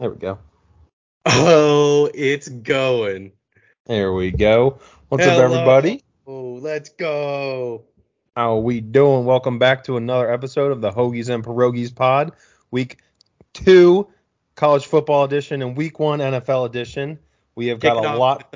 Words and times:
There 0.00 0.10
we 0.10 0.16
go. 0.16 0.38
Oh, 1.24 2.10
it's 2.12 2.48
going. 2.48 3.30
There 3.86 4.12
we 4.12 4.32
go. 4.32 4.80
What's 5.08 5.24
Hello. 5.24 5.38
up, 5.38 5.44
everybody? 5.52 6.02
Oh, 6.26 6.54
let's 6.54 6.88
go. 6.90 7.84
How 8.34 8.56
are 8.56 8.60
we 8.60 8.80
doing? 8.80 9.24
Welcome 9.24 9.60
back 9.60 9.84
to 9.84 9.96
another 9.96 10.32
episode 10.32 10.72
of 10.72 10.80
the 10.80 10.90
Hoagies 10.90 11.32
and 11.32 11.44
Pierogies 11.44 11.94
Pod, 11.94 12.32
Week 12.72 12.98
Two, 13.52 14.08
College 14.56 14.84
Football 14.84 15.22
Edition, 15.22 15.62
and 15.62 15.76
Week 15.76 16.00
One 16.00 16.18
NFL 16.18 16.66
Edition. 16.66 17.20
We 17.54 17.68
have 17.68 17.78
got 17.78 18.04
a 18.04 18.18
lot. 18.18 18.52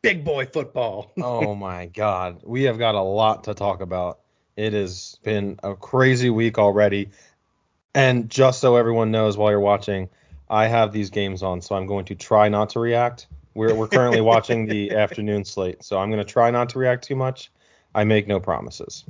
big 0.00 0.24
boy 0.24 0.46
football. 0.46 1.12
oh 1.18 1.54
my 1.54 1.84
God, 1.84 2.40
we 2.44 2.62
have 2.62 2.78
got 2.78 2.94
a 2.94 3.02
lot 3.02 3.44
to 3.44 3.52
talk 3.52 3.82
about. 3.82 4.20
It 4.56 4.72
has 4.72 5.18
been 5.22 5.60
a 5.62 5.74
crazy 5.74 6.30
week 6.30 6.58
already, 6.58 7.10
and 7.94 8.30
just 8.30 8.62
so 8.62 8.76
everyone 8.76 9.10
knows, 9.10 9.36
while 9.36 9.50
you're 9.50 9.60
watching, 9.60 10.08
I 10.50 10.66
have 10.66 10.92
these 10.92 11.10
games 11.10 11.42
on, 11.42 11.60
so 11.60 11.74
I'm 11.74 11.86
going 11.86 12.04
to 12.06 12.14
try 12.14 12.48
not 12.48 12.70
to 12.70 12.80
react. 12.80 13.26
We're 13.54 13.74
we're 13.74 13.88
currently 13.88 14.20
watching 14.32 14.66
the 14.66 14.92
afternoon 14.92 15.44
slate, 15.44 15.82
so 15.84 15.98
I'm 15.98 16.10
going 16.10 16.24
to 16.24 16.30
try 16.32 16.50
not 16.50 16.70
to 16.70 16.78
react 16.78 17.04
too 17.04 17.16
much. 17.16 17.50
I 17.94 18.04
make 18.04 18.26
no 18.26 18.38
promises. 18.40 19.04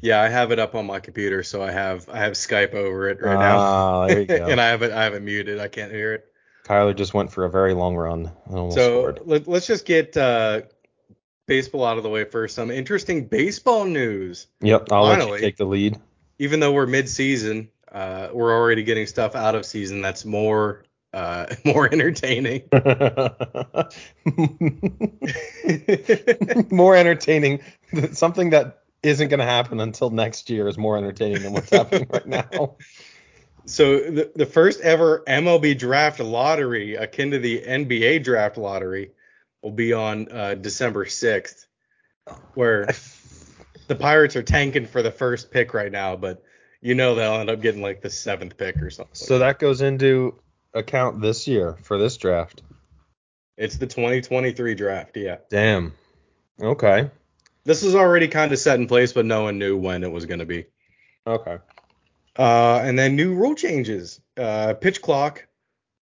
Yeah, 0.00 0.20
I 0.20 0.28
have 0.28 0.50
it 0.50 0.58
up 0.58 0.74
on 0.74 0.86
my 0.86 0.98
computer, 0.98 1.42
so 1.44 1.62
I 1.62 1.70
have 1.70 2.08
I 2.08 2.18
have 2.18 2.32
Skype 2.32 2.74
over 2.74 3.08
it 3.08 3.22
right 3.22 3.36
Ah, 3.36 3.38
now. 3.38 4.06
there 4.08 4.20
you 4.20 4.26
go. 4.26 4.46
and 4.48 4.60
I 4.60 4.68
have 4.68 4.82
it 4.82 4.90
I 4.92 5.04
have 5.04 5.14
it 5.14 5.22
muted. 5.22 5.60
I 5.60 5.68
can't 5.68 5.92
hear 5.92 6.14
it. 6.14 6.26
Kyler 6.64 6.94
just 6.96 7.14
went 7.14 7.32
for 7.32 7.44
a 7.44 7.50
very 7.50 7.74
long 7.74 7.96
run 7.96 8.30
almost 8.48 8.76
so 8.76 9.16
let, 9.24 9.48
let's 9.48 9.66
just 9.66 9.84
get 9.84 10.16
uh, 10.16 10.62
baseball 11.46 11.84
out 11.84 11.96
of 11.96 12.02
the 12.02 12.08
way 12.08 12.24
first. 12.24 12.54
Some 12.54 12.70
interesting 12.70 13.26
baseball 13.26 13.84
news. 13.84 14.46
Yep, 14.60 14.88
I'll 14.92 15.04
let 15.04 15.18
finally. 15.18 15.38
you 15.38 15.44
take 15.44 15.56
the 15.56 15.64
lead. 15.66 15.98
Even 16.38 16.60
though 16.60 16.72
we're 16.72 16.86
mid-season, 16.86 17.68
uh, 17.92 18.28
we're 18.32 18.52
already 18.52 18.82
getting 18.82 19.06
stuff 19.06 19.34
out 19.34 19.54
of 19.54 19.66
season 19.66 20.02
that's 20.02 20.24
more 20.24 20.84
uh, 21.12 21.46
more 21.64 21.92
entertaining. 21.92 22.62
more 26.70 26.96
entertaining. 26.96 27.60
Something 28.12 28.50
that 28.50 28.82
isn't 29.02 29.28
going 29.28 29.40
to 29.40 29.46
happen 29.46 29.80
until 29.80 30.10
next 30.10 30.48
year 30.48 30.68
is 30.68 30.78
more 30.78 30.96
entertaining 30.96 31.42
than 31.42 31.52
what's 31.52 31.70
happening 31.70 32.06
right 32.10 32.26
now. 32.26 32.76
So 33.64 34.00
the, 34.00 34.32
the 34.34 34.44
first 34.44 34.80
ever 34.80 35.22
MLB 35.28 35.78
draft 35.78 36.18
lottery, 36.18 36.96
akin 36.96 37.30
to 37.30 37.38
the 37.38 37.62
NBA 37.62 38.24
draft 38.24 38.58
lottery, 38.58 39.12
will 39.62 39.70
be 39.70 39.92
on 39.92 40.26
uh, 40.32 40.54
December 40.54 41.04
6th, 41.04 41.66
where 42.54 42.88
the 43.86 43.94
Pirates 43.94 44.34
are 44.34 44.42
tanking 44.42 44.86
for 44.86 45.00
the 45.00 45.12
first 45.12 45.52
pick 45.52 45.74
right 45.74 45.92
now, 45.92 46.16
but 46.16 46.42
you 46.82 46.94
know 46.94 47.14
they'll 47.14 47.34
end 47.34 47.48
up 47.48 47.62
getting 47.62 47.80
like 47.80 48.02
the 48.02 48.10
seventh 48.10 48.56
pick 48.58 48.82
or 48.82 48.90
something. 48.90 49.14
So 49.14 49.38
that 49.38 49.58
goes 49.58 49.80
into 49.80 50.38
account 50.74 51.20
this 51.22 51.46
year 51.48 51.76
for 51.82 51.96
this 51.98 52.16
draft. 52.18 52.62
it's 53.56 53.76
the 53.78 53.86
2023 53.86 54.74
draft, 54.74 55.16
yeah. 55.16 55.36
Damn. 55.48 55.94
Okay. 56.60 57.10
This 57.64 57.82
is 57.84 57.94
already 57.94 58.28
kind 58.28 58.52
of 58.52 58.58
set 58.58 58.78
in 58.80 58.86
place, 58.88 59.12
but 59.12 59.24
no 59.24 59.42
one 59.44 59.58
knew 59.58 59.76
when 59.76 60.02
it 60.02 60.10
was 60.10 60.26
going 60.26 60.40
to 60.40 60.46
be. 60.46 60.66
Okay. 61.26 61.58
Uh, 62.36 62.80
and 62.82 62.98
then 62.98 63.14
new 63.14 63.34
rule 63.34 63.54
changes. 63.54 64.20
Uh, 64.36 64.74
pitch 64.74 65.00
clock. 65.02 65.46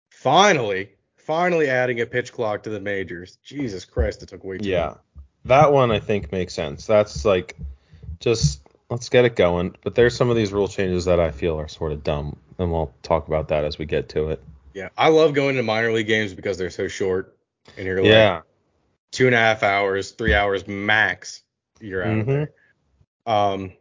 Finally, 0.09 0.89
finally 1.17 1.69
adding 1.69 1.99
a 2.01 2.05
pitch 2.05 2.31
clock 2.31 2.63
to 2.63 2.69
the 2.69 2.79
majors. 2.79 3.37
Jesus 3.43 3.85
Christ, 3.85 4.23
it 4.23 4.29
took 4.29 4.43
way 4.43 4.57
too 4.57 4.69
Yeah. 4.69 4.85
long. 4.87 4.99
That 5.45 5.73
one 5.73 5.91
I 5.91 5.99
think 5.99 6.31
makes 6.31 6.53
sense. 6.53 6.85
That's 6.87 7.25
like 7.25 7.57
just 8.19 8.61
let's 8.93 9.09
get 9.09 9.25
it 9.25 9.35
going. 9.35 9.75
But 9.83 9.95
there's 9.95 10.15
some 10.15 10.29
of 10.29 10.35
these 10.35 10.53
rule 10.53 10.67
changes 10.67 11.05
that 11.05 11.19
I 11.19 11.31
feel 11.31 11.59
are 11.59 11.67
sort 11.67 11.91
of 11.91 12.03
dumb, 12.03 12.37
and 12.59 12.71
we'll 12.71 12.93
talk 13.01 13.27
about 13.27 13.47
that 13.49 13.65
as 13.65 13.77
we 13.77 13.85
get 13.85 14.09
to 14.09 14.29
it. 14.29 14.41
Yeah, 14.73 14.89
I 14.97 15.09
love 15.09 15.33
going 15.33 15.55
to 15.55 15.63
minor 15.63 15.91
league 15.91 16.07
games 16.07 16.33
because 16.33 16.57
they're 16.57 16.69
so 16.69 16.87
short, 16.87 17.35
and 17.77 17.85
you're 17.85 17.97
like 18.01 18.05
Yeah. 18.11 18.41
two 19.11 19.25
and 19.25 19.35
a 19.35 19.39
half 19.39 19.63
hours, 19.63 20.11
three 20.11 20.33
hours 20.33 20.67
max. 20.67 21.41
You're 21.81 22.03
out 22.05 22.19
of 22.19 22.25
Mhm. 22.25 22.27
there. 22.27 22.51
Um, 23.25 23.73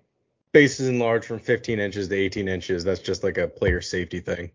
bases 0.52 0.88
enlarged 0.88 1.26
from 1.26 1.38
15 1.38 1.78
inches 1.78 2.08
to 2.08 2.16
18 2.16 2.48
inches. 2.48 2.82
That's 2.84 3.00
just 3.00 3.22
like 3.22 3.38
a 3.38 3.46
player 3.48 3.80
safety 3.80 4.20
thing. 4.20 4.50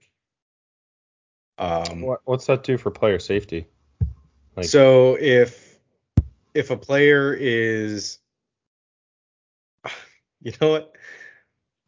Um, 1.60 2.02
What, 2.02 2.22
what's 2.26 2.46
that 2.48 2.64
do 2.64 2.78
for 2.78 2.92
player 2.92 3.20
safety? 3.20 3.68
Like- 4.56 4.66
so 4.66 5.18
if 5.20 5.66
if 6.54 6.72
a 6.72 6.78
player 6.78 7.36
is, 7.40 8.18
you 10.48 10.54
know 10.62 10.70
what? 10.70 10.96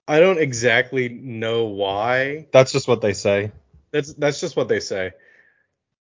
I 0.07 0.19
don't 0.19 0.39
exactly 0.39 1.07
know 1.07 1.65
why. 1.65 2.47
That's 2.51 2.71
just 2.71 2.87
what 2.87 2.99
they 3.01 3.13
say. 3.13 3.51
That's 3.91 4.13
that's 4.15 4.39
just 4.41 4.55
what 4.55 4.67
they 4.67 4.79
say. 4.81 5.11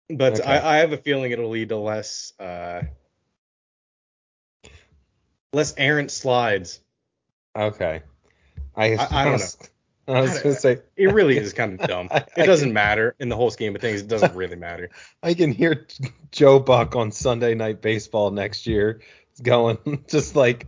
But 0.09 0.39
Okay. 0.39 0.43
I, 0.49 0.75
I 0.75 0.77
have 0.77 0.91
a 0.93 0.97
feeling 0.97 1.31
it'll 1.31 1.49
lead 1.49 1.69
to 1.69 1.77
less 1.77 2.33
uh, 2.39 2.81
less 5.53 5.73
errant 5.77 6.11
slides. 6.11 6.79
Okay. 7.55 8.01
I 8.75 8.95
I- 8.95 9.07
I 9.11 9.23
don't 9.25 9.33
was- 9.33 9.57
I 10.07 10.21
was 10.21 10.39
gonna 10.39 10.55
say 10.55 10.79
It 10.95 11.07
really 11.13 11.37
is 11.43 11.51
kind 11.53 11.79
of 11.79 11.85
dumb. 11.87 12.07
I- 12.09 12.25
It 12.37 12.45
doesn't 12.45 12.69
can- 12.69 12.73
matter 12.73 13.15
in 13.19 13.27
the 13.29 13.35
whole 13.35 13.51
scheme 13.51 13.75
of 13.75 13.81
things. 13.81 14.01
It 14.01 14.07
doesn't 14.07 14.35
really 14.35 14.55
matter. 14.55 14.89
I 15.23 15.33
can 15.33 15.51
hear 15.51 15.85
Joe 16.31 16.59
Buck 16.59 16.95
on 16.95 17.11
Sunday 17.11 17.55
Night 17.55 17.81
Baseball 17.81 18.31
next 18.31 18.67
year 18.67 19.01
going 19.43 20.03
just 20.07 20.35
like, 20.35 20.65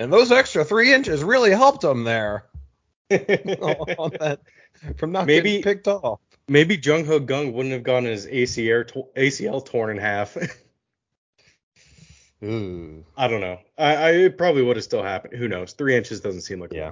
and 0.00 0.12
those 0.12 0.32
extra 0.32 0.64
three 0.64 0.92
inches 0.92 1.22
really 1.22 1.50
helped 1.50 1.84
him 1.84 2.04
there 2.04 2.46
on 3.10 4.10
that 4.18 4.40
from 4.96 5.12
not 5.12 5.26
Maybe- 5.26 5.50
getting 5.50 5.62
picked 5.62 5.88
off. 5.88 6.20
Maybe 6.48 6.76
Jung 6.82 7.04
Ho 7.04 7.20
Kang 7.20 7.52
wouldn't 7.52 7.72
have 7.72 7.84
gotten 7.84 8.06
his 8.06 8.26
ACL 8.26 9.06
ACL 9.16 9.64
torn 9.64 9.90
in 9.90 9.98
half. 9.98 10.36
Ooh. 12.42 13.04
I 13.16 13.28
don't 13.28 13.40
know. 13.40 13.58
I, 13.78 13.94
I 13.94 14.10
it 14.12 14.38
probably 14.38 14.62
would 14.62 14.76
have 14.76 14.84
still 14.84 15.02
happened. 15.02 15.34
Who 15.36 15.46
knows? 15.46 15.72
Three 15.74 15.96
inches 15.96 16.20
doesn't 16.20 16.40
seem 16.40 16.58
like 16.60 16.72
a 16.72 16.76
Yeah. 16.76 16.90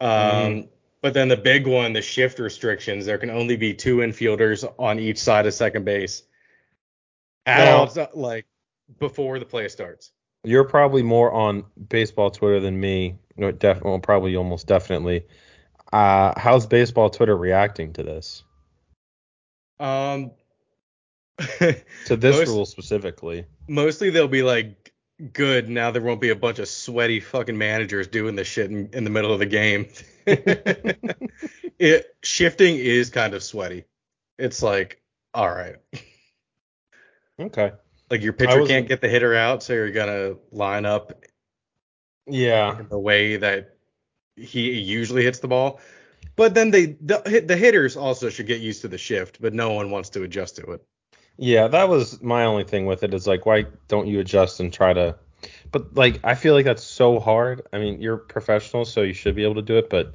Um, 0.00 0.08
Mhm. 0.08 0.68
but 1.00 1.14
then 1.14 1.28
the 1.28 1.36
big 1.36 1.66
one, 1.66 1.94
the 1.94 2.02
shift 2.02 2.38
restrictions. 2.38 3.06
There 3.06 3.18
can 3.18 3.30
only 3.30 3.56
be 3.56 3.74
two 3.74 3.98
infielders 3.98 4.70
on 4.78 4.98
each 4.98 5.18
side 5.18 5.46
of 5.46 5.54
second 5.54 5.84
base. 5.84 6.22
At 7.46 7.64
Well- 7.64 7.90
all, 7.98 8.08
like 8.20 8.46
before 9.00 9.38
the 9.38 9.46
play 9.46 9.68
starts. 9.68 10.12
You're 10.44 10.64
probably 10.64 11.02
more 11.02 11.32
on 11.32 11.64
baseball 11.88 12.30
Twitter 12.30 12.60
than 12.60 12.78
me. 12.78 13.16
No, 13.36 13.50
def- 13.50 13.82
well, 13.82 13.98
probably 13.98 14.36
almost 14.36 14.66
definitely. 14.66 15.26
Uh, 15.92 16.32
how's 16.38 16.66
baseball 16.66 17.10
Twitter 17.10 17.36
reacting 17.36 17.92
to 17.94 18.02
this? 18.02 18.44
Um, 19.80 20.32
To 21.58 22.16
this 22.16 22.36
Most- 22.36 22.48
rule 22.48 22.66
specifically? 22.66 23.46
mostly 23.66 24.10
they'll 24.10 24.28
be 24.28 24.42
like, 24.42 24.92
good. 25.32 25.68
Now 25.68 25.90
there 25.90 26.02
won't 26.02 26.20
be 26.20 26.28
a 26.30 26.36
bunch 26.36 26.58
of 26.58 26.68
sweaty 26.68 27.18
fucking 27.20 27.56
managers 27.56 28.06
doing 28.08 28.36
this 28.36 28.46
shit 28.46 28.70
in, 28.70 28.90
in 28.92 29.04
the 29.04 29.10
middle 29.10 29.32
of 29.32 29.38
the 29.38 29.46
game. 29.46 29.88
it 30.26 32.14
shifting 32.22 32.76
is 32.76 33.10
kind 33.10 33.32
of 33.34 33.42
sweaty. 33.42 33.84
It's 34.38 34.62
like, 34.62 35.00
all 35.32 35.48
right, 35.48 35.76
Okay. 37.40 37.72
Like 38.10 38.22
your 38.22 38.32
pitcher 38.32 38.66
can't 38.66 38.88
get 38.88 39.00
the 39.00 39.08
hitter 39.08 39.34
out, 39.34 39.62
so 39.62 39.72
you're 39.72 39.90
gonna 39.90 40.34
line 40.50 40.84
up 40.86 41.24
Yeah. 42.26 42.82
the 42.88 42.98
way 42.98 43.36
that 43.36 43.76
he 44.36 44.72
usually 44.80 45.22
hits 45.22 45.38
the 45.40 45.48
ball. 45.48 45.80
But 46.36 46.54
then 46.54 46.70
they 46.70 46.86
the, 47.00 47.42
the 47.46 47.56
hitters 47.56 47.96
also 47.96 48.28
should 48.30 48.46
get 48.46 48.60
used 48.60 48.82
to 48.82 48.88
the 48.88 48.98
shift, 48.98 49.40
but 49.40 49.54
no 49.54 49.72
one 49.72 49.90
wants 49.90 50.10
to 50.10 50.22
adjust 50.22 50.56
to 50.56 50.72
it. 50.72 50.82
Yeah, 51.36 51.68
that 51.68 51.88
was 51.88 52.22
my 52.22 52.44
only 52.44 52.64
thing 52.64 52.86
with 52.86 53.02
it 53.02 53.12
is 53.12 53.26
like, 53.26 53.44
why 53.46 53.66
don't 53.88 54.06
you 54.06 54.20
adjust 54.20 54.60
and 54.60 54.72
try 54.72 54.92
to? 54.92 55.16
But 55.72 55.94
like, 55.94 56.20
I 56.24 56.34
feel 56.34 56.54
like 56.54 56.64
that's 56.64 56.82
so 56.84 57.18
hard. 57.18 57.62
I 57.72 57.78
mean, 57.78 58.00
you're 58.00 58.16
professional, 58.16 58.84
so 58.84 59.02
you 59.02 59.12
should 59.12 59.34
be 59.34 59.42
able 59.44 59.56
to 59.56 59.62
do 59.62 59.76
it. 59.78 59.90
But 59.90 60.14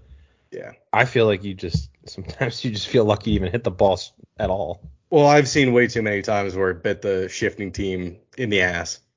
Yeah. 0.52 0.72
I 0.94 1.06
feel 1.06 1.26
like 1.26 1.44
you 1.44 1.54
just 1.54 1.90
sometimes 2.06 2.64
you 2.64 2.72
just 2.72 2.88
feel 2.88 3.06
lucky 3.06 3.32
you 3.32 3.36
even 3.36 3.52
hit 3.52 3.64
the 3.64 3.72
ball 3.72 4.00
at 4.38 4.50
all. 4.50 4.82
Well, 5.10 5.26
I've 5.26 5.48
seen 5.50 5.74
way 5.74 5.88
too 5.88 6.02
many 6.02 6.22
times 6.22 6.56
where 6.56 6.70
it 6.70 6.84
bit 6.84 7.02
the 7.02 7.28
shifting 7.30 7.72
team 7.72 8.18
in 8.38 8.50
the 8.50 8.62
ass. 8.62 9.00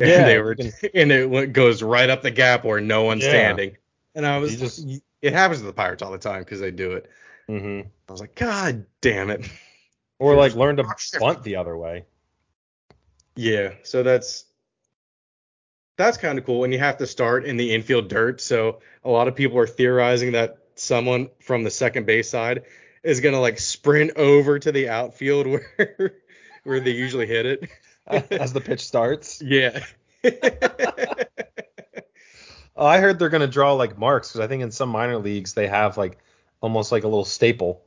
And 0.00 0.08
Yeah, 0.08 0.24
they 0.26 0.38
were, 0.38 0.52
and 0.94 1.10
it 1.10 1.28
went- 1.28 1.52
goes 1.52 1.82
right 1.82 2.08
up 2.08 2.22
the 2.22 2.30
gap 2.30 2.64
where 2.64 2.80
no 2.80 3.02
one's 3.02 3.24
Yeah. 3.24 3.30
standing. 3.30 3.76
And 4.14 4.24
I 4.24 4.38
was 4.38 4.56
just, 4.56 4.86
it 5.22 5.32
happens 5.32 5.60
to 5.60 5.66
the 5.66 5.72
Pirates 5.72 6.02
all 6.02 6.12
the 6.12 6.18
time 6.18 6.42
because 6.42 6.60
they 6.60 6.70
do 6.70 6.92
it. 6.92 7.10
hmm 7.48 7.80
I 8.08 8.12
was 8.12 8.20
like, 8.20 8.34
God 8.36 8.86
damn 9.00 9.30
it. 9.30 9.48
Or 10.20 10.34
like 10.34 10.54
learn 10.56 10.76
to 10.78 10.84
bunt 11.20 11.44
the 11.44 11.54
other 11.56 11.76
way. 11.76 12.04
Yeah, 13.36 13.74
so 13.84 14.02
that's 14.02 14.46
that's 15.96 16.16
kind 16.16 16.38
of 16.38 16.44
cool. 16.44 16.64
And 16.64 16.72
you 16.72 16.78
have 16.80 16.96
to 16.98 17.06
start 17.06 17.44
in 17.44 17.56
the 17.56 17.72
infield 17.72 18.08
dirt. 18.08 18.40
So 18.40 18.80
a 19.04 19.10
lot 19.10 19.28
of 19.28 19.36
people 19.36 19.58
are 19.58 19.66
theorizing 19.66 20.32
that 20.32 20.58
someone 20.74 21.28
from 21.40 21.62
the 21.62 21.70
second 21.70 22.04
base 22.06 22.28
side 22.28 22.64
is 23.02 23.20
gonna 23.20 23.40
like 23.40 23.58
sprint 23.58 24.12
over 24.16 24.58
to 24.58 24.72
the 24.72 24.88
outfield 24.88 25.46
where 25.76 26.14
where 26.64 26.80
they 26.80 26.90
usually 26.92 27.26
hit 27.26 27.46
it. 27.46 27.70
as 28.30 28.52
the 28.52 28.60
pitch 28.60 28.86
starts. 28.86 29.42
Yeah. 29.44 29.84
Oh, 32.80 32.86
I 32.86 33.00
heard 33.00 33.18
they're 33.18 33.28
gonna 33.28 33.48
draw 33.48 33.72
like 33.72 33.98
marks 33.98 34.28
because 34.28 34.40
I 34.40 34.46
think 34.46 34.62
in 34.62 34.70
some 34.70 34.88
minor 34.88 35.18
leagues 35.18 35.54
they 35.54 35.66
have 35.66 35.96
like 35.96 36.16
almost 36.60 36.92
like 36.92 37.02
a 37.02 37.08
little 37.08 37.24
staple 37.24 37.82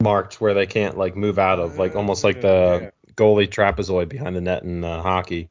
marked 0.00 0.40
where 0.40 0.54
they 0.54 0.66
can't 0.66 0.96
like 0.96 1.16
move 1.16 1.40
out 1.40 1.58
of, 1.58 1.78
like 1.78 1.96
almost 1.96 2.22
like 2.22 2.40
the 2.42 2.92
goalie 3.16 3.48
trapezoid 3.48 4.08
behind 4.08 4.36
the 4.36 4.40
net 4.40 4.62
in 4.62 4.84
uh, 4.84 5.02
hockey. 5.02 5.48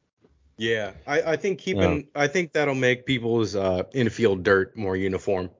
Yeah, 0.56 0.92
I, 1.06 1.32
I 1.32 1.36
think 1.36 1.58
keeping 1.58 2.08
I 2.14 2.26
think 2.28 2.52
that'll 2.52 2.74
make 2.74 3.04
people's 3.04 3.54
uh, 3.54 3.82
infield 3.92 4.42
dirt 4.42 4.74
more 4.78 4.96
uniform 4.96 5.50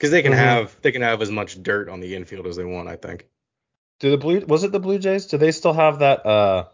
because 0.00 0.10
they 0.10 0.22
can 0.22 0.32
Mhm. 0.32 0.36
have 0.38 0.76
they 0.80 0.92
can 0.92 1.02
have 1.02 1.20
as 1.20 1.30
much 1.30 1.62
dirt 1.62 1.90
on 1.90 2.00
the 2.00 2.16
infield 2.16 2.46
as 2.46 2.56
they 2.56 2.64
want. 2.64 2.88
I 2.88 2.96
think. 2.96 3.26
Do 3.98 4.10
the 4.10 4.16
blue 4.16 4.40
was 4.46 4.64
it 4.64 4.72
the 4.72 4.80
Blue 4.80 4.98
Jays? 4.98 5.26
Do 5.26 5.36
they 5.36 5.52
still 5.52 5.74
have 5.74 5.98
that 5.98 6.24
uh 6.24 6.64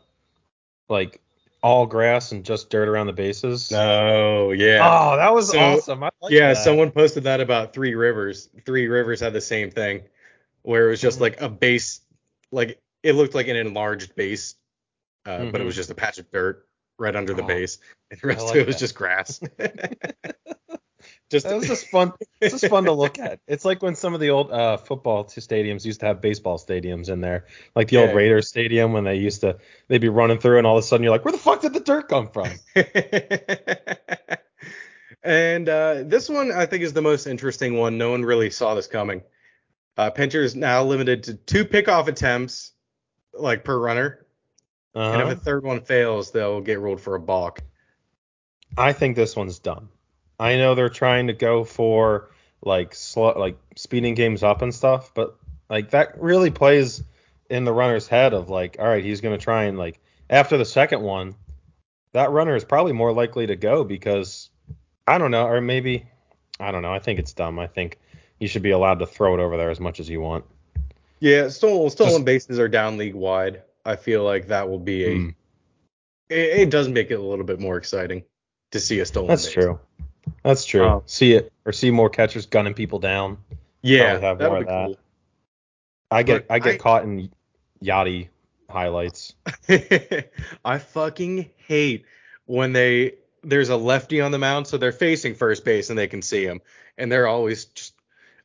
like 0.89 1.21
all 1.61 1.87
grass 1.87 2.31
and 2.31 2.45
just 2.45 2.71
dirt 2.71 2.89
around 2.89 3.09
the 3.09 3.13
bases? 3.13 3.73
No, 3.73 4.53
yeah. 4.53 4.79
Oh, 4.89 5.17
that 5.17 5.35
was 5.35 5.51
So- 5.51 5.59
awesome. 5.59 6.05
I 6.05 6.11
like 6.23 6.33
yeah, 6.33 6.55
that. 6.55 6.63
someone 6.63 6.93
posted 6.93 7.25
that 7.25 7.41
about 7.41 7.73
Three 7.73 7.97
Rivers. 7.97 8.49
Three 8.65 8.87
Rivers 8.87 9.19
had 9.19 9.33
the 9.33 9.41
same 9.41 9.73
thing, 9.73 10.03
where 10.63 10.87
it 10.87 10.91
was 10.91 11.01
just 11.01 11.19
Mhm. 11.19 11.23
like 11.23 11.41
a 11.41 11.49
base, 11.49 12.03
like 12.53 12.79
it 13.03 13.15
looked 13.15 13.35
like 13.35 13.49
an 13.49 13.57
enlarged 13.57 14.15
base, 14.15 14.55
uh, 15.25 15.47
but 15.47 15.61
it 15.61 15.65
Mhm. 15.65 15.67
was 15.67 15.75
just 15.75 15.91
a 15.91 15.95
patch 15.97 16.19
of 16.19 16.31
dirt 16.31 16.69
right 16.99 17.17
under 17.17 17.35
the 17.35 17.43
Oh, 17.43 17.47
base, 17.47 17.79
and 18.13 18.21
the 18.21 18.29
rest 18.29 18.47
like 18.47 18.55
of 18.55 18.61
it 18.63 18.67
was 18.69 18.77
that. 18.77 18.81
just 18.81 18.95
grass. 18.95 19.41
just 21.31 21.47
That 21.49 21.57
was 21.57 21.67
just 21.67 21.89
fun. 21.89 22.13
It's 22.41 22.61
just 22.61 22.69
fun 22.71 22.85
to 22.85 22.93
look 22.93 23.19
at. 23.19 23.41
It's 23.49 23.65
like 23.65 23.83
when 23.83 23.95
some 23.97 24.15
of 24.15 24.21
the 24.21 24.31
old 24.31 24.51
uh, 24.53 24.77
football 24.77 25.25
stadiums 25.25 25.85
used 25.85 26.01
to 26.01 26.07
have 26.07 26.21
baseball 26.21 26.59
stadiums 26.59 27.09
in 27.09 27.21
there, 27.21 27.47
like 27.75 27.89
the 27.89 27.97
Yeah. 27.97 28.03
old 28.03 28.15
Raiders 28.15 28.49
stadium 28.49 28.93
when 28.93 29.05
they 29.05 29.17
used 29.17 29.41
to 29.41 29.59
they'd 29.89 30.01
be 30.01 30.09
running 30.09 30.39
through 30.39 30.59
and 30.59 30.67
all 30.67 30.77
of 30.79 30.85
a 30.85 30.87
sudden 30.87 31.03
you're 31.03 31.13
like, 31.13 31.25
where 31.25 31.33
the 31.33 31.39
fuck 31.39 31.63
did 31.63 31.73
the 31.73 31.81
dirt 31.81 32.09
come 32.09 32.29
from? 32.29 32.49
and 35.23 35.69
uh, 35.69 36.03
this 36.05 36.29
one 36.29 36.53
I 36.53 36.67
think 36.67 36.83
is 36.85 36.93
the 36.93 37.03
most 37.03 37.27
interesting 37.27 37.77
one. 37.77 37.99
No 37.99 38.11
one 38.11 38.25
really 38.25 38.51
saw 38.51 38.75
this 38.75 38.87
coming. 38.87 39.23
Uh, 39.99 40.11
is 40.17 40.55
now 40.55 40.85
limited 40.85 41.23
to 41.25 41.35
two 41.35 41.65
pickoff 41.65 42.07
attempts, 42.07 42.73
like 43.33 43.65
per 43.65 43.79
runner, 43.79 44.27
and 44.95 45.23
Uh-huh. 45.23 45.31
if 45.31 45.39
a 45.39 45.41
third 45.41 45.65
one 45.65 45.81
fails, 45.81 46.33
they'll 46.33 46.61
get 46.61 46.81
ruled 46.81 47.01
for 47.01 47.15
a 47.15 47.21
balk. 47.21 47.63
I 48.77 48.93
think 48.93 49.17
this 49.17 49.35
one's 49.35 49.59
dumb. 49.59 49.89
I 50.39 50.57
know 50.57 50.75
they're 50.75 50.89
trying 50.89 51.29
to 51.29 51.33
go 51.33 51.65
for 51.65 52.31
like 52.63 52.95
slow, 52.95 53.33
like 53.39 53.57
speeding 53.77 54.15
games 54.15 54.43
up 54.43 54.63
and 54.63 54.75
stuff, 54.75 55.13
but 55.15 55.37
like 55.69 55.91
that 55.91 56.21
really 56.21 56.51
plays 56.51 57.03
in 57.49 57.65
the 57.65 57.73
runner's 57.73 58.07
head 58.09 58.35
of 58.35 58.51
like, 58.51 58.77
all 58.79 58.87
right, 58.87 59.05
he's 59.05 59.21
gonna 59.21 59.39
try 59.39 59.65
and 59.65 59.79
like 59.79 60.01
after 60.29 60.57
the 60.57 60.65
second 60.65 61.03
one, 61.03 61.35
that 62.13 62.31
runner 62.31 62.57
is 62.57 62.65
probably 62.65 62.93
more 62.93 63.13
likely 63.13 63.47
to 63.47 63.57
go 63.57 63.85
because 63.85 64.51
I 65.07 65.19
don't 65.19 65.31
know, 65.31 65.47
or 65.47 65.61
maybe 65.61 66.07
I 66.59 66.71
don't 66.71 66.83
know. 66.83 66.93
I 66.93 66.99
think 66.99 67.19
it's 67.19 67.33
dumb. 67.33 67.59
I 67.59 67.67
think 67.67 67.99
you 68.39 68.49
should 68.49 68.63
be 68.63 68.71
allowed 68.71 68.99
to 68.99 69.07
throw 69.07 69.35
it 69.35 69.41
over 69.41 69.57
there 69.57 69.71
as 69.71 69.81
much 69.81 70.01
as 70.01 70.09
you 70.09 70.21
want. 70.21 70.45
Yeah, 71.21 71.49
stolen 71.49 71.91
stolen 71.91 72.13
Just- 72.13 72.25
bases 72.25 72.59
are 72.59 72.69
down 72.69 72.99
league 72.99 73.15
wide. 73.15 73.63
I 73.85 73.97
feel 73.97 74.25
like 74.25 74.49
that 74.49 74.69
will 74.69 74.81
be 74.81 75.05
a. 75.05 75.17
Hmm. 75.17 75.29
It, 76.29 76.61
it 76.61 76.71
does 76.71 76.89
make 76.89 77.11
it 77.13 77.15
a 77.15 77.23
little 77.23 77.45
bit 77.45 77.61
more 77.61 77.77
exciting 77.77 78.25
to 78.73 78.81
see 78.81 78.99
a 78.99 79.07
stolen. 79.07 79.29
That's 79.29 79.45
base. 79.47 79.55
true. 79.55 79.79
That's 80.43 80.65
true. 80.65 80.87
Um, 80.87 81.03
see 81.07 81.33
it 81.33 81.53
or 81.65 81.73
see 81.73 81.91
more 81.91 82.09
catchers 82.11 82.47
gunning 82.47 82.75
people 82.75 82.99
down. 82.99 83.39
Yeah, 83.83 84.19
have 84.19 84.41
more 84.41 84.51
be 84.57 84.61
of 84.63 84.67
that. 84.67 84.87
cool. 84.87 84.97
I 86.11 86.23
get 86.23 86.49
But 86.49 86.55
I 86.55 86.59
get 86.59 86.75
I- 86.75 86.79
caught 86.79 87.03
in 87.05 87.31
yachty 87.83 88.29
highlights. 88.69 89.35
I 90.65 90.79
fucking 90.79 91.51
hate 91.57 92.05
when 92.47 92.73
they 92.73 93.15
there's 93.43 93.69
a 93.69 93.77
lefty 93.77 94.21
on 94.21 94.33
the 94.33 94.39
mound, 94.39 94.67
so 94.67 94.77
they're 94.77 94.93
facing 94.93 95.35
first 95.35 95.65
base 95.65 95.91
and 95.91 95.99
they 95.99 96.09
can 96.09 96.23
see 96.23 96.45
him, 96.45 96.61
and 96.99 97.11
they're 97.11 97.29
always 97.29 97.67
just 97.67 97.95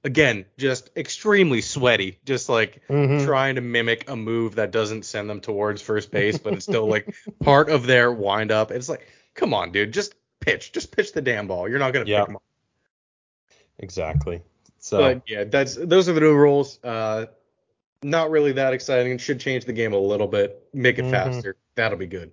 again 0.04 0.46
just 0.58 0.90
extremely 0.96 1.62
sweaty, 1.62 2.20
just 2.26 2.50
like 2.50 2.82
Mhm. 2.90 3.26
trying 3.26 3.56
to 3.56 3.62
mimic 3.62 4.10
a 4.10 4.16
move 4.16 4.56
that 4.56 4.72
doesn't 4.72 5.06
send 5.06 5.30
them 5.30 5.42
towards 5.42 5.82
first 5.82 6.12
base, 6.12 6.38
but 6.38 6.54
it's 6.54 6.66
still 6.66 6.88
like 6.88 7.14
part 7.44 7.70
of 7.70 7.86
their 7.88 8.12
wind 8.12 8.52
up. 8.52 8.72
It's 8.72 8.90
like, 8.90 9.08
come 9.36 9.54
on, 9.54 9.72
dude, 9.72 9.92
just 9.94 10.14
pitch, 10.42 10.74
just 10.74 10.94
pitch 10.96 11.14
the 11.14 11.22
damn 11.22 11.48
ball. 11.48 11.70
You're 11.70 11.80
not 11.80 11.94
gonna 11.94 12.06
Yeah. 12.06 12.26
them 12.26 12.36
up. 12.36 12.44
Exactly. 13.80 14.42
So 14.80 14.98
But 15.00 15.22
yeah, 15.28 15.44
that's 15.46 15.76
those 15.76 16.10
are 16.10 16.14
the 16.14 16.20
new 16.22 16.36
rules. 16.36 16.84
Uh, 16.84 17.28
not 18.04 18.30
really 18.32 18.52
that 18.54 18.74
exciting. 18.74 19.18
Should 19.18 19.40
change 19.40 19.66
the 19.66 19.74
game 19.74 19.94
a 19.94 19.98
little 19.98 20.28
bit, 20.28 20.68
make 20.74 20.98
it 21.00 21.06
Mhm. 21.06 21.12
faster. 21.12 21.56
That'll 21.76 21.98
be 21.98 22.08
good. 22.08 22.32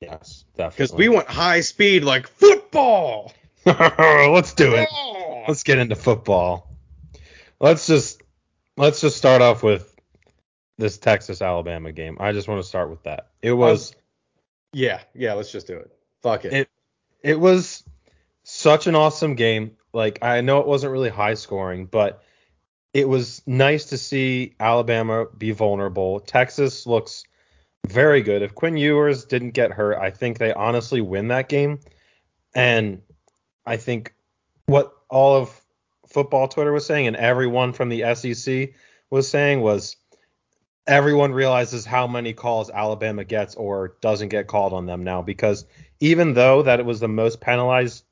yes, 0.00 0.44
definitely. 0.56 0.76
Because 0.84 0.92
we 0.94 1.08
want 1.08 1.28
high 1.28 1.60
speed 1.60 2.04
like 2.04 2.26
football. 2.26 3.32
let's 3.66 4.52
do 4.52 4.74
it. 4.74 4.88
Yeah. 4.92 5.44
Let's 5.48 5.62
get 5.62 5.78
into 5.78 5.94
football. 5.96 6.70
Let's 7.60 7.86
just 7.86 8.20
let's 8.76 9.00
just 9.00 9.16
start 9.16 9.40
off 9.40 9.62
with 9.62 9.94
this 10.76 10.98
Texas 10.98 11.40
Alabama 11.40 11.92
game. 11.92 12.16
I 12.20 12.32
just 12.32 12.48
want 12.48 12.60
to 12.60 12.68
start 12.68 12.90
with 12.90 13.02
that. 13.04 13.28
It 13.40 13.52
was 13.52 13.94
yeah, 14.72 15.00
yeah, 15.14 15.34
let's 15.34 15.52
just 15.52 15.66
do 15.66 15.76
it. 15.78 15.90
Fuck 16.22 16.44
it. 16.44 16.52
It- 16.52 16.68
it 17.24 17.40
was 17.40 17.82
such 18.44 18.86
an 18.86 18.94
awesome 18.94 19.34
game. 19.34 19.72
Like 19.92 20.20
I 20.22 20.42
know 20.42 20.60
it 20.60 20.66
wasn't 20.66 20.92
really 20.92 21.08
high 21.08 21.34
scoring, 21.34 21.86
but 21.86 22.22
it 22.92 23.08
was 23.08 23.42
nice 23.46 23.86
to 23.86 23.98
see 23.98 24.54
Alabama 24.60 25.26
be 25.36 25.50
vulnerable. 25.50 26.20
Texas 26.20 26.86
looks 26.86 27.24
very 27.88 28.22
good. 28.22 28.42
If 28.42 28.54
Quinn 28.54 28.76
Ewers 28.76 29.24
didn't 29.24 29.50
get 29.50 29.72
hurt, 29.72 29.98
I 29.98 30.10
think 30.10 30.38
they 30.38 30.52
honestly 30.52 31.00
win 31.00 31.28
that 31.28 31.48
game. 31.48 31.80
And 32.54 33.02
I 33.66 33.78
think 33.78 34.14
what 34.66 34.92
all 35.08 35.36
of 35.36 35.60
football 36.08 36.46
Twitter 36.46 36.72
was 36.72 36.86
saying 36.86 37.06
and 37.06 37.16
everyone 37.16 37.72
from 37.72 37.88
the 37.88 38.14
SEC 38.14 38.70
was 39.10 39.28
saying 39.28 39.60
was 39.60 39.96
everyone 40.86 41.32
realizes 41.32 41.86
how 41.86 42.06
many 42.06 42.34
calls 42.34 42.70
Alabama 42.70 43.24
gets 43.24 43.54
or 43.54 43.96
doesn't 44.02 44.28
get 44.28 44.46
called 44.46 44.74
on 44.74 44.86
them 44.86 45.02
now 45.02 45.22
because 45.22 45.64
even 46.04 46.34
though 46.34 46.62
that 46.62 46.80
it 46.80 46.84
was 46.84 47.00
the 47.00 47.08
most 47.08 47.40
penalized 47.40 48.04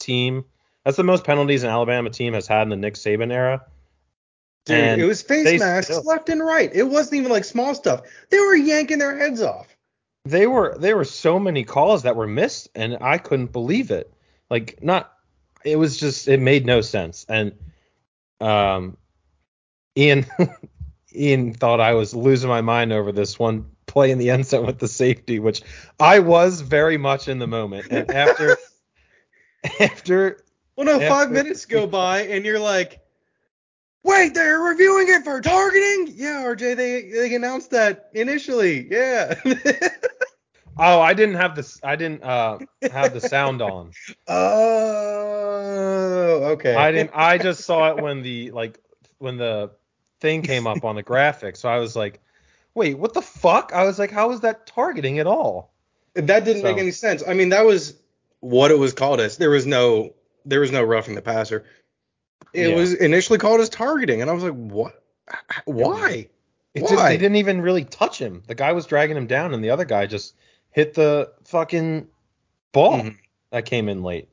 team, 0.00 0.46
that's 0.82 0.96
the 0.96 1.04
most 1.04 1.24
penalties 1.24 1.62
an 1.62 1.68
Alabama 1.68 2.08
team 2.08 2.32
has 2.32 2.46
had 2.46 2.62
in 2.62 2.70
the 2.70 2.76
Nick 2.76 2.94
Saban 2.94 3.30
era. 3.30 3.66
Dude, 4.64 4.76
and 4.76 5.00
it 5.00 5.04
was 5.04 5.20
face 5.20 5.60
masks 5.60 5.86
still- 5.90 6.02
left 6.04 6.30
and 6.30 6.42
right. 6.42 6.70
It 6.72 6.84
wasn't 6.84 7.20
even 7.20 7.30
like 7.30 7.44
small 7.44 7.74
stuff. 7.74 8.00
They 8.30 8.40
were 8.40 8.56
yanking 8.56 8.98
their 8.98 9.18
heads 9.18 9.42
off. 9.42 9.76
They 10.24 10.46
were 10.46 10.76
there 10.78 10.96
were 10.96 11.04
so 11.04 11.38
many 11.38 11.64
calls 11.64 12.02
that 12.04 12.16
were 12.16 12.26
missed 12.26 12.70
and 12.74 12.96
I 13.00 13.18
couldn't 13.18 13.52
believe 13.52 13.90
it. 13.90 14.10
Like 14.48 14.82
not 14.82 15.12
it 15.64 15.76
was 15.76 16.00
just 16.00 16.28
it 16.28 16.40
made 16.40 16.64
no 16.64 16.80
sense. 16.80 17.26
And 17.28 17.52
um 18.40 18.96
Ian 19.96 20.26
Ian 21.14 21.52
thought 21.52 21.80
I 21.80 21.92
was 21.92 22.14
losing 22.14 22.48
my 22.48 22.62
mind 22.62 22.92
over 22.92 23.12
this 23.12 23.38
one 23.38 23.70
play 23.88 24.12
in 24.12 24.18
the 24.18 24.30
end 24.30 24.46
zone 24.46 24.66
with 24.66 24.78
the 24.78 24.86
safety, 24.88 25.40
which 25.40 25.62
I 25.98 26.20
was 26.20 26.60
very 26.60 26.96
much 26.98 27.26
in 27.28 27.40
the 27.40 27.48
moment. 27.48 27.88
And 27.90 28.08
after 28.12 28.56
after 29.80 30.44
Well, 30.76 30.86
no, 30.86 31.00
Yeah. 31.00 31.08
five 31.08 31.30
minutes 31.32 31.66
go 31.66 31.86
by 32.00 32.20
and 32.22 32.44
you're 32.44 32.60
like, 32.60 33.00
wait, 34.04 34.34
they're 34.34 34.60
reviewing 34.60 35.08
it 35.08 35.24
for 35.24 35.40
targeting? 35.40 36.14
Yeah, 36.16 36.44
RJ, 36.44 36.76
they 36.76 37.10
they 37.10 37.34
announced 37.34 37.70
that 37.72 38.10
initially. 38.14 38.86
Yeah. 38.90 39.34
oh 40.78 41.00
I 41.00 41.14
didn't 41.14 41.34
have 41.36 41.56
this 41.56 41.80
I 41.82 41.96
didn't 41.96 42.22
uh 42.22 42.60
have 42.90 43.12
the 43.12 43.20
sound 43.20 43.60
on. 43.62 43.90
oh, 45.18 46.44
okay. 46.52 46.74
I 46.74 46.92
didn't. 46.92 47.10
I 47.14 47.38
just 47.38 47.64
saw 47.64 47.90
it 47.90 47.98
when 47.98 48.22
the 48.22 48.50
like 48.52 48.78
when 49.18 49.36
the 49.36 49.72
thing 50.20 50.42
came 50.42 50.66
up 50.66 50.84
on 50.84 50.94
the 50.96 51.02
graphic. 51.02 51.56
So 51.56 51.68
I 51.68 51.78
was 51.78 51.96
like, 51.96 52.20
wait, 52.74 52.98
what 52.98 53.14
the 53.14 53.22
fuck? 53.22 53.72
I 53.74 53.84
was 53.84 53.98
like, 53.98 54.10
how 54.10 54.30
is 54.30 54.40
that 54.40 54.66
targeting 54.66 55.18
at 55.18 55.26
all? 55.26 55.72
That 56.14 56.44
didn't 56.44 56.62
make 56.62 56.78
any 56.78 56.90
sense. 56.90 57.22
I 57.26 57.34
mean, 57.34 57.50
that 57.50 57.64
was 57.64 57.94
what 58.40 58.70
it 58.70 58.78
was 58.78 58.92
called 58.92 59.20
as. 59.20 59.36
There 59.36 59.50
was 59.50 59.66
no 59.66 60.14
there 60.44 60.60
was 60.60 60.72
no 60.72 60.82
roughing 60.82 61.14
the 61.14 61.22
passer. 61.22 61.64
It 62.54 62.70
Yeah. 62.70 62.76
was 62.76 62.94
initially 62.94 63.38
called 63.38 63.60
as 63.60 63.68
targeting, 63.68 64.22
and 64.22 64.30
I 64.30 64.32
was 64.34 64.42
like, 64.42 64.54
what? 64.54 65.02
Why? 65.66 66.28
It 66.74 66.82
Why? 66.82 67.10
they 67.10 67.16
didn't 67.18 67.36
even 67.36 67.60
really 67.60 67.84
touch 67.84 68.18
him. 68.18 68.42
The 68.46 68.54
guy 68.54 68.72
was 68.72 68.86
dragging 68.86 69.16
him 69.16 69.26
down, 69.26 69.52
and 69.52 69.62
the 69.62 69.70
other 69.70 69.84
guy 69.84 70.06
just 70.06 70.34
hit 70.70 70.94
the 70.94 71.32
fucking 71.44 72.06
ball 72.72 73.00
Mhm. 73.00 73.16
that 73.50 73.64
came 73.66 73.88
in 73.88 74.02
late. 74.02 74.28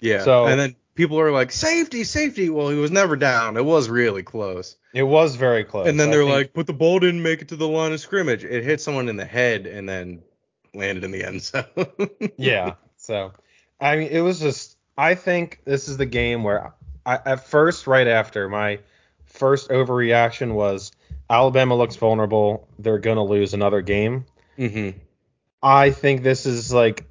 Yeah. 0.00 0.22
So- 0.22 0.46
and 0.46 0.58
then 0.58 0.76
people 0.98 1.20
are 1.20 1.30
like, 1.30 1.52
safety, 1.52 2.02
safety. 2.02 2.50
Well, 2.50 2.70
he 2.70 2.76
was 2.76 2.90
never 2.90 3.14
down. 3.14 3.56
It 3.56 3.64
was 3.64 3.88
really 3.88 4.24
close. 4.24 4.76
It 4.92 5.04
was 5.04 5.36
very 5.36 5.62
close. 5.62 5.86
and 5.86 5.98
then 5.98 6.08
I 6.08 6.10
they're 6.10 6.22
think- 6.24 6.34
like, 6.34 6.52
but 6.54 6.66
the 6.66 6.72
ball 6.72 6.98
didn't 6.98 7.22
make 7.22 7.40
it 7.40 7.48
to 7.48 7.56
the 7.56 7.68
line 7.68 7.92
of 7.92 8.00
scrimmage. 8.00 8.42
It 8.44 8.64
hit 8.64 8.80
someone 8.80 9.08
in 9.08 9.16
the 9.16 9.24
head 9.24 9.66
and 9.68 9.88
then 9.88 10.22
landed 10.74 11.04
in 11.04 11.12
the 11.12 11.24
end 11.24 11.40
zone. 11.42 11.64
yeah. 12.36 12.74
So, 12.96 13.32
I 13.80 13.96
mean, 13.96 14.08
it 14.08 14.20
was 14.20 14.40
just. 14.40 14.76
I 14.98 15.14
think 15.14 15.60
this 15.64 15.86
is 15.86 15.96
the 15.98 16.06
game 16.06 16.42
where, 16.42 16.74
I, 17.06 17.20
at 17.24 17.46
first, 17.46 17.86
right 17.86 18.08
after 18.08 18.48
my 18.48 18.80
first 19.26 19.70
overreaction 19.70 20.52
was 20.54 20.90
Alabama 21.30 21.76
looks 21.76 21.94
vulnerable. 21.94 22.68
They're 22.80 22.98
gonna 22.98 23.24
lose 23.24 23.54
another 23.54 23.82
game. 23.82 24.26
mm-hmm. 24.58 24.98
I 25.62 25.90
think 25.92 26.24
this 26.24 26.44
is 26.46 26.72
like, 26.72 27.04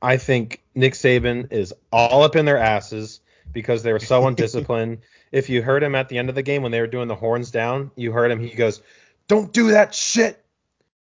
I 0.00 0.16
think 0.16 0.62
Nick 0.74 0.94
Saban 0.94 1.52
is 1.52 1.74
all 1.92 2.22
up 2.22 2.36
in 2.36 2.46
their 2.46 2.58
asses 2.58 3.20
because 3.54 3.82
they 3.82 3.92
were 3.92 4.00
so 4.00 4.26
undisciplined. 4.26 4.98
if 5.32 5.48
you 5.48 5.62
heard 5.62 5.82
him 5.82 5.94
at 5.94 6.10
the 6.10 6.18
end 6.18 6.28
of 6.28 6.34
the 6.34 6.42
game 6.42 6.62
when 6.62 6.72
they 6.72 6.80
were 6.80 6.86
doing 6.86 7.08
the 7.08 7.14
horns 7.14 7.50
down, 7.50 7.90
you 7.96 8.12
heard 8.12 8.30
him. 8.30 8.40
He 8.40 8.54
goes, 8.54 8.82
don't 9.28 9.52
do 9.52 9.70
that 9.70 9.94
shit. 9.94 10.44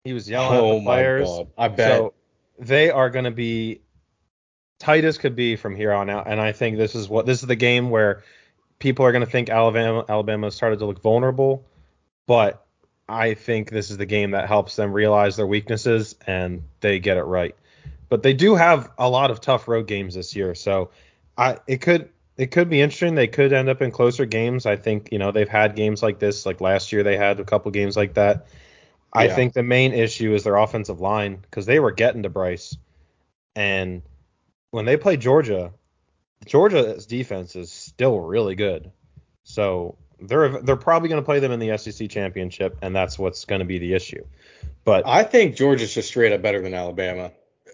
He 0.05 0.13
was 0.13 0.29
yelling 0.29 0.59
at 0.59 0.63
Oh 0.63 0.75
the 0.75 0.81
my 0.81 0.97
players. 0.97 1.29
god. 1.29 1.49
I 1.57 1.69
bet. 1.69 1.99
So 1.99 2.15
they 2.59 2.91
are 2.91 3.09
going 3.09 3.25
to 3.25 3.31
be 3.31 3.81
tight 4.79 5.05
as 5.05 5.19
could 5.19 5.37
be 5.37 5.57
from 5.57 5.77
here 5.77 5.93
on 5.93 6.11
out, 6.11 6.27
and 6.27 6.41
I 6.41 6.53
think 6.53 6.77
this 6.77 6.95
is 6.95 7.09
what 7.09 7.27
this 7.27 7.41
is 7.41 7.47
the 7.47 7.57
game 7.57 7.91
where 7.91 8.23
people 8.79 9.05
are 9.05 9.13
going 9.13 9.25
to 9.25 9.31
think 9.31 9.49
Alabama 9.51 10.05
Alabama 10.09 10.51
started 10.51 10.79
to 10.81 10.87
look 10.87 11.03
vulnerable, 11.03 11.65
but 12.27 12.67
I 13.09 13.35
think 13.35 13.71
this 13.71 13.91
is 13.91 13.97
the 13.99 14.07
game 14.07 14.31
that 14.33 14.49
helps 14.49 14.77
them 14.77 14.93
realize 14.93 15.37
their 15.37 15.47
weaknesses 15.47 16.15
and 16.27 16.63
they 16.81 16.99
get 16.99 17.17
it 17.17 17.25
right. 17.25 17.55
But 18.09 18.23
they 18.23 18.33
do 18.33 18.55
have 18.55 18.91
a 18.99 19.09
lot 19.09 19.31
of 19.31 19.41
tough 19.41 19.69
road 19.69 19.87
games 19.87 20.15
this 20.15 20.35
year, 20.35 20.55
so 20.55 20.91
I 21.37 21.59
it 21.67 21.81
could 21.81 22.09
it 22.41 22.51
could 22.53 22.71
be 22.71 22.81
interesting. 22.81 23.15
They 23.15 23.27
could 23.27 23.53
end 23.53 23.69
up 23.69 23.83
in 23.83 23.91
closer 23.91 24.25
games. 24.25 24.65
I 24.65 24.77
think 24.77 25.11
you 25.13 25.19
know 25.19 25.31
they've 25.31 25.47
had 25.47 25.77
games 25.77 26.03
like 26.03 26.19
this. 26.19 26.47
Like 26.47 26.63
last 26.63 26.91
year, 26.91 27.03
they 27.03 27.19
had 27.19 27.39
a 27.39 27.45
couple 27.45 27.71
games 27.71 27.99
like 27.99 28.15
that. 28.15 28.47
I 29.13 29.29
think 29.29 29.53
the 29.53 29.63
main 29.63 29.93
issue 29.93 30.33
is 30.35 30.45
their 30.45 30.57
offensive 30.57 31.01
line 31.01 31.37
because 31.37 31.67
they 31.67 31.81
were 31.81 31.91
getting 31.91 32.23
to 32.23 32.31
Bryce, 32.31 32.79
and 33.55 34.01
when 34.71 34.87
they 34.87 34.97
play 34.97 35.19
Georgia, 35.19 35.73
Georgia's 36.47 37.05
defense 37.05 37.57
is 37.57 37.71
still 37.71 38.19
really 38.19 38.55
good. 38.55 38.91
So 39.43 39.99
they're 40.19 40.63
they're 40.63 40.77
probably 40.77 41.11
going 41.11 41.21
to 41.21 41.27
play 41.27 41.41
them 41.41 41.53
in 41.53 41.61
the 41.61 41.77
SEC 41.77 42.09
championship, 42.09 42.79
and 42.81 42.97
that's 42.97 43.19
what's 43.19 43.45
going 43.45 43.59
to 43.59 43.67
be 43.67 43.79
the 43.79 43.93
issue. 43.93 44.25
But 44.85 45.07
I 45.07 45.25
think 45.25 45.57
Georgia's 45.57 45.93
just 45.93 46.09
straight 46.09 46.33
up 46.33 46.41
better 46.41 46.63
than 46.63 46.73
Alabama. 46.73 47.33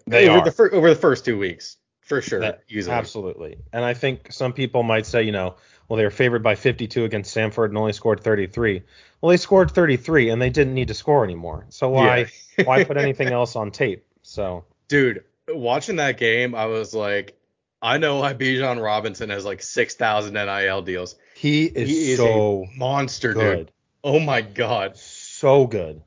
They 0.09 0.29
over 0.29 0.39
are. 0.39 0.45
the 0.45 0.51
fir- 0.51 0.73
over 0.73 0.89
the 0.89 1.01
first 1.01 1.25
two 1.25 1.39
weeks, 1.39 1.77
for 2.07 2.23
sure, 2.23 2.41
That-. 2.41 2.63
Absolutely. 2.89 3.59
And 3.73 3.85
I 3.85 3.95
think 3.95 4.33
some 4.33 4.53
people 4.53 4.83
might 4.83 5.05
say, 5.07 5.25
you 5.25 5.33
know, 5.33 5.57
well, 5.89 5.97
they 5.97 6.05
were 6.05 6.11
favored 6.11 6.43
by 6.43 6.55
52 6.55 7.05
against 7.05 7.37
Samford 7.37 7.67
and 7.67 7.79
only 7.79 7.93
scored 7.93 8.21
33. 8.21 8.83
Well, 9.21 9.31
they 9.31 9.37
scored 9.37 9.71
33 9.71 10.31
and 10.31 10.41
they 10.41 10.51
didn't 10.51 10.75
need 10.75 10.89
to 10.89 10.95
score 10.95 11.23
anymore. 11.25 11.67
So 11.69 11.91
why 11.91 12.27
Yeah. 12.57 12.65
why 12.65 12.85
put 12.85 12.97
anything 12.97 13.29
else 13.29 13.55
on 13.57 13.71
tape? 13.71 14.05
So 14.23 14.65
Dude, 14.89 15.25
watching 15.49 15.97
that 15.97 16.17
game, 16.19 16.55
I 16.55 16.67
was 16.67 16.95
like, 16.95 17.39
I 17.83 17.99
know 17.99 18.17
why 18.21 18.35
Bijan 18.35 18.83
Robinson 18.83 19.31
has 19.31 19.45
like 19.45 19.63
six 19.63 19.95
thousand 19.95 20.35
NIL 20.35 20.83
deals. 20.83 21.17
he 21.35 21.67
is, 21.67 21.89
He 21.89 22.13
is 22.13 22.19
so 22.19 22.65
a 22.73 22.79
monster, 22.79 23.35
dude. 23.35 23.41
good. 23.43 23.73
Oh 24.03 24.19
my 24.21 24.41
god, 24.41 24.97
So 24.97 25.67
good. 25.67 26.03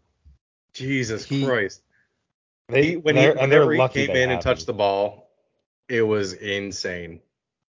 Jesus 0.73 1.25
He- 1.25 1.45
Christ! 1.45 1.81
They 2.67 2.83
He, 2.91 2.97
when 2.97 3.15
he 3.15 3.27
whenever 3.27 3.71
he 3.73 3.77
lucky 3.79 4.07
came 4.07 4.15
in 4.15 4.31
and 4.31 4.41
touched 4.41 4.65
the 4.65 4.73
ball, 4.73 5.28
it 5.89 6.03
was 6.03 6.33
insane. 6.33 7.19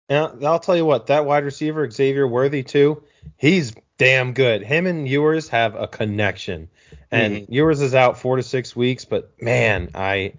And 0.10 0.46
I'll 0.46 0.60
tell 0.60 0.76
you 0.76 0.86
what, 0.86 1.08
that 1.08 1.26
wide 1.26 1.46
receiver 1.46 1.90
Xavier 1.90 2.28
Worthy 2.28 2.64
too, 2.64 3.02
he's 3.38 3.74
damn 3.98 4.34
good. 4.34 4.62
Him 4.62 4.86
and 4.86 5.08
Ewers 5.08 5.48
have 5.50 5.76
a 5.76 5.88
connection. 5.88 6.70
And 7.12 7.36
Mm-hmm. 7.44 7.54
Ewers 7.54 7.82
is 7.82 7.96
out 7.96 8.18
four 8.20 8.36
to 8.38 8.44
six 8.44 8.76
weeks, 8.76 9.06
but 9.06 9.32
man, 9.42 9.90
I 9.96 10.34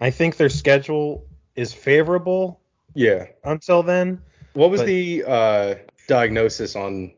I 0.00 0.10
think 0.10 0.36
their 0.36 0.48
schedule 0.48 1.24
is 1.56 1.72
favorable 1.72 2.60
Yeah. 2.94 3.26
until 3.44 3.82
then. 3.82 4.20
What 4.54 4.70
was 4.70 4.80
But- 4.80 4.86
the 4.86 5.24
uh, 5.26 5.74
diagnosis 6.08 6.76
on 6.76 7.12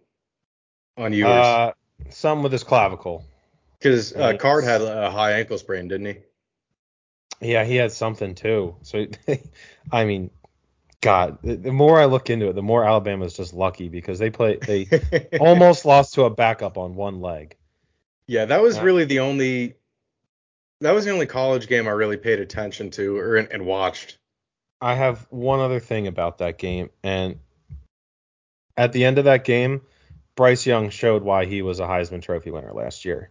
on 0.96 1.12
Ewers? 1.12 1.30
Uh, 1.30 1.72
some 2.10 2.42
with 2.42 2.52
his 2.52 2.62
clavicle. 2.64 3.24
Because 3.78 4.14
uh. 4.14 4.36
Card 4.38 4.64
had 4.64 4.80
a 4.82 5.10
high 5.10 5.32
ankle 5.32 5.58
sprain, 5.58 5.88
didn't 5.88 6.06
he? 6.06 6.16
Yeah, 7.40 7.64
he 7.64 7.76
had 7.76 7.92
something 7.92 8.34
too. 8.34 8.76
So 8.82 9.06
I 9.92 10.04
mean, 10.04 10.30
God, 11.00 11.38
the, 11.42 11.72
more 11.72 12.00
I 12.00 12.06
look 12.06 12.30
into 12.30 12.48
it, 12.48 12.54
the 12.54 12.62
more 12.62 12.84
Alabama's 12.84 13.34
just 13.36 13.54
lucky 13.54 13.88
because 13.88 14.18
they 14.18 14.30
play 14.30 14.56
they 14.56 14.88
almost 15.40 15.84
lost 15.84 16.14
to 16.14 16.24
a 16.24 16.30
backup 16.30 16.78
on 16.78 16.94
one 16.94 17.20
leg. 17.20 17.56
Yeah, 18.26 18.46
that 18.46 18.62
was 18.62 18.76
Yeah. 18.76 18.82
really 18.82 19.04
the 19.04 19.20
only. 19.20 19.74
That 20.80 20.92
was 20.92 21.06
the 21.06 21.10
only 21.10 21.26
college 21.26 21.68
game 21.68 21.88
I 21.88 21.92
really 21.92 22.18
paid 22.18 22.38
attention 22.38 22.90
to 22.92 23.16
or 23.16 23.36
and 23.36 23.64
watched. 23.64 24.18
I 24.80 24.94
have 24.94 25.26
one 25.30 25.60
other 25.60 25.80
thing 25.80 26.06
about 26.06 26.38
that 26.38 26.58
game, 26.58 26.90
and 27.02 27.38
at 28.76 28.92
the 28.92 29.04
end 29.04 29.18
of 29.18 29.24
that 29.24 29.44
game, 29.44 29.80
Bryce 30.34 30.66
Young 30.66 30.90
showed 30.90 31.22
why 31.22 31.46
he 31.46 31.62
was 31.62 31.80
a 31.80 31.84
Heisman 31.84 32.20
Trophy 32.20 32.50
winner 32.50 32.72
last 32.74 33.04
year. 33.06 33.30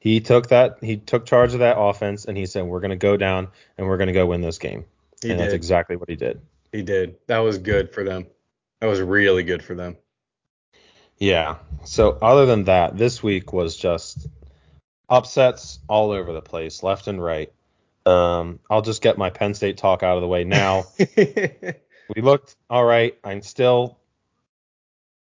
He 0.00 0.20
took 0.20 0.48
that, 0.48 0.78
he 0.82 0.96
took 0.96 1.26
charge 1.26 1.52
of 1.52 1.60
that 1.60 1.78
offense, 1.78 2.24
and 2.24 2.36
he 2.36 2.46
said, 2.46 2.64
"We're 2.64 2.80
going 2.80 2.90
to 2.90 2.96
go 2.96 3.16
down 3.16 3.48
and 3.78 3.86
we're 3.86 3.98
going 3.98 4.08
to 4.08 4.14
go 4.14 4.26
win 4.26 4.40
this 4.40 4.58
game." 4.58 4.86
He 5.22 5.30
and 5.30 5.38
that's 5.38 5.52
exactly 5.52 5.96
what 5.96 6.08
he 6.08 6.16
did. 6.16 6.40
He 6.72 6.82
did. 6.82 7.16
That 7.26 7.40
was 7.40 7.58
good 7.58 7.92
for 7.92 8.02
them. 8.02 8.26
That 8.80 8.86
was 8.86 9.00
really 9.00 9.42
good 9.42 9.62
for 9.62 9.74
them. 9.74 9.98
Yeah. 11.18 11.56
So 11.84 12.18
other 12.22 12.46
than 12.46 12.64
that, 12.64 12.96
this 12.96 13.22
week 13.22 13.52
was 13.52 13.76
just 13.76 14.26
upsets 15.08 15.78
all 15.86 16.12
over 16.12 16.32
the 16.32 16.40
place, 16.40 16.82
left 16.82 17.06
and 17.06 17.22
right. 17.22 17.52
Um, 18.06 18.60
I'll 18.70 18.80
just 18.80 19.02
get 19.02 19.18
my 19.18 19.28
Penn 19.28 19.52
State 19.52 19.76
talk 19.76 20.02
out 20.02 20.16
of 20.16 20.22
the 20.22 20.28
way 20.28 20.44
now. 20.44 20.86
we 21.16 22.22
looked 22.22 22.56
all 22.70 22.84
right. 22.84 23.18
I'm 23.22 23.42
still 23.42 23.98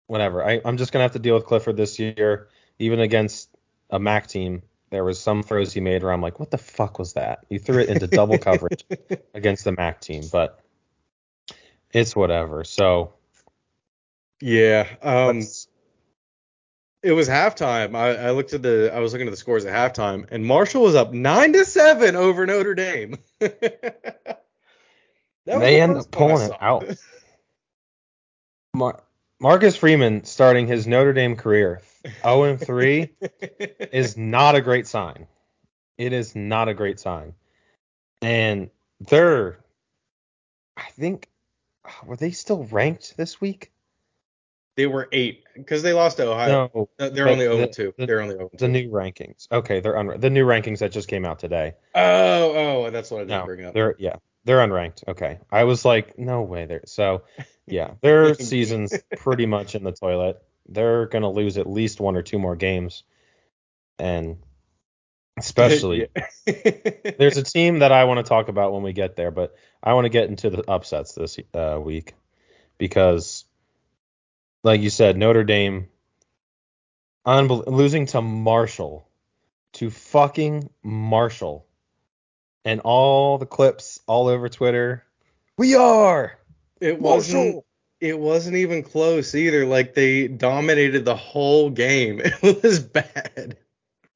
whatever. 0.07 0.45
I, 0.45 0.61
I'm 0.63 0.77
just 0.77 0.93
gonna 0.93 1.03
have 1.03 1.13
to 1.13 1.19
deal 1.19 1.35
with 1.35 1.45
Clifford 1.45 1.75
this 1.75 1.99
year, 1.99 2.47
even 2.79 3.01
against 3.01 3.49
a 3.91 3.99
MAC 3.99 4.27
team. 4.27 4.61
There 4.89 5.03
was 5.03 5.19
some 5.19 5.43
throws 5.43 5.71
he 5.73 5.79
made 5.79 6.03
where 6.03 6.11
I'm 6.11 6.21
like, 6.21 6.39
what 6.39 6.51
the 6.51 6.57
fuck 6.57 6.99
was 6.99 7.13
that? 7.13 7.45
You 7.49 7.59
threw 7.59 7.79
it 7.79 7.89
into 7.89 8.07
double 8.07 8.37
coverage 8.39 8.83
against 9.33 9.63
the 9.63 9.71
MAC 9.71 10.01
team, 10.01 10.23
but 10.31 10.59
it's 11.91 12.15
whatever. 12.15 12.63
So 12.63 13.13
yeah. 14.41 14.87
Um, 15.01 15.43
it 17.03 17.13
was 17.13 17.29
halftime. 17.29 17.95
I, 17.95 18.15
I 18.15 18.31
looked 18.31 18.53
at 18.53 18.61
the. 18.61 18.91
I 18.93 18.99
was 18.99 19.13
looking 19.13 19.27
at 19.27 19.31
the 19.31 19.37
scores 19.37 19.65
at 19.65 19.73
halftime, 19.73 20.27
and 20.29 20.45
Marshall 20.45 20.83
was 20.83 20.95
up 20.95 21.13
nine 21.13 21.53
to 21.53 21.65
seven 21.65 22.15
over 22.15 22.45
Notre 22.45 22.75
Dame. 22.75 23.17
They 25.45 25.57
the 25.57 25.81
end 25.81 25.97
up 25.97 26.11
pulling 26.11 26.51
it 26.51 26.57
out. 26.61 26.85
Mar- 28.75 29.03
Marcus 29.41 29.75
Freeman 29.75 30.23
starting 30.23 30.67
his 30.67 30.85
Notre 30.85 31.13
Dame 31.13 31.35
career 31.35 31.81
0 32.23 32.43
and 32.51 32.59
3 32.61 33.09
is 33.91 34.15
not 34.15 34.55
a 34.55 34.61
great 34.61 34.85
sign. 34.87 35.25
It 35.97 36.13
is 36.13 36.35
not 36.35 36.69
a 36.69 36.75
great 36.75 36.99
sign. 36.99 37.33
And 38.21 38.69
they're, 38.99 39.57
I 40.77 40.83
think, 40.91 41.27
were 42.05 42.15
they 42.17 42.29
still 42.31 42.65
ranked 42.65 43.17
this 43.17 43.41
week? 43.41 43.71
They 44.77 44.85
were 44.85 45.09
eight 45.11 45.43
because 45.55 45.81
they 45.81 45.91
lost 45.93 46.17
to 46.17 46.27
Ohio. 46.31 46.69
no, 46.73 46.89
Uh, 46.99 47.09
They're 47.09 47.27
only 47.27 47.45
0 47.45 47.57
the- 47.57 47.67
2. 47.67 47.93
the- 47.97 48.05
They're 48.05 48.21
only 48.21 48.35
0 48.35 48.49
the 48.51 48.57
2. 48.57 48.67
new 48.67 48.89
rankings. 48.91 49.47
Okay, 49.51 49.79
they're 49.79 49.95
unranked. 49.95 50.21
The 50.21 50.29
new 50.29 50.45
rankings 50.45 50.79
that 50.79 50.91
just 50.91 51.07
came 51.07 51.25
out 51.25 51.39
today. 51.39 51.73
Oh, 51.95 52.83
oh, 52.85 52.89
that's 52.91 53.09
what 53.09 53.17
I 53.17 53.21
didn't 53.23 53.39
No, 53.39 53.45
bring 53.45 53.65
up. 53.65 53.73
they're 53.73 53.95
yeah, 53.97 54.15
they're 54.43 54.59
unranked. 54.59 55.07
Okay, 55.07 55.39
I 55.51 55.63
was 55.65 55.85
like, 55.85 56.17
no 56.17 56.41
way. 56.41 56.65
They're 56.65 56.83
so 56.85 57.23
yeah, 57.67 57.91
their 58.01 58.33
season's 58.35 58.93
pretty 59.17 59.45
much 59.45 59.75
in 59.75 59.83
the 59.83 59.91
toilet. 59.91 60.41
They're 60.67 61.07
gonna 61.07 61.31
lose 61.31 61.57
at 61.57 61.69
least 61.69 61.99
one 61.99 62.15
or 62.15 62.21
two 62.21 62.39
more 62.39 62.55
games, 62.55 63.03
and 63.99 64.37
especially 65.37 66.07
there's 66.45 67.37
a 67.37 67.43
team 67.43 67.79
that 67.79 67.91
I 67.91 68.03
want 68.05 68.17
to 68.19 68.29
talk 68.29 68.47
about 68.47 68.73
when 68.73 68.83
we 68.83 68.93
get 68.93 69.15
there, 69.15 69.31
but 69.31 69.55
I 69.81 69.93
want 69.93 70.05
to 70.05 70.09
get 70.09 70.29
into 70.29 70.49
the 70.49 70.69
upsets 70.69 71.13
this 71.13 71.39
uh, 71.53 71.79
week 71.81 72.13
because, 72.77 73.45
like 74.63 74.81
you 74.81 74.89
said, 74.89 75.17
Notre 75.17 75.43
Dame 75.43 75.87
unbel- 77.25 77.67
losing 77.67 78.05
to 78.07 78.21
Marshall, 78.21 79.07
to 79.73 79.89
fucking 79.89 80.69
Marshall, 80.83 81.65
and 82.65 82.81
all 82.81 83.37
the 83.37 83.45
clips 83.45 83.99
all 84.07 84.27
over 84.27 84.49
Twitter. 84.49 85.03
We 85.57 85.75
are 85.75 86.37
it 86.79 86.99
wasn't. 86.99 87.45
Marshall. 87.45 87.65
It 87.99 88.17
wasn't 88.17 88.55
even 88.57 88.81
close 88.81 89.35
either. 89.35 89.65
Like 89.65 89.93
they 89.93 90.27
dominated 90.27 91.05
the 91.05 91.15
whole 91.15 91.69
game. 91.69 92.19
It 92.41 92.63
was 92.63 92.79
bad. 92.79 93.57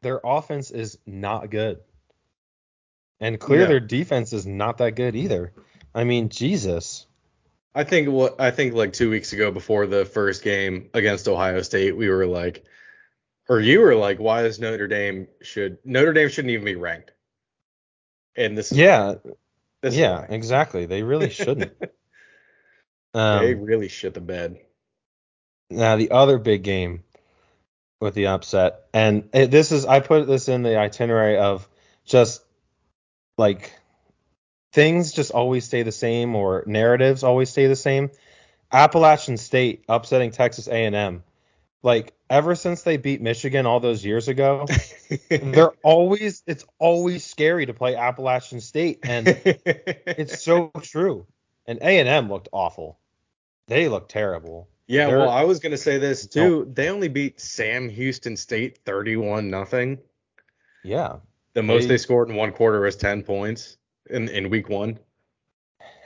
Their 0.01 0.19
offense 0.23 0.71
is 0.71 0.97
not 1.05 1.49
good, 1.51 1.79
and 3.19 3.39
clear 3.39 3.61
No. 3.61 3.67
their 3.67 3.79
defense 3.79 4.33
is 4.33 4.45
not 4.45 4.77
that 4.79 4.95
good 4.95 5.15
either. 5.15 5.51
I 5.93 6.03
mean, 6.03 6.29
Jesus. 6.29 7.05
I 7.73 7.83
think 7.83 8.09
what 8.09 8.39
I 8.39 8.51
think 8.51 8.73
like 8.73 8.93
two 8.93 9.09
weeks 9.09 9.33
ago 9.33 9.51
before 9.51 9.85
the 9.85 10.05
first 10.05 10.43
game 10.43 10.89
against 10.93 11.27
Ohio 11.27 11.61
State, 11.61 11.95
we 11.97 12.09
were 12.09 12.25
like, 12.25 12.63
or 13.49 13.59
you 13.59 13.81
were 13.81 13.95
like, 13.95 14.19
why 14.19 14.43
is 14.45 14.59
Notre 14.59 14.87
Dame 14.87 15.27
should 15.41 15.77
Notre 15.83 16.13
Dame 16.13 16.29
shouldn't 16.29 16.51
even 16.51 16.65
be 16.65 16.75
ranked? 16.75 17.11
And 18.37 18.57
this 18.57 18.71
is 18.71 18.83
Yeah, 18.83 19.15
this 19.81 19.99
yeah, 19.99 20.25
why. 20.25 20.27
exactly. 20.29 20.85
They 20.87 21.03
really 21.03 21.29
shouldn't. 21.29 21.73
they 23.31 23.53
Um, 23.53 23.55
really 23.55 23.89
shit 23.89 24.13
the 24.15 24.21
bed. 24.21 24.59
now 25.71 25.97
the 25.97 26.11
other 26.11 26.37
big 26.39 26.63
game 26.63 27.03
with 28.01 28.15
the 28.15 28.27
upset, 28.27 28.81
and 28.93 29.29
it, 29.33 29.51
this 29.51 29.71
is 29.71 29.85
I 29.85 30.01
put 30.01 30.27
this 30.27 30.49
in 30.49 30.63
the 30.63 30.77
itinerary 30.77 31.37
of 31.37 31.67
just 32.05 32.43
like 33.37 33.73
things 34.73 35.13
just 35.13 35.31
always 35.31 35.65
stay 35.65 35.83
the 35.83 35.91
same 35.91 36.35
or 36.35 36.63
narratives 36.67 37.23
always 37.23 37.49
stay 37.49 37.67
the 37.67 37.75
same. 37.75 38.11
Appalachian 38.71 39.37
State 39.37 39.85
upsetting 39.89 40.31
Texas 40.31 40.67
A&M. 40.67 41.23
Like 41.83 42.14
ever 42.29 42.55
since 42.55 42.81
they 42.83 42.97
beat 42.97 43.21
Michigan 43.21 43.65
all 43.65 43.79
those 43.79 44.03
years 44.05 44.27
ago, 44.27 44.65
they're 45.29 45.73
always 45.83 46.43
it's 46.47 46.65
always 46.79 47.25
scary 47.25 47.65
to 47.65 47.73
play 47.73 47.95
Appalachian 47.95 48.61
State, 48.61 48.99
and 49.03 49.27
it's 49.45 50.43
so 50.43 50.71
true. 50.81 51.25
And 51.67 51.79
A 51.81 51.99
and 51.99 52.07
M 52.09 52.29
looked 52.29 52.49
awful. 52.51 52.99
They 53.67 53.87
looked 53.87 54.11
terrible. 54.11 54.67
Yeah, 54.87 55.07
They're- 55.07 55.17
well, 55.19 55.29
I 55.29 55.43
was 55.43 55.59
gonna 55.59 55.77
say 55.77 55.97
this 55.97 56.27
too. 56.27 56.69
They 56.71 56.89
only 56.89 57.07
beat 57.07 57.39
Sam 57.39 57.89
Houston 57.89 58.37
State 58.37 58.79
thirty-one 58.85 59.49
nothing. 59.49 59.99
Yeah, 60.83 61.17
The 61.53 61.63
most 61.63 61.83
They- 61.83 61.87
they 61.89 61.97
scored 61.97 62.29
in 62.29 62.35
one 62.35 62.51
quarter 62.51 62.81
was 62.81 62.95
ten 62.95 63.23
points 63.23 63.77
in 64.09 64.29
in 64.29 64.49
week 64.51 64.69
one. 64.69 64.99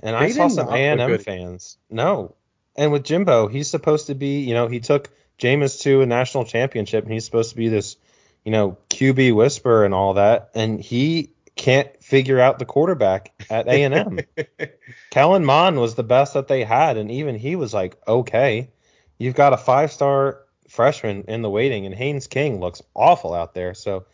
and 0.02 0.16
I 0.16 0.32
saw 0.32 0.48
some 0.48 0.70
A 0.70 0.78
and 0.78 1.02
M 1.02 1.18
fans. 1.20 1.78
No, 1.90 2.36
and 2.78 2.94
with 2.94 3.04
Jimbo, 3.04 3.48
he's 3.50 3.70
supposed 3.70 4.08
to 4.08 4.16
be. 4.16 4.40
You 4.40 4.54
know, 4.54 4.68
he 4.68 4.80
took 4.80 5.10
Jameis 5.40 5.82
to 5.82 6.02
a 6.02 6.06
national 6.06 6.46
championship, 6.46 7.04
and 7.04 7.14
he's 7.14 7.26
supposed 7.26 7.52
to 7.52 7.56
be 7.56 7.70
this, 7.70 7.98
you 8.44 8.52
know, 8.52 8.78
QB 8.90 9.34
whisper 9.36 9.86
and 9.86 9.94
all 9.94 10.16
that, 10.16 10.52
and 10.54 10.80
he 10.80 11.32
can't 11.56 12.02
figure 12.02 12.40
out 12.40 12.58
the 12.58 12.66
quarterback 12.66 13.34
at 13.50 13.68
A 13.68 13.84
and 13.84 13.94
M. 13.94 14.20
Kellen 15.10 15.44
Mond 15.44 15.80
was 15.80 15.96
the 15.96 16.04
best 16.04 16.34
that 16.36 16.48
they 16.48 16.64
had, 16.64 16.98
and 16.98 17.12
even 17.12 17.36
he 17.36 17.56
was 17.56 17.74
like, 17.74 17.98
okay, 18.08 18.70
you've 19.18 19.36
got 19.36 19.54
a 19.54 19.58
five 19.58 19.92
star 19.92 20.42
freshman 20.70 21.26
in 21.28 21.42
the 21.42 21.50
waiting, 21.50 21.86
and 21.86 21.94
Haynes 21.96 22.28
King 22.28 22.60
looks 22.60 22.82
awful 22.96 23.34
out 23.34 23.54
there. 23.54 23.74
So 23.74 24.06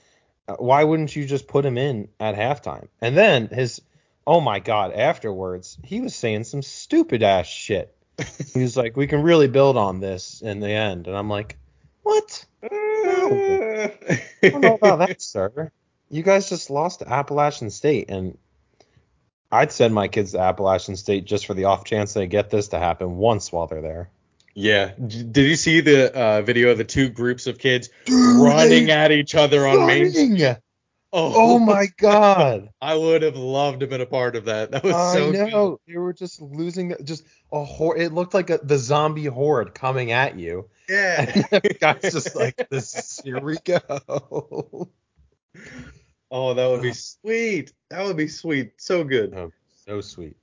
uh, 0.48 0.56
why 0.56 0.84
wouldn't 0.84 1.16
you 1.16 1.26
just 1.26 1.48
put 1.48 1.66
him 1.66 1.78
in 1.78 2.10
at 2.20 2.36
halftime? 2.36 2.88
And 3.02 3.16
then 3.16 3.48
his, 3.48 3.82
oh 4.26 4.42
my 4.42 4.60
God, 4.60 4.94
afterwards, 4.94 5.78
he 5.84 6.02
was 6.02 6.16
saying 6.16 6.46
some 6.46 6.62
stupid 6.62 7.24
ass 7.24 7.48
shit. 7.48 7.95
He 8.54 8.62
was 8.62 8.78
like, 8.78 8.96
we 8.96 9.08
can 9.08 9.22
really 9.22 9.48
build 9.48 9.78
on 9.78 10.00
this 10.00 10.42
in 10.42 10.60
the 10.60 10.70
end. 10.70 11.08
And 11.08 11.18
I'm 11.18 11.30
like, 11.30 11.58
what? 12.04 12.46
I 12.64 12.70
don't 14.42 14.62
know 14.62 14.76
about 14.76 15.00
that, 15.00 15.22
sir. 15.22 15.72
You 16.10 16.24
guys 16.24 16.50
just 16.50 16.70
lost 16.70 17.00
to 17.00 17.12
Appalachian 17.12 17.72
State, 17.72 18.10
and 18.10 18.38
I'd 19.52 19.72
send 19.72 19.94
my 19.94 20.08
kids 20.08 20.32
to 20.32 20.40
Appalachian 20.40 20.96
State 20.96 21.26
just 21.26 21.46
for 21.46 21.54
the 21.54 21.66
off 21.66 21.84
chance 21.84 22.14
they 22.14 22.28
get 22.28 22.50
this 22.50 22.70
to 22.70 22.80
happen 22.80 23.18
once 23.18 23.52
while 23.52 23.68
they're 23.68 23.82
there. 23.82 24.10
Yeah. 24.54 24.92
D- 24.96 25.24
Did 25.24 25.48
you 25.50 25.56
see 25.56 25.82
the 25.82 26.14
uh, 26.16 26.42
video 26.42 26.70
of 26.70 26.78
the 26.78 26.84
two 26.86 27.10
groups 27.10 27.48
of 27.48 27.58
kids 27.58 27.90
running 28.10 28.92
at 28.92 29.12
each 29.12 29.36
other 29.36 29.68
on 29.68 29.88
Main 29.88 30.12
Street? 30.12 30.30
Running! 30.42 30.58
Oh, 31.18 31.34
Oh 31.36 31.60
my 31.60 31.88
god! 31.98 32.70
I 32.82 32.96
would 32.96 33.22
have 33.22 33.38
loved 33.38 33.80
to 33.80 33.86
have 33.86 33.90
been 33.90 34.02
a 34.02 34.06
part 34.06 34.36
of 34.36 34.46
that. 34.46 34.72
That 34.72 34.84
was 34.84 34.94
I 34.94 35.14
so 35.14 35.32
know 35.32 35.80
they 35.88 35.98
were 35.98 36.12
just 36.12 36.42
losing, 36.42 36.94
just 37.06 37.24
a 37.54 37.64
hor- 37.64 37.96
It 37.98 38.12
looked 38.14 38.34
like 38.34 38.50
a, 38.50 38.58
the 38.58 38.78
zombie 38.78 39.26
horde 39.26 39.74
coming 39.74 40.12
at 40.12 40.38
you. 40.38 40.70
Yeah. 40.90 41.42
Guy's 41.80 42.12
just 42.12 42.36
like, 42.36 42.68
"This, 42.70 43.22
here 43.24 43.40
we 43.40 43.56
go." 43.64 44.90
Oh, 46.30 46.54
that 46.54 46.68
would 46.70 46.82
be 46.82 46.92
sweet. 46.92 47.72
That 47.90 48.04
would 48.06 48.18
be 48.18 48.28
sweet. 48.28 48.74
So 48.78 49.06
good. 49.06 49.34
Oh, 49.34 49.52
so 49.86 50.02
sweet. 50.02 50.36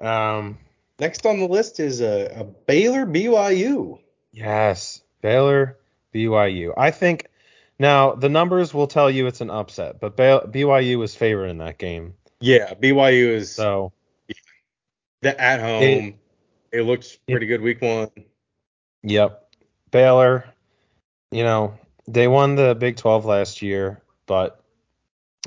Um, 0.00 0.58
Next 0.98 1.24
on 1.26 1.38
the 1.38 1.46
list 1.46 1.78
is 1.78 2.00
a, 2.00 2.26
a 2.40 2.44
Baylor 2.44 3.06
BYU. 3.06 4.00
Yes, 4.32 5.00
Baylor, 5.20 5.78
BYU. 6.14 6.72
I 6.76 6.90
think 6.90 7.28
now 7.82 8.14
the 8.14 8.28
numbers 8.28 8.72
will 8.72 8.86
tell 8.86 9.10
you 9.10 9.26
it's 9.26 9.40
an 9.40 9.50
upset, 9.50 10.00
but 10.00 10.16
BYU 10.16 10.98
was 10.98 11.14
favored 11.14 11.48
in 11.48 11.58
that 11.58 11.78
game. 11.78 12.14
Yeah, 12.40 12.72
BYU 12.74 13.28
is 13.28 13.52
So 13.52 13.92
the 15.20 15.38
at 15.38 15.60
home. 15.60 16.14
It, 16.72 16.82
looks 16.82 17.18
pretty 17.28 17.46
good 17.46 17.60
week 17.60 17.82
one. 17.82 18.08
Yep. 19.02 19.54
Baylor, 19.90 20.46
you 21.30 21.42
know, 21.42 21.78
they 22.08 22.28
won 22.28 22.54
the 22.54 22.74
Big 22.74 22.96
12 22.96 23.26
last 23.26 23.62
year, 23.62 24.00
but 24.26 24.62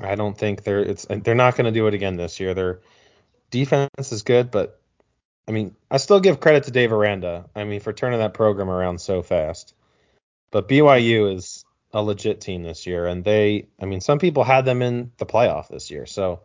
I 0.02 0.14
don't 0.14 0.38
think 0.38 0.62
they're 0.62 0.80
it's 0.80 1.06
they're 1.08 1.34
not 1.34 1.56
going 1.56 1.64
to 1.64 1.72
do 1.72 1.86
it 1.88 1.94
again 1.94 2.16
this 2.16 2.38
year. 2.38 2.54
Their 2.54 2.80
defense 3.50 4.12
is 4.12 4.22
good, 4.22 4.50
but 4.50 4.80
I 5.48 5.52
mean, 5.52 5.74
I 5.90 5.96
still 5.96 6.20
give 6.20 6.40
credit 6.40 6.64
to 6.64 6.70
Dave 6.70 6.92
Aranda. 6.92 7.46
I 7.54 7.64
mean, 7.64 7.80
for 7.80 7.92
turning 7.92 8.20
that 8.20 8.34
program 8.34 8.70
around 8.70 9.00
so 9.00 9.22
fast. 9.22 9.74
But 10.50 10.68
BYU 10.68 11.34
is 11.34 11.65
a 11.96 12.02
legit 12.02 12.42
team 12.42 12.62
this 12.62 12.86
year, 12.86 13.06
and 13.06 13.24
they, 13.24 13.68
I 13.80 13.86
mean, 13.86 14.02
some 14.02 14.18
people 14.18 14.44
had 14.44 14.66
them 14.66 14.82
in 14.82 15.12
the 15.16 15.24
playoff 15.24 15.68
this 15.68 15.90
year, 15.90 16.04
so 16.04 16.40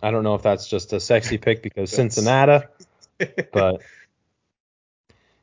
I 0.00 0.12
don't 0.12 0.22
know 0.22 0.36
if 0.36 0.42
that's 0.42 0.68
just 0.68 0.92
a 0.92 1.00
sexy 1.00 1.38
pick 1.38 1.60
because 1.62 1.90
Cincinnati, 1.94 2.66
but 3.52 3.82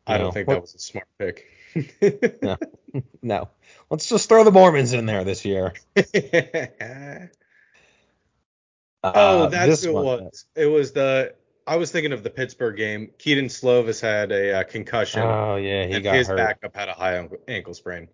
I 0.08 0.18
don't 0.18 0.28
know, 0.28 0.32
think 0.32 0.48
what- 0.48 0.54
that 0.56 0.62
was 0.62 0.76
a 0.76 0.80
smart 0.80 1.08
pick. 1.18 1.46
No. 3.22 3.50
Let's 3.92 4.10
just 4.10 4.28
throw 4.30 4.44
the 4.44 4.52
Mormons 4.52 4.94
in 4.94 5.06
there 5.06 5.24
this 5.24 5.46
year. 5.46 5.74
oh, 5.96 6.04
Uh, 9.04 9.48
that's 9.50 9.70
this 9.70 9.84
who 9.84 9.92
it 10.00 10.04
was. 10.04 10.46
It 10.56 10.66
was 10.66 10.92
the. 10.94 11.36
I 11.68 11.76
was 11.76 11.92
thinking 11.92 12.14
of 12.14 12.24
the 12.24 12.32
Pittsburgh 12.32 12.76
game. 12.78 13.12
Kedon 13.20 13.46
Slovis 13.46 14.02
had 14.02 14.32
a 14.32 14.60
uh, 14.62 14.64
concussion, 14.64 15.22
Oh 15.22 15.58
yeah, 15.58 15.86
he 15.86 16.00
got 16.02 16.16
his 16.16 16.28
hurt. 16.28 16.38
backup 16.38 16.76
had 16.76 16.90
a 16.90 16.94
high 16.94 17.28
ankle 17.48 17.76
sprain. 17.76 18.08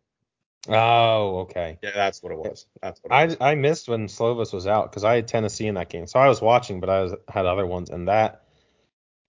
Oh, 0.68 1.40
okay. 1.42 1.78
Yeah, 1.82 1.92
that's 1.94 2.24
what 2.24 2.32
it 2.32 2.38
was. 2.38 2.66
That's 2.82 3.02
what 3.02 3.12
it 3.12 3.16
I 3.16 3.26
was. 3.26 3.38
I 3.40 3.56
missed 3.56 3.88
when 3.88 4.08
Slovis 4.08 4.54
was 4.54 4.68
out 4.68 4.90
because 4.90 5.04
I 5.04 5.16
had 5.16 5.28
Tennessee 5.28 5.68
in 5.68 5.76
that 5.76 5.90
game, 5.90 6.08
so 6.08 6.20
I 6.20 6.28
was 6.28 6.42
watching, 6.42 6.80
but 6.80 6.90
I 6.90 7.02
was, 7.02 7.14
had 7.28 7.46
other 7.46 7.66
ones, 7.66 7.90
and 7.90 8.08
that 8.08 8.44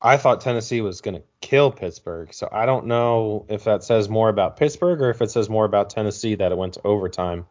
I 0.00 0.16
thought 0.16 0.40
Tennessee 0.40 0.80
was 0.80 1.00
gonna 1.00 1.22
kill 1.40 1.70
Pittsburgh. 1.70 2.32
So 2.32 2.48
I 2.50 2.66
don't 2.66 2.86
know 2.86 3.46
if 3.48 3.64
that 3.64 3.84
says 3.84 4.08
more 4.08 4.28
about 4.28 4.56
Pittsburgh 4.56 5.00
or 5.00 5.10
if 5.10 5.20
it 5.22 5.30
says 5.30 5.48
more 5.48 5.64
about 5.64 5.90
Tennessee 5.90 6.34
that 6.36 6.52
it 6.52 6.58
went 6.58 6.74
to 6.74 6.86
overtime, 6.86 7.46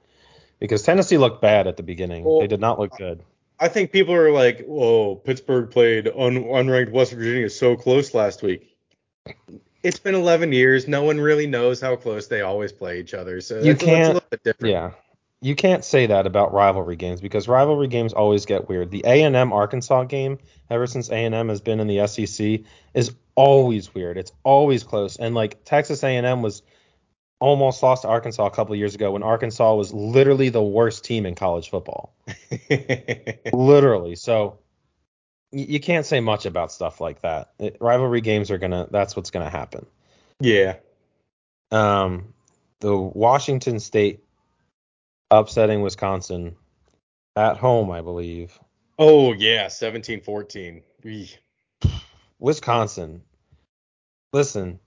because 0.60 0.84
Tennessee 0.84 1.18
looked 1.18 1.42
bad 1.42 1.68
at 1.68 1.78
the 1.78 1.84
beginning. 1.84 2.24
Well, 2.24 2.40
they 2.40 2.48
did 2.48 2.62
not 2.62 2.80
look 2.80 2.98
good. 2.98 3.24
I 3.60 3.70
think 3.70 3.92
people 3.92 4.14
are 4.14 4.32
like, 4.32 4.66
"Whoa, 4.66 5.16
Pittsburgh 5.16 5.72
played 5.72 6.08
un- 6.08 6.44
unranked 6.44 6.92
West 6.92 7.14
Virginia 7.14 7.50
so 7.50 7.76
close 7.76 8.14
last 8.14 8.42
week." 8.42 8.76
It's 9.86 10.00
been 10.00 10.16
11 10.16 10.52
years. 10.52 10.88
No 10.88 11.04
one 11.04 11.20
really 11.20 11.48
knows 11.48 11.80
how 11.80 11.96
close 11.96 12.28
they 12.28 12.42
always 12.42 12.72
play 12.72 13.00
each 13.00 13.14
other. 13.14 13.40
So 13.42 13.58
You 13.60 13.74
that's, 13.74 13.80
that's 13.80 13.84
a 13.84 13.86
can't- 13.86 14.14
little 14.16 14.28
bit 14.30 14.44
different. 14.44 14.72
Yeah. 14.74 14.92
You 15.42 15.54
can't 15.56 15.86
say 15.86 16.08
that 16.08 16.26
about 16.26 16.54
rivalry 16.54 16.96
games 16.96 17.22
because 17.22 17.48
rivalry 17.48 17.88
games 17.88 18.14
always 18.14 18.48
get 18.48 18.68
weird. 18.68 18.90
The 18.90 19.04
A&M 19.06 19.54
Arkansas 19.54 20.06
game, 20.06 20.40
ever 20.72 20.88
since 20.88 21.10
A&M 21.10 21.50
has 21.50 21.62
been 21.62 21.80
in 21.80 21.86
the 21.88 22.08
SEC, 22.08 22.62
is 22.96 23.14
always 23.36 23.94
weird. 23.94 24.18
It's 24.18 24.32
always 24.44 24.84
close. 24.84 25.18
And 25.18 25.36
like 25.36 25.64
Texas 25.64 26.04
A&M 26.04 26.42
was 26.42 26.64
almost 27.40 27.84
lost 27.84 28.04
to 28.04 28.08
Arkansas 28.08 28.46
a 28.48 28.50
couple 28.50 28.74
of 28.74 28.80
years 28.80 28.96
ago 28.96 29.12
when 29.12 29.22
Arkansas 29.22 29.76
was 29.76 29.94
literally 29.94 30.50
the 30.50 30.64
worst 30.64 31.04
team 31.06 31.28
in 31.28 31.36
college 31.36 31.70
football. 31.70 32.16
literally. 33.54 34.16
So 34.16 34.58
you 35.56 35.80
can't 35.80 36.06
say 36.06 36.20
much 36.20 36.46
about 36.46 36.72
stuff 36.72 37.00
like 37.00 37.22
that. 37.22 37.52
It, 37.60 37.78
rivalry 37.80 38.22
games 38.22 38.52
are 38.52 38.58
gonna. 38.58 38.88
That's 38.92 39.16
what's 39.16 39.32
gonna 39.32 39.50
happen. 39.50 39.86
yeah. 40.40 40.78
Um, 41.72 42.34
the 42.82 42.96
Washington 42.96 43.80
State 43.80 44.24
upsetting 45.32 45.82
Wisconsin 45.82 46.56
at 47.36 47.58
home, 47.58 47.90
I 47.90 48.02
believe. 48.02 48.58
Oh 49.00 49.34
yeah, 49.34 49.66
17-14. 49.66 50.84
Eesh. 51.04 51.38
Wisconsin. 52.40 53.24
Listen, 54.32 54.80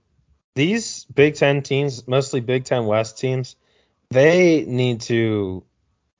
these 0.55 1.05
Big 1.05 1.35
Ten 1.35 1.63
teams, 1.63 2.07
mostly 2.07 2.39
Big 2.39 2.63
Ten 2.63 2.85
West 2.85 3.19
teams, 3.19 3.55
they 4.09 4.65
need 4.65 5.01
to 5.01 5.63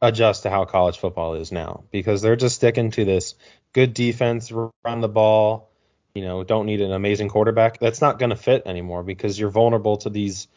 adjust 0.01 0.43
to 0.43 0.49
how 0.49 0.65
college 0.65 0.97
football 0.97 1.35
is 1.35 1.51
now 1.51 1.83
because 1.91 2.21
they're 2.21 2.35
just 2.35 2.55
sticking 2.55 2.91
to 2.91 3.05
this 3.05 3.35
good 3.73 3.93
defense, 3.93 4.51
run 4.51 5.01
the 5.01 5.07
ball, 5.07 5.69
you 6.13 6.23
know, 6.23 6.43
don't 6.43 6.65
need 6.65 6.81
an 6.81 6.91
amazing 6.91 7.29
quarterback. 7.29 7.79
That's 7.79 8.01
not 8.01 8.19
going 8.19 8.31
to 8.31 8.35
fit 8.35 8.63
anymore 8.65 9.03
because 9.03 9.39
you're 9.39 9.49
vulnerable 9.49 9.97
to 9.97 10.09
these 10.09 10.47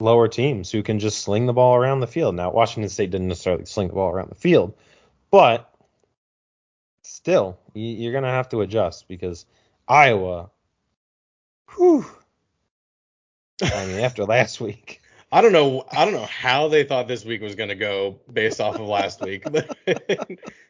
lower 0.00 0.28
teams 0.28 0.70
who 0.70 0.82
can 0.82 0.98
just 0.98 1.20
sling 1.20 1.46
the 1.46 1.52
ball 1.52 1.76
around 1.76 2.00
the 2.00 2.06
field. 2.06 2.34
Now, 2.34 2.50
Washington 2.50 2.88
State 2.88 3.10
didn't 3.10 3.28
necessarily 3.28 3.64
sling 3.64 3.88
the 3.88 3.94
ball 3.94 4.10
around 4.10 4.30
the 4.30 4.36
field, 4.36 4.74
but 5.30 5.72
still, 7.02 7.58
you're 7.74 8.12
going 8.12 8.24
to 8.24 8.30
have 8.30 8.48
to 8.50 8.60
adjust 8.60 9.08
because 9.08 9.46
Iowa, 9.86 10.50
whew, 11.74 12.04
I 13.62 13.86
mean, 13.86 14.00
after 14.00 14.24
last 14.24 14.60
week. 14.60 15.00
I 15.30 15.42
don't 15.42 15.52
know. 15.52 15.84
I 15.92 16.06
don't 16.06 16.14
know 16.14 16.24
how 16.24 16.68
they 16.68 16.84
thought 16.84 17.06
this 17.06 17.22
week 17.22 17.42
was 17.42 17.54
going 17.54 17.68
to 17.68 17.74
go 17.74 18.18
based 18.32 18.62
off 18.62 18.76
of 18.76 18.86
last 18.86 19.20
week. 19.20 19.44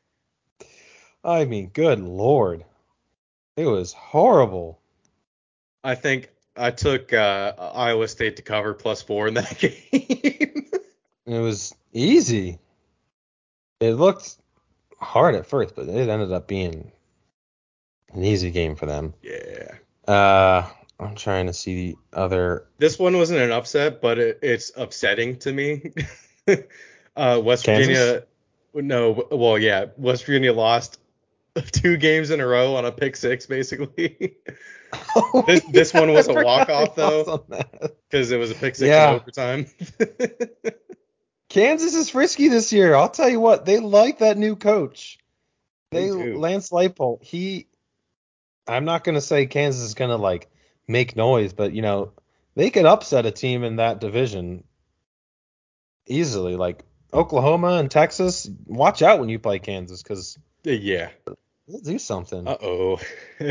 I 1.25 1.45
mean, 1.45 1.71
good 1.73 2.01
lord. 2.01 2.65
It 3.57 3.67
was 3.67 3.93
horrible. 3.93 4.81
I 5.83 5.95
think 5.95 6.31
I 6.57 6.71
took 6.71 7.13
uh, 7.13 7.53
Iowa 7.59 8.09
State 8.09 8.37
to 8.37 8.43
cover 8.43 8.75
plus 8.75 9.03
four 9.03 9.29
in 9.29 9.35
that 9.35 9.59
game. 9.59 10.67
It 11.27 11.39
was 11.41 11.75
easy. 11.93 12.59
It 13.81 13.93
looked 13.93 14.37
hard 15.01 15.35
at 15.35 15.47
first, 15.47 15.77
but 15.77 15.89
it 15.89 16.09
ended 16.09 16.33
up 16.33 16.49
being 16.49 16.91
an 18.13 18.25
easy 18.25 18.51
game 18.51 18.77
for 18.77 18.87
them. 18.87 19.15
yeah. 19.23 19.75
Uh, 20.07 20.67
I'm 21.01 21.15
trying 21.15 21.47
to 21.47 21.53
see 21.53 21.93
the 21.93 21.97
other. 22.19 22.67
This 22.79 22.99
one 22.99 23.17
wasn't 23.17 23.41
an 23.41 23.53
upset, 23.53 24.01
but 24.01 24.19
it, 24.19 24.39
it's 24.43 24.73
upsetting 24.77 25.39
to 25.41 25.53
me. 25.53 25.93
uh, 27.17 27.41
West 27.43 27.65
Kansas? 27.65 27.87
Virginia, 27.87 28.23
no, 28.75 29.29
well, 29.31 29.59
yeah, 29.59 29.87
West 29.97 30.25
Virginia 30.25 30.53
lost 30.53 30.99
two 31.63 31.97
games 31.97 32.31
in 32.31 32.41
a 32.41 32.47
row 32.47 32.77
on 32.77 32.85
a 32.85 32.93
pick 32.93 33.17
six, 33.17 33.47
basically, 33.47 34.37
oh, 35.17 35.45
This- 35.47 35.65
this 35.71 35.95
one 35.95 36.13
was 36.13 36.29
a 36.29 36.31
I 36.33 36.35
forgot 36.35 36.45
walk-off, 36.69 36.95
though. 36.95 37.19
lost 37.23 37.29
on 37.29 37.45
that. 37.51 37.95
because 38.11 38.31
it 38.31 38.39
was 38.39 38.51
a 38.51 38.55
pick 38.55 38.75
six 38.75 38.89
Yeah. 38.89 39.11
in 39.15 39.21
overtime. 39.21 39.67
Kansas 41.49 41.95
is 41.95 42.11
frisky 42.11 42.49
this 42.49 42.73
year. 42.73 42.95
I'll 42.95 43.09
tell 43.09 43.29
you 43.29 43.41
what, 43.41 43.65
they 43.65 43.79
like 43.81 44.19
that 44.19 44.37
new 44.37 44.55
coach. 44.57 45.19
They 45.91 46.11
They. 46.11 46.35
Lance 46.35 46.69
Leipold. 46.71 47.23
He, 47.23 47.69
I'm 48.67 48.85
not 48.85 49.03
gonna 49.05 49.23
say 49.23 49.47
Kansas 49.47 49.83
is 49.83 49.95
gonna 49.95 50.19
like 50.19 50.51
make 50.87 51.17
noise, 51.17 51.55
but 51.55 51.73
you 51.73 51.81
know 51.81 52.13
they 52.55 52.69
could 52.69 52.85
upset 52.85 53.25
a 53.25 53.31
team 53.31 53.65
in 53.65 53.77
that 53.77 53.99
division 53.99 54.65
easily. 56.07 56.57
Like 56.57 56.85
Oklahoma 57.15 57.75
and 57.79 57.91
Texas, 57.91 58.47
watch 58.67 59.01
out 59.01 59.19
when 59.19 59.31
you 59.31 59.39
play 59.39 59.59
Kansas 59.59 60.03
because 60.03 60.39
yeah. 60.65 61.09
They'll 61.69 61.81
do 61.81 61.99
something. 61.99 62.47
Uh 62.49 62.57
oh. 62.63 63.01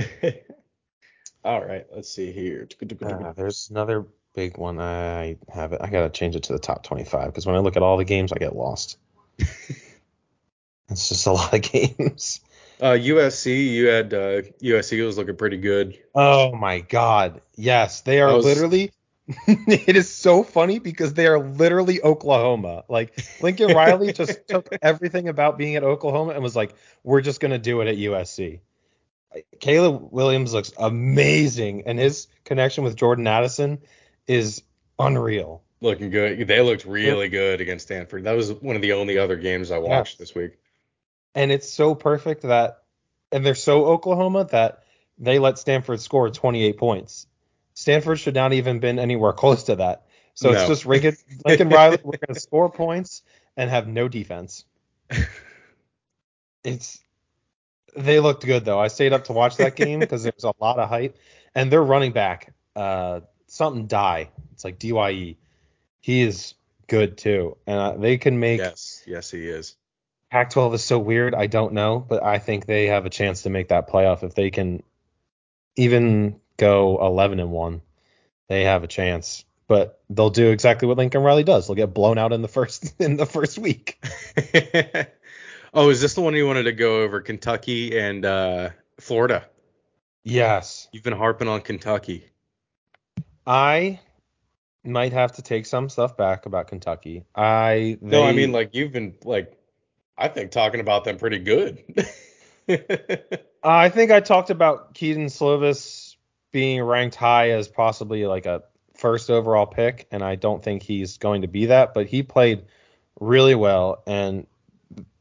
All 1.43 1.63
right, 1.63 1.85
let's 1.95 2.11
see 2.11 2.31
here. 2.31 2.67
Uh, 3.01 3.31
there's 3.33 3.69
another 3.69 4.05
big 4.35 4.57
one. 4.57 4.79
I 4.79 5.37
have 5.49 5.73
it. 5.73 5.81
I 5.81 5.89
gotta 5.89 6.09
change 6.09 6.35
it 6.35 6.43
to 6.43 6.53
the 6.53 6.59
top 6.59 6.83
25 6.83 7.27
because 7.27 7.45
when 7.45 7.55
I 7.55 7.59
look 7.59 7.77
at 7.77 7.83
all 7.83 7.97
the 7.97 8.03
games, 8.03 8.33
I 8.33 8.37
get 8.37 8.55
lost. 8.55 8.97
it's 9.37 11.09
just 11.09 11.25
a 11.25 11.31
lot 11.31 11.53
of 11.53 11.61
games. 11.61 12.41
Uh, 12.79 12.91
USC, 12.91 13.71
you 13.71 13.87
had 13.87 14.13
uh, 14.13 14.41
USC 14.61 15.03
was 15.05 15.17
looking 15.17 15.35
pretty 15.35 15.57
good. 15.57 15.97
Oh 16.13 16.55
my 16.55 16.81
God. 16.81 17.41
Yes, 17.55 18.01
they 18.01 18.21
are 18.21 18.35
was- 18.35 18.45
literally. 18.45 18.91
it 19.47 19.95
is 19.97 20.09
so 20.09 20.41
funny 20.41 20.79
because 20.79 21.13
they 21.13 21.27
are 21.27 21.39
literally 21.39 22.01
Oklahoma. 22.01 22.85
Like 22.87 23.19
Lincoln 23.41 23.75
Riley 23.75 24.13
just 24.13 24.39
took 24.47 24.69
everything 24.81 25.27
about 25.27 25.57
being 25.57 25.75
at 25.75 25.83
Oklahoma 25.83 26.31
and 26.31 26.41
was 26.41 26.55
like, 26.55 26.73
"We're 27.03 27.21
just 27.21 27.41
gonna 27.41 27.57
do 27.57 27.81
it 27.81 27.87
at 27.87 27.97
USC." 27.97 28.61
Caleb 29.59 30.09
Williams 30.11 30.53
looks 30.53 30.71
amazing, 30.77 31.83
and 31.85 31.99
his 31.99 32.27
connection 32.45 32.85
with 32.85 32.95
Jordan 32.95 33.27
Addison 33.27 33.79
is 34.27 34.63
unreal. 34.97 35.61
Looking 35.81 36.09
good. 36.09 36.47
They 36.47 36.61
looked 36.61 36.85
really 36.85 37.29
good 37.29 37.61
against 37.61 37.85
Stanford. 37.85 38.23
That 38.23 38.35
was 38.35 38.51
one 38.53 38.75
of 38.75 38.81
the 38.81 38.93
only 38.93 39.17
other 39.17 39.35
games 39.35 39.71
I 39.71 39.77
watched 39.77 40.17
this 40.17 40.33
week. 40.33 40.57
And 41.35 41.51
it's 41.51 41.69
so 41.69 41.93
perfect 41.93 42.43
that, 42.43 42.81
and 43.31 43.45
they're 43.45 43.53
so 43.55 43.85
Oklahoma 43.85 44.45
that 44.51 44.83
they 45.19 45.37
let 45.37 45.59
Stanford 45.59 46.01
score 46.01 46.29
28 46.29 46.77
points. 46.77 47.27
Stanford 47.77 48.19
should 48.19 48.33
not 48.33 48.53
even 48.53 48.79
been 48.79 48.97
anywhere 48.97 49.33
close 49.33 49.65
to 49.65 49.75
that. 49.75 50.07
So 50.33 50.49
it's 50.49 50.63
No. 50.63 50.67
just 50.67 50.87
Lincoln, 50.87 51.15
Lincoln 51.45 51.69
Riley. 51.77 51.99
We're 52.03 52.17
going 52.17 52.33
to 52.33 52.39
score 52.39 52.71
points 52.71 53.21
and 53.55 53.69
have 53.69 53.87
no 53.87 54.07
defense. 54.07 54.65
It's 56.63 56.99
they 57.95 58.19
looked 58.19 58.43
good 58.43 58.65
though. 58.65 58.79
I 58.79 58.87
stayed 58.87 59.13
up 59.13 59.25
to 59.25 59.33
watch 59.33 59.57
that 59.57 59.75
game 59.75 59.99
because 59.99 60.23
there 60.23 60.33
was 60.35 60.43
a 60.43 60.51
lot 60.59 60.79
of 60.79 60.89
hype. 60.89 61.17
And 61.55 61.71
their 61.71 61.83
running 61.83 62.11
back, 62.11 62.53
uh, 62.75 63.21
something 63.45 63.85
die. 63.85 64.31
It's 64.53 64.65
like 64.65 64.79
Dye. 64.79 65.37
He 66.01 66.21
is 66.21 66.55
good 66.87 67.17
too, 67.17 67.57
and 67.67 67.79
uh, 67.79 67.95
they 67.95 68.17
can 68.17 68.39
make 68.39 68.59
Yes, 68.59 69.03
yes, 69.05 69.31
he 69.31 69.47
is. 69.47 69.77
Pac-12 70.31 70.73
is 70.73 70.83
so 70.83 70.99
weird. 70.99 71.33
I 71.35 71.45
don't 71.47 71.73
know, 71.73 71.99
but 71.99 72.23
I 72.23 72.39
think 72.39 72.65
they 72.65 72.87
have 72.87 73.05
a 73.05 73.09
chance 73.09 73.43
to 73.43 73.49
make 73.49 73.69
that 73.69 73.87
playoff 73.87 74.23
if 74.23 74.33
they 74.33 74.49
can 74.49 74.83
even 75.77 76.41
go 76.57 76.97
11 77.05 77.39
and 77.39 77.51
one. 77.51 77.81
They 78.47 78.63
have 78.63 78.83
a 78.83 78.87
chance, 78.87 79.45
but 79.67 80.01
they'll 80.09 80.29
do 80.29 80.51
exactly 80.51 80.87
what 80.87 80.97
Lincoln 80.97 81.21
Riley 81.21 81.43
does. 81.43 81.67
They'll 81.67 81.75
get 81.75 81.93
blown 81.93 82.17
out 82.17 82.33
in 82.33 82.41
the 82.41 82.47
first 82.47 82.93
in 82.99 83.17
the 83.17 83.25
first 83.25 83.57
week. 83.57 84.03
oh, 85.73 85.89
is 85.89 86.01
this 86.01 86.13
the 86.13 86.21
one 86.21 86.35
you 86.35 86.47
wanted 86.47 86.63
to 86.63 86.73
go 86.73 87.01
over? 87.01 87.21
Kentucky 87.21 87.97
and 87.97 88.25
uh, 88.25 88.69
Florida. 88.99 89.45
Yes, 90.23 90.89
You've 90.91 91.03
been 91.03 91.13
harping 91.13 91.47
on 91.47 91.61
Kentucky. 91.61 92.25
I 93.45 94.01
might 94.83 95.13
have 95.13 95.33
to 95.33 95.41
take 95.41 95.65
some 95.65 95.87
stuff 95.89 96.17
back 96.17 96.45
about 96.45 96.67
Kentucky. 96.67 97.25
I 97.35 97.97
No, 98.01 98.23
I 98.23 98.33
mean 98.33 98.51
like 98.51 98.75
you've 98.75 98.91
been 98.91 99.15
like 99.23 99.53
I 100.17 100.27
think 100.27 100.51
talking 100.51 100.79
about 100.79 101.03
them 101.03 101.17
pretty 101.17 101.39
good. 101.39 101.83
I 103.63 103.89
think 103.89 104.11
I 104.11 104.19
talked 104.19 104.49
about 104.49 104.93
Kedon 104.93 105.27
Slovis 105.27 106.06
being 106.51 106.81
ranked 106.83 107.15
high 107.15 107.51
as 107.51 107.67
possibly 107.67 108.25
like 108.25 108.45
a 108.45 108.63
first 108.95 109.29
overall 109.29 109.65
pick, 109.65 110.07
and 110.11 110.23
I 110.23 110.35
don't 110.35 110.63
think 110.63 110.81
he's 110.83 111.17
going 111.17 111.41
to 111.43 111.47
be 111.47 111.67
that, 111.67 111.93
but 111.93 112.07
he 112.07 112.23
played 112.23 112.65
really 113.19 113.55
well, 113.55 114.03
and 114.07 114.47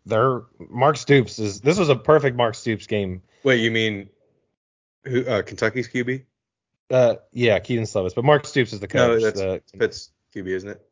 their 0.06 0.42
Mark 0.58 0.96
Stoops 0.96 1.38
is 1.38 1.60
this 1.60 1.78
was 1.78 1.88
a 1.88 1.96
perfect 1.96 2.36
Mark 2.36 2.54
Stoops 2.54 2.86
game. 2.86 3.22
Wait, 3.42 3.60
you 3.60 3.70
mean 3.70 4.08
who? 5.04 5.24
Uh, 5.26 5.42
Kentucky's 5.42 5.88
QB? 5.88 6.24
Uh, 6.90 7.16
yeah, 7.32 7.58
Kedon 7.58 7.84
Slovis, 7.84 8.14
but 8.14 8.24
Mark 8.24 8.46
Stoops 8.46 8.72
is 8.72 8.80
the 8.80 8.86
coach. 8.88 9.20
No, 9.20 9.24
that's 9.30 9.40
the, 9.40 9.60
Pitt's 9.78 10.10
QB, 10.34 10.46
isn't 10.46 10.70
it? 10.70 10.82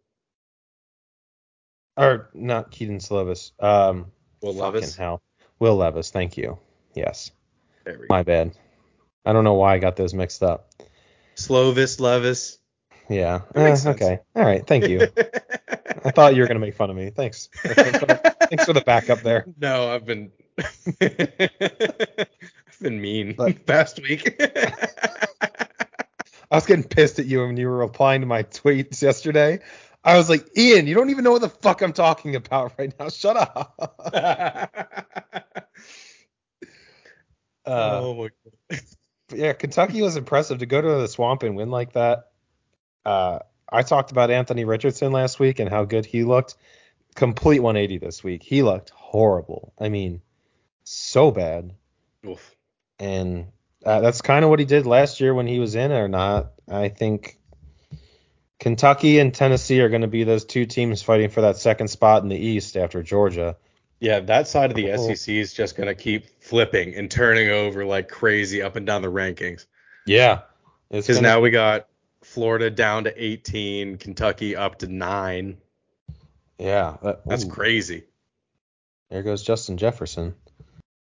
or 1.96 2.28
not 2.34 2.70
Kedon 2.72 2.98
Slovis. 2.98 3.52
Um, 3.60 4.06
Will 4.40 4.52
fucking 4.54 4.72
Levis. 4.74 4.96
hell, 4.96 5.22
Will 5.60 5.76
Levis. 5.76 6.10
Thank 6.10 6.36
you. 6.36 6.58
Yes, 6.94 7.30
There 7.84 7.94
we 7.94 8.00
go. 8.00 8.06
my 8.10 8.22
bad. 8.22 8.56
I 9.24 9.32
don't 9.32 9.44
know 9.44 9.54
why 9.54 9.74
I 9.74 9.78
got 9.78 9.96
those 9.96 10.14
mixed 10.14 10.42
up. 10.42 10.70
Slovis 11.36 12.00
Levis. 12.00 12.58
Yeah. 13.08 13.42
Eh, 13.54 13.76
okay. 13.86 14.20
All 14.34 14.44
right. 14.44 14.66
Thank 14.66 14.88
you. 14.88 15.08
I 16.04 16.10
thought 16.10 16.34
you 16.34 16.42
were 16.42 16.48
gonna 16.48 16.60
make 16.60 16.74
fun 16.74 16.90
of 16.90 16.96
me. 16.96 17.10
Thanks. 17.10 17.48
Thanks 17.64 18.64
for 18.64 18.72
the 18.72 18.82
backup 18.84 19.20
there. 19.22 19.46
No, 19.58 19.90
I've 19.90 20.04
been 20.04 20.30
I've 21.00 22.80
been 22.80 23.00
mean 23.00 23.34
But- 23.36 23.66
past 23.66 24.00
week. 24.02 24.36
I 26.50 26.56
was 26.56 26.66
getting 26.66 26.84
pissed 26.84 27.18
at 27.18 27.26
you 27.26 27.40
when 27.40 27.56
you 27.56 27.68
were 27.68 27.78
replying 27.78 28.20
to 28.20 28.26
my 28.26 28.42
tweets 28.44 29.02
yesterday. 29.02 29.60
I 30.04 30.18
was 30.18 30.28
like, 30.28 30.46
Ian, 30.56 30.86
you 30.86 30.94
don't 30.94 31.08
even 31.10 31.24
know 31.24 31.32
what 31.32 31.40
the 31.40 31.48
fuck 31.48 31.80
I'm 31.80 31.94
talking 31.94 32.36
about 32.36 32.74
right 32.78 32.92
now. 33.00 33.08
Shut 33.08 33.36
up. 33.36 33.74
Uh, 37.66 38.00
oh 38.02 38.14
my 38.14 38.28
god. 38.70 38.80
Yeah, 39.34 39.52
Kentucky 39.52 40.02
was 40.02 40.16
impressive 40.16 40.58
to 40.58 40.66
go 40.66 40.80
to 40.80 40.88
the 40.88 41.08
swamp 41.08 41.42
and 41.42 41.56
win 41.56 41.70
like 41.70 41.92
that. 41.92 42.30
Uh, 43.04 43.40
I 43.70 43.82
talked 43.82 44.12
about 44.12 44.30
Anthony 44.30 44.64
Richardson 44.64 45.12
last 45.12 45.38
week 45.40 45.58
and 45.58 45.68
how 45.68 45.84
good 45.84 46.06
he 46.06 46.24
looked. 46.24 46.56
Complete 47.14 47.60
180 47.60 47.98
this 47.98 48.24
week. 48.24 48.42
He 48.42 48.62
looked 48.62 48.90
horrible. 48.90 49.72
I 49.78 49.88
mean, 49.88 50.20
so 50.84 51.30
bad. 51.30 51.72
Oof. 52.26 52.54
and 52.98 53.48
uh, 53.84 54.00
that's 54.00 54.22
kind 54.22 54.44
of 54.44 54.50
what 54.50 54.58
he 54.58 54.64
did 54.64 54.86
last 54.86 55.20
year 55.20 55.34
when 55.34 55.46
he 55.46 55.58
was 55.58 55.74
in 55.74 55.92
or 55.92 56.08
not. 56.08 56.52
I 56.68 56.88
think 56.88 57.38
Kentucky 58.58 59.18
and 59.18 59.34
Tennessee 59.34 59.80
are 59.82 59.90
going 59.90 60.02
to 60.02 60.08
be 60.08 60.24
those 60.24 60.46
two 60.46 60.64
teams 60.64 61.02
fighting 61.02 61.28
for 61.28 61.42
that 61.42 61.58
second 61.58 61.88
spot 61.88 62.22
in 62.22 62.30
the 62.30 62.36
East 62.36 62.76
after 62.76 63.02
Georgia. 63.02 63.56
Yeah, 64.04 64.20
that 64.20 64.46
side 64.48 64.70
of 64.70 64.76
the 64.76 64.92
Oh. 64.92 64.96
SEC 65.14 65.38
is 65.38 65.54
just 65.54 65.76
gonna 65.76 65.94
keep 65.94 66.26
flipping 66.42 66.94
and 66.94 67.10
turning 67.10 67.48
over 67.48 67.86
like 67.86 68.08
crazy 68.10 68.60
up 68.60 68.76
and 68.76 68.84
down 68.86 69.00
the 69.00 69.08
rankings. 69.10 69.64
Yeah, 70.06 70.42
Because 70.90 71.22
now 71.22 71.40
we 71.40 71.48
got 71.48 71.88
Florida 72.22 72.68
down 72.70 73.04
to 73.04 73.14
18, 73.24 73.96
Kentucky 73.96 74.54
up 74.56 74.78
to 74.80 74.86
nine. 74.88 75.56
yeah, 76.58 76.98
that- 77.02 77.24
That's 77.26 77.44
crazy. 77.44 78.04
There 79.10 79.22
goes 79.22 79.42
Justin 79.42 79.78
Jefferson. 79.78 80.34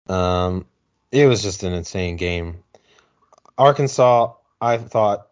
Um, 0.09 0.67
it 1.13 1.27
was 1.27 1.43
just 1.43 1.63
an 1.65 1.75
insane 1.75 2.17
game. 2.17 2.65
Arkansas, 3.59 4.33
I 4.61 4.79
thought 4.79 5.29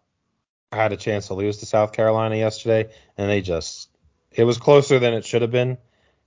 had 0.73 0.93
a 0.93 0.97
chance 0.97 1.29
to 1.29 1.35
lose 1.35 1.57
to 1.59 1.67
South 1.67 1.93
Carolina 1.93 2.37
yesterday, 2.37 2.93
and 3.17 3.31
they 3.31 3.41
just 3.41 3.89
it 4.31 4.45
was 4.45 4.59
closer 4.59 4.99
than 4.99 5.15
it 5.15 5.25
should 5.25 5.41
have 5.43 5.51
been. 5.51 5.79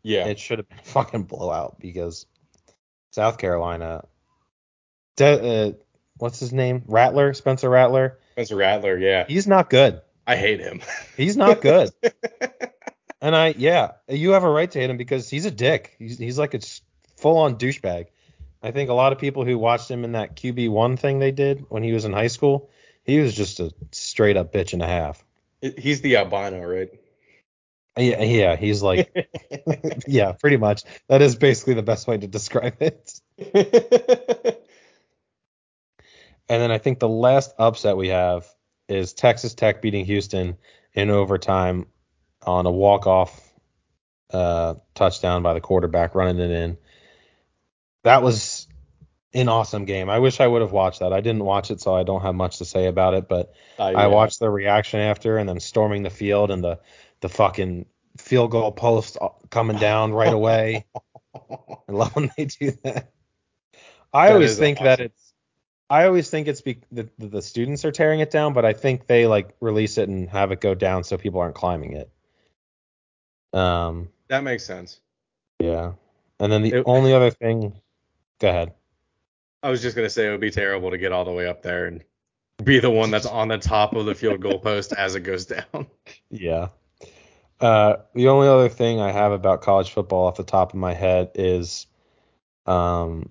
Yeah. 0.04 0.26
It 0.28 0.40
should 0.40 0.60
have 0.60 0.70
been 0.70 0.80
a 0.80 0.84
fucking 0.84 1.24
blowout 1.24 1.80
because 1.80 2.26
South 3.12 3.38
Carolina. 3.38 4.06
De, 5.16 5.68
uh, 5.68 5.72
what's 6.18 6.40
his 6.40 6.54
name? 6.54 6.84
Rattler, 6.88 7.34
Spencer 7.34 7.70
Rattler. 7.70 8.20
Spencer 8.34 8.56
Rattler, 8.56 8.98
yeah. 8.98 9.26
He's 9.28 9.48
not 9.48 9.70
good. 9.70 10.02
I 10.26 10.36
hate 10.36 10.60
him. 10.60 10.82
He's 11.18 11.36
not 11.36 11.62
good. 11.62 11.90
and 13.22 13.36
I, 13.36 13.56
yeah, 13.58 13.94
you 14.08 14.32
have 14.32 14.44
a 14.44 14.50
right 14.50 14.70
to 14.70 14.80
hate 14.80 14.90
him 14.90 14.98
because 14.98 15.30
he's 15.30 15.46
a 15.46 15.52
dick. 15.52 15.96
He's, 15.98 16.18
he's 16.18 16.38
like 16.38 16.54
a 16.54 16.60
full 17.18 17.38
on 17.38 17.58
douchebag. 17.58 18.08
I 18.62 18.72
think 18.72 18.90
a 18.90 18.94
lot 18.94 19.12
of 19.12 19.20
people 19.20 19.46
who 19.46 19.58
watched 19.58 19.90
him 19.90 20.04
in 20.04 20.12
that 20.14 20.36
QB 20.36 20.70
one 20.70 20.98
thing 20.98 21.20
they 21.20 21.32
did 21.32 21.66
when 21.70 21.82
he 21.82 21.94
was 21.94 22.06
in 22.06 22.14
high 22.14 22.28
school, 22.28 22.70
he 23.04 23.20
was 23.20 23.34
just 23.34 23.60
a 23.60 23.74
straight 23.92 24.38
up 24.38 24.54
bitch 24.54 24.74
and 24.74 24.82
a 24.82 24.88
half. 24.88 25.24
He's 25.62 26.02
the 26.02 26.18
albino, 26.18 26.64
right? 26.64 26.90
Yeah, 28.00 28.24
yeah, 28.24 28.56
he's 28.56 28.82
like, 28.82 29.12
yeah, 30.08 30.32
pretty 30.32 30.58
much. 30.58 30.84
That 31.10 31.22
is 31.22 31.36
basically 31.36 31.74
the 31.74 31.84
best 31.84 32.08
way 32.08 32.18
to 32.18 32.28
describe 32.28 32.78
it. 32.82 33.20
And 36.50 36.62
then 36.62 36.72
I 36.72 36.80
think 36.80 37.00
the 37.00 37.08
last 37.08 37.54
upset 37.60 37.96
we 37.96 38.08
have 38.08 38.48
is 38.88 39.14
Texas 39.14 39.54
Tech 39.54 39.82
beating 39.84 40.04
Houston 40.06 40.58
in 40.94 41.12
overtime 41.12 41.86
on 42.42 42.66
a 42.66 42.72
walk-off 42.72 43.40
uh, 44.32 44.76
touchdown 44.96 45.44
by 45.44 45.54
the 45.54 45.62
quarterback 45.62 46.16
running 46.16 46.40
it 46.40 46.50
in. 46.50 46.78
That 48.04 48.24
was 48.24 48.68
an 49.32 49.48
awesome 49.48 49.86
game. 49.86 50.10
I 50.10 50.18
wish 50.18 50.40
I 50.40 50.48
would 50.48 50.64
have 50.64 50.72
watched 50.72 51.02
that. 51.02 51.14
I 51.14 51.22
didn't 51.22 51.44
watch 51.44 51.70
it, 51.70 51.82
so 51.82 51.94
I 51.94 52.02
don't 52.02 52.22
have 52.22 52.34
much 52.34 52.58
to 52.58 52.66
say 52.66 52.88
about 52.88 53.14
it. 53.14 53.30
But 53.30 53.54
Uh, 53.78 53.84
I 53.84 54.08
watched 54.08 54.40
the 54.40 54.50
reaction 54.50 55.02
after, 55.02 55.38
and 55.38 55.48
then 55.48 55.60
storming 55.60 56.02
the 56.02 56.10
field 56.10 56.50
and 56.50 56.64
the 56.64 56.80
the 57.22 57.30
fucking 57.30 57.86
field 58.18 58.52
goal 58.52 58.72
post 58.72 59.18
coming 59.50 59.78
down 59.78 60.14
right 60.14 60.34
away. 60.34 60.86
I 61.36 61.92
love 61.92 62.16
when 62.16 62.32
they 62.38 62.46
do 62.46 62.72
that. 62.84 63.12
I 64.14 64.28
That 64.28 64.34
always 64.34 64.58
think 64.58 64.80
that 64.80 65.00
it's. 65.00 65.34
I 65.92 66.06
always 66.06 66.30
think 66.30 66.48
it's 66.48 66.62
be, 66.62 66.82
the, 66.92 67.10
the 67.18 67.28
the 67.28 67.42
students 67.42 67.84
are 67.86 67.92
tearing 67.92 68.20
it 68.20 68.30
down, 68.30 68.54
but 68.54 68.64
I 68.66 68.74
think 68.74 69.08
they 69.08 69.26
like 69.28 69.56
release 69.60 69.98
it 69.98 70.08
and 70.08 70.30
have 70.30 70.52
it 70.52 70.62
go 70.62 70.76
down 70.76 71.04
so 71.04 71.18
people 71.18 71.40
aren't 71.42 71.56
climbing 71.56 71.94
it. 71.94 72.12
Um. 73.54 74.10
That 74.28 74.44
makes 74.44 74.64
sense. 74.64 75.00
Yeah. 75.60 75.94
And 76.40 76.52
then 76.52 76.62
the 76.62 76.74
It- 76.80 76.84
only 76.86 77.14
other 77.14 77.32
thing. 77.32 77.74
Go 78.40 78.50
ahead. 78.50 78.74
I 79.64 79.70
was 79.70 79.82
just 79.82 79.96
gonna 79.96 80.10
say 80.10 80.28
it 80.28 80.32
would 80.32 80.40
be 80.40 80.52
terrible 80.52 80.92
to 80.92 80.98
get 80.98 81.12
all 81.12 81.26
the 81.26 81.32
way 81.34 81.48
up 81.48 81.62
there 81.64 81.88
and 81.88 82.04
be 82.64 82.80
the 82.80 82.90
one 82.92 83.10
that's 83.12 83.26
on 83.26 83.48
the 83.48 83.58
top 83.58 83.94
of 83.96 84.06
the 84.06 84.16
field 84.16 84.40
goal 84.42 84.60
post 84.60 84.94
as 84.94 85.16
it 85.16 85.22
goes 85.22 85.46
down. 85.46 85.88
Yeah. 86.32 86.70
Uh, 87.60 87.98
the 88.14 88.30
only 88.30 88.48
other 88.48 88.70
thing 88.70 89.00
I 89.02 89.12
have 89.12 89.32
about 89.32 89.62
college 89.62 89.92
football 89.92 90.28
off 90.28 90.38
the 90.38 90.44
top 90.44 90.74
of 90.74 90.80
my 90.80 90.94
head 90.94 91.32
is 91.36 91.88
um, 92.66 93.30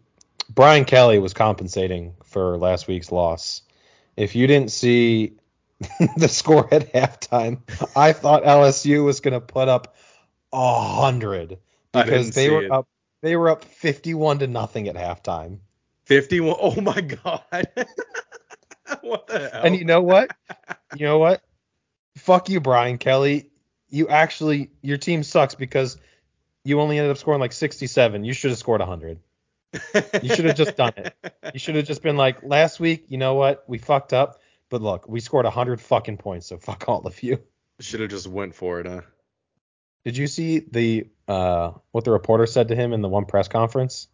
Brian 0.51 0.85
Kelly 0.85 1.19
was 1.19 1.33
compensating 1.33 2.15
for 2.25 2.59
last 2.59 2.89
week's 2.89 3.11
loss. 3.11 3.63
If 4.17 4.35
you 4.35 4.47
didn't 4.47 4.71
see 4.71 5.35
the 6.17 6.29
score 6.29 6.73
at 6.73 6.93
halftime, 6.93 7.61
I 7.97 8.13
thought 8.13 8.43
LSU 8.43 9.05
was 9.05 9.21
going 9.21 9.35
to 9.35 9.41
put 9.41 9.69
up 9.69 9.97
a 10.53 10.81
hundred 10.81 11.59
because 11.93 12.31
they 12.33 12.51
were 12.51 12.65
it. 12.65 12.71
up. 12.71 12.89
They 13.21 13.37
were 13.37 13.51
up 13.51 13.65
51 13.65 14.41
to 14.41 14.47
nothing 14.47 14.89
at 14.89 14.97
halftime. 14.97 15.59
51. 16.05 16.57
Oh 16.61 16.81
my 16.81 17.01
god. 17.01 17.69
what 19.03 19.27
the 19.27 19.51
hell? 19.53 19.63
And 19.65 19.77
you 19.77 19.85
know 19.85 20.03
what? 20.03 20.31
you 20.97 21.07
know 21.07 21.19
what? 21.19 21.43
Fuck 22.17 22.49
you, 22.49 22.61
Brian 22.61 22.99
Kelly. 22.99 23.51
You 23.89 24.09
actually, 24.09 24.71
your 24.83 24.99
team 24.99 25.23
sucks 25.23 25.55
because 25.55 25.99
you 26.65 26.81
only 26.81 26.99
ended 26.99 27.11
up 27.11 27.19
scoring 27.19 27.41
like 27.41 27.53
67. 27.53 28.25
You 28.25 28.33
should 28.33 28.51
have 28.51 28.59
scored 28.59 28.81
100. 28.81 29.19
You 30.23 30.35
should 30.35 30.47
have 30.47 30.57
just 30.57 30.77
done 30.77 30.93
it. 30.97 31.15
You 31.53 31.59
should 31.59 31.77
have 31.77 31.87
just 31.87 32.03
been 32.03 32.17
like, 32.17 32.43
last 32.43 32.81
week, 32.81 33.07
you 33.09 33.19
know 33.19 33.35
what? 33.35 33.65
We 33.67 33.79
fucked 33.79 34.13
up, 34.13 34.41
but 34.71 34.83
look, 34.83 35.09
we 35.09 35.21
scored 35.21 35.45
100 35.45 35.81
fucking 35.81 36.19
points, 36.19 36.47
so 36.47 36.59
fuck 36.59 36.85
all 36.89 37.07
of 37.07 37.23
you. 37.23 37.41
Should 37.81 38.01
have 38.01 38.11
just 38.11 38.27
went 38.27 38.55
for 38.55 38.81
it, 38.81 38.87
huh? 38.87 39.03
Did 40.05 40.17
you 40.17 40.27
see 40.27 40.61
the 40.61 41.09
uh 41.27 41.73
what 41.91 42.05
the 42.05 42.11
reporter 42.11 42.47
said 42.47 42.69
to 42.69 42.75
him 42.75 42.93
in 42.93 43.03
the 43.03 43.09
one 43.09 43.27
press 43.27 43.49
conference? 43.49 44.09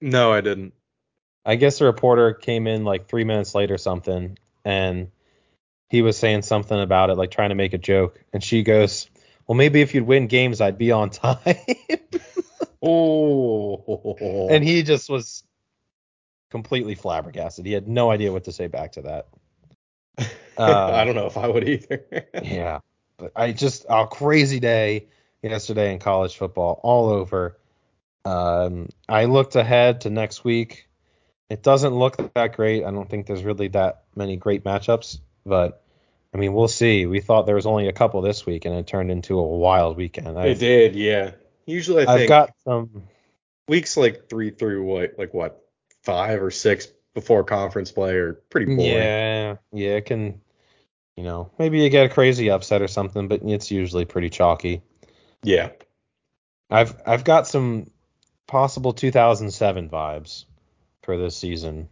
No, 0.00 0.32
I 0.32 0.40
didn't. 0.40 0.74
I 1.44 1.56
guess 1.56 1.78
the 1.78 1.84
reporter 1.84 2.32
came 2.32 2.66
in 2.66 2.84
like 2.84 3.06
three 3.06 3.24
minutes 3.24 3.54
late 3.54 3.70
or 3.70 3.78
something, 3.78 4.38
and 4.64 5.10
he 5.94 6.02
was 6.02 6.18
saying 6.18 6.42
something 6.42 6.80
about 6.80 7.10
it, 7.10 7.14
like 7.14 7.30
trying 7.30 7.50
to 7.50 7.54
make 7.54 7.72
a 7.72 7.78
joke. 7.78 8.20
And 8.32 8.42
she 8.42 8.64
goes, 8.64 9.08
Well, 9.46 9.54
maybe 9.54 9.80
if 9.80 9.94
you'd 9.94 10.08
win 10.08 10.26
games, 10.26 10.60
I'd 10.60 10.76
be 10.76 10.90
on 10.90 11.10
time. 11.10 11.38
Oh. 12.86 14.48
and 14.50 14.62
he 14.62 14.82
just 14.82 15.08
was 15.08 15.42
completely 16.50 16.94
flabbergasted. 16.94 17.64
He 17.64 17.72
had 17.72 17.88
no 17.88 18.10
idea 18.10 18.30
what 18.30 18.44
to 18.44 18.52
say 18.52 18.66
back 18.66 18.92
to 18.92 19.02
that. 19.02 19.28
Uh, 20.58 20.92
I 20.92 21.06
don't 21.06 21.14
know 21.14 21.24
if 21.24 21.38
I 21.38 21.48
would 21.48 21.66
either. 21.66 22.04
Yeah. 22.42 22.80
But 23.16 23.32
I 23.36 23.52
just, 23.52 23.86
a 23.88 24.06
crazy 24.06 24.60
day 24.60 25.06
yesterday 25.40 25.94
in 25.94 25.98
college 25.98 26.36
football 26.36 26.78
all 26.82 27.08
over. 27.08 27.56
Um, 28.26 28.90
I 29.08 29.24
looked 29.24 29.56
ahead 29.56 30.02
to 30.02 30.10
next 30.10 30.44
week. 30.44 30.86
It 31.48 31.62
doesn't 31.62 31.94
look 31.94 32.34
that 32.34 32.54
great. 32.54 32.84
I 32.84 32.90
don't 32.90 33.08
think 33.08 33.26
there's 33.26 33.44
really 33.44 33.68
that 33.68 34.02
many 34.14 34.36
great 34.36 34.62
matchups, 34.62 35.20
but 35.46 35.83
I 36.34 36.38
mean, 36.38 36.52
we'll 36.52 36.68
see. 36.68 37.06
We 37.06 37.20
thought 37.20 37.46
there 37.46 37.54
was 37.54 37.66
only 37.66 37.86
a 37.86 37.92
couple 37.92 38.20
this 38.20 38.44
week, 38.44 38.64
and 38.64 38.74
it 38.74 38.88
turned 38.88 39.10
into 39.10 39.38
a 39.38 39.42
wild 39.42 39.96
weekend. 39.96 40.28
It 40.28 40.36
I've, 40.36 40.58
did, 40.58 40.96
yeah. 40.96 41.32
Usually, 41.64 42.04
I 42.04 42.12
I've 42.12 42.18
think 42.18 42.28
got 42.28 42.50
some. 42.64 43.04
weeks 43.68 43.96
like 43.96 44.28
three 44.28 44.50
through 44.50 44.84
what, 44.84 45.14
like 45.16 45.32
what, 45.32 45.64
five 46.02 46.42
or 46.42 46.50
six 46.50 46.88
before 47.14 47.44
conference 47.44 47.92
play 47.92 48.14
are 48.16 48.32
pretty 48.50 48.66
boring. 48.66 48.92
Yeah, 48.92 49.56
yeah, 49.72 49.90
it 49.90 50.06
can. 50.06 50.40
You 51.16 51.22
know, 51.22 51.52
maybe 51.60 51.80
you 51.80 51.88
get 51.90 52.06
a 52.06 52.08
crazy 52.08 52.50
upset 52.50 52.82
or 52.82 52.88
something, 52.88 53.28
but 53.28 53.42
it's 53.44 53.70
usually 53.70 54.04
pretty 54.04 54.30
chalky. 54.30 54.82
Yeah. 55.44 55.70
I've 56.68 57.00
I've 57.06 57.22
got 57.22 57.46
some 57.46 57.90
possible 58.48 58.92
2007 58.92 59.88
vibes 59.88 60.46
for 61.04 61.16
this 61.16 61.36
season. 61.36 61.88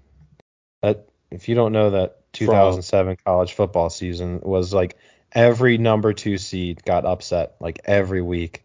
That 0.82 1.06
if 1.30 1.48
you 1.48 1.54
don't 1.54 1.70
know 1.70 1.90
that 1.90 2.21
2007 2.32 3.16
college 3.24 3.52
football 3.52 3.90
season 3.90 4.40
was 4.42 4.72
like 4.72 4.96
every 5.32 5.78
number 5.78 6.12
2 6.12 6.38
seed 6.38 6.82
got 6.84 7.04
upset 7.04 7.54
like 7.60 7.80
every 7.84 8.22
week. 8.22 8.64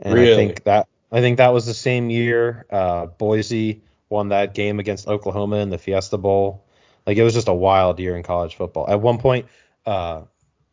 And 0.00 0.18
I 0.18 0.34
think 0.34 0.64
that 0.64 0.88
I 1.12 1.20
think 1.20 1.38
that 1.38 1.52
was 1.52 1.66
the 1.66 1.74
same 1.74 2.10
year 2.10 2.66
uh, 2.70 3.06
Boise 3.06 3.82
won 4.08 4.28
that 4.28 4.54
game 4.54 4.80
against 4.80 5.06
Oklahoma 5.08 5.56
in 5.56 5.70
the 5.70 5.78
Fiesta 5.78 6.18
Bowl. 6.18 6.64
Like 7.06 7.16
it 7.16 7.22
was 7.22 7.34
just 7.34 7.48
a 7.48 7.54
wild 7.54 8.00
year 8.00 8.16
in 8.16 8.22
college 8.22 8.56
football. 8.56 8.88
At 8.88 9.00
one 9.00 9.18
point 9.18 9.46
uh, 9.86 10.22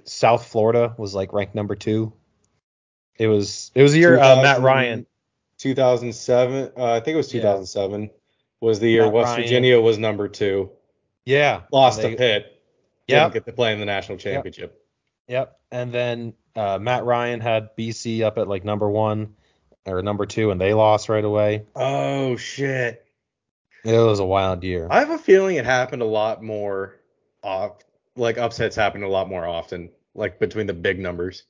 South 0.05 0.47
Florida 0.47 0.93
was 0.97 1.13
like 1.13 1.33
ranked 1.33 1.55
number 1.55 1.75
2. 1.75 2.11
It 3.17 3.27
was 3.27 3.71
it 3.75 3.83
was 3.83 3.93
a 3.93 3.99
year 3.99 4.19
uh, 4.19 4.41
Matt 4.41 4.61
Ryan 4.61 5.05
2007, 5.61 6.71
uh, 6.75 6.93
I 6.93 6.99
think 7.01 7.13
it 7.13 7.17
was 7.17 7.31
Yeah. 7.31 7.41
2007, 7.41 8.09
was 8.61 8.79
the 8.79 8.89
year 8.89 9.03
Matt 9.03 9.13
West 9.13 9.27
Ryan. 9.27 9.41
Virginia 9.43 9.79
was 9.79 9.99
number 9.99 10.27
two. 10.27 10.71
Yeah. 11.25 11.61
Lost 11.71 12.01
They- 12.01 12.11
to 12.11 12.17
Pitt. 12.17 12.57
Yep. 13.07 13.23
Didn't 13.23 13.33
get 13.33 13.45
to 13.51 13.55
play 13.55 13.73
in 13.73 13.79
the 13.79 13.85
national 13.85 14.17
championship. 14.17 14.85
Yep. 15.27 15.59
And 15.71 15.91
then 15.91 16.33
uh, 16.55 16.77
Matt 16.79 17.03
Ryan 17.03 17.41
had 17.41 17.75
BC 17.77 18.21
up 18.21 18.37
at 18.37 18.47
like 18.47 18.63
number 18.63 18.89
one 18.89 19.35
or 19.85 20.01
number 20.01 20.25
two, 20.25 20.51
and 20.51 20.61
they 20.61 20.73
lost 20.73 21.09
right 21.09 21.23
away. 21.23 21.65
Oh, 21.75 22.35
shit. 22.37 23.05
It 23.83 23.97
was 23.97 24.19
a 24.19 24.25
wild 24.25 24.63
year. 24.63 24.87
I 24.89 24.99
have 24.99 25.09
a 25.09 25.17
feeling 25.17 25.55
it 25.57 25.65
happened 25.65 26.01
a 26.03 26.05
lot 26.05 26.43
more 26.43 26.99
off 27.43 27.79
like 28.15 28.37
upsets 28.37 28.75
happened 28.75 29.03
a 29.03 29.09
lot 29.09 29.27
more 29.27 29.45
often, 29.47 29.89
like 30.13 30.39
between 30.39 30.67
the 30.67 30.73
big 30.73 30.99
numbers. 30.99 31.43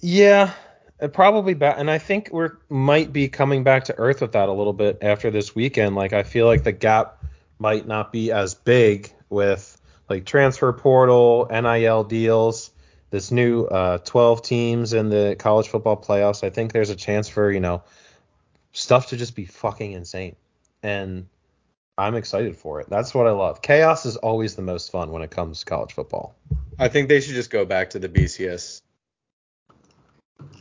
yeah, 0.00 0.52
it 1.00 1.12
probably 1.12 1.54
back, 1.54 1.76
and 1.78 1.90
I 1.90 1.98
think 1.98 2.28
we're 2.32 2.58
might 2.68 3.12
be 3.12 3.28
coming 3.28 3.64
back 3.64 3.84
to 3.84 3.98
earth 3.98 4.20
with 4.20 4.32
that 4.32 4.48
a 4.48 4.52
little 4.52 4.72
bit 4.72 4.98
after 5.02 5.30
this 5.30 5.54
weekend. 5.54 5.96
Like 5.96 6.12
I 6.12 6.22
feel 6.22 6.46
like 6.46 6.64
the 6.64 6.72
gap 6.72 7.24
might 7.58 7.86
not 7.86 8.12
be 8.12 8.32
as 8.32 8.54
big 8.54 9.12
with 9.28 9.80
like 10.08 10.24
transfer 10.24 10.72
portal, 10.72 11.48
NIL 11.50 12.04
deals, 12.04 12.70
this 13.10 13.30
new 13.30 13.64
uh, 13.64 13.98
12 13.98 14.42
teams 14.42 14.92
in 14.92 15.08
the 15.08 15.36
college 15.38 15.68
football 15.68 15.96
playoffs. 15.96 16.44
I 16.44 16.50
think 16.50 16.72
there's 16.72 16.90
a 16.90 16.96
chance 16.96 17.28
for 17.28 17.50
you 17.50 17.60
know 17.60 17.82
stuff 18.72 19.08
to 19.08 19.16
just 19.16 19.34
be 19.34 19.44
fucking 19.44 19.92
insane, 19.92 20.36
and 20.82 21.26
I'm 21.98 22.14
excited 22.14 22.56
for 22.56 22.80
it. 22.80 22.88
That's 22.90 23.14
what 23.14 23.26
I 23.26 23.30
love. 23.30 23.62
Chaos 23.62 24.06
is 24.06 24.16
always 24.16 24.54
the 24.54 24.62
most 24.62 24.92
fun 24.92 25.10
when 25.10 25.22
it 25.22 25.30
comes 25.30 25.60
to 25.60 25.66
college 25.66 25.94
football. 25.94 26.36
I 26.78 26.88
think 26.88 27.08
they 27.08 27.20
should 27.20 27.34
just 27.34 27.50
go 27.50 27.64
back 27.64 27.90
to 27.90 27.98
the 27.98 28.08
BCS 28.08 28.82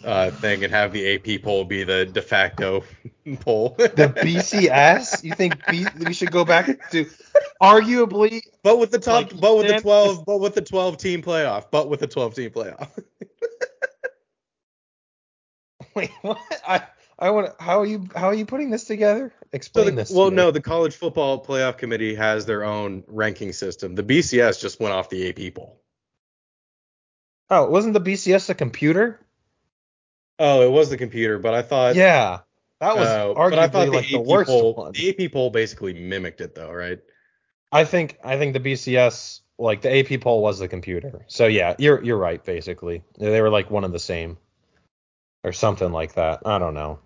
uh, 0.03 0.31
thing 0.31 0.63
and 0.63 0.71
have 0.71 0.93
the 0.93 1.15
AP 1.15 1.41
poll 1.43 1.65
be 1.65 1.83
the 1.83 2.05
de 2.05 2.21
facto 2.21 2.83
poll. 3.41 3.75
The 3.77 4.13
BCS? 4.15 5.23
You 5.23 5.33
think 5.33 5.65
B- 5.67 5.87
we 5.97 6.13
should 6.13 6.31
go 6.31 6.45
back 6.45 6.89
to 6.91 7.05
arguably? 7.61 8.41
but 8.63 8.77
with 8.77 8.91
the 8.91 8.99
top, 8.99 9.31
Like, 9.31 9.39
but 9.39 9.57
with 9.57 9.67
the 9.67 9.79
12, 9.81 10.25
but 10.25 10.39
with 10.39 10.55
the 10.55 10.61
12 10.61 10.97
team 10.97 11.21
playoff, 11.21 11.65
but 11.71 11.89
with 11.89 11.99
the 11.99 12.07
12 12.07 12.35
team 12.35 12.49
playoff. 12.51 12.89
Wait, 15.95 16.11
what? 16.21 16.39
I 16.67 16.83
I 17.17 17.29
want. 17.29 17.53
How 17.59 17.79
are 17.79 17.85
you? 17.85 18.07
How 18.15 18.27
are 18.27 18.33
you 18.33 18.45
putting 18.45 18.69
this 18.69 18.83
together? 18.83 19.33
So 19.39 19.47
Explain 19.53 19.85
the, 19.85 19.91
this. 20.03 20.11
well, 20.11 20.31
no, 20.31 20.51
the 20.51 20.61
college 20.61 20.95
football 20.95 21.43
playoff 21.43 21.77
committee 21.77 22.15
has 22.15 22.45
their 22.45 22.65
own 22.65 23.03
ranking 23.07 23.53
system. 23.53 23.95
The 23.95 24.03
BCS 24.03 24.59
just 24.59 24.79
went 24.81 24.93
off 24.93 25.09
the 25.09 25.29
AP 25.29 25.53
poll. 25.55 25.81
Oh, 27.49 27.69
wasn't 27.69 27.93
the 27.93 28.01
BCS 28.01 28.49
a 28.49 28.55
computer? 28.55 29.24
Oh, 30.39 30.61
it 30.61 30.71
was 30.71 30.89
the 30.89 30.97
computer, 30.97 31.39
but 31.39 31.53
I 31.53 31.61
thought 31.61 31.95
yeah, 31.95 32.39
that 32.79 32.95
was 32.95 33.07
uh, 33.07 33.33
arguably 33.33 33.49
but 33.51 33.59
I 33.59 33.67
thought 33.67 33.89
like 33.89 34.07
the 34.07 34.17
the 34.17 34.19
AP 34.21 34.25
worst 34.25 34.49
poll, 34.49 34.73
one. 34.73 34.91
the 34.91 35.25
AP 35.25 35.31
poll 35.31 35.49
basically 35.49 35.93
mimicked 35.93 36.41
it 36.41 36.55
though, 36.55 36.71
right? 36.71 36.99
I 37.71 37.85
think 37.85 38.17
I 38.23 38.37
think 38.37 38.53
the 38.53 38.59
BCS 38.59 39.41
like 39.57 39.81
the 39.81 39.97
AP 39.97 40.21
poll 40.21 40.41
was 40.41 40.59
the 40.59 40.67
computer. 40.67 41.25
So 41.27 41.47
yeah, 41.47 41.75
you're 41.79 42.03
you're 42.03 42.17
right. 42.17 42.43
Basically, 42.43 43.03
they 43.17 43.41
were 43.41 43.49
like 43.49 43.71
one 43.71 43.83
and 43.83 43.93
the 43.93 43.99
same, 43.99 44.37
or 45.43 45.53
something 45.53 45.91
like 45.91 46.15
that. 46.15 46.41
I 46.45 46.59
don't 46.59 46.73
know. 46.73 46.99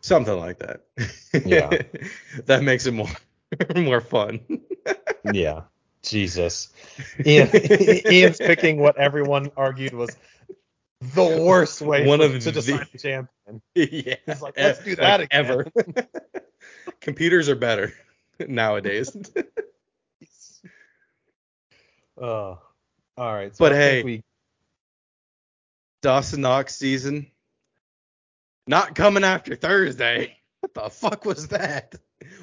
Something 0.00 0.38
like 0.38 0.58
that. 0.58 0.82
Yeah. 1.46 1.70
that 2.44 2.62
makes 2.62 2.84
it 2.86 2.92
more 2.92 3.08
more 3.76 4.00
fun. 4.00 4.40
yeah. 5.32 5.62
Jesus. 6.02 6.68
Ian, 7.24 7.48
Ian's 8.10 8.36
picking 8.36 8.78
what 8.78 8.96
everyone 8.96 9.50
argued 9.56 9.94
was 9.94 10.10
the 11.14 11.42
worst 11.42 11.80
way 11.80 12.06
One 12.06 12.20
for- 12.20 12.26
of 12.26 12.32
to 12.32 12.38
the- 12.38 12.52
decide 12.52 12.86
the 12.92 12.98
champion. 12.98 13.62
yeah. 13.74 14.14
He's 14.26 14.42
like, 14.42 14.54
let's 14.56 14.78
do 14.84 14.96
that 14.96 15.20
again. 15.22 15.28
ever. 15.44 15.66
Computers 17.00 17.48
are 17.48 17.56
better 17.56 17.92
nowadays. 18.40 19.14
Oh. 22.20 22.58
All 23.16 23.34
right. 23.34 23.52
But 23.58 23.72
I 23.72 23.76
hey, 23.76 24.02
we, 24.02 24.22
Dawson 26.02 26.40
Knox 26.40 26.76
season 26.76 27.26
not 28.66 28.94
coming 28.94 29.24
after 29.24 29.54
Thursday. 29.56 30.36
What 30.60 30.74
the 30.74 30.90
fuck 30.90 31.24
was 31.24 31.48
that? 31.48 31.94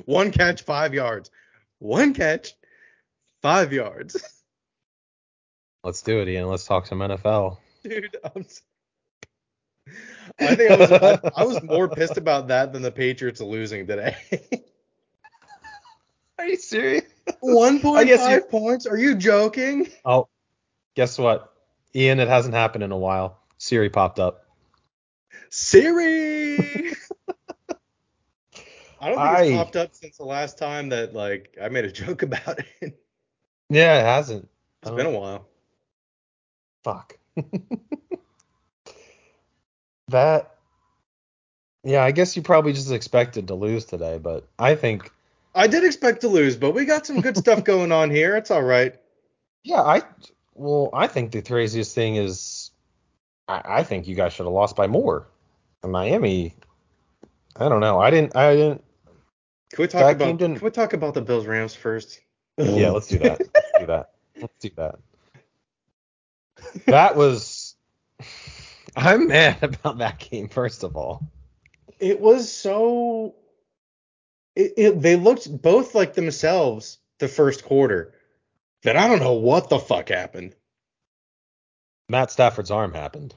One 0.06 0.32
catch, 0.32 0.64
five 0.64 0.94
yards. 0.94 1.32
One 1.80 2.14
catch, 2.14 2.54
five 3.42 3.72
yards. 3.72 4.18
let's 5.84 6.02
do 6.02 6.20
it, 6.22 6.28
Ian. 6.28 6.48
Let's 6.50 6.66
talk 6.66 6.86
some 6.86 7.00
NFL. 7.00 7.58
Dude, 7.90 8.18
I'm 8.36 8.42
s- 8.44 8.62
I 10.40 10.56
think 10.56 10.72
I 10.72 10.76
was 10.78 10.92
I, 10.92 11.20
I 11.38 11.44
was 11.46 11.64
more 11.64 11.90
pissed 11.90 12.18
about 12.18 12.50
that 12.50 12.72
than 12.74 12.82
the 12.84 12.92
Patriots 12.92 13.42
losing 13.42 13.88
today. 13.88 14.16
Are 16.38 16.46
you 16.46 16.56
serious? 16.56 17.04
One 17.42 17.80
point 17.80 18.08
guess 18.08 18.20
you- 18.22 18.40
five 18.40 18.50
points? 18.50 18.86
Are 18.86 18.98
you 18.98 19.16
joking? 19.16 19.88
Oh, 20.06 20.28
guess 20.96 21.18
what? 21.18 21.52
Ian, 21.96 22.20
it 22.20 22.28
hasn't 22.28 22.54
happened 22.54 22.84
in 22.84 22.92
a 22.92 22.98
while. 22.98 23.40
Siri 23.58 23.90
popped 23.90 24.20
up. 24.20 24.46
Siri. 25.50 26.58
I 29.02 29.08
don't 29.10 29.18
think 29.18 29.20
I- 29.20 29.44
it's 29.44 29.58
popped 29.58 29.76
up 29.76 29.96
since 29.96 30.18
the 30.18 30.26
last 30.26 30.58
time 30.58 30.90
that 30.90 31.14
like 31.16 31.58
I 31.62 31.70
made 31.70 31.86
a 31.86 31.92
joke 31.92 32.22
about 32.22 32.60
it. 32.82 33.02
Yeah, 33.70 34.00
it 34.00 34.06
hasn't. 34.06 34.48
It's 34.84 34.92
been 34.92 35.06
a 35.08 35.12
while. 35.12 35.46
Fuck. 36.84 37.18
that. 40.10 40.56
Yeah, 41.84 42.04
I 42.04 42.12
guess 42.12 42.36
you 42.36 42.42
probably 42.42 42.74
just 42.74 42.92
expected 42.92 43.48
to 43.48 43.56
lose 43.56 43.86
today, 43.86 44.18
but 44.18 44.48
I 44.58 44.76
think. 44.76 45.12
I 45.56 45.68
did 45.68 45.84
expect 45.84 46.22
to 46.22 46.28
lose, 46.28 46.56
but 46.56 46.72
we 46.72 46.86
got 46.86 47.06
some 47.06 47.22
good 47.22 47.38
stuff 47.44 47.64
going 47.64 47.92
on 47.92 48.10
here. 48.12 48.36
It's 48.36 48.52
all 48.52 48.64
right. 48.64 48.96
Yeah, 49.64 49.82
I. 49.82 50.02
Well, 50.56 50.90
I 50.94 51.08
think 51.08 51.32
the 51.32 51.42
craziest 51.42 51.96
thing 51.96 52.16
is. 52.16 52.72
I, 53.48 53.62
I 53.66 53.84
think 53.84 54.08
you 54.08 54.16
guys 54.16 54.34
should 54.34 54.46
have 54.46 54.54
lost 54.54 54.76
by 54.76 54.88
more. 54.88 55.28
And 55.82 55.92
Miami. 55.92 56.56
I 57.56 57.70
don't 57.70 57.80
know. 57.80 58.00
I 58.00 58.10
didn't. 58.10 58.36
I 58.36 58.56
didn't. 58.56 58.84
Can 59.72 59.84
we 59.84 59.88
talk 59.88 60.16
about 60.16 60.40
Can 60.40 60.60
we 60.60 60.72
talk 60.72 60.94
about 60.94 61.14
the 61.14 61.22
Bills 61.22 61.46
Rams 61.46 61.76
first? 61.76 62.22
Yeah, 62.58 62.90
let's 62.90 63.08
do 63.08 63.20
that. 63.20 63.40
Let's 63.40 63.80
do 63.80 63.86
that. 63.86 64.12
Let's 64.42 64.54
do 64.60 64.70
that. 64.78 65.00
That 66.86 67.16
was. 67.16 67.76
I'm 68.96 69.28
mad 69.28 69.58
about 69.64 70.00
that 70.00 70.20
game. 70.20 70.50
First 70.50 70.84
of 70.84 70.96
all. 70.96 71.30
It 72.00 72.20
was 72.20 72.52
so. 72.52 73.36
It, 74.56 74.74
it, 74.78 75.02
they 75.02 75.16
looked 75.16 75.62
both 75.62 75.96
like 75.96 76.14
themselves 76.14 76.98
the 77.20 77.28
first 77.28 77.66
quarter. 77.66 78.14
That 78.84 78.96
I 78.96 79.08
don't 79.08 79.20
know 79.20 79.34
what 79.34 79.70
the 79.70 79.80
fuck 79.80 80.10
happened. 80.10 80.56
Matt 82.08 82.32
Stafford's 82.32 82.72
arm 82.72 82.94
happened. 82.94 83.36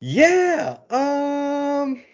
Yeah. 0.00 0.78
Um. 0.90 2.02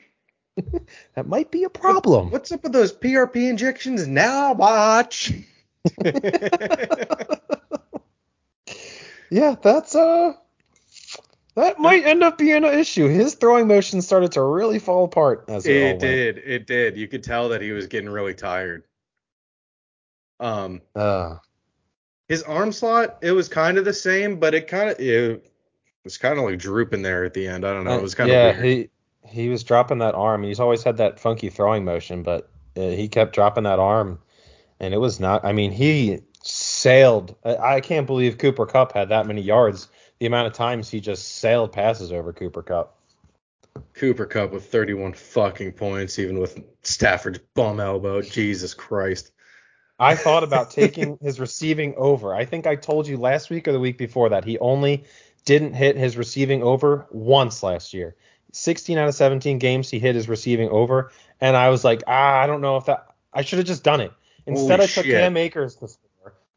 That 1.15 1.29
might 1.29 1.53
be 1.53 1.63
a 1.65 1.71
problem. 1.71 2.31
What's 2.31 2.51
up 2.51 2.65
with 2.65 2.73
those 2.73 2.93
PRP 2.93 3.49
injections? 3.49 4.09
Now 4.09 4.55
watch. 4.55 5.33
Yeah, 9.31 9.57
that's 9.61 9.95
uh 9.95 10.35
that 11.55 11.79
might 11.81 12.05
end 12.05 12.23
up 12.23 12.39
being 12.39 12.65
an 12.65 12.79
issue. 12.79 13.09
His 13.09 13.35
throwing 13.35 13.67
motion 13.67 14.01
started 14.01 14.33
to 14.33 14.43
really 14.43 14.79
fall 14.79 15.05
apart 15.05 15.45
as 15.49 15.67
it, 15.67 15.75
it 15.75 15.85
went. 15.85 16.01
did. 16.01 16.39
It 16.39 16.67
did. 16.67 16.97
You 16.97 17.09
could 17.09 17.25
tell 17.25 17.49
that 17.49 17.61
he 17.61 17.73
was 17.73 17.87
getting 17.87 18.09
really 18.09 18.35
tired. 18.35 18.85
Um. 20.39 20.83
Uh, 20.95 21.37
His 22.29 22.43
arm 22.45 22.71
slot, 22.73 23.19
it 23.23 23.33
was 23.33 23.49
kind 23.49 23.77
of 23.77 23.85
the 23.85 23.93
same, 23.93 24.39
but 24.39 24.55
it 24.55 24.69
kind 24.69 24.91
of 24.91 25.01
it 25.01 25.51
was 26.05 26.17
kind 26.17 26.39
of 26.39 26.45
like 26.45 26.59
drooping 26.59 27.03
there 27.03 27.25
at 27.25 27.35
the 27.35 27.49
end. 27.49 27.67
I 27.67 27.73
don't 27.73 27.85
know. 27.85 27.99
It 27.99 28.03
was 28.03 28.15
kind 28.15 28.31
of 28.31 28.37
yeah, 28.37 28.63
he 28.63 28.89
he 29.27 29.49
was 29.49 29.65
dropping 29.65 29.99
that 29.99 30.15
arm. 30.15 30.43
He's 30.45 30.61
always 30.61 30.83
had 30.83 30.97
that 30.99 31.19
funky 31.19 31.51
throwing 31.51 31.85
motion, 31.85 32.23
but 32.23 32.49
uh, 32.77 32.91
he 32.91 33.09
kept 33.09 33.35
dropping 33.35 33.65
that 33.65 33.79
arm, 33.81 34.21
and 34.79 34.95
it 34.95 34.99
was 34.99 35.19
not. 35.19 35.45
I 35.45 35.53
mean, 35.53 35.73
he 35.73 36.21
sailed. 36.43 37.35
I, 37.45 37.81
can't 37.81 38.07
believe 38.07 38.39
Cooper 38.39 38.67
Kupp 38.67 38.93
had 38.93 39.11
that 39.11 39.27
many 39.27 39.43
yards. 39.43 39.89
The 40.19 40.27
amount 40.27 40.49
of 40.49 40.53
times 40.53 40.91
he 40.91 41.01
just 41.01 41.39
sailed 41.39 41.73
passes 41.73 42.13
over 42.13 42.33
Cooper 42.33 42.63
Kupp. 42.63 42.97
Cooper 43.95 44.27
Kupp 44.27 44.53
with 44.53 44.67
31 44.67 45.13
fucking 45.13 45.73
points, 45.73 46.19
even 46.19 46.39
with 46.39 46.61
Stafford's 46.83 47.41
bum 47.55 47.81
elbow. 47.81 48.23
Jesus 48.23 48.75
Christ. 48.75 49.33
I 49.99 50.15
thought 50.15 50.45
about 50.45 50.71
taking 50.71 51.19
his 51.21 51.41
receiving 51.41 51.95
over. 51.97 52.35
I 52.35 52.45
think 52.45 52.67
I 52.67 52.77
told 52.77 53.07
you 53.07 53.17
last 53.17 53.51
week 53.51 53.67
or 53.67 53.73
the 53.73 53.81
week 53.81 53.99
before 53.99 54.29
that 54.29 54.45
he 54.45 54.59
only 54.59 55.05
didn't 55.45 55.75
hit 55.75 55.97
his 55.97 56.17
receiving 56.17 56.63
over 56.63 57.07
once 57.11 57.63
last 57.63 57.95
year. 57.95 58.15
16 58.53 58.97
out 58.97 59.09
of 59.09 59.15
17 59.15 59.59
games 59.59 59.91
he 59.91 59.99
hit 59.99 60.15
his 60.15 60.29
receiving 60.29 60.69
over, 60.71 61.11
and 61.41 61.57
I 61.57 61.69
was 61.69 61.85
like, 61.85 62.03
ah, 62.07 62.41
I 62.41 62.47
don't 62.47 62.61
know 62.61 62.77
if 62.77 62.87
that. 62.87 63.07
I 63.33 63.43
should 63.43 63.59
have 63.59 63.67
just 63.67 63.85
done 63.85 64.01
it. 64.01 64.13
Instead, 64.47 64.79
Holy 64.79 64.85
I 64.85 64.87
took 64.87 65.05
shit. 65.05 65.21
Cam 65.21 65.37
Akers 65.37 65.75
to 65.77 65.89
score, 65.89 66.08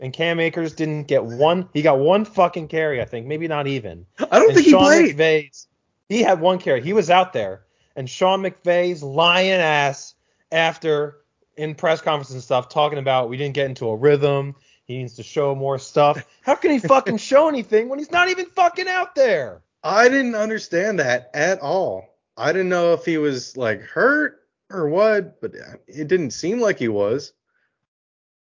and 0.01 0.11
Cam 0.11 0.39
Akers 0.39 0.73
didn't 0.73 1.03
get 1.03 1.23
one. 1.23 1.69
He 1.73 1.81
got 1.81 1.99
one 1.99 2.25
fucking 2.25 2.67
carry, 2.67 3.01
I 3.01 3.05
think, 3.05 3.27
maybe 3.27 3.47
not 3.47 3.67
even. 3.67 4.05
I 4.19 4.39
don't 4.39 4.47
And 4.49 4.55
think 4.55 4.65
he 4.65 4.71
Sean 4.71 4.81
played. 4.83 5.15
McVay's, 5.15 5.67
he 6.09 6.21
had 6.23 6.41
one 6.41 6.59
carry. 6.59 6.81
He 6.81 6.91
was 6.93 7.09
out 7.09 7.31
there, 7.31 7.63
and 7.95 8.09
Sean 8.09 8.41
McVay's 8.41 9.01
lying 9.03 9.51
ass 9.51 10.15
after 10.51 11.17
in 11.55 11.75
press 11.75 12.01
conference 12.01 12.31
and 12.31 12.41
stuff 12.41 12.67
talking 12.69 12.97
about 12.99 13.29
we 13.29 13.37
didn't 13.37 13.53
get 13.53 13.67
into 13.67 13.87
a 13.87 13.95
rhythm. 13.95 14.55
He 14.85 14.97
needs 14.97 15.13
to 15.15 15.23
show 15.23 15.55
more 15.55 15.79
stuff. 15.79 16.25
How 16.41 16.55
can 16.55 16.71
he 16.71 16.79
fucking 16.87 17.17
show 17.17 17.47
anything 17.47 17.87
when 17.87 17.99
he's 17.99 18.11
not 18.11 18.29
even 18.29 18.47
fucking 18.47 18.87
out 18.87 19.15
there? 19.15 19.61
I 19.83 20.09
didn't 20.09 20.35
understand 20.35 20.99
that 20.99 21.29
at 21.33 21.59
all. 21.61 22.17
I 22.37 22.51
didn't 22.51 22.69
know 22.69 22.93
if 22.93 23.05
he 23.05 23.17
was 23.17 23.55
like 23.55 23.81
hurt 23.81 24.39
or 24.71 24.89
what, 24.89 25.39
but 25.41 25.53
it 25.87 26.07
didn't 26.07 26.31
seem 26.31 26.59
like 26.59 26.79
he 26.79 26.87
was. 26.87 27.33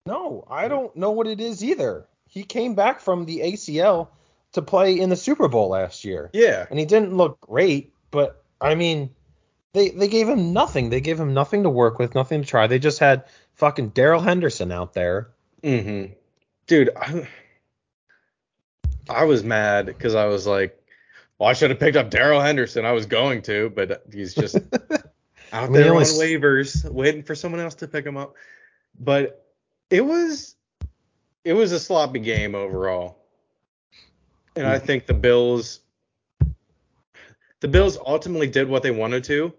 No, 0.05 0.45
I 0.49 0.67
don't 0.67 0.95
know 0.95 1.11
what 1.11 1.27
it 1.27 1.39
is 1.39 1.63
either. 1.63 2.07
He 2.27 2.43
came 2.43 2.75
back 2.75 3.01
from 3.01 3.25
the 3.25 3.39
ACL 3.39 4.09
to 4.53 4.61
play 4.61 4.99
in 4.99 5.09
the 5.09 5.15
Super 5.15 5.47
Bowl 5.47 5.69
last 5.69 6.05
year. 6.05 6.29
Yeah. 6.33 6.65
and 6.69 6.79
he 6.79 6.85
didn't 6.85 7.15
look 7.15 7.39
great, 7.41 7.93
but 8.09 8.43
I 8.59 8.75
mean, 8.75 9.11
they 9.73 9.89
they 9.89 10.07
gave 10.07 10.27
him 10.27 10.53
nothing. 10.53 10.89
They 10.89 11.01
gave 11.01 11.19
him 11.19 11.33
nothing 11.33 11.63
to 11.63 11.69
work 11.69 11.99
with, 11.99 12.15
nothing 12.15 12.41
to 12.41 12.47
try. 12.47 12.67
They 12.67 12.79
just 12.79 12.99
had 12.99 13.25
fucking 13.55 13.89
Darrell 13.89 14.21
Henderson 14.21 14.71
out 14.71 14.93
there. 14.93 15.29
Mm-hmm. 15.63 16.13
Dude, 16.67 16.89
I, 16.95 17.27
I 19.09 19.23
was 19.25 19.43
mad 19.43 19.85
because 19.85 20.15
I 20.15 20.25
was 20.25 20.45
like, 20.47 20.77
well, 21.37 21.49
I 21.49 21.53
should 21.53 21.69
have 21.69 21.79
picked 21.79 21.97
up 21.97 22.09
Darrell 22.09 22.41
Henderson. 22.41 22.85
I 22.85 22.91
was 22.91 23.05
going 23.05 23.41
to, 23.43 23.69
but 23.69 24.03
he's 24.11 24.33
just 24.33 24.55
out 25.53 25.71
there 25.71 25.93
on 25.95 26.01
waivers, 26.01 26.89
waiting 26.89 27.23
for 27.23 27.35
someone 27.35 27.61
else 27.61 27.75
to 27.75 27.87
pick 27.87 28.05
him 28.05 28.17
up. 28.17 28.35
But 28.99 29.40
it 29.91 30.01
was 30.01 30.55
it 31.43 31.53
was 31.53 31.71
a 31.71 31.79
sloppy 31.79 32.19
game 32.19 32.55
overall, 32.55 33.17
and 34.55 34.65
I 34.65 34.79
hmm. 34.79 34.85
think 34.85 35.05
the 35.05 35.13
Bills 35.13 35.81
the 37.59 37.67
Bills 37.67 37.97
ultimately 38.03 38.47
did 38.47 38.67
what 38.67 38.81
they 38.81 38.91
wanted 38.91 39.25
to. 39.25 39.53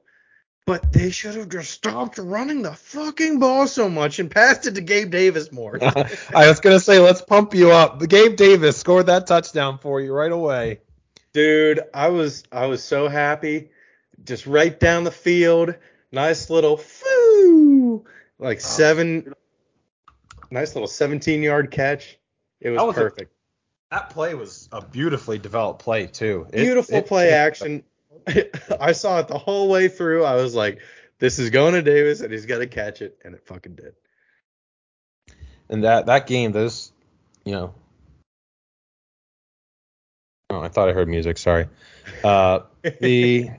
But 0.65 0.93
they 0.93 1.11
should 1.11 1.35
have 1.35 1.49
just 1.49 1.73
stopped 1.73 2.19
running 2.19 2.63
the 2.63 2.73
fucking 2.73 3.41
ball 3.41 3.67
so 3.67 3.89
much 3.89 4.21
and 4.21 4.31
passed 4.31 4.65
it 4.67 4.77
to 4.77 4.81
Gabe 4.81 5.11
Davis 5.11 5.51
more. 5.51 5.77
I 6.35 6.49
was 6.49 6.61
gonna 6.61 6.81
say, 6.81 6.99
let's 7.01 7.21
pump 7.21 7.53
you 7.53 7.73
up. 7.73 8.01
Gabe 8.09 8.37
Davis 8.37 8.77
scored 8.77 9.07
that 9.07 9.27
touchdown 9.27 9.79
for 9.79 10.01
you 10.01 10.13
right 10.13 10.31
away. 10.31 10.81
Dude, 11.33 11.81
I 11.93 12.09
was 12.09 12.45
I 12.51 12.67
was 12.67 12.83
so 12.83 13.09
happy. 13.09 13.71
Just 14.25 14.47
right 14.47 14.79
down 14.79 15.05
the 15.05 15.11
field. 15.11 15.75
Nice 16.13 16.49
little 16.49 16.77
foo 16.77 18.05
like 18.43 18.61
seven 18.61 19.32
nice 20.53 20.75
little 20.75 20.87
17 20.89 21.43
yard 21.43 21.71
catch. 21.71 22.19
It 22.61 22.71
was, 22.71 22.79
That 22.79 22.87
was 22.87 22.97
a- 22.97 23.01
perfect. 23.01 23.33
That 23.91 24.11
play 24.11 24.35
was 24.35 24.69
a 24.73 24.81
beautifully 24.81 25.39
developed 25.39 25.83
play 25.83 26.07
too. 26.07 26.47
It- 26.53 26.63
Beautiful 26.63 26.97
it- 26.99 27.07
play 27.07 27.29
it- 27.31 27.35
action. 27.35 27.83
I 28.81 28.93
saw 28.93 29.19
it 29.19 29.29
the 29.29 29.39
whole 29.39 29.69
way 29.69 29.89
through. 29.89 30.25
I 30.25 30.37
was 30.37 30.55
like, 30.55 30.81
this 31.19 31.39
is 31.39 31.51
going 31.51 31.75
to 31.75 31.83
Davis 31.83 32.21
and 32.21 32.33
he's 32.33 32.47
gonna 32.47 32.67
catch 32.67 33.03
it 33.03 33.19
and 33.25 33.35
it 33.35 33.45
fucking 33.47 33.75
did. 33.75 33.95
And 35.69 35.85
that 35.85 36.07
that 36.07 36.27
game, 36.27 36.53
those, 36.53 36.93
you 37.45 37.53
know. 37.53 37.75
Oh, 40.51 40.61
I 40.61 40.69
thought 40.69 40.89
I 40.89 40.93
heard 40.93 41.09
music. 41.09 41.39
Sorry. 41.39 41.67
Uh, 42.23 42.61
the 43.01 43.51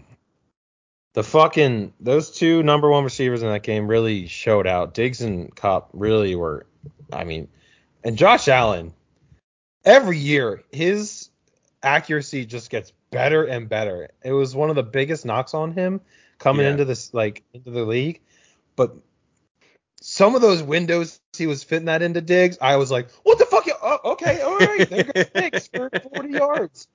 the 1.14 1.24
fucking 1.24 1.94
those 2.00 2.32
two 2.32 2.64
number 2.64 2.90
one 2.90 3.04
receivers 3.04 3.42
in 3.42 3.50
that 3.50 3.64
game 3.64 3.88
really 3.88 4.28
showed 4.28 4.68
out. 4.68 4.94
Diggs 4.94 5.22
and 5.22 5.54
Kupp 5.56 5.90
really 5.94 6.36
were 6.36 6.66
I 7.12 7.24
mean, 7.24 7.48
and 8.04 8.18
Josh 8.18 8.48
Allen, 8.48 8.94
every 9.86 10.18
year 10.18 10.64
his 10.72 11.30
accuracy 11.82 12.46
just 12.46 12.70
gets 12.70 12.92
better 13.12 13.44
and 13.44 13.70
better. 13.70 14.10
It 14.24 14.32
was 14.32 14.56
one 14.56 14.70
of 14.70 14.76
the 14.76 14.84
biggest 14.84 15.26
knocks 15.26 15.54
on 15.54 15.74
him 15.74 16.02
coming 16.40 16.66
Yeah. 16.66 16.72
into 16.72 16.86
this 16.86 17.14
like 17.14 17.44
into 17.54 17.70
the 17.72 17.84
league, 17.86 18.22
but 18.76 18.96
some 20.02 20.36
of 20.36 20.42
those 20.42 20.62
windows 20.62 21.20
he 21.38 21.48
was 21.48 21.64
fitting 21.64 21.86
that 21.86 22.02
into 22.02 22.22
Diggs, 22.22 22.58
I 22.62 22.76
was 22.78 22.92
like, 22.92 23.10
what 23.24 23.38
the 23.40 23.46
fuck? 23.46 23.68
Oh, 23.82 24.00
okay, 24.14 24.42
all 24.42 24.58
right, 24.58 24.90
there 24.90 25.04
goes 25.04 25.26
Diggs 25.34 25.68
for 25.74 25.90
40 26.14 26.30
yards. 26.30 26.88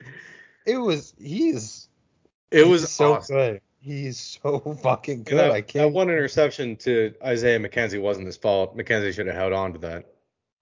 It 0.66 0.76
was 0.78 1.14
he's 1.18 1.88
It 2.50 2.66
was 2.66 2.90
so 2.90 3.14
awesome. 3.14 3.36
good. 3.36 3.60
He's 3.80 4.38
so 4.42 4.58
fucking 4.82 5.22
good. 5.24 5.38
That, 5.38 5.50
I 5.52 5.60
can't. 5.60 5.84
That 5.84 5.92
one 5.92 6.08
interception 6.10 6.76
to 6.78 7.14
Isaiah 7.24 7.58
McKenzie 7.60 8.00
wasn't 8.00 8.26
his 8.26 8.36
fault. 8.36 8.76
McKenzie 8.76 9.14
should 9.14 9.26
have 9.26 9.36
held 9.36 9.52
on 9.52 9.72
to 9.74 9.78
that. 9.80 10.06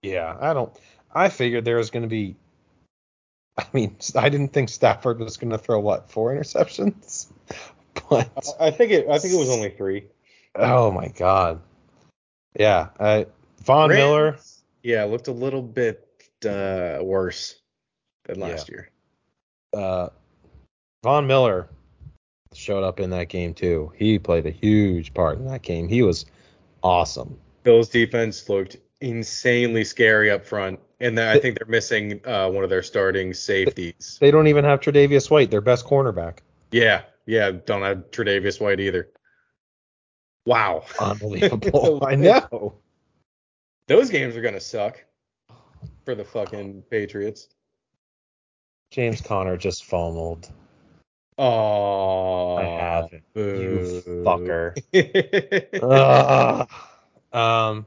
Yeah, 0.02 0.36
I 0.40 0.52
don't. 0.52 0.72
I 1.14 1.28
figured 1.30 1.64
there 1.64 1.78
was 1.78 1.90
going 1.90 2.02
to 2.02 2.08
be. 2.08 2.36
I 3.58 3.64
mean, 3.72 3.96
I 4.16 4.28
didn't 4.28 4.52
think 4.52 4.68
Stafford 4.68 5.18
was 5.18 5.36
going 5.38 5.50
to 5.50 5.58
throw 5.58 5.80
what 5.80 6.10
four 6.10 6.34
interceptions, 6.34 7.26
but 8.10 8.30
I 8.60 8.70
think 8.70 8.92
it. 8.92 9.08
I 9.08 9.18
think 9.18 9.34
it 9.34 9.38
was 9.38 9.50
only 9.50 9.70
three. 9.70 10.04
oh 10.54 10.90
my 10.90 11.08
god, 11.08 11.60
yeah. 12.58 12.88
Uh, 13.00 13.24
Von 13.64 13.88
Rams- 13.90 13.98
Miller, 13.98 14.38
Yeah, 14.82 15.04
looked 15.04 15.28
a 15.28 15.32
little 15.32 15.62
bit 15.62 16.06
uh, 16.46 16.98
worse 17.02 17.56
than 18.26 18.38
last 18.40 18.68
year. 18.68 18.90
uh, 19.72 20.10
Von 21.02 21.26
Miller 21.26 21.68
showed 22.56 22.84
up 22.84 23.00
in 23.00 23.10
that 23.10 23.28
game 23.28 23.54
too. 23.54 23.92
He 23.96 24.18
played 24.18 24.46
a 24.46 24.50
huge 24.50 25.14
part 25.14 25.38
in 25.38 25.46
that 25.46 25.62
game. 25.62 25.88
He 25.88 26.02
was 26.02 26.26
awesome. 26.82 27.38
Bills 27.62 27.88
defense 27.88 28.48
looked 28.48 28.76
insanely 29.00 29.84
scary 29.84 30.30
up 30.30 30.44
front, 30.44 30.80
and 31.00 31.18
I 31.18 31.38
think 31.38 31.58
they're 31.58 31.68
missing 31.68 32.20
uh, 32.24 32.48
one 32.50 32.64
of 32.64 32.70
their 32.70 32.82
starting 32.82 33.34
safeties. 33.34 34.18
They 34.20 34.30
don't 34.30 34.46
even 34.46 34.64
have 34.64 34.80
Tre'Davious 34.80 35.30
White, 35.30 35.50
their 35.50 35.60
best 35.60 35.84
cornerback. 35.84 36.38
Yeah, 36.70 37.02
yeah, 37.26 37.50
don't 37.50 37.82
have 37.82 38.10
Tre'Davious 38.10 38.60
White 38.60 38.80
either. 38.80 39.10
Wow, 40.46 40.84
Unbelievable. 41.00 41.98
I 42.06 42.14
know. 42.14 42.74
those 43.88 44.10
games 44.10 44.36
are 44.36 44.42
gonna 44.42 44.60
suck 44.60 45.04
for 46.04 46.14
the 46.14 46.24
fucking 46.24 46.82
Patriots. 46.88 47.48
James 48.92 49.20
Conner 49.20 49.56
just 49.56 49.84
fumbled. 49.84 50.52
Oh, 51.38 52.56
I 52.56 52.64
have 52.64 53.12
it. 53.12 53.22
You 53.34 54.02
fucker. 54.24 54.72
Um. 57.32 57.86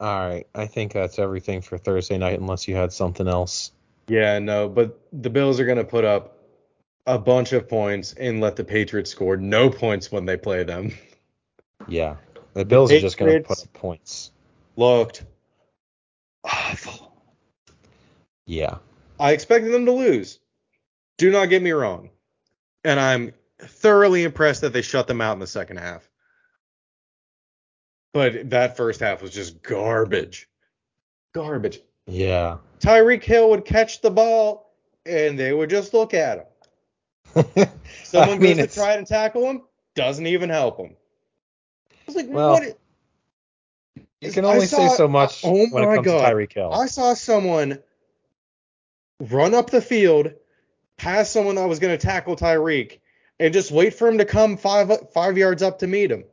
All 0.00 0.28
right, 0.28 0.46
I 0.54 0.66
think 0.66 0.92
that's 0.92 1.18
everything 1.18 1.62
for 1.62 1.78
Thursday 1.78 2.18
night, 2.18 2.40
unless 2.40 2.66
you 2.66 2.74
had 2.74 2.92
something 2.92 3.28
else. 3.28 3.70
yeah, 4.08 4.38
no, 4.40 4.68
but 4.68 4.98
the 5.12 5.30
Bills 5.30 5.60
are 5.60 5.64
gonna 5.64 5.84
put 5.84 6.04
up 6.04 6.36
a 7.06 7.18
bunch 7.18 7.52
of 7.52 7.68
points 7.68 8.14
and 8.14 8.40
let 8.40 8.56
the 8.56 8.64
Patriots 8.64 9.10
score 9.10 9.36
no 9.36 9.70
points 9.70 10.10
when 10.10 10.24
they 10.24 10.36
play 10.36 10.64
them. 10.64 10.92
Yeah, 11.86 12.16
the 12.54 12.64
Bills 12.64 12.90
are 12.92 13.00
just 13.00 13.16
going 13.16 13.32
to 13.42 13.46
put 13.46 13.62
up 13.62 13.72
points. 13.72 14.32
Looked 14.76 15.24
awful. 16.44 17.14
Yeah, 18.46 18.78
I 19.20 19.32
expected 19.32 19.72
them 19.72 19.86
to 19.86 19.92
lose. 19.92 20.40
Do 21.18 21.30
not 21.30 21.46
get 21.46 21.62
me 21.62 21.70
wrong. 21.72 22.10
And 22.84 23.00
I'm 23.00 23.32
thoroughly 23.60 24.24
impressed 24.24 24.60
that 24.60 24.72
they 24.72 24.82
shut 24.82 25.06
them 25.06 25.20
out 25.20 25.32
in 25.32 25.38
the 25.38 25.46
second 25.46 25.78
half. 25.78 26.08
But 28.12 28.50
that 28.50 28.76
first 28.76 29.00
half 29.00 29.22
was 29.22 29.30
just 29.32 29.62
garbage. 29.62 30.48
Garbage. 31.34 31.80
yeah. 32.06 32.58
Tyreek 32.80 33.22
Hill 33.22 33.50
would 33.50 33.64
catch 33.64 34.00
the 34.02 34.10
ball 34.10 34.74
and 35.06 35.38
they 35.38 35.52
would 35.52 35.70
just 35.70 35.94
look 35.94 36.12
at 36.14 36.38
him. 37.34 37.44
Someone 38.04 38.36
I 38.36 38.38
mean, 38.38 38.40
goes 38.40 38.56
to 38.56 38.62
it's- 38.62 38.74
try 38.74 38.92
and 38.94 39.06
tackle 39.06 39.44
him, 39.48 39.62
doesn't 39.94 40.26
even 40.26 40.48
help 40.50 40.78
him. 40.78 40.94
I 41.92 41.94
was 42.06 42.16
like, 42.16 42.26
Well, 42.28 42.52
what? 42.52 42.78
You 44.20 44.32
can 44.32 44.44
only 44.44 44.66
saw- 44.66 44.88
say 44.88 44.96
so 44.96 45.08
much 45.08 45.42
oh 45.44 45.66
when 45.70 45.82
it 45.84 45.86
my 45.86 45.94
comes 45.96 46.06
God. 46.06 46.26
to 46.28 46.34
Tyreek 46.34 46.52
Hill. 46.52 46.72
I 46.72 46.86
saw 46.86 47.14
someone 47.14 47.82
run 49.20 49.54
up 49.54 49.70
the 49.70 49.80
field, 49.82 50.32
pass 50.96 51.30
someone 51.30 51.56
that 51.56 51.68
was 51.68 51.78
going 51.78 51.96
to 51.96 52.06
tackle 52.06 52.36
Tyreek, 52.36 52.98
and 53.38 53.52
just 53.52 53.70
wait 53.70 53.94
for 53.94 54.08
him 54.08 54.18
to 54.18 54.24
come 54.24 54.56
five 54.56 54.90
five 55.12 55.36
yards 55.38 55.62
up 55.62 55.80
to 55.80 55.86
meet 55.86 56.10
him. 56.10 56.24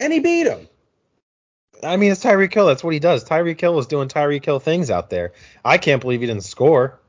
And 0.00 0.12
he 0.12 0.20
beat 0.20 0.46
him. 0.46 0.68
I 1.82 1.96
mean, 1.96 2.12
it's 2.12 2.22
Tyreek 2.22 2.52
Hill. 2.52 2.66
That's 2.66 2.82
what 2.82 2.94
he 2.94 3.00
does. 3.00 3.24
Tyreek 3.24 3.60
Hill 3.60 3.78
is 3.78 3.86
doing 3.86 4.08
Tyreek 4.08 4.44
Hill 4.44 4.60
things 4.60 4.90
out 4.90 5.10
there. 5.10 5.32
I 5.64 5.78
can't 5.78 6.00
believe 6.00 6.20
he 6.20 6.26
didn't 6.26 6.44
score. 6.44 7.00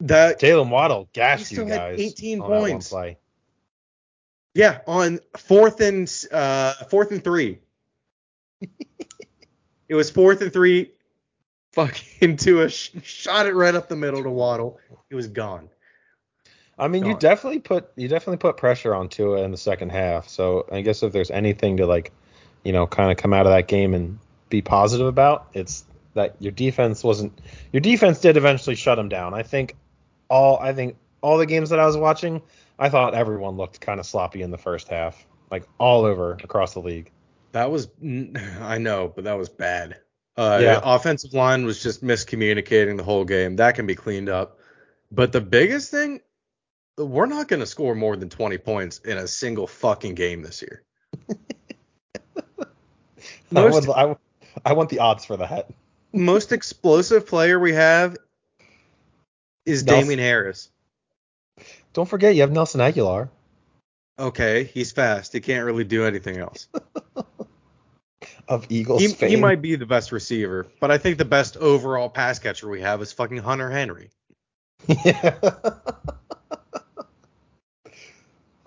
That 0.00 0.40
Jalen 0.40 0.68
Waddle 0.68 1.08
gashed 1.12 1.52
you 1.52 1.64
guys 1.64 1.98
18 1.98 2.40
on 2.40 2.50
that 2.50 2.60
one 2.60 2.70
points. 2.72 2.88
play. 2.90 3.18
yeah, 4.54 4.80
on 4.86 5.20
fourth 5.36 5.80
and 5.80 6.12
uh 6.30 6.74
fourth 6.90 7.12
and 7.12 7.24
three. 7.24 7.60
it 9.88 9.94
was 9.94 10.10
fourth 10.10 10.42
and 10.42 10.52
three. 10.52 10.92
Fucking 11.76 12.38
to 12.38 12.62
a 12.62 12.70
sh- 12.70 12.92
shot 13.02 13.44
it 13.44 13.52
right 13.52 13.74
up 13.74 13.86
the 13.86 13.96
middle 13.96 14.22
to 14.22 14.30
Waddle. 14.30 14.80
It 15.10 15.14
was 15.14 15.28
gone. 15.28 15.68
I 16.78 16.88
mean, 16.88 17.04
you 17.04 17.14
definitely 17.18 17.58
put 17.58 17.90
you 17.96 18.08
definitely 18.08 18.38
put 18.38 18.56
pressure 18.56 18.94
on 18.94 19.10
Tua 19.10 19.42
in 19.42 19.50
the 19.50 19.58
second 19.58 19.90
half. 19.90 20.26
So 20.26 20.66
I 20.72 20.80
guess 20.80 21.02
if 21.02 21.12
there's 21.12 21.30
anything 21.30 21.76
to 21.76 21.86
like, 21.86 22.12
you 22.64 22.72
know, 22.72 22.86
kind 22.86 23.10
of 23.10 23.18
come 23.18 23.34
out 23.34 23.44
of 23.44 23.52
that 23.52 23.68
game 23.68 23.92
and 23.92 24.18
be 24.48 24.62
positive 24.62 25.06
about, 25.06 25.48
it's 25.52 25.84
that 26.14 26.34
your 26.40 26.52
defense 26.52 27.04
wasn't 27.04 27.38
your 27.74 27.82
defense 27.82 28.20
did 28.20 28.38
eventually 28.38 28.74
shut 28.74 28.98
him 28.98 29.10
down. 29.10 29.34
I 29.34 29.42
think 29.42 29.76
all 30.30 30.58
I 30.60 30.72
think 30.72 30.96
all 31.20 31.36
the 31.36 31.44
games 31.44 31.68
that 31.68 31.78
I 31.78 31.84
was 31.84 31.98
watching, 31.98 32.40
I 32.78 32.88
thought 32.88 33.14
everyone 33.14 33.58
looked 33.58 33.82
kind 33.82 34.00
of 34.00 34.06
sloppy 34.06 34.40
in 34.40 34.50
the 34.50 34.56
first 34.56 34.88
half, 34.88 35.26
like 35.50 35.64
all 35.76 36.06
over 36.06 36.38
across 36.42 36.72
the 36.72 36.80
league. 36.80 37.10
That 37.52 37.70
was 37.70 37.88
I 38.62 38.78
know, 38.78 39.12
but 39.14 39.24
that 39.24 39.36
was 39.36 39.50
bad. 39.50 39.98
Uh, 40.36 40.58
Yeah. 40.62 40.80
offensive 40.82 41.32
line 41.32 41.64
was 41.64 41.82
just 41.82 42.04
miscommunicating 42.04 42.96
the 42.96 43.02
whole 43.02 43.24
game. 43.24 43.56
That 43.56 43.74
can 43.74 43.86
be 43.86 43.94
cleaned 43.94 44.28
up. 44.28 44.58
But 45.10 45.32
the 45.32 45.40
biggest 45.40 45.90
thing, 45.90 46.20
we're 46.98 47.26
not 47.26 47.48
going 47.48 47.60
to 47.60 47.66
score 47.66 47.94
more 47.94 48.16
than 48.16 48.28
20 48.28 48.58
points 48.58 48.98
in 48.98 49.16
a 49.16 49.26
single 49.26 49.66
fucking 49.66 50.14
game 50.14 50.42
this 50.42 50.62
year. 50.62 50.82
I, 53.54 53.64
would, 53.64 53.88
I, 53.88 54.16
I 54.64 54.72
want 54.72 54.90
the 54.90 54.98
odds 54.98 55.24
for 55.24 55.36
that. 55.38 55.70
most 56.12 56.52
explosive 56.52 57.26
player 57.26 57.58
we 57.58 57.72
have 57.74 58.16
is 59.64 59.84
Nelson. 59.84 60.02
Damien 60.02 60.18
Harris. 60.18 60.70
Don't 61.92 62.08
forget 62.08 62.34
you 62.34 62.42
have 62.42 62.52
Nelson 62.52 62.80
Agholor. 62.80 63.28
Okay, 64.18 64.64
he's 64.64 64.92
fast. 64.92 65.32
He 65.32 65.40
can't 65.40 65.64
really 65.64 65.84
do 65.84 66.04
anything 66.04 66.38
else. 66.38 66.68
of 68.48 68.66
Eagles 68.68 69.02
He, 69.02 69.08
fame. 69.08 69.30
he 69.30 69.36
might 69.36 69.60
be 69.62 69.76
the 69.76 69.86
best 69.86 70.12
receiver, 70.12 70.66
but 70.80 70.90
I 70.90 70.98
think 70.98 71.18
the 71.18 71.24
best 71.24 71.56
overall 71.56 72.08
pass 72.08 72.38
catcher 72.38 72.68
we 72.68 72.80
have 72.80 73.02
is 73.02 73.12
fucking 73.12 73.38
Hunter 73.38 73.70
Henry. 73.70 74.10
yeah. 74.88 75.38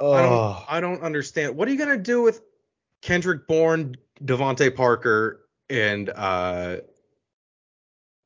I 0.02 0.06
oh, 0.06 0.14
don't 0.14 0.64
I 0.70 0.80
don't 0.80 1.02
understand. 1.02 1.58
What 1.58 1.68
are 1.68 1.72
you 1.72 1.78
gonna 1.78 1.98
do 1.98 2.22
with 2.22 2.42
Kendrick 3.02 3.48
Bourne, 3.48 3.96
DeVante 4.24 4.74
Parker, 4.74 5.42
and 5.70 6.10
uh 6.10 6.78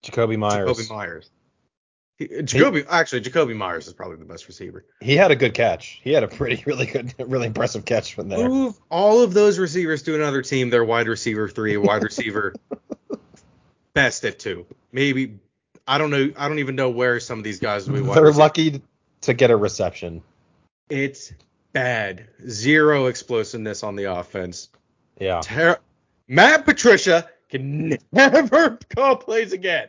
Jakobi 0.05 0.37
Meyers. 0.37 0.69
Jakobi 0.69 0.89
Meyers? 0.89 1.31
He- 2.27 2.59
Jakobi 2.59 2.85
actually 2.89 3.21
Jakobi 3.21 3.55
Meyers 3.55 3.87
is 3.87 3.93
probably 3.93 4.17
the 4.17 4.25
best 4.25 4.47
receiver. 4.47 4.85
He 5.01 5.15
had 5.15 5.31
a 5.31 5.35
good 5.35 5.53
catch. 5.53 5.99
He 6.03 6.11
had 6.11 6.23
a 6.23 6.27
pretty, 6.27 6.63
really 6.67 6.85
good, 6.85 7.13
really 7.19 7.47
impressive 7.47 7.85
catch 7.85 8.13
from 8.13 8.29
there. 8.29 8.47
Move 8.47 8.79
all 8.89 9.21
of 9.21 9.33
those 9.33 9.59
receivers 9.59 10.03
to 10.03 10.15
another 10.15 10.41
team. 10.41 10.69
They're 10.69 10.85
wide 10.85 11.07
receiver 11.07 11.47
three, 11.49 11.77
wide 11.77 12.03
receiver 12.03 12.53
best 13.93 14.25
at 14.25 14.39
two. 14.39 14.65
Maybe 14.91 15.39
I 15.87 15.97
don't 15.97 16.11
know. 16.11 16.31
I 16.37 16.47
don't 16.47 16.59
even 16.59 16.75
know 16.75 16.89
where 16.89 17.19
some 17.19 17.37
of 17.39 17.43
these 17.43 17.59
guys 17.59 17.89
will 17.89 17.99
be. 17.99 18.13
They're 18.13 18.23
receiver. 18.23 18.39
lucky 18.39 18.81
to 19.21 19.33
get 19.33 19.51
a 19.51 19.55
reception. 19.55 20.21
It's 20.89 21.33
bad. 21.73 22.27
Zero 22.47 23.07
explosiveness 23.07 23.83
on 23.83 23.95
the 23.95 24.05
offense. 24.05 24.69
Yeah. 25.19 25.41
Ter- 25.41 25.79
Matt 26.27 26.65
Patricia 26.65 27.29
can 27.49 27.97
never 28.11 28.77
call 28.95 29.15
plays 29.17 29.53
again. 29.53 29.87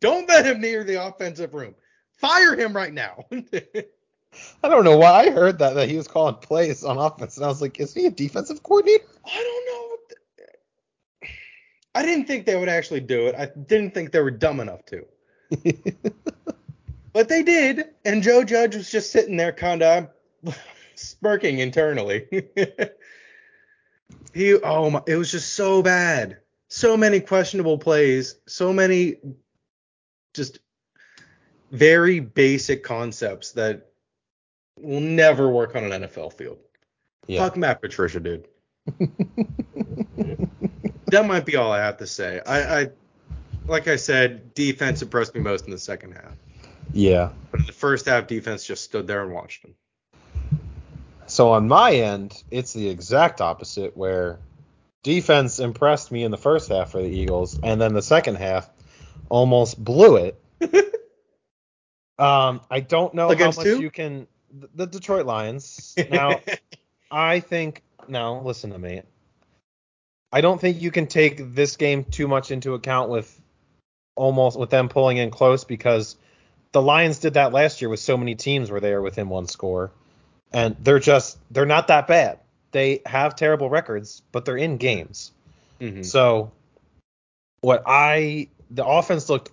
Don't 0.00 0.28
let 0.28 0.46
him 0.46 0.60
near 0.60 0.84
the 0.84 1.04
offensive 1.06 1.54
room. 1.54 1.74
Fire 2.12 2.54
him 2.56 2.74
right 2.74 2.92
now. 2.92 3.24
I 3.32 4.68
don't 4.68 4.84
know 4.84 4.96
why 4.96 5.26
I 5.26 5.30
heard 5.30 5.58
that 5.58 5.74
that 5.74 5.88
he 5.88 5.96
was 5.96 6.08
calling 6.08 6.34
plays 6.36 6.84
on 6.84 6.98
offense, 6.98 7.36
and 7.36 7.44
I 7.44 7.48
was 7.48 7.60
like, 7.62 7.78
is 7.80 7.94
he 7.94 8.06
a 8.06 8.10
defensive 8.10 8.62
coordinator? 8.62 9.04
I 9.24 9.36
don't 9.36 9.66
know. 9.66 11.30
I 11.96 12.04
didn't 12.04 12.26
think 12.26 12.44
they 12.44 12.56
would 12.56 12.68
actually 12.68 13.00
do 13.00 13.26
it. 13.28 13.36
I 13.36 13.46
didn't 13.46 13.94
think 13.94 14.10
they 14.10 14.20
were 14.20 14.32
dumb 14.32 14.58
enough 14.58 14.84
to. 14.86 15.06
But 17.14 17.28
they 17.28 17.44
did, 17.44 17.90
and 18.04 18.24
Joe 18.24 18.42
Judge 18.42 18.74
was 18.74 18.90
just 18.90 19.12
sitting 19.12 19.36
there 19.36 19.52
kind 19.52 19.82
of 19.84 20.08
smirking 20.96 21.60
internally. 21.60 22.26
he 24.34 24.54
oh 24.54 24.90
my 24.90 25.00
it 25.06 25.14
was 25.14 25.30
just 25.30 25.54
so 25.54 25.80
bad. 25.80 26.38
so 26.68 26.96
many 26.96 27.20
questionable 27.20 27.78
plays, 27.78 28.34
so 28.48 28.72
many 28.72 29.14
just 30.34 30.58
very 31.70 32.20
basic 32.20 32.84
concepts 32.84 33.52
that 33.52 33.90
will 34.80 35.00
never 35.00 35.48
work 35.48 35.74
on 35.76 35.90
an 35.90 36.02
NFL 36.02 36.34
field. 36.34 36.58
Yeah. 37.26 37.40
Fuck 37.40 37.56
Matt 37.56 37.80
Patricia, 37.80 38.20
dude. 38.20 38.46
that 41.06 41.24
might 41.26 41.46
be 41.46 41.56
all 41.56 41.72
I 41.72 41.78
have 41.78 41.96
to 41.98 42.06
say. 42.06 42.40
I, 42.46 42.80
I 42.80 42.90
like 43.66 43.88
I 43.88 43.96
said, 43.96 44.54
defense 44.54 45.00
impressed 45.00 45.34
me 45.34 45.40
most 45.40 45.64
in 45.64 45.70
the 45.70 45.78
second 45.78 46.12
half. 46.12 46.36
Yeah. 46.92 47.30
But 47.50 47.60
in 47.60 47.66
the 47.66 47.72
first 47.72 48.06
half, 48.06 48.26
defense 48.26 48.64
just 48.64 48.84
stood 48.84 49.06
there 49.06 49.22
and 49.22 49.32
watched 49.32 49.62
them. 49.62 49.74
So 51.26 51.52
on 51.52 51.66
my 51.66 51.92
end, 51.94 52.42
it's 52.50 52.74
the 52.74 52.88
exact 52.88 53.40
opposite 53.40 53.96
where 53.96 54.38
defense 55.02 55.58
impressed 55.58 56.12
me 56.12 56.24
in 56.24 56.30
the 56.30 56.36
first 56.36 56.68
half 56.68 56.90
for 56.90 57.00
the 57.00 57.08
Eagles, 57.08 57.58
and 57.62 57.80
then 57.80 57.94
the 57.94 58.02
second 58.02 58.36
half 58.36 58.68
almost 59.28 59.82
blew 59.82 60.16
it. 60.16 60.40
um, 62.18 62.60
I 62.70 62.80
don't 62.80 63.14
know 63.14 63.30
Against 63.30 63.58
how 63.58 63.64
much 63.64 63.74
who? 63.74 63.82
you 63.82 63.90
can. 63.90 64.26
The 64.74 64.86
Detroit 64.86 65.26
Lions. 65.26 65.94
Now, 66.10 66.40
I 67.10 67.40
think. 67.40 67.82
No, 68.06 68.42
listen 68.44 68.70
to 68.70 68.78
me. 68.78 69.02
I 70.32 70.40
don't 70.40 70.60
think 70.60 70.82
you 70.82 70.90
can 70.90 71.06
take 71.06 71.54
this 71.54 71.76
game 71.76 72.04
too 72.04 72.26
much 72.28 72.50
into 72.50 72.74
account 72.74 73.08
with 73.08 73.40
almost 74.16 74.58
with 74.58 74.70
them 74.70 74.88
pulling 74.88 75.16
in 75.16 75.30
close 75.30 75.64
because 75.64 76.16
the 76.72 76.82
Lions 76.82 77.18
did 77.18 77.34
that 77.34 77.52
last 77.52 77.80
year 77.80 77.88
with 77.88 78.00
so 78.00 78.16
many 78.16 78.34
teams 78.34 78.70
where 78.70 78.80
they 78.80 78.92
are 78.92 79.02
within 79.02 79.28
one 79.28 79.46
score, 79.46 79.92
and 80.52 80.76
they're 80.82 80.98
just 80.98 81.38
they're 81.50 81.66
not 81.66 81.88
that 81.88 82.06
bad. 82.08 82.40
They 82.72 83.00
have 83.06 83.36
terrible 83.36 83.70
records, 83.70 84.22
but 84.32 84.44
they're 84.44 84.56
in 84.56 84.76
games. 84.76 85.30
Mhm. 85.80 86.04
So 86.04 86.50
what 87.60 87.84
I 87.86 88.48
the 88.70 88.84
offense 88.84 89.28
looked 89.28 89.50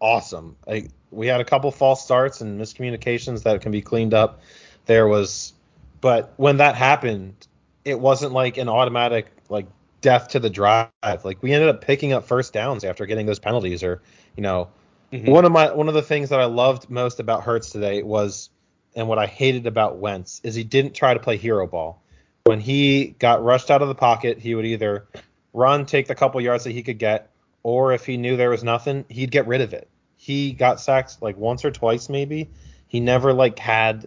awesome. 0.00 0.56
Like 0.66 0.90
we 1.10 1.26
had 1.26 1.40
a 1.40 1.44
couple 1.44 1.70
false 1.70 2.02
starts 2.02 2.40
and 2.40 2.60
miscommunications 2.60 3.42
that 3.44 3.60
can 3.60 3.72
be 3.72 3.82
cleaned 3.82 4.14
up. 4.14 4.40
There 4.86 5.06
was 5.08 5.52
but 6.00 6.34
when 6.36 6.58
that 6.58 6.74
happened, 6.74 7.46
it 7.84 7.98
wasn't 7.98 8.32
like 8.32 8.58
an 8.58 8.68
automatic 8.68 9.26
like 9.48 9.66
death 10.00 10.28
to 10.28 10.40
the 10.40 10.50
drive. 10.50 10.90
Like 11.02 11.42
we 11.42 11.52
ended 11.52 11.68
up 11.68 11.80
picking 11.80 12.12
up 12.12 12.26
first 12.26 12.52
downs 12.52 12.84
after 12.84 13.06
getting 13.06 13.26
those 13.26 13.38
penalties 13.38 13.82
or 13.82 14.02
you 14.36 14.42
know 14.42 14.68
Mhm. 15.12 15.28
one 15.28 15.44
of 15.44 15.52
my 15.52 15.72
one 15.72 15.88
of 15.88 15.94
the 15.94 16.02
things 16.02 16.30
that 16.30 16.40
I 16.40 16.46
loved 16.46 16.90
most 16.90 17.20
about 17.20 17.44
Hurts 17.44 17.70
today 17.70 18.02
was 18.02 18.50
and 18.96 19.08
what 19.08 19.18
I 19.18 19.26
hated 19.26 19.66
about 19.66 19.96
Wentz 19.98 20.40
is 20.44 20.54
he 20.54 20.64
didn't 20.64 20.94
try 20.94 21.14
to 21.14 21.20
play 21.20 21.36
hero 21.36 21.66
ball. 21.66 22.02
When 22.44 22.60
he 22.60 23.14
got 23.18 23.42
rushed 23.42 23.70
out 23.70 23.80
of 23.82 23.88
the 23.88 23.94
pocket, 23.94 24.38
he 24.38 24.54
would 24.54 24.66
either 24.66 25.06
run, 25.52 25.86
take 25.86 26.06
the 26.06 26.14
couple 26.14 26.40
yards 26.40 26.64
that 26.64 26.72
he 26.72 26.82
could 26.82 26.98
get, 26.98 27.30
or 27.64 27.92
if 27.92 28.06
he 28.06 28.16
knew 28.16 28.36
there 28.36 28.50
was 28.50 28.62
nothing, 28.62 29.04
he'd 29.08 29.32
get 29.32 29.48
rid 29.48 29.60
of 29.60 29.72
it. 29.74 29.88
He 30.16 30.52
got 30.52 30.80
sacked 30.80 31.20
like 31.20 31.36
once 31.36 31.64
or 31.64 31.72
twice 31.72 32.08
maybe. 32.08 32.48
He 32.86 33.00
never 33.00 33.32
like 33.32 33.58
had 33.58 34.06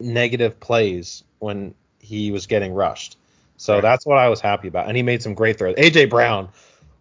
negative 0.00 0.58
plays 0.58 1.22
when 1.40 1.74
he 2.00 2.30
was 2.30 2.46
getting 2.46 2.72
rushed. 2.72 3.18
So 3.56 3.74
Right. 3.74 3.82
that's 3.82 4.06
what 4.06 4.18
I 4.18 4.28
was 4.28 4.40
happy 4.40 4.68
about. 4.68 4.88
And 4.88 4.96
he 4.96 5.02
made 5.02 5.22
some 5.22 5.34
great 5.34 5.58
throws. 5.58 5.76
AJ 5.76 6.08
Brown. 6.08 6.48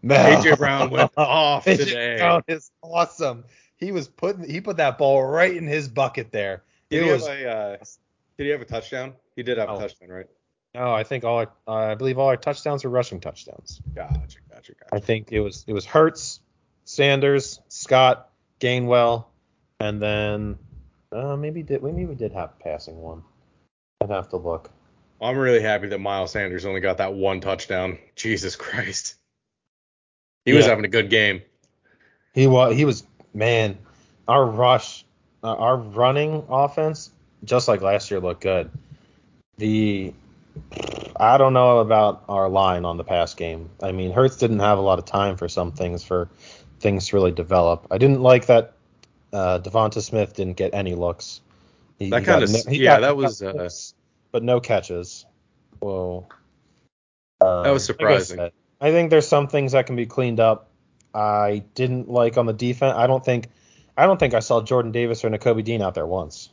AJ 0.03 0.57
Brown 0.57 0.89
went 0.89 1.11
off 1.17 1.65
AJ 1.65 1.77
today. 1.77 2.17
Brown 2.17 2.43
is 2.47 2.71
awesome. 2.81 3.45
He 3.77 3.91
was 3.91 4.07
putting 4.07 4.47
he 4.49 4.61
put 4.61 4.77
that 4.77 4.97
ball 4.97 5.23
right 5.25 5.55
in 5.55 5.65
his 5.65 5.87
bucket 5.87 6.31
there. 6.31 6.63
Did 6.89 7.01
it 7.01 7.05
he 7.05 7.11
was 7.11 7.27
have 7.27 7.37
a 7.37 7.49
uh, 7.49 7.77
Did 8.37 8.43
he 8.45 8.49
have 8.49 8.61
a 8.61 8.65
touchdown? 8.65 9.13
He 9.35 9.43
did 9.43 9.57
have 9.57 9.69
Oh. 9.69 9.77
a 9.77 9.79
touchdown, 9.79 10.09
right? 10.09 10.27
No, 10.75 10.91
I 10.93 11.03
think 11.03 11.23
all 11.23 11.37
our, 11.37 11.51
uh, 11.67 11.91
I 11.91 11.95
believe 11.95 12.17
all 12.17 12.27
our 12.27 12.37
touchdowns 12.37 12.83
were 12.83 12.89
rushing 12.89 13.19
touchdowns. 13.19 13.79
Gotcha, 13.93 14.17
gotcha, 14.49 14.73
gotcha. 14.73 14.73
I 14.91 14.99
think 14.99 15.31
it 15.31 15.39
was 15.39 15.63
it 15.67 15.73
was 15.73 15.85
Hurts, 15.85 16.39
Sanders, 16.85 17.59
Scott, 17.67 18.29
Gainwell, 18.59 19.25
and 19.79 20.01
then 20.01 20.57
uh, 21.11 21.35
maybe 21.35 21.61
did 21.61 21.81
we 21.81 21.91
maybe 21.91 22.15
did 22.15 22.31
have 22.31 22.51
a 22.59 22.63
passing 22.63 22.97
one. 22.97 23.21
I'd 24.01 24.09
have 24.09 24.29
to 24.29 24.37
look. 24.37 24.71
I'm 25.21 25.37
really 25.37 25.61
happy 25.61 25.87
that 25.87 25.99
Miles 25.99 26.31
Sanders 26.31 26.65
only 26.65 26.81
got 26.81 26.97
that 26.97 27.13
one 27.13 27.39
touchdown. 27.39 27.99
Jesus 28.15 28.55
Christ. 28.55 29.15
He 30.45 30.53
was 30.53 30.65
having 30.65 30.83
a 30.83 30.89
good 30.89 31.09
game. 31.09 31.41
He 32.33 32.47
was 32.47 32.75
he 32.75 32.83
was 32.83 33.05
man, 33.33 33.77
our 34.27 34.45
rush, 34.45 35.05
uh, 35.43 35.53
our 35.55 35.77
running 35.77 36.43
offense, 36.49 37.11
just 37.43 37.67
like 37.67 37.81
last 37.81 38.11
year, 38.11 38.19
looked 38.19 38.41
good. 38.41 38.71
The 39.57 40.13
I 41.15 41.37
don't 41.37 41.53
know 41.53 41.79
about 41.79 42.23
our 42.27 42.49
line 42.49 42.85
on 42.85 42.97
the 42.97 43.03
pass 43.03 43.33
game. 43.33 43.69
I 43.81 43.91
mean, 43.91 44.11
Hurts 44.11 44.37
didn't 44.37 44.59
have 44.59 44.77
a 44.77 44.81
lot 44.81 44.99
of 44.99 45.05
time 45.05 45.37
for 45.37 45.47
some 45.47 45.71
things 45.71 46.03
for 46.03 46.29
things 46.79 47.07
to 47.07 47.15
really 47.15 47.31
develop. 47.31 47.87
I 47.91 47.97
didn't 47.97 48.21
like 48.21 48.47
that 48.47 48.73
uh, 49.31 49.59
Devonta 49.59 50.01
Smith 50.01 50.35
didn't 50.35 50.57
get 50.57 50.73
any 50.73 50.95
looks. 50.95 51.41
He, 51.99 52.09
That 52.09 52.25
kinda 52.25 52.47
no- 52.47 52.59
yeah, 52.71 52.95
got- 52.95 53.01
that 53.01 53.17
was, 53.17 53.41
uh, 53.41 53.51
looks, 53.51 53.93
but 54.31 54.43
no 54.43 54.59
catches. 54.59 55.25
Whoa. 55.79 56.27
Uh, 57.41 57.63
That 57.63 57.71
was 57.71 57.87
like 57.89 58.01
I 58.01 58.03
surprising. 58.19 58.37
said, 58.37 58.51
I 58.81 58.91
think 58.91 59.09
there's 59.09 59.27
some 59.27 59.47
things 59.47 59.71
that 59.73 59.85
can 59.85 59.95
be 59.95 60.05
cleaned 60.05 60.39
up. 60.39 60.69
I 61.13 61.63
didn't 61.75 62.09
like 62.09 62.37
on 62.37 62.45
the 62.47 62.53
defense. 62.53 62.95
I 62.97 63.05
don't 63.07 63.23
think 63.23 63.47
I 63.95 64.05
don't 64.07 64.19
think 64.19 64.33
I 64.33 64.39
saw 64.39 64.61
Jordan 64.61 64.91
Davis 64.91 65.23
or 65.23 65.29
Nakobe 65.29 65.63
Dean 65.63 65.81
out 65.81 65.93
there 65.93 66.07
once. 66.07 66.49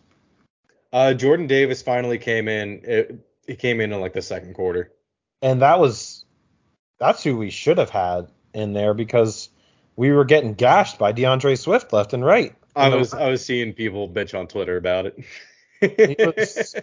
Uh, 0.92 1.14
Jordan 1.14 1.46
Davis 1.46 1.80
finally 1.80 2.18
came 2.18 2.46
in. 2.48 2.80
It, 2.84 3.18
he 3.50 3.56
came 3.56 3.80
in 3.80 3.92
in 3.92 4.00
like 4.00 4.12
the 4.12 4.22
second 4.22 4.54
quarter. 4.54 4.92
And 5.42 5.60
that 5.60 5.80
was 5.80 6.24
that's 7.00 7.24
who 7.24 7.36
we 7.36 7.50
should 7.50 7.78
have 7.78 7.90
had 7.90 8.28
in 8.54 8.74
there 8.74 8.94
because 8.94 9.48
we 9.96 10.12
were 10.12 10.24
getting 10.24 10.54
gashed 10.54 11.00
by 11.00 11.10
D'Andre 11.10 11.56
Swift 11.56 11.92
left 11.92 12.12
and 12.12 12.24
right. 12.24 12.54
I 12.76 12.94
was 12.94 13.12
I 13.12 13.28
was 13.28 13.44
seeing 13.44 13.72
people 13.72 14.08
bitch 14.08 14.38
on 14.38 14.46
Twitter 14.46 14.76
about 14.76 15.06
it. 15.06 16.36
was- 16.36 16.76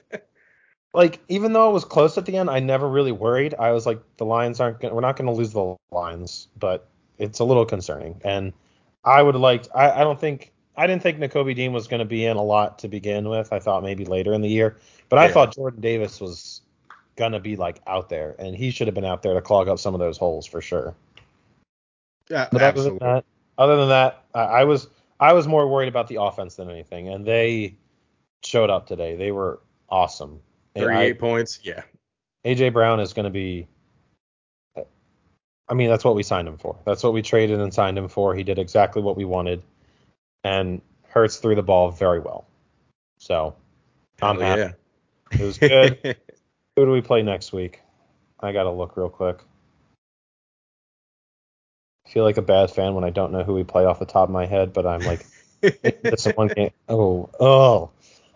like 0.93 1.22
even 1.30 1.53
though 1.53 1.70
it 1.70 1.74
was 1.74 1.86
close 1.86 2.18
at 2.18 2.26
the 2.26 2.36
end, 2.36 2.49
I 2.49 2.59
never 2.59 2.89
really 2.89 3.13
worried. 3.13 3.55
I 3.57 3.72
was 3.72 3.86
like 3.86 4.01
the 4.18 4.26
Lions 4.26 4.59
aren't 4.59 4.82
gonna, 4.82 4.93
we're 4.93 4.99
not 4.99 5.15
going 5.15 5.28
to 5.28 5.34
lose 5.34 5.53
the 5.53 5.78
Lions, 5.91 6.49
but 6.59 6.89
it's 7.18 7.39
a 7.39 7.45
little 7.45 7.65
concerning. 7.65 8.20
And 8.26 8.51
I 9.05 9.22
would 9.22 9.36
like 9.36 9.68
I, 9.74 10.01
I 10.01 10.03
don't 10.03 10.20
think 10.20 10.51
I 10.76 10.86
didn't 10.86 11.01
think 11.01 11.18
Nakobe 11.18 11.55
Dean 11.55 11.72
was 11.72 11.88
going 11.88 11.99
to 11.99 12.05
be 12.05 12.26
in 12.26 12.36
a 12.36 12.43
lot 12.43 12.80
to 12.80 12.89
begin 12.89 13.30
with. 13.30 13.53
I 13.53 13.59
thought 13.59 13.84
maybe 13.84 14.03
later 14.03 14.34
in 14.34 14.41
the 14.41 14.49
year, 14.49 14.78
but 15.10 15.20
I 15.20 15.32
thought 15.32 15.55
Jordan 15.55 15.82
Davis 15.82 16.20
was 16.20 16.62
going 17.16 17.32
to 17.32 17.39
be 17.39 17.55
like 17.55 17.82
out 17.88 18.10
there, 18.10 18.36
and 18.39 18.55
he 18.55 18.72
should 18.72 18.88
have 18.88 18.95
been 18.95 19.05
out 19.05 19.24
there 19.24 19.34
to 19.34 19.41
clog 19.41 19.68
up 19.68 19.80
some 19.80 19.93
of 19.93 19.99
those 19.99 20.18
holes 20.18 20.45
for 20.45 20.62
sure. 20.62 20.95
Yeah, 22.30 22.47
But 22.51 22.62
absolutely. 22.62 22.99
other 23.01 23.10
than 23.10 23.16
that, 23.16 23.26
other 23.58 23.76
than 23.78 23.89
that, 23.89 24.24
I, 24.34 24.41
I 24.41 24.64
was 24.66 24.88
I 25.20 25.34
was 25.34 25.47
more 25.47 25.68
worried 25.68 25.88
about 25.88 26.08
the 26.08 26.22
offense 26.22 26.55
than 26.55 26.70
anything, 26.70 27.10
and 27.10 27.26
they 27.26 27.76
showed 28.43 28.70
up 28.70 28.86
today. 28.88 29.16
They 29.16 29.32
were 29.32 29.62
awesome. 29.89 30.39
And 30.76 30.89
I- 30.89 31.14
points. 31.14 31.60
Yeah. 31.64 31.84
AJ 32.45 32.72
Brown 32.72 32.99
is 32.99 33.14
going 33.14 33.26
to 33.26 33.30
be. 33.30 33.68
I 35.70 35.74
mean, 35.74 35.89
that's 35.89 36.05
what 36.05 36.16
we 36.16 36.24
signed 36.24 36.47
him 36.47 36.58
for. 36.58 36.78
That's 36.86 37.03
what 37.03 37.12
we 37.12 37.22
traded 37.22 37.60
and 37.60 37.74
signed 37.74 37.97
him 37.97 38.08
for. 38.08 38.34
He 38.34 38.43
did 38.43 38.58
exactly 38.58 39.01
what 39.01 39.18
we 39.18 39.26
wanted, 39.26 39.62
and 40.45 40.82
Hurts 41.10 41.38
threw 41.38 41.55
the 41.55 41.64
ball 41.64 41.91
very 41.91 42.20
well. 42.22 42.47
So 43.18 43.53
I'm 44.22 44.39
Hell 44.39 44.58
happy. 44.58 44.74
It 45.32 45.39
was 45.41 45.57
good. 45.57 45.99
Who 46.75 46.86
do 46.86 46.91
we 46.91 47.01
play 47.01 47.23
next 47.23 47.51
week? 47.51 47.82
I 48.39 48.51
gotta 48.51 48.71
look 48.71 48.97
real 48.97 49.09
quick. 49.09 49.39
I 52.05 52.09
feel 52.09 52.23
like 52.23 52.38
a 52.38 52.41
bad 52.41 52.71
fan 52.71 52.93
when 52.93 53.03
I 53.03 53.09
don't 53.09 53.32
know 53.32 53.43
who 53.43 53.53
we 53.53 53.63
play 53.63 53.86
off 53.86 53.99
the 53.99 54.05
top 54.05 54.30
of 54.30 54.34
my 54.34 54.45
head, 54.45 54.73
but 54.73 54.86
I'm 54.86 55.01
like, 55.01 55.25
this 55.61 56.25
one 56.36 56.47
game. 56.47 56.71
Oh, 56.88 57.30
oh, 57.39 57.91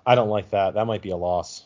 I 0.06 0.16
don't 0.16 0.30
like 0.30 0.50
that. 0.52 0.74
That 0.74 0.86
might 0.88 1.02
be 1.02 1.12
a 1.12 1.18
loss. 1.18 1.64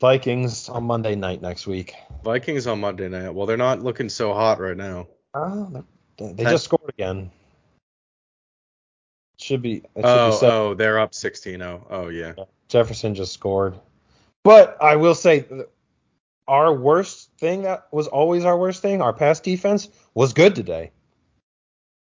Vikings 0.00 0.68
on 0.68 0.84
Monday 0.84 1.14
night 1.14 1.42
next 1.42 1.66
week. 1.66 1.94
Vikings 2.24 2.66
on 2.66 2.80
Monday 2.80 3.08
night. 3.08 3.34
Well, 3.34 3.46
they're 3.46 3.56
not 3.56 3.82
looking 3.82 4.08
so 4.08 4.32
hot 4.32 4.60
right 4.60 4.76
now. 4.76 5.08
Oh, 5.34 5.84
they, 6.16 6.32
they 6.32 6.44
just 6.44 6.64
scored 6.64 6.88
again. 6.88 7.30
Should 9.38 9.62
be. 9.62 9.76
It 9.76 9.82
should 9.96 10.04
Oh, 10.04 10.40
be 10.40 10.46
oh, 10.46 10.74
they're 10.74 10.98
up 10.98 11.12
16-0. 11.12 11.86
Oh, 11.90 12.08
yeah. 12.08 12.32
Jefferson 12.72 13.14
just 13.14 13.32
scored. 13.32 13.78
But 14.42 14.76
I 14.80 14.96
will 14.96 15.14
say, 15.14 15.44
our 16.48 16.74
worst 16.74 17.30
thing 17.38 17.62
that 17.62 17.86
was 17.92 18.08
always 18.08 18.44
our 18.44 18.58
worst 18.58 18.82
thing, 18.82 19.00
our 19.00 19.12
pass 19.12 19.38
defense, 19.38 19.88
was 20.14 20.32
good 20.32 20.56
today. 20.56 20.90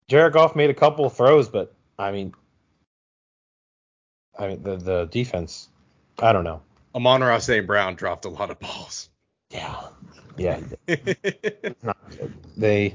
Jared 0.08 0.34
Goff 0.34 0.54
made 0.54 0.70
a 0.70 0.74
couple 0.74 1.04
of 1.06 1.14
throws, 1.14 1.48
but 1.48 1.74
I 1.98 2.12
mean, 2.12 2.34
I 4.38 4.48
mean 4.48 4.62
the 4.62 4.76
the 4.76 5.04
defense. 5.06 5.68
I 6.18 6.32
don't 6.32 6.44
know. 6.44 6.62
Amon-Ra 6.94 7.38
St. 7.38 7.66
Brown 7.66 7.94
dropped 7.94 8.24
a 8.24 8.28
lot 8.28 8.50
of 8.50 8.58
balls. 8.60 9.08
Yeah, 9.50 9.88
yeah. 10.36 10.60
Not. 11.82 11.96
They. 12.56 12.94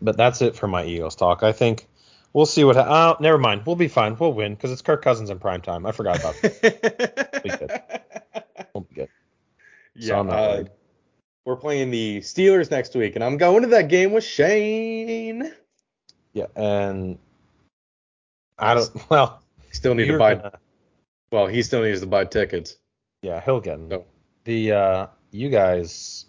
But 0.00 0.16
that's 0.16 0.42
it 0.42 0.56
for 0.56 0.66
my 0.68 0.84
Eagles 0.84 1.16
talk. 1.16 1.42
I 1.42 1.52
think 1.52 1.86
we'll 2.34 2.44
see 2.46 2.64
what. 2.64 2.76
Ha- 2.76 3.14
oh, 3.18 3.22
never 3.22 3.38
mind. 3.38 3.62
We'll 3.64 3.76
be 3.76 3.88
fine. 3.88 4.16
We'll 4.18 4.34
win 4.34 4.54
because 4.54 4.70
it's 4.72 4.82
Kirk 4.82 5.00
Cousins 5.02 5.30
in 5.30 5.38
prime 5.38 5.62
time. 5.62 5.86
I 5.86 5.92
forgot 5.92 6.18
about 6.20 6.34
that. 6.42 7.30
We'll 8.74 8.82
be 8.84 8.94
good. 8.94 9.08
So 10.00 10.06
yeah, 10.06 10.18
I'm 10.18 10.26
not 10.26 10.36
uh, 10.38 10.64
we're 11.44 11.56
playing 11.56 11.90
the 11.90 12.18
Steelers 12.18 12.70
next 12.70 12.94
week, 12.96 13.14
and 13.14 13.22
I'm 13.24 13.36
going 13.36 13.62
to 13.62 13.68
that 13.68 13.88
game 13.88 14.12
with 14.12 14.24
Shane. 14.24 15.52
Yeah, 16.32 16.46
and 16.56 17.18
I 18.58 18.74
don't. 18.74 18.90
Well, 19.10 19.40
Still 19.70 19.94
need 19.94 20.06
to 20.06 20.18
buy. 20.18 20.34
gonna- 20.36 20.58
Well, 21.30 21.46
he 21.46 21.62
still 21.62 21.82
needs 21.82 22.00
to 22.00 22.06
buy 22.06 22.24
tickets. 22.24 22.76
yeah, 23.22 23.40
he'll 23.40 23.60
get 23.60 23.74
'em. 23.74 23.88
No. 23.88 24.04
The 24.44 24.72
uh, 24.72 25.06
you 25.30 25.48
guys. 25.50 26.26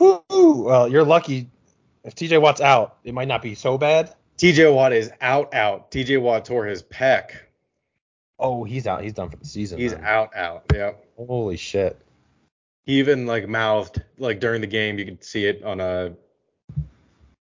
Whoo! 0.00 0.22
well, 0.30 0.88
you're 0.88 1.04
lucky. 1.04 1.48
If 2.04 2.14
TJ 2.14 2.40
Watt's 2.40 2.60
out, 2.60 2.96
it 3.04 3.14
might 3.14 3.28
not 3.28 3.42
be 3.42 3.54
so 3.54 3.78
bad. 3.78 4.14
TJ 4.38 4.72
Watt 4.72 4.92
is 4.92 5.10
out, 5.20 5.52
out. 5.52 5.90
TJ 5.90 6.20
Watt 6.22 6.44
tore 6.44 6.64
his 6.64 6.82
pec. 6.82 7.30
Oh, 8.38 8.62
he's 8.62 8.86
out. 8.86 9.02
He's 9.02 9.12
done 9.12 9.30
for 9.30 9.36
the 9.36 9.44
season. 9.44 9.78
He's 9.80 9.92
then. 9.92 10.04
out, 10.04 10.34
out. 10.36 10.64
Yeah. 10.72 10.92
Holy 11.16 11.56
shit. 11.56 12.00
He 12.86 13.00
even 13.00 13.26
like 13.26 13.48
mouthed 13.48 14.02
like 14.16 14.38
during 14.38 14.60
the 14.60 14.68
game. 14.68 14.98
You 14.98 15.04
could 15.04 15.24
see 15.24 15.44
it 15.44 15.64
on 15.64 15.80
a. 15.80 16.12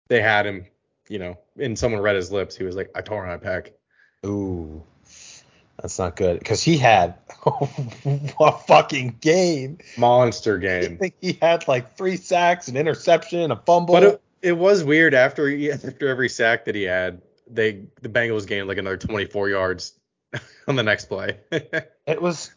They 0.08 0.22
had 0.22 0.46
him, 0.46 0.66
you 1.08 1.18
know, 1.18 1.38
and 1.58 1.78
someone 1.78 2.00
read 2.00 2.16
his 2.16 2.32
lips. 2.32 2.56
He 2.56 2.64
was 2.64 2.74
like, 2.74 2.90
"I 2.94 3.02
tore 3.02 3.26
my 3.26 3.36
pec." 3.36 3.72
Ooh, 4.26 4.82
that's 5.80 5.98
not 5.98 6.16
good 6.16 6.38
because 6.38 6.62
he 6.62 6.78
had 6.78 7.14
a 8.40 8.52
fucking 8.66 9.18
game. 9.20 9.78
Monster 9.98 10.56
I 10.56 10.60
game. 10.60 10.98
think 10.98 11.14
he 11.20 11.38
had 11.40 11.68
like 11.68 11.96
three 11.96 12.16
sacks, 12.16 12.68
an 12.68 12.76
interception, 12.76 13.50
a 13.50 13.56
fumble. 13.56 13.94
But 13.94 14.02
it, 14.02 14.22
it 14.42 14.52
was 14.52 14.84
weird 14.84 15.14
after 15.14 15.48
he, 15.48 15.70
after 15.72 16.08
every 16.08 16.28
sack 16.28 16.64
that 16.66 16.74
he 16.74 16.82
had, 16.82 17.22
they 17.48 17.84
the 18.00 18.08
Bengals 18.08 18.46
gained 18.46 18.68
like 18.68 18.78
another 18.78 18.96
24 18.96 19.48
yards 19.48 19.92
on 20.68 20.76
the 20.76 20.82
next 20.82 21.06
play. 21.06 21.38
it 21.50 22.22
was 22.22 22.52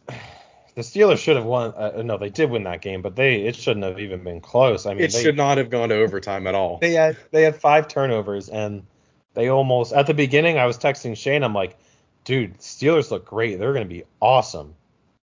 the 0.75 0.81
Steelers 0.81 1.19
should 1.19 1.35
have 1.35 1.45
won. 1.45 1.73
Uh, 1.75 2.01
no, 2.03 2.17
they 2.17 2.29
did 2.29 2.49
win 2.49 2.63
that 2.63 2.81
game, 2.81 3.01
but 3.01 3.15
they 3.15 3.41
it 3.41 3.55
shouldn't 3.55 3.85
have 3.85 3.99
even 3.99 4.23
been 4.23 4.41
close. 4.41 4.85
I 4.85 4.93
mean, 4.93 5.03
it 5.03 5.11
they, 5.11 5.21
should 5.21 5.37
not 5.37 5.57
have 5.57 5.69
gone 5.69 5.89
to 5.89 5.95
overtime 5.95 6.47
at 6.47 6.55
all. 6.55 6.79
they 6.79 6.93
had 6.93 7.17
they 7.31 7.43
had 7.43 7.55
five 7.55 7.87
turnovers 7.87 8.49
and 8.49 8.85
they 9.33 9.47
almost 9.49 9.93
at 9.93 10.07
the 10.07 10.13
beginning 10.13 10.57
I 10.57 10.65
was 10.65 10.77
texting 10.77 11.17
Shane 11.17 11.43
I'm 11.43 11.53
like 11.53 11.77
dude 12.23 12.59
Steelers 12.59 13.11
look 13.11 13.25
great 13.25 13.59
they're 13.59 13.73
gonna 13.73 13.85
be 13.85 14.03
awesome 14.21 14.75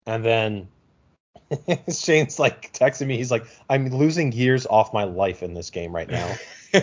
and 0.06 0.24
then 0.24 0.68
Shane's 1.92 2.38
like 2.38 2.72
texting 2.72 3.06
me 3.06 3.16
he's 3.16 3.30
like 3.30 3.44
I'm 3.68 3.88
losing 3.88 4.32
years 4.32 4.66
off 4.66 4.92
my 4.94 5.04
life 5.04 5.42
in 5.42 5.54
this 5.54 5.70
game 5.70 5.94
right 5.94 6.08
now 6.08 6.36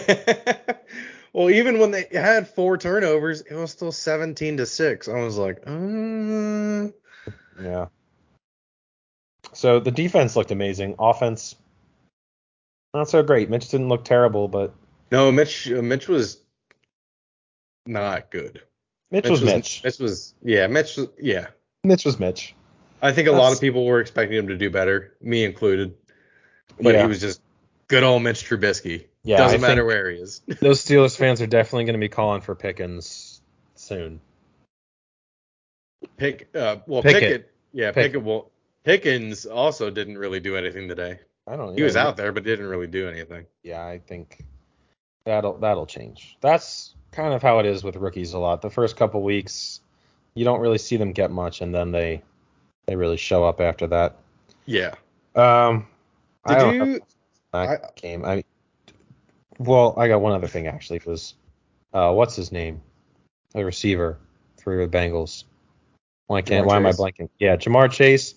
well, 1.34 1.50
even 1.50 1.80
when 1.80 1.92
they 1.92 2.08
had 2.14 2.48
four 2.48 2.78
turnovers, 2.78 3.42
it 3.42 3.56
was 3.56 3.72
still 3.72 3.92
17 3.92 4.56
to 4.56 4.66
six. 4.66 5.10
I 5.10 5.20
was 5.20 5.38
like, 5.38 5.62
uh, 5.68 6.88
yeah 7.62 7.88
so 9.54 9.80
the 9.80 9.92
defense 9.92 10.36
looked 10.36 10.52
amazing 10.52 10.96
offense 11.00 11.56
not 12.94 13.10
so 13.10 13.22
great 13.24 13.50
Mitch 13.50 13.70
didn't 13.70 13.90
look 13.90 14.06
terrible 14.06 14.48
but 14.48 14.74
no, 15.12 15.30
Mitch. 15.32 15.70
uh, 15.70 15.82
Mitch 15.82 16.08
was 16.08 16.42
not 17.86 18.32
good. 18.32 18.62
Mitch, 19.12 19.28
was 19.28 19.44
Mitch 19.44 19.84
Mitch 19.84 20.00
was 20.00 20.34
yeah. 20.42 20.68
Mitch. 20.68 20.96
was- 20.96 21.10
Yeah. 21.20 21.48
Mitch 21.84 22.06
was 22.06 22.18
Mitch 22.20 22.56
I 23.02 23.12
think 23.12 23.28
a 23.28 23.32
lot 23.32 23.52
of 23.54 23.60
people 23.60 23.86
were 23.86 24.00
expecting 24.00 24.38
him 24.38 24.48
to 24.50 24.58
do 24.58 24.70
better, 24.70 25.14
me 25.22 25.44
included. 25.44 25.96
But 26.80 26.94
Yeah. 26.96 27.02
he 27.02 27.08
was 27.08 27.20
just 27.20 27.42
good 27.88 28.04
old 28.04 28.24
Mitch 28.24 28.48
Trubisky. 28.48 29.06
Yeah, 29.24 29.38
Doesn't 29.38 29.64
I 29.64 29.68
matter 29.68 29.86
where 29.86 30.10
he 30.10 30.18
is. 30.18 30.42
those 30.62 30.84
Steelers 30.84 31.16
fans 31.18 31.42
are 31.42 31.48
definitely 31.48 31.86
going 31.86 31.94
to 31.94 32.00
be 32.00 32.10
calling 32.10 32.42
for 32.42 32.56
Pickens 32.56 33.42
soon 33.76 34.20
Pick. 36.18 36.50
Uh, 36.56 36.78
well, 36.88 37.02
Pickett. 37.04 37.22
Pickett. 37.22 37.52
Yeah, 37.74 37.92
Pick- 37.92 38.06
Pickett. 38.14 38.24
Well, 38.24 38.50
Pickens 38.84 39.46
also 39.46 39.90
didn't 39.90 40.18
really 40.18 40.40
do 40.40 40.56
anything 40.56 40.88
today. 40.88 41.20
I 41.48 41.56
don't 41.56 41.74
He 41.74 41.80
yeah, 41.80 41.86
was 41.86 41.96
out 41.96 42.18
there, 42.18 42.32
but 42.32 42.44
didn't 42.44 42.66
really 42.68 42.88
do 42.88 43.08
anything. 43.08 43.46
yeah, 43.64 43.86
I 43.86 44.00
think 44.00 44.44
that'll 45.26 45.58
that'll 45.58 45.86
change. 45.86 46.38
That's 46.42 46.96
kind 47.12 47.34
of 47.34 47.42
how 47.42 47.60
it 47.60 47.66
is 47.66 47.84
with 47.84 47.96
rookies 47.96 48.34
a 48.34 48.40
lot. 48.40 48.62
The 48.62 48.70
first 48.70 48.96
couple 48.96 49.22
weeks, 49.22 49.82
you 50.34 50.46
don't 50.46 50.60
really 50.62 50.78
see 50.78 50.98
them 50.98 51.12
get 51.12 51.30
much, 51.32 51.62
and 51.62 51.74
then 51.74 51.92
they 51.92 52.22
they 52.86 52.96
really 52.96 53.18
show 53.18 53.44
up 53.44 53.62
after 53.62 53.88
that. 53.88 54.18
Yeah. 54.66 54.96
Um, 55.36 55.88
I 56.46 56.54
Did 56.56 56.62
have 56.80 56.88
you? 56.88 57.00
that 57.54 57.84
I- 57.84 57.90
game. 58.00 58.26
I 58.26 58.44
well, 59.60 59.94
I 59.98 60.08
got 60.08 60.22
one 60.22 60.32
other 60.34 60.48
thing 60.48 60.68
actually. 60.68 60.98
It 60.98 61.06
was 61.06 61.36
uh, 61.94 62.12
what's 62.14 62.36
his 62.36 62.52
name? 62.52 62.82
The 63.54 63.64
receiver 63.66 64.18
for 64.64 64.76
the 64.78 64.88
Bengals. 64.88 65.44
Why 66.28 66.42
can't? 66.42 66.66
Ja'Marr 66.66 66.70
Why 66.70 66.76
am 66.78 66.86
I 66.86 66.92
blanking? 66.92 67.30
Yeah, 67.40 67.58
Ja'Marr 67.58 67.92
Chase 67.92 68.36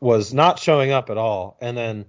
was 0.00 0.32
not 0.32 0.58
showing 0.58 0.90
up 0.92 1.10
at 1.10 1.18
all, 1.18 1.56
and 1.60 1.76
then 1.76 2.04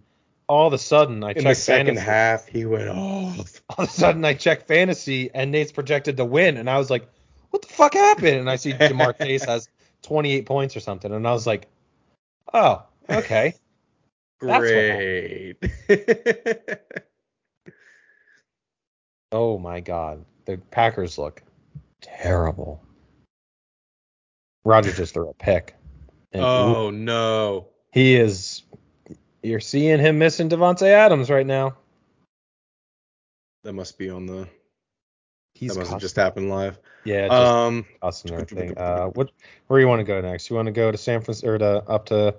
all 0.47 0.67
of 0.67 0.73
a 0.73 0.77
sudden 0.77 1.23
I 1.23 1.31
In 1.31 1.38
the 1.38 1.43
checked 1.43 1.59
second 1.59 1.86
fantasy. 1.95 2.05
half, 2.05 2.47
he 2.47 2.65
went 2.65 2.89
off. 2.89 3.61
all 3.69 3.84
of 3.86 3.89
a 3.89 3.91
sudden 3.91 4.23
I 4.25 4.34
check 4.36 4.67
fantasy 4.67 5.31
and 5.34 5.51
Nate's 5.51 5.71
projected 5.71 6.17
to 6.17 6.25
win, 6.25 6.57
and 6.57 6.69
I 6.69 6.77
was 6.77 6.89
like, 6.89 7.07
what 7.49 7.61
the 7.61 7.67
fuck 7.69 7.93
happened? 7.95 8.38
And 8.38 8.49
I 8.49 8.55
see 8.57 8.73
Ja'Marr 8.73 9.17
Chase 9.21 9.43
has 9.45 9.67
28 10.03 10.45
points 10.45 10.75
or 10.75 10.79
something, 10.79 11.11
and 11.11 11.27
I 11.27 11.31
was 11.34 11.47
like, 11.47 11.67
oh, 12.54 12.84
okay. 13.10 13.56
Great. 14.39 15.58
Oh 19.34 19.58
my 19.58 19.80
god, 19.80 20.24
the 20.46 20.58
Packers 20.70 21.18
look 21.18 21.41
terrible. 22.02 22.84
Roger 24.64 24.91
just 24.91 25.16
threw 25.16 25.28
a 25.28 25.34
pick. 25.34 25.76
And 26.32 26.44
oh 26.44 26.91
no. 26.91 27.70
he 27.91 28.14
is. 28.14 28.62
You're 29.41 29.60
seeing 29.60 30.00
him 30.00 30.20
missing 30.20 30.50
Davante 30.50 30.88
Adams 30.88 31.32
right 31.32 31.48
now. 31.48 31.78
That 33.64 33.74
must 33.74 33.98
be 33.98 34.12
on 34.12 34.28
the. 34.28 34.48
He's 35.54 35.74
that 35.74 35.80
must 35.80 35.91
have 35.91 36.01
just 36.01 36.16
happened 36.16 36.49
live. 36.49 36.80
yeah, 37.06 37.28
just 37.28 37.34
Um. 37.34 37.86
thing. 38.45 38.78
Uh, 38.78 39.08
what? 39.08 39.32
Where 39.68 39.80
you 39.80 39.88
want 39.88 39.99
to 39.99 40.04
go 40.04 40.20
next? 40.22 40.49
You 40.49 40.56
want 40.56 40.66
to 40.68 40.72
go 40.72 40.91
to 40.91 40.97
San 40.97 41.22
Francisco 41.22 41.49
or 41.51 41.58
to 41.60 41.84
up 41.88 42.06
to 42.08 42.36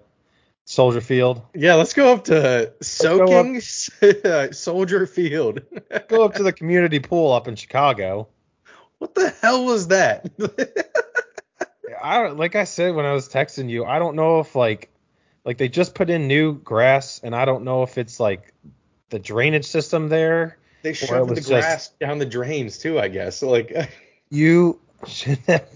Soldier 0.64 1.00
Field? 1.00 1.42
Yeah, 1.54 1.74
let's 1.74 1.92
go 1.92 2.12
up 2.12 2.24
to 2.24 2.32
go 2.32 2.62
up- 2.62 2.82
soaking 2.82 3.60
Soldier 4.52 5.06
Field. 5.06 5.60
Go 6.08 6.24
up 6.24 6.34
to 6.34 6.42
the 6.42 6.52
community 6.52 6.98
pool 7.00 7.32
up 7.32 7.46
in 7.48 7.54
Chicago. 7.56 8.28
what 8.98 9.14
the 9.14 9.30
hell 9.42 9.64
was 9.64 9.88
that? 9.88 10.28
I 12.02 12.22
don't 12.22 12.36
like 12.36 12.56
I 12.56 12.64
said 12.64 12.94
when 12.94 13.06
I 13.06 13.12
was 13.12 13.28
texting 13.28 13.70
you, 13.70 13.84
I 13.84 13.98
don't 13.98 14.16
know 14.16 14.40
if 14.40 14.54
like 14.54 14.90
like 15.44 15.58
they 15.58 15.68
just 15.68 15.94
put 15.94 16.10
in 16.10 16.26
new 16.26 16.54
grass 16.54 17.20
and 17.22 17.34
I 17.34 17.44
don't 17.44 17.64
know 17.64 17.82
if 17.82 17.96
it's 17.98 18.18
like 18.18 18.52
the 19.10 19.18
drainage 19.18 19.66
system 19.66 20.08
there. 20.08 20.58
They 20.84 20.92
shoved 20.92 21.30
the 21.30 21.34
was 21.34 21.38
just- 21.38 21.48
grass 21.48 21.88
down 21.98 22.18
the 22.18 22.26
drains 22.26 22.78
too, 22.78 23.00
I 23.00 23.08
guess. 23.08 23.42
Like 23.54 23.90
You 24.30 24.80
should 25.06 25.38
have 25.48 25.66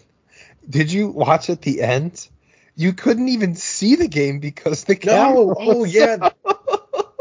Did 0.68 0.92
you 0.92 1.08
watch 1.08 1.50
at 1.50 1.62
the 1.62 1.82
end? 1.82 2.28
You 2.76 2.92
couldn't 2.92 3.28
even 3.28 3.56
see 3.56 3.96
the 3.96 4.06
game 4.06 4.38
because 4.38 4.84
the 4.84 4.94
camera 4.94 5.34
no, 5.34 5.54
oh 5.58 5.84
yeah, 5.84 6.28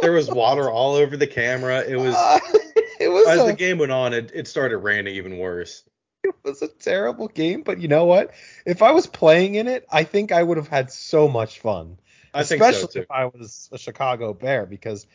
there 0.02 0.12
was 0.12 0.30
water 0.30 0.70
all 0.70 0.94
over 0.96 1.18
the 1.18 1.26
camera. 1.26 1.82
It 1.82 1.96
was 1.96 2.14
it 3.00 3.08
was 3.08 3.28
as 3.28 3.40
a, 3.42 3.46
the 3.46 3.54
game 3.54 3.80
went 3.80 3.92
on, 3.92 4.14
it, 4.14 4.32
it 4.36 4.48
started 4.48 4.78
raining 4.78 5.16
even 5.16 5.40
worse. 5.40 5.84
it 6.24 6.36
was 6.44 6.62
a 6.62 6.68
terrible 6.68 7.28
game, 7.28 7.64
but 7.64 7.80
you 7.80 7.88
know 7.88 8.06
what? 8.06 8.32
If 8.66 8.84
I 8.84 8.92
was 8.92 9.08
playing 9.08 9.56
in 9.56 9.68
it, 9.68 9.88
I 9.92 10.04
think 10.04 10.32
I 10.32 10.44
would 10.44 10.58
have 10.58 10.68
had 10.68 10.92
so 10.92 11.28
much 11.28 11.60
fun. 11.60 11.98
I 12.34 12.44
think 12.44 12.62
especially 12.62 12.82
so 12.82 12.88
too. 12.88 13.00
if 13.00 13.12
I 13.12 13.26
was 13.26 13.70
a 13.72 13.80
Chicago 13.80 14.34
Bear 14.34 14.66
because 14.68 15.08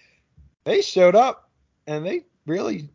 they 0.64 0.82
showed 0.82 1.14
up 1.14 1.50
and 1.86 2.04
they 2.04 2.24
really 2.46 2.88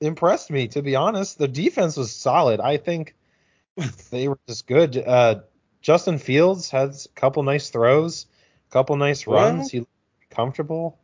impressed 0.00 0.50
me. 0.50 0.68
To 0.68 0.82
be 0.82 0.96
honest, 0.96 1.38
the 1.38 1.48
defense 1.48 1.96
was 1.96 2.12
solid. 2.12 2.60
I 2.60 2.76
think 2.76 3.14
they 4.10 4.28
were 4.28 4.38
just 4.48 4.66
good. 4.66 4.96
Uh, 4.96 5.40
Justin 5.80 6.18
Fields 6.18 6.70
has 6.70 7.06
a 7.06 7.20
couple 7.20 7.42
nice 7.42 7.70
throws, 7.70 8.26
a 8.68 8.72
couple 8.72 8.96
nice 8.96 9.26
runs. 9.26 9.70
He 9.70 9.80
looked 9.80 9.90
comfortable. 10.30 10.98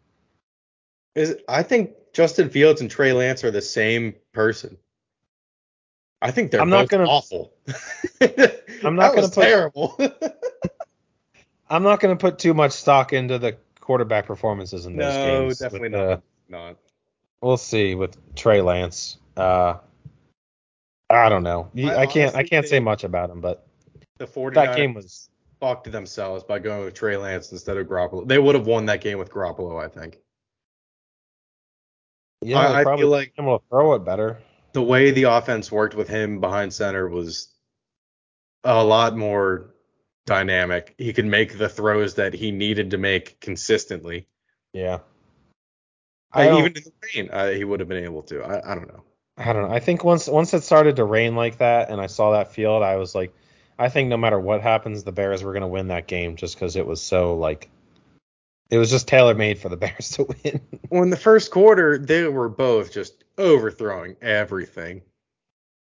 Is 1.14 1.36
I 1.48 1.62
think 1.62 1.92
Justin 2.12 2.50
Fields 2.50 2.80
and 2.80 2.90
Trey 2.90 3.12
Lance 3.12 3.44
are 3.44 3.50
the 3.50 3.62
same 3.62 4.14
person. 4.32 4.78
I 6.20 6.30
think 6.30 6.50
they're 6.50 6.60
I'm 6.60 6.70
not 6.70 6.88
gonna- 6.88 7.04
awful. 7.04 7.52
I'm 8.20 8.96
not 8.96 9.14
That 9.14 9.16
gonna 9.16 9.28
terrible. 9.28 9.98
I'm 11.68 11.82
not 11.82 12.00
going 12.00 12.16
to 12.16 12.20
put 12.20 12.38
too 12.38 12.54
much 12.54 12.72
stock 12.72 13.12
into 13.12 13.38
the 13.38 13.56
quarterback 13.80 14.26
performances 14.26 14.86
in 14.86 14.96
those 14.96 15.14
no, 15.14 15.40
games. 15.40 15.60
No, 15.60 15.64
definitely 15.66 15.88
with, 15.90 16.00
uh, 16.00 16.20
not. 16.48 16.76
We'll 17.42 17.56
see 17.56 17.94
with 17.94 18.16
Trey 18.34 18.60
Lance. 18.62 19.18
Uh, 19.36 19.74
I 21.10 21.28
don't 21.28 21.42
know. 21.42 21.70
I 21.76 21.96
I, 21.96 22.06
can't. 22.06 22.34
I 22.34 22.42
can't 22.42 22.66
say 22.66 22.80
much 22.80 23.04
about 23.04 23.30
him, 23.30 23.40
but 23.40 23.66
The 24.18 24.26
49ers 24.26 24.54
that 24.54 24.76
game 24.76 24.94
was. 24.94 25.28
fucked 25.60 25.90
themselves 25.92 26.42
by 26.44 26.58
going 26.58 26.84
with 26.84 26.94
Trey 26.94 27.16
Lance 27.16 27.52
instead 27.52 27.76
of 27.76 27.86
Garoppolo. 27.86 28.26
They 28.26 28.38
would 28.38 28.54
have 28.54 28.66
won 28.66 28.86
that 28.86 29.00
game 29.00 29.18
with 29.18 29.30
Garoppolo, 29.30 29.82
I 29.82 29.88
think. 29.88 30.18
Yeah, 32.42 32.58
I- 32.58 32.80
I 32.80 32.96
feel 32.96 33.08
like- 33.08 33.32
able 33.38 33.58
to 33.58 33.64
throw 33.68 33.94
it 33.94 34.04
better. 34.04 34.38
The 34.72 34.82
way 34.82 35.10
the 35.12 35.22
offense 35.24 35.70
worked 35.70 35.94
with 35.94 36.08
him 36.08 36.40
behind 36.40 36.72
center 36.74 37.08
was 37.08 37.48
a 38.64 38.82
lot 38.82 39.16
more 39.16 39.74
dynamic. 40.26 40.94
He 40.98 41.12
could 41.12 41.26
make 41.26 41.56
the 41.58 41.68
throws 41.68 42.14
that 42.16 42.34
he 42.34 42.50
needed 42.50 42.90
to 42.90 42.98
make 42.98 43.38
consistently. 43.40 44.26
Yeah. 44.72 44.98
I 46.34 46.46
don't- 46.46 46.58
even 46.60 46.76
in 46.76 46.82
the 46.84 46.92
rain, 47.14 47.30
uh, 47.32 47.50
he 47.50 47.64
would 47.64 47.80
have 47.80 47.88
been 47.88 48.04
able 48.04 48.22
to. 48.24 48.42
I, 48.42 48.72
I 48.72 48.74
don't 48.74 48.88
know. 48.88 49.02
I 49.36 49.52
don't 49.52 49.68
know. 49.68 49.74
I 49.74 49.80
think 49.80 50.04
once 50.04 50.28
once 50.28 50.54
it 50.54 50.62
started 50.62 50.96
to 50.96 51.04
rain 51.04 51.34
like 51.34 51.58
that, 51.58 51.90
and 51.90 52.00
I 52.00 52.06
saw 52.06 52.32
that 52.32 52.52
field, 52.52 52.82
I 52.82 52.96
was 52.96 53.14
like, 53.14 53.34
I 53.78 53.88
think 53.88 54.08
no 54.08 54.16
matter 54.16 54.38
what 54.38 54.60
happens, 54.62 55.02
the 55.02 55.12
Bears 55.12 55.42
were 55.42 55.52
gonna 55.52 55.66
win 55.68 55.88
that 55.88 56.06
game 56.06 56.36
just 56.36 56.54
because 56.54 56.76
it 56.76 56.86
was 56.86 57.02
so 57.02 57.34
like, 57.36 57.68
it 58.70 58.78
was 58.78 58.90
just 58.90 59.08
tailor 59.08 59.34
made 59.34 59.58
for 59.58 59.68
the 59.68 59.76
Bears 59.84 60.10
to 60.12 60.24
win. 60.44 60.60
Well, 60.90 61.02
in 61.02 61.10
the 61.10 61.16
first 61.16 61.50
quarter, 61.50 61.98
they 61.98 62.28
were 62.28 62.48
both 62.48 62.92
just 62.92 63.24
overthrowing 63.36 64.16
everything. 64.22 65.02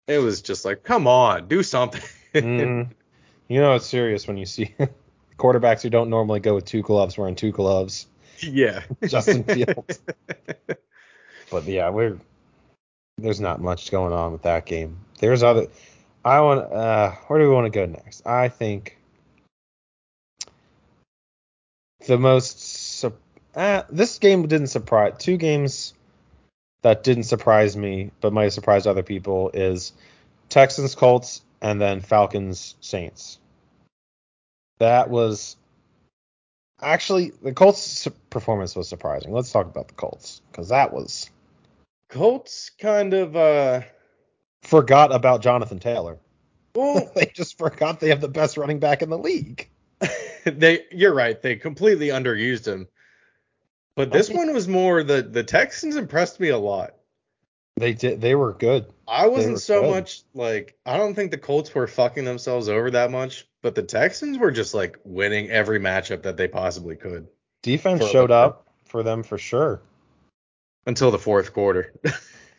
It 0.07 0.19
was 0.19 0.41
just 0.41 0.65
like, 0.65 0.83
come 0.83 1.05
on, 1.07 1.47
do 1.47 1.61
something. 1.63 2.01
Mhm. 2.33 2.89
You 3.47 3.61
know 3.61 3.75
it's 3.75 3.85
serious 3.85 4.27
when 4.27 4.37
you 4.37 4.47
see 4.47 4.73
quarterbacks 5.37 5.83
who 5.83 5.91
don't 5.91 6.09
normally 6.09 6.39
go 6.39 6.55
with 6.55 6.65
two 6.65 6.81
gloves 6.81 7.15
wearing 7.15 7.35
two 7.35 7.51
gloves. 7.51 8.07
Yeah. 8.41 8.83
Justin 9.07 9.43
Fields. 9.45 9.99
But 11.51 11.65
yeah, 11.65 11.89
we're 11.89 12.17
there's 13.17 13.39
not 13.39 13.61
much 13.61 13.91
going 13.91 14.13
on 14.13 14.33
with 14.33 14.43
that 14.43 14.65
game. 14.65 14.97
There's 15.19 15.43
other. 15.43 15.67
I 16.23 16.41
want. 16.41 16.71
Uh, 16.71 17.11
where 17.27 17.39
do 17.39 17.47
we 17.47 17.53
want 17.53 17.65
to 17.65 17.77
go 17.77 17.85
next? 17.85 18.25
I 18.25 18.49
think 18.49 18.97
the 22.07 22.17
most. 22.17 23.05
Uh, 23.55 23.83
this 23.89 24.19
game 24.19 24.47
didn't 24.47 24.67
surprise. 24.67 25.13
Two 25.17 25.37
games 25.37 25.93
that 26.81 27.03
didn't 27.03 27.23
surprise 27.23 27.77
me, 27.77 28.11
but 28.19 28.33
might 28.33 28.43
have 28.43 28.53
surprised 28.53 28.85
other 28.85 29.03
people 29.03 29.49
is 29.53 29.93
Texans 30.49 30.93
Colts 30.93 31.41
and 31.61 31.79
then 31.79 32.01
Falcons 32.01 32.75
Saints. 32.81 33.39
That 34.79 35.09
was 35.09 35.55
actually 36.81 37.31
the 37.41 37.53
Colts' 37.53 38.07
performance 38.29 38.75
was 38.75 38.87
surprising. 38.87 39.31
Let's 39.31 39.51
talk 39.51 39.67
about 39.67 39.87
the 39.87 39.93
Colts 39.93 40.41
because 40.51 40.69
that 40.69 40.93
was 40.93 41.29
Colts 42.09 42.71
kind 42.79 43.13
of 43.13 43.35
uh 43.35 43.81
forgot 44.63 45.13
about 45.13 45.41
Jonathan 45.41 45.79
Taylor. 45.79 46.17
well 46.73 47.11
they 47.15 47.31
just 47.33 47.57
forgot 47.57 47.99
they 47.99 48.09
have 48.09 48.21
the 48.21 48.27
best 48.27 48.57
running 48.57 48.79
back 48.79 49.01
in 49.01 49.09
the 49.09 49.17
league. 49.17 49.69
they 50.43 50.85
you're 50.91 51.13
right, 51.13 51.41
they 51.41 51.55
completely 51.55 52.07
underused 52.07 52.67
him. 52.67 52.87
But 53.95 54.11
this 54.11 54.29
one 54.29 54.53
was 54.53 54.67
more 54.67 55.03
the 55.03 55.21
the 55.21 55.43
Texans 55.43 55.95
impressed 55.95 56.39
me 56.39 56.49
a 56.49 56.57
lot. 56.57 56.95
They 57.77 57.93
did. 57.93 58.21
They 58.21 58.35
were 58.35 58.53
good. 58.53 58.87
I 59.07 59.27
wasn't 59.27 59.59
so 59.59 59.81
good. 59.81 59.91
much 59.91 60.23
like 60.33 60.77
I 60.85 60.97
don't 60.97 61.13
think 61.13 61.31
the 61.31 61.37
Colts 61.37 61.73
were 61.73 61.87
fucking 61.87 62.25
themselves 62.25 62.69
over 62.69 62.91
that 62.91 63.11
much, 63.11 63.47
but 63.65 63.73
the 63.73 63.81
Texans 63.81 64.37
were 64.37 64.51
just 64.51 64.75
like 64.75 64.99
winning 65.03 65.49
every 65.49 65.79
matchup 65.79 66.21
that 66.21 66.37
they 66.37 66.47
possibly 66.47 66.95
could 66.95 67.27
Defense 67.63 68.07
showed 68.11 68.29
up 68.29 68.67
for 68.83 69.01
them 69.01 69.23
for 69.23 69.39
sure. 69.39 69.81
until 70.85 71.09
the 71.09 71.17
fourth 71.17 71.51
quarter. 71.51 71.91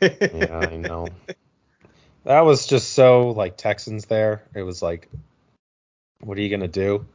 Yeah, 0.02 0.58
I 0.70 0.76
know. 0.76 1.06
That 2.24 2.40
was 2.40 2.66
just 2.66 2.92
so 2.92 3.30
like 3.30 3.56
Texans 3.56 4.04
there. 4.06 4.42
It 4.54 4.62
was 4.62 4.82
like, 4.82 5.08
what 6.20 6.36
are 6.36 6.42
you 6.42 6.50
gonna 6.50 6.68
do? 6.68 7.06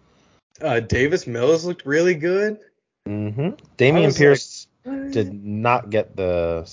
Uh, 0.59 0.79
Davis 0.79 1.27
Mills 1.27 1.63
looked 1.63 1.85
really 1.85 2.15
good. 2.15 2.57
Mm-hmm. 3.07 3.49
Dameon 3.77 4.17
Pierce 4.17 4.67
like, 4.83 5.11
did 5.11 5.31
not 5.31 5.91
get 5.91 6.15
the 6.15 6.63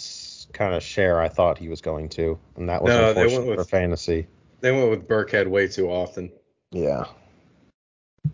kind 0.54 0.72
of 0.74 0.82
share 0.82 1.20
I 1.20 1.28
thought 1.28 1.58
he 1.58 1.68
was 1.68 1.82
going 1.82 2.08
to, 2.10 2.38
and 2.56 2.70
that 2.70 2.80
was 2.80 2.88
No, 2.88 3.12
they 3.12 3.22
went 3.22 3.32
unfortunate 3.32 3.48
with- 3.50 3.58
for 3.58 3.64
fantasy. 3.70 4.28
They 4.60 4.72
went 4.72 4.88
with 4.90 5.06
Burkhead 5.06 5.48
way 5.48 5.68
too 5.68 5.90
often. 5.90 6.32
Yeah. 6.70 7.04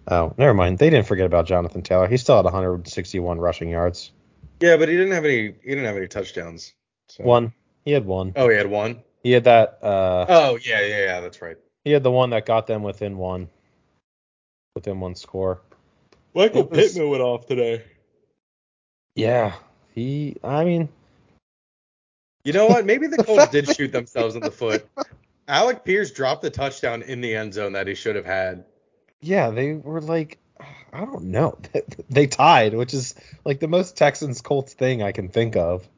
Oh, 0.08 0.34
never 0.36 0.54
mind. 0.54 0.78
They 0.78 0.90
didn't 0.90 1.06
forget 1.06 1.26
about 1.26 1.46
Jonathan 1.46 1.82
Taylor. 1.82 2.08
He 2.08 2.16
still 2.16 2.36
had 2.36 2.44
161 2.44 3.38
rushing 3.38 3.68
yards. 3.68 4.12
Yeah, 4.60 4.76
but 4.76 4.88
he 4.88 4.96
didn't 4.96 5.12
have 5.12 5.24
any. 5.24 5.54
He 5.62 5.68
didn't 5.70 5.84
have 5.84 5.96
any 5.96 6.08
touchdowns. 6.08 6.74
So. 7.08 7.24
One. 7.24 7.52
He 7.84 7.92
had 7.92 8.04
one. 8.06 8.32
Oh, 8.36 8.48
he 8.48 8.56
had 8.56 8.66
one. 8.68 9.02
He 9.22 9.32
had 9.32 9.44
that. 9.44 9.78
Uh, 9.82 10.26
Oh 10.28 10.58
yeah, 10.62 10.80
yeah, 10.80 11.04
yeah. 11.04 11.20
That's 11.20 11.40
right. 11.42 11.56
he 11.84 11.90
had 11.92 12.02
the 12.02 12.10
one 12.10 12.30
that 12.30 12.46
got 12.46 12.66
them 12.66 12.82
within 12.82 13.16
one. 13.16 13.48
Within 14.74 15.00
one 15.00 15.14
score. 15.14 15.60
Michael 16.34 16.64
was- 16.64 16.92
Pittman 16.92 17.10
went 17.10 17.22
off 17.22 17.46
today. 17.46 17.84
Yeah. 19.14 19.52
He. 19.94 20.36
I 20.42 20.64
mean. 20.64 20.88
You 22.44 22.52
know 22.52 22.66
what? 22.66 22.84
Maybe 22.84 23.06
The 23.06 23.22
Colts 23.24 23.48
did 23.48 23.74
shoot 23.74 23.92
themselves 23.92 24.34
in 24.34 24.42
the 24.42 24.50
foot. 24.50 24.86
Alec 25.48 25.84
Pierce 25.84 26.10
dropped 26.10 26.42
the 26.42 26.50
touchdown 26.50 27.02
in 27.02 27.20
the 27.20 27.34
end 27.34 27.54
zone 27.54 27.72
that 27.72 27.86
he 27.86 27.94
should 27.94 28.16
have 28.16 28.24
had. 28.24 28.64
Yeah, 29.20 29.50
they 29.50 29.74
were 29.74 30.00
like. 30.00 30.38
I 30.92 31.00
don't 31.04 31.24
know. 31.24 31.58
They 32.08 32.28
tied, 32.28 32.74
which 32.74 32.94
is 32.94 33.14
like 33.44 33.58
the 33.58 33.66
most 33.66 33.96
Texans 33.96 34.40
Colts 34.40 34.74
thing 34.74 35.02
I 35.02 35.10
can 35.10 35.28
think 35.28 35.56
of. 35.56 35.88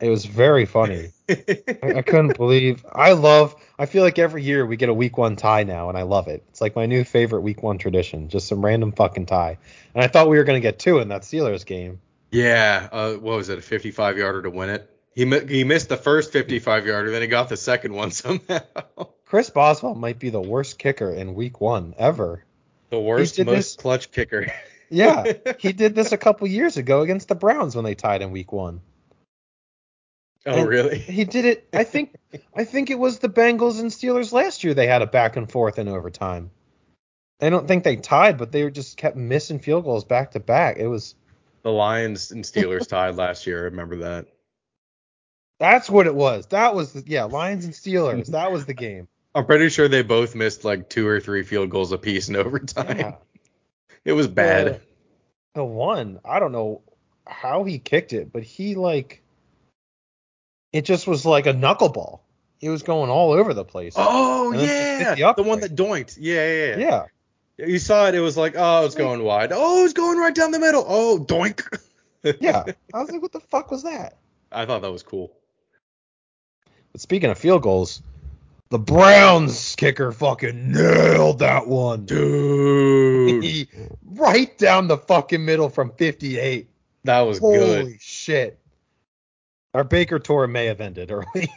It 0.00 0.10
was 0.10 0.24
very 0.26 0.66
funny. 0.66 1.12
I, 1.28 1.64
I 1.82 2.02
couldn't 2.02 2.36
believe. 2.36 2.84
I 2.90 3.12
love. 3.12 3.54
I 3.78 3.86
feel 3.86 4.02
like 4.02 4.18
every 4.18 4.42
year 4.42 4.66
we 4.66 4.76
get 4.76 4.88
a 4.88 4.94
week 4.94 5.16
one 5.16 5.36
tie 5.36 5.62
now, 5.64 5.88
and 5.88 5.96
I 5.96 6.02
love 6.02 6.28
it. 6.28 6.44
It's 6.50 6.60
like 6.60 6.76
my 6.76 6.86
new 6.86 7.04
favorite 7.04 7.40
week 7.40 7.62
one 7.62 7.78
tradition. 7.78 8.28
Just 8.28 8.48
some 8.48 8.64
random 8.64 8.92
fucking 8.92 9.26
tie. 9.26 9.58
And 9.94 10.04
I 10.04 10.08
thought 10.08 10.28
we 10.28 10.36
were 10.36 10.44
gonna 10.44 10.60
get 10.60 10.78
two 10.78 10.98
in 10.98 11.08
that 11.08 11.22
Steelers 11.22 11.64
game. 11.64 12.00
yeah. 12.30 12.88
Uh, 12.92 13.12
what 13.14 13.36
was 13.36 13.48
it? 13.48 13.58
A 13.58 13.62
55 13.62 14.18
yarder 14.18 14.42
to 14.42 14.50
win 14.50 14.70
it. 14.70 14.90
He 15.14 15.24
he 15.48 15.64
missed 15.64 15.88
the 15.88 15.96
first 15.96 16.32
55 16.32 16.86
yarder, 16.86 17.10
then 17.10 17.22
he 17.22 17.28
got 17.28 17.48
the 17.48 17.56
second 17.56 17.94
one 17.94 18.10
somehow. 18.12 18.60
Chris 19.26 19.50
Boswell 19.50 19.94
might 19.94 20.18
be 20.18 20.30
the 20.30 20.40
worst 20.40 20.78
kicker 20.78 21.12
in 21.12 21.34
week 21.34 21.60
one 21.60 21.94
ever. 21.98 22.44
the 22.90 23.00
worst, 23.00 23.38
most 23.38 23.46
this- 23.46 23.76
clutch 23.76 24.10
kicker. 24.10 24.52
Yeah, 24.92 25.34
he 25.60 25.72
did 25.72 25.94
this 25.94 26.10
a 26.10 26.18
couple 26.18 26.48
years 26.48 26.76
ago 26.76 27.02
against 27.02 27.28
the 27.28 27.36
Browns 27.36 27.76
when 27.76 27.84
they 27.84 27.94
tied 27.94 28.22
in 28.22 28.32
week 28.32 28.50
one. 28.50 28.80
Oh 30.44 30.52
And 30.52 30.68
really? 30.68 30.98
He 30.98 31.24
did 31.24 31.44
it. 31.44 31.68
I 31.72 31.84
think. 31.84 32.16
I 32.56 32.64
think 32.64 32.90
it 32.90 32.98
was 32.98 33.20
the 33.20 33.28
Bengals 33.28 33.78
and 33.78 33.90
Steelers 33.92 34.32
last 34.32 34.64
year. 34.64 34.74
They 34.74 34.88
had 34.88 35.00
a 35.02 35.06
back 35.06 35.36
and 35.36 35.48
forth 35.48 35.78
in 35.78 35.86
overtime. 35.86 36.50
I 37.40 37.50
don't 37.50 37.68
think 37.68 37.84
they 37.84 37.94
tied, 37.96 38.36
but 38.36 38.50
they 38.50 38.64
were 38.64 38.70
just 38.70 38.96
kept 38.96 39.16
missing 39.16 39.60
field 39.60 39.84
goals 39.84 40.02
back 40.04 40.32
to 40.32 40.40
back. 40.40 40.78
It 40.78 40.88
was. 40.88 41.14
The 41.62 41.70
Lions 41.70 42.32
and 42.32 42.42
Steelers 42.42 42.88
tied 42.88 43.14
last 43.14 43.46
year. 43.46 43.60
I 43.60 43.64
remember 43.66 43.96
that. 43.98 44.26
That's 45.60 45.90
what 45.90 46.06
it 46.06 46.14
was. 46.14 46.46
That 46.46 46.74
was 46.74 46.94
the, 46.94 47.04
yeah, 47.06 47.24
Lions 47.24 47.66
and 47.66 47.74
Steelers. 47.74 48.28
That 48.28 48.50
was 48.50 48.64
the 48.64 48.72
game. 48.72 49.08
I'm 49.34 49.44
pretty 49.44 49.68
sure 49.68 49.88
they 49.88 50.02
both 50.02 50.34
missed 50.34 50.64
like 50.64 50.88
two 50.88 51.06
or 51.06 51.20
three 51.20 51.42
field 51.42 51.68
goals 51.68 51.92
apiece 51.92 52.30
in 52.30 52.36
overtime. 52.36 52.98
Yeah. 52.98 53.14
It 54.04 54.14
was 54.14 54.26
bad. 54.26 54.66
The, 54.66 54.80
the 55.56 55.64
one, 55.64 56.18
I 56.24 56.40
don't 56.40 56.52
know 56.52 56.80
how 57.26 57.64
he 57.64 57.78
kicked 57.78 58.14
it, 58.14 58.32
but 58.32 58.42
he 58.42 58.74
like 58.74 59.22
it 60.72 60.86
just 60.86 61.06
was 61.06 61.26
like 61.26 61.46
a 61.46 61.52
knuckleball. 61.52 62.20
It 62.62 62.70
was 62.70 62.82
going 62.82 63.10
all 63.10 63.32
over 63.32 63.52
the 63.52 63.64
place. 63.64 63.94
oh 63.96 64.52
And 64.52 64.60
then 64.60 64.66
just 64.66 65.10
hit 65.10 65.18
yeah, 65.18 65.32
the 65.34 65.42
the 65.42 65.48
one 65.48 65.60
that 65.60 65.76
doinked. 65.76 66.16
Yeah, 66.18 66.46
yeah, 66.46 66.76
yeah. 66.76 67.06
yeah. 67.58 67.66
You 67.66 67.78
saw 67.78 68.08
it. 68.08 68.14
It 68.14 68.20
was 68.20 68.38
like, 68.38 68.54
oh, 68.56 68.86
it's 68.86 68.94
going 68.94 69.22
wide. 69.22 69.52
Oh, 69.52 69.84
it's 69.84 69.92
going 69.92 70.16
right 70.16 70.34
down 70.34 70.52
the 70.52 70.58
middle. 70.58 70.84
Oh, 70.88 71.18
doink. 71.22 71.62
Yeah. 72.38 72.64
I 72.92 73.00
was 73.00 73.10
like, 73.10 73.22
what 73.22 73.32
the 73.32 73.40
fuck 73.40 73.70
was 73.70 73.84
that? 73.84 74.18
I 74.52 74.66
thought 74.66 74.82
that 74.82 74.92
was 74.92 75.02
cool. 75.02 75.32
But 76.92 77.00
speaking 77.00 77.30
of 77.30 77.38
field 77.38 77.62
goals, 77.62 78.02
the 78.70 78.78
Browns 78.78 79.74
kicker 79.76 80.12
fucking 80.12 80.72
nailed 80.72 81.40
that 81.40 81.66
one. 81.66 82.06
Dude, 82.06 83.68
right 84.04 84.56
down 84.58 84.88
the 84.88 84.98
fucking 84.98 85.44
middle 85.44 85.68
from 85.68 85.92
58. 85.92 86.68
that 87.04 87.20
was 87.20 87.38
Holy 87.38 87.56
good. 87.58 88.00
shit. 88.00 88.58
Our 89.74 89.84
Baker 89.84 90.18
tour 90.18 90.46
may 90.46 90.66
have 90.66 90.80
ended 90.80 91.10
early. 91.10 91.52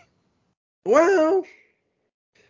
Well, 0.86 1.46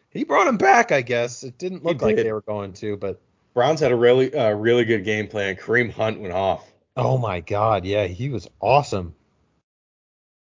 he 0.10 0.24
brought 0.24 0.48
him 0.48 0.58
back, 0.58 0.92
I 0.92 1.02
guess. 1.02 1.44
It 1.44 1.58
didn't 1.58 1.84
look 1.84 2.02
like 2.02 2.16
they 2.16 2.32
were 2.34 2.42
going 2.42 2.74
to, 2.74 2.98
but 2.98 3.22
Browns 3.54 3.80
had 3.80 3.92
a 3.92 3.96
really, 3.96 4.34
uh, 4.34 4.52
really 4.54 4.86
good 4.86 5.06
game 5.06 5.28
plan. 5.28 5.56
Kareem 5.56 5.92
Hunt 5.92 6.20
went 6.20 6.34
off. 6.34 6.72
oh 6.98 7.18
my 7.18 7.42
god, 7.42 7.86
yeah, 7.86 8.06
he 8.08 8.30
was 8.30 8.48
awesome. 8.60 9.14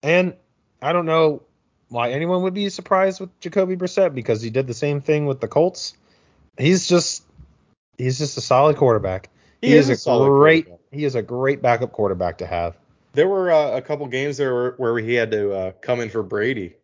And 0.01 0.33
I 0.81 0.91
don't 0.91 1.05
know 1.05 1.43
why 1.93 2.11
anyone 2.11 2.41
would 2.41 2.55
be 2.55 2.69
surprised 2.69 3.19
with 3.19 3.39
Jacoby 3.39 3.75
Brissett 3.75 4.15
because 4.15 4.41
he 4.41 4.49
did 4.49 4.65
the 4.65 4.73
same 4.73 4.99
thing 4.99 5.27
with 5.27 5.39
the 5.39 5.47
Colts. 5.47 5.95
He's 6.57 6.87
just 6.87 7.23
he's 7.97 8.17
just 8.17 8.37
a 8.37 8.41
solid 8.41 8.77
quarterback. 8.77 9.29
He, 9.61 9.73
is, 9.73 9.89
a, 9.89 9.95
solid 9.95 10.27
great 10.27 10.67
he 10.91 11.05
is 11.05 11.15
a 11.15 11.21
great 11.21 11.61
backup 11.61 11.91
quarterback 11.93 12.39
to 12.39 12.47
have. 12.47 12.75
There 13.13 13.27
were 13.27 13.51
uh, 13.51 13.77
a 13.77 13.81
couple 13.81 14.07
games 14.07 14.37
there 14.37 14.53
where, 14.53 14.71
where 14.71 14.97
he 14.97 15.13
had 15.13 15.31
to 15.31 15.53
uh, 15.53 15.71
come 15.81 15.99
in 16.01 16.09
for 16.09 16.23
Brady. 16.23 16.75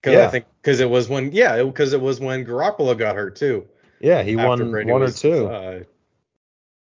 Because 0.00 0.16
Yeah. 0.16 0.26
I 0.26 0.28
think 0.28 0.46
because 0.62 0.80
it 0.80 0.88
was 0.88 1.08
when 1.08 1.32
yeah 1.32 1.62
because 1.62 1.92
it 1.92 2.00
was 2.00 2.20
when 2.20 2.46
Garoppolo 2.46 2.96
got 2.96 3.16
hurt 3.16 3.36
too. 3.36 3.66
Yeah, 4.00 4.22
he 4.22 4.36
won 4.36 4.70
Brady 4.70 4.90
one 4.90 5.02
or 5.02 5.10
two. 5.10 5.46
Uh, 5.48 5.82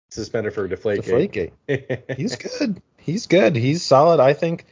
suspended 0.10 0.54
for 0.54 0.68
deflate 0.68 1.02
Deflategate. 1.02 2.18
He's 2.18 2.36
good. 2.60 2.82
He's 2.98 3.28
good. 3.28 3.56
He's 3.56 3.84
solid. 3.84 4.22
I 4.22 4.34
think, 4.34 4.66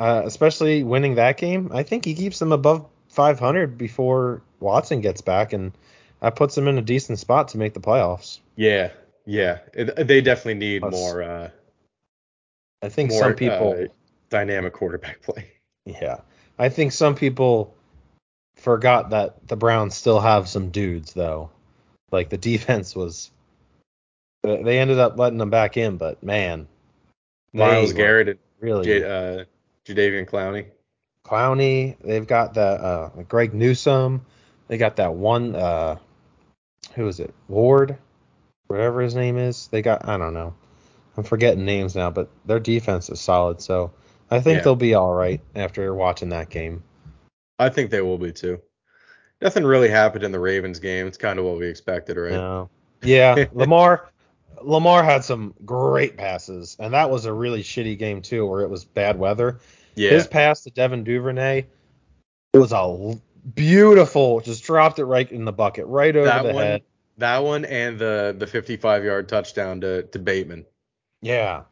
uh, 0.00 0.22
especially 0.24 0.82
winning 0.82 1.14
that 1.16 1.36
game, 1.36 1.70
I 1.72 1.82
think 1.82 2.04
he 2.04 2.14
keeps 2.14 2.38
them 2.38 2.52
above 2.52 2.86
500 3.10 3.76
before 3.76 4.42
Watson 4.58 5.00
gets 5.00 5.20
back, 5.20 5.52
and 5.52 5.72
that 6.20 6.36
puts 6.36 6.54
them 6.54 6.66
in 6.68 6.78
a 6.78 6.82
decent 6.82 7.18
spot 7.18 7.48
to 7.48 7.58
make 7.58 7.74
the 7.74 7.80
playoffs. 7.80 8.40
yeah, 8.56 8.90
yeah. 9.26 9.58
It- 9.74 10.06
they 10.08 10.20
definitely 10.20 10.54
need 10.54 10.80
Plus- 10.82 10.94
more. 10.94 11.22
Uh, 11.22 11.50
I 12.82 12.88
think 12.88 13.10
more 13.10 13.20
some 13.20 13.34
people, 13.34 13.76
uh, 13.78 13.86
dynamic 14.30 14.72
quarterback 14.72 15.20
play. 15.22 15.46
Yeah. 15.84 16.20
I 16.58 16.70
think 16.70 16.92
some 16.92 17.14
people 17.14 17.74
forgot 18.56 19.10
that 19.10 19.46
the 19.48 19.56
Browns 19.56 19.94
still 19.96 20.20
have 20.20 20.48
some 20.48 20.70
dudes 20.70 21.12
though. 21.12 21.50
Like 22.10 22.30
the 22.30 22.38
defense 22.50 22.96
was 22.96 23.30
they 24.42 24.78
ended 24.78 24.98
up 24.98 25.18
letting 25.18 25.38
them 25.38 25.50
back 25.50 25.76
in, 25.76 25.98
but 25.98 26.22
man, 26.22 26.66
Myles 27.52 27.92
Garrett 27.92 28.28
and 28.28 28.38
really 28.60 28.84
J, 28.86 29.04
uh, 29.04 29.44
Jadeveon 29.94 30.26
Clowney. 30.26 30.66
Clowney. 31.24 31.96
They've 32.02 32.26
got 32.26 32.54
that 32.54 32.80
uh, 32.80 33.08
Greg 33.28 33.54
Newsome. 33.54 34.24
They 34.68 34.78
got 34.78 34.96
that 34.96 35.14
one. 35.14 35.54
Uh, 35.54 35.96
who 36.94 37.06
is 37.08 37.20
it? 37.20 37.34
Ward, 37.48 37.96
whatever 38.68 39.00
his 39.00 39.14
name 39.14 39.36
is. 39.36 39.68
They 39.68 39.82
got. 39.82 40.08
I 40.08 40.16
don't 40.16 40.34
know. 40.34 40.54
I'm 41.16 41.24
forgetting 41.24 41.64
names 41.64 41.94
now, 41.94 42.10
but 42.10 42.28
their 42.46 42.60
defense 42.60 43.10
is 43.10 43.20
solid. 43.20 43.60
So 43.60 43.92
I 44.30 44.40
think 44.40 44.58
Yeah. 44.58 44.62
they'll 44.64 44.76
be 44.76 44.94
all 44.94 45.12
right 45.12 45.40
after 45.54 45.92
watching 45.94 46.30
that 46.30 46.50
game. 46.50 46.82
I 47.58 47.68
think 47.68 47.90
they 47.90 48.00
will 48.00 48.18
be 48.18 48.32
too. 48.32 48.60
Nothing 49.42 49.64
really 49.64 49.88
happened 49.88 50.24
in 50.24 50.32
the 50.32 50.38
Ravens 50.38 50.78
game. 50.78 51.06
It's 51.06 51.16
kind 51.18 51.38
of 51.38 51.44
what 51.44 51.58
we 51.58 51.66
expected, 51.66 52.16
right? 52.16 52.32
No. 52.32 52.70
Yeah, 53.02 53.46
Lamar. 53.52 54.10
Lamar 54.62 55.02
had 55.02 55.24
some 55.24 55.54
great 55.64 56.18
passes, 56.18 56.76
and 56.78 56.92
that 56.92 57.08
was 57.10 57.24
a 57.24 57.32
really 57.32 57.62
shitty 57.62 57.98
game 57.98 58.20
too, 58.20 58.46
where 58.46 58.60
it 58.60 58.68
was 58.68 58.84
bad 58.84 59.18
weather. 59.18 59.58
Yeah. 59.94 60.10
His 60.10 60.26
pass 60.26 60.62
to 60.62 60.70
Devin 60.70 61.04
Duvernay, 61.04 61.66
was 62.54 62.72
a 62.72 63.18
beautiful, 63.54 64.40
just 64.40 64.64
dropped 64.64 64.98
it 64.98 65.04
right 65.04 65.30
in 65.30 65.44
the 65.44 65.52
bucket, 65.52 65.86
right 65.86 66.14
over 66.14 66.26
that 66.26 66.42
the 66.44 66.52
one, 66.52 66.64
head. 66.64 66.82
that 67.18 67.38
one, 67.38 67.64
and 67.64 67.98
the 67.98 68.34
the 68.38 68.46
55 68.46 69.04
yard 69.04 69.28
touchdown 69.28 69.80
to 69.82 70.02
to 70.04 70.18
Bateman. 70.18 70.66
Yeah, 71.22 71.62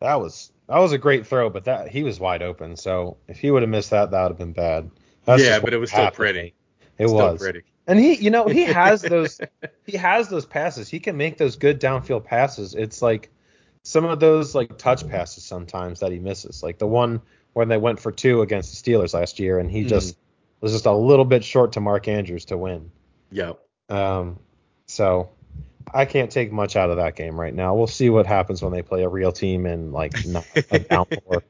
that 0.00 0.20
was 0.20 0.52
that 0.68 0.78
was 0.78 0.92
a 0.92 0.98
great 0.98 1.26
throw, 1.26 1.50
but 1.50 1.64
that 1.64 1.88
he 1.88 2.02
was 2.02 2.20
wide 2.20 2.42
open. 2.42 2.76
So 2.76 3.16
if 3.28 3.38
he 3.38 3.50
would 3.50 3.62
have 3.62 3.70
missed 3.70 3.90
that, 3.90 4.10
that 4.10 4.22
would 4.22 4.28
have 4.30 4.38
been 4.38 4.52
bad. 4.52 4.90
That's 5.24 5.42
yeah, 5.42 5.58
but 5.60 5.72
it 5.74 5.78
was 5.78 5.90
still 5.90 6.10
pretty. 6.10 6.54
It 6.98 7.08
Still 7.08 7.16
was, 7.16 7.40
pretty. 7.40 7.62
and 7.86 7.98
he, 7.98 8.14
you 8.16 8.30
know, 8.30 8.46
he 8.46 8.64
has 8.64 9.00
those, 9.14 9.40
he 9.86 9.96
has 9.96 10.28
those 10.28 10.44
passes. 10.44 10.88
He 10.88 11.00
can 11.00 11.16
make 11.16 11.38
those 11.38 11.56
good 11.56 11.80
downfield 11.80 12.24
passes. 12.24 12.74
It's 12.74 13.00
like 13.00 13.30
some 13.84 14.04
of 14.04 14.20
those 14.20 14.54
like 14.54 14.76
touch 14.76 15.08
passes 15.08 15.44
sometimes 15.44 16.00
that 16.00 16.12
he 16.12 16.18
misses, 16.18 16.62
like 16.62 16.78
the 16.78 16.86
one 16.86 17.22
when 17.52 17.68
they 17.68 17.76
went 17.76 18.00
for 18.00 18.12
two 18.12 18.42
against 18.42 18.84
the 18.84 18.92
Steelers 18.92 19.14
last 19.14 19.38
year, 19.38 19.58
and 19.58 19.70
he 19.70 19.84
Mhm. 19.84 19.88
just 19.88 20.16
was 20.60 20.72
just 20.72 20.86
a 20.86 20.92
little 20.92 21.24
bit 21.24 21.42
short 21.42 21.72
to 21.72 21.80
Mark 21.80 22.06
Andrews 22.08 22.44
to 22.46 22.56
win. 22.58 22.90
Yep. 23.32 23.58
Um, 23.88 24.38
so 24.86 25.30
I 25.92 26.04
can't 26.04 26.30
take 26.30 26.52
much 26.52 26.76
out 26.76 26.90
of 26.90 26.96
that 26.98 27.16
game 27.16 27.40
right 27.40 27.54
now. 27.54 27.74
We'll 27.74 27.86
see 27.86 28.10
what 28.10 28.26
happens 28.26 28.62
when 28.62 28.72
they 28.72 28.82
play 28.82 29.02
a 29.02 29.08
real 29.08 29.32
team 29.32 29.66
and 29.66 29.92
like 29.92 30.12
not 30.26 30.46
a 30.70 30.78
downpour. 30.80 31.42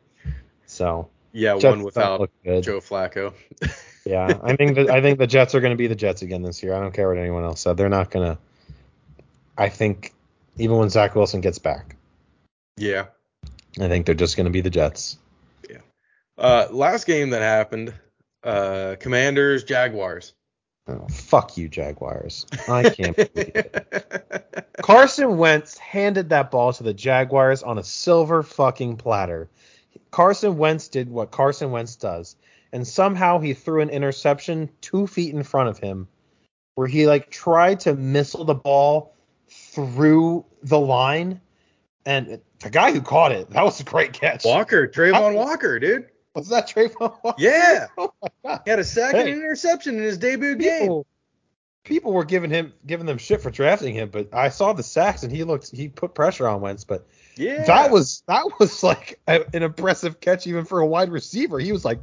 So 0.66 1.08
Yeah, 1.32 1.54
Jets 1.58 1.64
one 1.64 1.82
without. 1.82 2.30
Joe 2.44 2.80
Flacco. 2.80 3.32
Yeah, 4.06 4.38
I 4.42 4.56
think 4.56 4.76
that 4.76 4.88
I 4.88 5.02
think 5.02 5.18
the 5.18 5.26
Jets 5.26 5.54
are 5.54 5.60
going 5.60 5.72
to 5.72 5.76
be 5.76 5.86
the 5.86 5.94
Jets 5.94 6.22
again 6.22 6.40
this 6.40 6.62
year. 6.62 6.74
I 6.74 6.80
don't 6.80 6.92
care 6.92 7.06
what 7.08 7.18
anyone 7.18 7.44
else 7.44 7.60
said. 7.60 7.76
They're 7.76 7.90
not 7.90 8.10
going 8.10 8.32
to. 8.32 8.38
I 9.58 9.68
think 9.68 10.14
even 10.56 10.78
when 10.78 10.88
Zach 10.88 11.14
Wilson 11.14 11.42
gets 11.42 11.58
back, 11.58 11.96
yeah. 12.78 13.06
I 13.78 13.88
think 13.88 14.06
they're 14.06 14.14
just 14.14 14.38
going 14.38 14.46
to 14.46 14.50
be 14.50 14.62
the 14.62 14.70
Jets. 14.70 15.18
Uh, 16.40 16.66
last 16.70 17.06
game 17.06 17.30
that 17.30 17.42
happened, 17.42 17.92
uh, 18.42 18.96
Commanders 18.98 19.62
Jaguars. 19.62 20.32
Oh, 20.88 21.06
fuck 21.10 21.58
you, 21.58 21.68
Jaguars. 21.68 22.46
I 22.66 22.88
can't 22.88 23.14
believe 23.14 23.52
it. 23.54 24.66
Carson 24.82 25.36
Wentz 25.36 25.76
handed 25.76 26.30
that 26.30 26.50
ball 26.50 26.72
to 26.72 26.82
the 26.82 26.94
Jaguars 26.94 27.62
on 27.62 27.78
a 27.78 27.84
silver 27.84 28.42
fucking 28.42 28.96
platter. 28.96 29.50
Carson 30.10 30.56
Wentz 30.56 30.88
did 30.88 31.10
what 31.10 31.30
Carson 31.30 31.70
Wentz 31.70 31.94
does, 31.94 32.36
and 32.72 32.88
somehow 32.88 33.38
he 33.38 33.52
threw 33.52 33.82
an 33.82 33.90
interception 33.90 34.70
two 34.80 35.06
feet 35.06 35.34
in 35.34 35.42
front 35.42 35.68
of 35.68 35.78
him, 35.78 36.08
where 36.74 36.88
he 36.88 37.06
like 37.06 37.30
tried 37.30 37.80
to 37.80 37.94
missile 37.94 38.44
the 38.44 38.54
ball 38.54 39.14
through 39.48 40.46
the 40.62 40.80
line, 40.80 41.40
and 42.06 42.40
the 42.60 42.70
guy 42.70 42.92
who 42.92 43.02
caught 43.02 43.30
it, 43.30 43.50
that 43.50 43.62
was 43.62 43.78
a 43.80 43.84
great 43.84 44.14
catch. 44.14 44.46
Walker, 44.46 44.88
Travon 44.88 45.34
Walker, 45.34 45.78
dude. 45.78 46.06
Was 46.40 46.48
that 46.48 46.68
Travon 46.68 47.16
Walker? 47.22 47.34
Yeah. 47.38 47.86
Oh 47.98 48.12
my 48.22 48.28
god. 48.44 48.60
He 48.64 48.70
had 48.70 48.78
a 48.80 48.84
sack 48.84 49.14
and 49.14 49.28
an 49.28 49.34
interception 49.34 49.96
in 49.96 50.02
his 50.02 50.18
debut 50.18 50.56
game. 50.56 50.80
People, 50.82 51.06
people 51.84 52.12
were 52.12 52.24
giving 52.24 52.50
him 52.50 52.72
giving 52.86 53.06
them 53.06 53.18
shit 53.18 53.40
for 53.40 53.50
drafting 53.50 53.94
him, 53.94 54.08
but 54.10 54.28
I 54.34 54.48
saw 54.48 54.72
the 54.72 54.82
sacks 54.82 55.22
and 55.22 55.32
he 55.32 55.44
looked 55.44 55.70
he 55.70 55.88
put 55.88 56.14
pressure 56.14 56.46
on 56.48 56.60
Wentz, 56.60 56.84
but 56.84 57.06
Yeah. 57.36 57.64
that 57.64 57.90
was 57.90 58.22
that 58.28 58.44
was 58.58 58.82
like 58.82 59.20
a, 59.28 59.44
an 59.54 59.62
impressive 59.62 60.20
catch 60.20 60.46
even 60.46 60.64
for 60.64 60.80
a 60.80 60.86
wide 60.86 61.10
receiver. 61.10 61.58
He 61.58 61.72
was 61.72 61.84
like, 61.84 62.00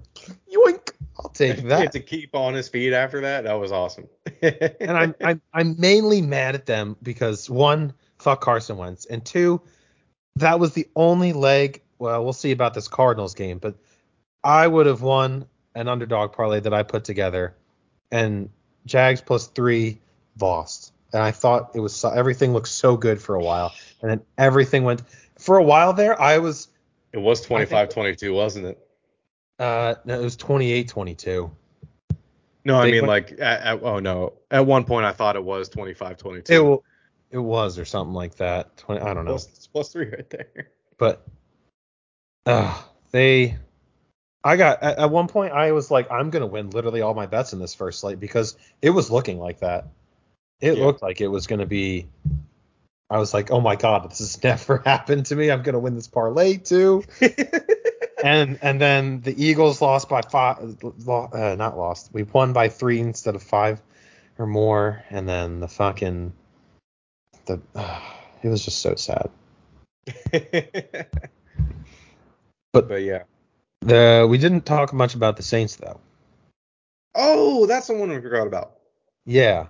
yoink, 0.54 0.92
I'll 1.20 1.30
take 1.30 1.58
that. 1.68 1.92
to 1.94 2.00
keep 2.00 2.36
on 2.36 2.54
his 2.54 2.68
feet 2.70 2.94
after 2.94 3.22
that. 3.22 3.44
That 3.44 3.54
was 3.54 3.72
awesome. 3.72 4.08
and 4.42 4.92
I'm, 4.92 5.16
I'm 5.24 5.42
I'm 5.54 5.76
mainly 5.80 6.22
mad 6.22 6.56
at 6.56 6.66
them 6.66 6.96
because 7.04 7.50
one, 7.50 7.94
fuck 8.20 8.42
Carson 8.42 8.78
Wentz, 8.78 9.06
and 9.06 9.24
two, 9.26 9.62
that 10.38 10.60
was 10.60 10.74
the 10.74 10.88
only 10.96 11.34
leg. 11.34 11.82
Well, 12.00 12.24
we'll 12.24 12.34
see 12.34 12.52
about 12.52 12.76
this 12.76 12.88
Cardinals 12.88 13.34
game, 13.34 13.58
but 13.58 13.76
I 14.48 14.66
would 14.66 14.86
have 14.86 15.02
won 15.02 15.46
an 15.76 15.88
underdog 15.90 16.32
parlay 16.32 16.62
that 16.62 16.74
I 16.74 16.82
put 16.84 17.04
together, 17.04 17.54
and 18.12 18.50
Jags 18.86 19.20
plus 19.22 19.48
three 19.48 20.00
lost. 20.40 20.94
And 21.14 21.22
I 21.22 21.32
thought 21.32 21.72
it 21.76 21.80
was 21.82 22.04
everything 22.06 22.54
looked 22.54 22.70
so 22.70 22.96
good 22.98 23.22
for 23.22 23.36
a 23.36 23.42
while, 23.44 23.74
and 24.02 24.10
then 24.10 24.22
everything 24.38 24.84
went 24.86 25.02
for 25.38 25.58
a 25.58 25.64
while 25.64 25.92
there. 25.94 26.20
I 26.20 26.38
was 26.38 26.70
it 27.12 27.18
was 27.18 27.46
25-22, 27.46 28.34
wasn't 28.34 28.66
it? 28.68 28.88
uh 29.60 29.96
no, 30.06 30.20
it 30.20 30.24
was 30.24 30.38
28-22. 30.38 31.50
No, 32.64 32.76
I 32.78 32.86
They 32.86 32.92
mean 32.92 33.08
went- 33.08 33.30
like 33.32 33.32
at, 33.40 33.62
at, 33.62 33.84
oh 33.84 34.00
no. 34.00 34.34
At 34.52 34.66
one 34.66 34.84
point 34.86 35.06
I 35.06 35.12
thought 35.12 35.36
it 35.36 35.44
was 35.44 35.70
25-22. 35.70 36.50
It 36.50 36.82
it 37.32 37.38
was 37.40 37.78
or 37.78 37.84
something 37.86 38.14
like 38.14 38.36
that. 38.36 38.78
20, 38.78 39.02
I 39.02 39.14
don't 39.14 39.26
know. 39.26 39.32
Plus, 39.32 39.48
it's 39.48 39.68
plus 39.68 39.90
three 39.92 40.10
right 40.10 40.30
there. 40.30 40.70
but 40.98 41.26
uh, 42.46 42.82
they 43.12 43.58
I 44.44 44.56
got 44.56 44.82
at, 44.84 44.98
at 45.00 45.10
one 45.12 45.28
point 45.28 45.54
I 45.54 45.72
was 45.72 45.92
like 45.92 46.10
I'm 46.12 46.30
gonna 46.30 46.48
win 46.48 46.70
literally 46.70 47.02
all 47.02 47.14
my 47.14 47.26
bets 47.26 47.54
in 47.54 47.60
this 47.60 47.74
first 47.76 48.00
slate 48.00 48.20
because 48.20 48.56
it 48.82 48.92
was 48.92 49.10
looking 49.12 49.40
like 49.40 49.60
that. 49.60 49.88
It 50.62 50.78
Yeah. 50.78 50.86
looked 50.86 51.02
like 51.02 51.22
it 51.22 51.28
was 51.28 51.48
gonna 51.48 51.66
be. 51.66 52.08
I 53.10 53.20
was 53.20 53.34
like, 53.34 53.52
oh 53.52 53.62
my 53.62 53.76
god, 53.76 54.10
this 54.10 54.20
has 54.20 54.44
never 54.44 54.78
happened 54.80 55.28
to 55.28 55.36
me. 55.36 55.50
I'm 55.52 55.64
gonna 55.64 55.80
win 55.80 55.96
this 55.96 56.08
parlay 56.08 56.58
too. 56.58 57.04
and 58.24 58.60
and 58.62 58.80
then 58.82 59.22
the 59.22 59.34
Eagles 59.44 59.82
lost 59.82 60.10
by 60.10 60.22
five. 60.22 60.58
Uh, 60.84 61.56
not 61.58 61.78
lost. 61.78 62.10
We 62.14 62.24
won 62.24 62.54
by 62.54 62.70
three 62.70 63.00
instead 63.00 63.36
of 63.36 63.44
five 63.44 63.82
or 64.38 64.46
more. 64.46 65.04
And 65.10 65.28
then 65.28 65.60
the 65.60 65.68
fucking 65.68 66.34
the 67.46 67.60
it 68.44 68.50
was 68.50 68.64
just 68.64 68.80
so 68.80 68.96
sad. 68.96 69.30
But- 72.74 72.90
but 72.90 73.02
yeah. 73.02 73.24
The 73.88 74.28
we 74.30 74.38
didn't 74.38 74.66
talk 74.66 74.92
much 74.94 75.16
about 75.16 75.38
the 75.38 75.44
Saints 75.44 75.78
though. 75.78 76.00
Oh, 77.16 77.66
that's 77.66 77.88
the 77.88 77.94
one 77.94 78.10
we 78.10 78.20
forgot 78.20 78.46
about. 78.46 78.74
Yeah. 79.26 79.68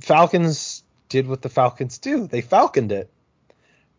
Falcons 0.00 0.82
did 1.08 1.26
what 1.28 1.42
the 1.42 1.48
Falcons 1.48 1.98
do. 1.98 2.26
They 2.26 2.40
falconed 2.40 2.92
it. 2.92 3.08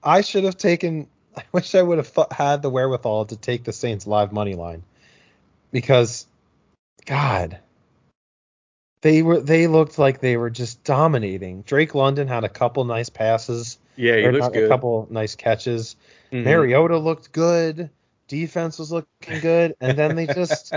I 0.03 0.21
should 0.21 0.43
have 0.43 0.57
taken 0.57 1.07
I 1.37 1.43
wish 1.53 1.75
I 1.75 1.81
would 1.81 1.97
have 1.97 2.13
th- 2.13 2.27
had 2.31 2.61
the 2.61 2.69
wherewithal 2.69 3.25
to 3.27 3.37
take 3.37 3.63
the 3.63 3.73
Saints 3.73 4.05
live 4.05 4.31
money 4.33 4.53
line 4.53 4.83
because 5.71 6.25
god 7.05 7.59
they 9.01 9.21
were 9.21 9.39
they 9.39 9.67
looked 9.67 9.97
like 9.97 10.19
they 10.19 10.35
were 10.35 10.49
just 10.49 10.83
dominating. 10.83 11.61
Drake 11.61 11.95
London 11.95 12.27
had 12.27 12.43
a 12.43 12.49
couple 12.49 12.83
nice 12.83 13.07
passes, 13.09 13.77
Yeah, 13.95 14.17
he 14.17 14.25
or 14.25 14.33
looks 14.33 14.49
good. 14.49 14.65
a 14.65 14.67
couple 14.67 15.07
nice 15.09 15.35
catches. 15.35 15.95
Mhm. 16.33 16.43
Mariota 16.43 16.97
looked 16.97 17.31
good. 17.31 17.89
Defense 18.29 18.79
was 18.79 18.93
looking 18.93 19.39
good, 19.41 19.75
and 19.81 19.97
then 19.97 20.15
they 20.15 20.27
just 20.27 20.73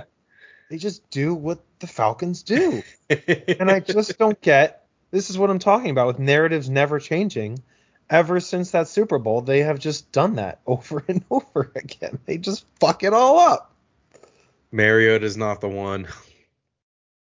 they 0.69 0.79
just 0.79 1.09
do 1.11 1.35
what 1.35 1.61
the 1.79 1.87
Falcons 1.87 2.43
do. 2.43 2.83
And 3.09 3.71
I 3.71 3.79
just 3.79 4.19
don't 4.19 4.41
get. 4.41 4.87
This 5.13 5.31
is 5.31 5.39
what 5.39 5.51
I'm 5.51 5.61
talking 5.61 5.91
about 5.91 6.09
with 6.09 6.19
narratives 6.19 6.69
never 6.69 6.99
changing. 6.99 7.63
Ever 8.11 8.41
since 8.41 8.73
that 8.73 8.89
Super 8.89 9.19
Bowl, 9.19 9.43
they 9.43 9.61
have 9.61 9.79
just 9.79 10.11
done 10.11 10.37
that 10.37 10.61
over 10.67 11.05
and 11.07 11.25
over 11.31 11.71
again. 11.77 12.19
They 12.27 12.39
just 12.39 12.65
fuck 12.81 13.05
it 13.05 13.13
all 13.13 13.39
up. 13.39 13.71
Mariota's 14.73 15.37
not 15.37 15.61
the 15.61 15.69
one. 15.69 16.09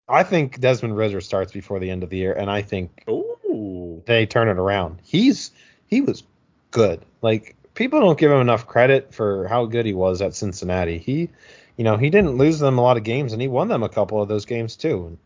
I 0.09 0.23
think 0.23 0.59
Desmond 0.59 0.95
Ridder 0.95 1.21
starts 1.21 1.51
before 1.51 1.79
the 1.79 1.89
end 1.89 2.03
of 2.03 2.09
the 2.09 2.17
year, 2.17 2.33
and 2.33 2.49
I 2.49 2.61
think 2.61 3.03
Ooh. 3.09 4.03
they 4.05 4.25
turn 4.25 4.47
it 4.49 4.57
around. 4.57 4.99
He's 5.03 5.51
he 5.87 6.01
was 6.01 6.23
good. 6.71 7.03
Like 7.21 7.55
people 7.77 8.01
don't 8.01 8.19
give 8.19 8.31
him 8.31 8.41
enough 8.41 8.67
credit 8.67 9.13
for 9.13 9.47
how 9.47 9.65
good 9.65 9.85
he 9.85 9.93
was 9.93 10.21
at 10.21 10.33
Cincinnati. 10.35 10.97
He, 10.97 11.29
you 11.77 11.83
know, 11.83 11.95
he 11.95 12.09
didn't 12.09 12.37
lose 12.37 12.57
them 12.59 12.79
a 12.79 12.81
lot 12.81 12.97
of 12.97 13.03
games, 13.03 13.31
and 13.31 13.41
he 13.41 13.47
won 13.47 13.67
them 13.67 13.83
a 13.83 13.89
couple 13.89 14.21
of 14.21 14.27
those 14.27 14.45
games 14.45 14.75
too. 14.75 15.05
And 15.05 15.17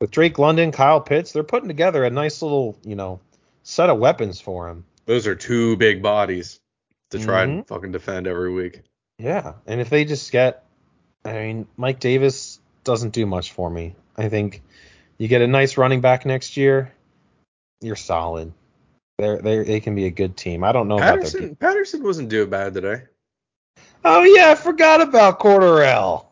with 0.00 0.10
Drake 0.10 0.38
London, 0.38 0.72
Kyle 0.72 1.00
Pitts, 1.00 1.32
they're 1.32 1.44
putting 1.44 1.68
together 1.68 2.04
a 2.04 2.10
nice 2.10 2.42
little, 2.42 2.76
you 2.84 2.96
know, 2.96 3.20
set 3.62 3.88
of 3.88 3.98
weapons 3.98 4.40
for 4.40 4.68
him. 4.68 4.84
Those 5.06 5.28
are 5.28 5.36
two 5.36 5.76
big 5.76 6.02
bodies 6.02 6.58
to 7.10 7.20
try 7.20 7.44
Mhm. 7.44 7.44
and 7.44 7.68
fucking 7.68 7.92
defend 7.92 8.26
every 8.26 8.52
week. 8.52 8.82
Yeah, 9.18 9.54
and 9.66 9.80
if 9.80 9.88
they 9.88 10.04
just 10.04 10.32
get, 10.32 10.64
I 11.24 11.32
mean, 11.32 11.68
Mike 11.76 12.00
Davis 12.00 12.60
doesn't 12.82 13.14
do 13.14 13.24
much 13.24 13.52
for 13.52 13.70
me. 13.70 13.94
I 14.16 14.28
think 14.28 14.62
you 15.18 15.28
get 15.28 15.40
a 15.40 15.46
nice 15.46 15.78
running 15.78 16.00
back 16.00 16.26
next 16.26 16.56
year, 16.56 16.92
you're 17.80 17.96
solid. 17.96 18.52
They're 19.18 19.38
they 19.38 19.62
they 19.64 19.80
can 19.80 19.94
be 19.94 20.04
a 20.06 20.10
good 20.10 20.36
team. 20.36 20.62
I 20.62 20.72
don't 20.72 20.88
know 20.88 20.96
about 20.96 21.06
their. 21.06 21.16
Patterson 21.16 21.56
Patterson 21.56 22.02
wasn't 22.02 22.28
doing 22.28 22.50
bad 22.50 22.74
today. 22.74 23.04
Oh 24.04 24.22
yeah, 24.22 24.50
I 24.50 24.54
forgot 24.54 25.00
about 25.00 25.40
Cordarrelle. 25.40 26.26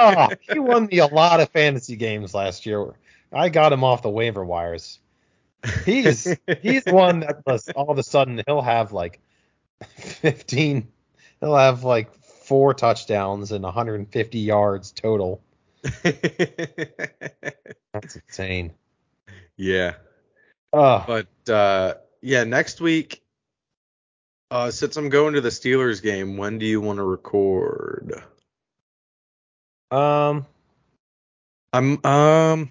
oh, 0.00 0.28
he 0.52 0.58
won 0.58 0.86
me 0.86 0.98
a 0.98 1.06
lot 1.06 1.40
of 1.40 1.50
fantasy 1.50 1.96
games 1.96 2.34
last 2.34 2.64
year. 2.64 2.94
I 3.32 3.48
got 3.50 3.72
him 3.72 3.84
off 3.84 4.02
the 4.02 4.10
waiver 4.10 4.44
wires. 4.44 4.98
He's 5.84 6.36
he's 6.60 6.84
one 6.86 7.20
that 7.20 7.42
all 7.76 7.90
of 7.90 7.98
a 7.98 8.02
sudden 8.02 8.42
he'll 8.46 8.62
have 8.62 8.92
like 8.92 9.20
15. 9.96 10.88
He'll 11.40 11.56
have 11.56 11.84
like 11.84 12.12
four 12.14 12.74
touchdowns 12.74 13.52
and 13.52 13.62
150 13.62 14.38
yards 14.38 14.90
total. 14.92 15.40
That's 15.82 16.16
insane. 18.16 18.72
yeah, 19.56 19.94
Oh, 20.72 21.04
but 21.06 21.26
uh, 21.52 21.94
yeah, 22.20 22.44
next 22.44 22.80
week. 22.80 23.20
Uh, 24.50 24.70
since 24.70 24.98
I'm 24.98 25.08
going 25.08 25.32
to 25.32 25.40
the 25.40 25.48
Steelers 25.48 26.02
game, 26.02 26.36
when 26.36 26.58
do 26.58 26.66
you 26.66 26.78
want 26.80 26.98
to 26.98 27.04
record? 27.04 28.22
um, 29.90 30.44
I'm 31.72 32.04
um, 32.04 32.70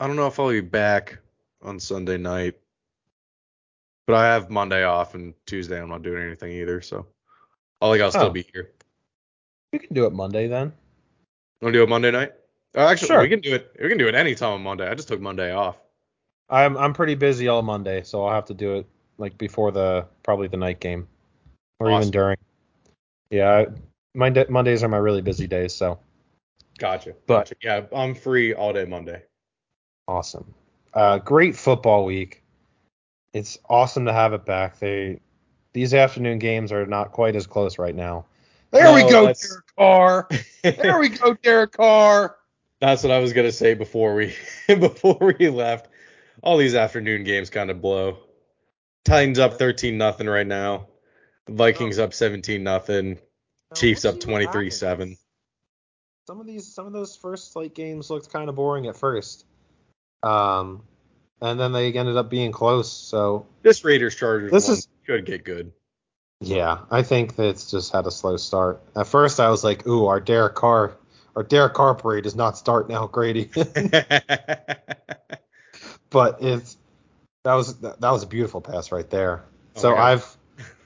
I 0.00 0.06
don't 0.08 0.16
know 0.16 0.26
if 0.26 0.40
I'll 0.40 0.48
be 0.50 0.60
back 0.60 1.18
on 1.62 1.78
Sunday 1.78 2.16
night, 2.16 2.58
but 4.08 4.16
I 4.16 4.24
have 4.26 4.50
Monday 4.50 4.82
off 4.82 5.14
and 5.14 5.32
Tuesday 5.46 5.80
I'm 5.80 5.88
not 5.90 6.02
doing 6.02 6.24
anything 6.24 6.50
either, 6.52 6.80
so 6.80 7.06
I 7.80 7.90
think 7.92 8.02
I'll 8.02 8.10
still 8.10 8.24
Oh. 8.24 8.30
be 8.30 8.46
here. 8.52 8.72
we 9.72 9.78
can 9.78 9.94
do 9.94 10.06
it 10.06 10.12
Monday 10.12 10.48
then. 10.48 10.72
Want 11.62 11.72
to 11.72 11.78
do 11.78 11.82
it 11.84 11.88
Monday 11.88 12.10
night? 12.10 12.32
Uh, 12.76 12.88
actually, 12.88 13.08
Sure. 13.08 13.20
we 13.20 13.28
can 13.28 13.40
do 13.40 13.54
it. 13.54 13.76
We 13.80 13.88
can 13.88 13.98
do 13.98 14.08
it 14.08 14.16
any 14.16 14.34
time 14.34 14.54
on 14.54 14.62
Monday. 14.62 14.88
I 14.88 14.94
just 14.96 15.06
took 15.06 15.20
Monday 15.20 15.52
off. 15.52 15.76
I'm 16.50 16.76
I'm 16.76 16.92
pretty 16.92 17.14
busy 17.14 17.48
all 17.48 17.62
Monday, 17.62 18.02
so 18.02 18.24
I'll 18.24 18.34
have 18.34 18.46
to 18.46 18.54
do 18.54 18.74
it 18.76 18.86
like 19.18 19.38
before 19.38 19.70
the 19.70 20.06
probably 20.22 20.48
the 20.48 20.56
night 20.56 20.80
game, 20.80 21.06
or 21.78 21.90
even 21.90 22.10
during. 22.10 22.36
Yeah, 23.30 23.50
I, 23.50 23.66
Monday, 24.14 24.44
Mondays 24.48 24.82
are 24.82 24.88
my 24.88 24.96
really 24.96 25.22
busy 25.22 25.46
days, 25.46 25.72
so 25.74 25.98
Gotcha. 26.78 27.14
But- 27.26 27.40
gotcha. 27.40 27.54
Yeah, 27.62 27.82
I'm 27.92 28.14
free 28.14 28.54
all 28.54 28.72
day 28.72 28.84
Monday. 28.84 29.22
awesome. 30.08 30.54
Uh, 30.92 31.18
great 31.18 31.54
football 31.54 32.04
week. 32.04 32.42
It's 33.32 33.58
awesome 33.68 34.06
to 34.06 34.12
have 34.12 34.32
it 34.32 34.44
back. 34.44 34.80
They 34.80 35.20
these 35.72 35.94
afternoon 35.94 36.40
games 36.40 36.72
are 36.72 36.84
not 36.86 37.12
quite 37.12 37.36
as 37.36 37.46
close 37.46 37.78
right 37.78 37.94
now. 37.94 38.24
There 38.72 38.92
we 38.92 39.02
go, 39.02 39.26
that's- 39.26 39.48
Derek 39.48 39.76
Carr. 39.76 40.28
There 40.62 40.98
we 40.98 41.10
go, 41.10 41.34
Derek 41.42 41.72
Carr. 41.72 42.36
That's 42.80 43.02
what 43.04 43.12
I 43.12 43.18
was 43.18 43.32
gonna 43.32 43.52
say 43.52 43.74
before 43.74 44.14
we 44.14 44.34
before 44.66 45.34
we 45.38 45.48
left. 45.50 45.89
All 46.42 46.56
these 46.56 46.74
afternoon 46.74 47.24
games 47.24 47.50
kind 47.50 47.70
of 47.70 47.80
blow. 47.82 48.18
Titans 49.04 49.38
up 49.38 49.54
13 49.58 49.98
nothing 49.98 50.26
right 50.26 50.46
now. 50.46 50.86
Vikings 51.48 51.98
up 51.98 52.14
17 52.14 52.62
nothing. 52.62 53.18
Chiefs 53.74 54.04
up 54.04 54.16
23-7. 54.16 55.16
Some 56.26 56.40
of 56.40 56.46
these, 56.46 56.72
some 56.72 56.86
of 56.86 56.92
those 56.92 57.16
first 57.16 57.56
like 57.56 57.74
games 57.74 58.10
looked 58.10 58.32
kind 58.32 58.48
of 58.48 58.54
boring 58.54 58.86
at 58.86 58.96
first, 58.96 59.44
um, 60.22 60.82
and 61.40 61.58
then 61.58 61.72
they 61.72 61.92
ended 61.92 62.16
up 62.16 62.30
being 62.30 62.52
close. 62.52 62.92
So 62.92 63.46
This 63.62 63.84
Raiders 63.84 64.14
Chargers 64.14 64.52
This 64.52 64.68
one 64.68 64.76
is- 64.78 64.88
should 65.06 65.24
get 65.26 65.44
good. 65.44 65.72
yeah, 66.40 66.80
I 66.90 67.02
think 67.02 67.34
that 67.36 67.46
it's 67.48 67.70
just 67.70 67.92
had 67.92 68.06
a 68.06 68.10
slow 68.12 68.36
start. 68.36 68.80
At 68.94 69.06
first, 69.08 69.40
I 69.40 69.50
was 69.50 69.64
like, 69.64 69.86
"Ooh, 69.88 70.06
our 70.06 70.20
Derek 70.20 70.54
Carr, 70.54 70.96
our 71.34 71.42
Derek 71.42 71.74
Carr 71.74 71.94
parade 71.96 72.24
does 72.24 72.36
not 72.36 72.56
start 72.56 72.88
now, 72.88 73.06
Grady." 73.08 73.50
But 76.10 76.42
it's 76.42 76.76
that 77.44 77.54
was 77.54 77.76
that, 77.78 78.00
was 78.00 78.22
a 78.22 78.26
beautiful 78.26 78.60
pass 78.60 78.92
right 78.92 79.08
there. 79.08 79.44
Oh 79.76 79.80
so 79.80 79.94
God. 79.94 79.98
I've 79.98 80.36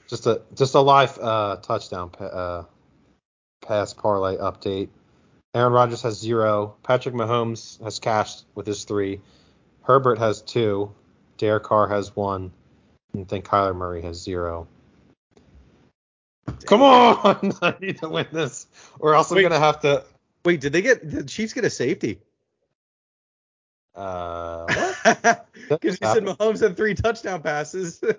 just 0.07 0.25
a 0.27 0.41
just 0.55 0.75
a 0.75 0.79
live 0.79 1.17
uh, 1.19 1.57
touchdown 1.57 2.09
pa- 2.09 2.25
uh, 2.25 2.65
pass 3.65 3.93
parlay 3.93 4.37
update. 4.37 4.89
Aaron 5.53 5.73
Rodgers 5.73 6.01
has 6.01 6.19
zero. 6.19 6.75
Patrick 6.83 7.15
Mahomes 7.15 7.81
has 7.83 7.99
cashed 7.99 8.45
with 8.55 8.67
his 8.67 8.83
three. 8.83 9.21
Herbert 9.83 10.17
has 10.19 10.41
two. 10.41 10.91
Derek 11.37 11.63
Carr 11.63 11.87
has 11.87 12.15
one. 12.15 12.51
And 13.13 13.23
I 13.23 13.25
think 13.25 13.45
Kyler 13.45 13.75
Murray 13.75 14.01
has 14.01 14.21
zero. 14.21 14.67
Come 16.65 16.81
on! 16.81 17.53
I 17.61 17.75
need 17.79 17.99
to 17.99 18.09
win 18.09 18.27
this, 18.31 18.67
or 18.99 19.15
else 19.15 19.31
I'm 19.31 19.41
gonna 19.41 19.59
have 19.59 19.79
to. 19.81 20.03
Wait, 20.43 20.61
did 20.61 20.73
they 20.73 20.81
get 20.81 21.01
did 21.01 21.19
the 21.19 21.23
Chiefs 21.23 21.53
get 21.53 21.63
a 21.63 21.69
safety? 21.69 22.19
Uh? 23.95 24.67
Because 25.69 25.99
you 26.01 26.07
said 26.07 26.23
Mahomes 26.23 26.61
had 26.61 26.75
three 26.75 26.95
touchdown 26.95 27.41
passes. 27.41 28.01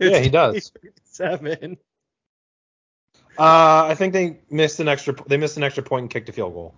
Yeah, 0.00 0.20
he 0.20 0.30
does. 0.30 0.72
Seven. 1.04 1.76
Uh, 3.36 3.84
I 3.90 3.94
think 3.96 4.14
they 4.14 4.40
missed 4.48 4.80
an 4.80 4.88
extra. 4.88 5.14
They 5.26 5.36
missed 5.36 5.58
an 5.58 5.62
extra 5.62 5.82
point 5.82 6.04
and 6.04 6.10
kicked 6.10 6.30
a 6.30 6.32
field 6.32 6.54
goal. 6.54 6.74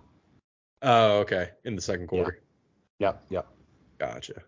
Oh, 0.81 1.19
okay. 1.19 1.51
In 1.63 1.77
the 1.77 1.81
second 1.81 2.07
quarter. 2.07 2.41
Yep, 2.99 3.23
yep. 3.29 3.47
Gotcha. 3.97 4.41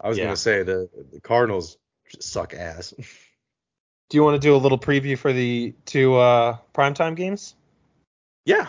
I 0.00 0.08
was 0.08 0.16
Yeah. 0.16 0.24
gonna 0.26 0.36
say 0.36 0.62
the 0.62 0.88
the 1.12 1.20
Cardinals 1.20 1.76
suck 2.20 2.54
ass. 2.54 2.94
Do 4.10 4.16
you 4.16 4.22
want 4.22 4.40
to 4.40 4.46
do 4.46 4.54
a 4.54 4.58
little 4.58 4.78
preview 4.78 5.18
for 5.18 5.32
the 5.32 5.74
two 5.84 6.14
uh, 6.14 6.58
primetime 6.74 7.16
games? 7.16 7.54
Yeah. 8.44 8.68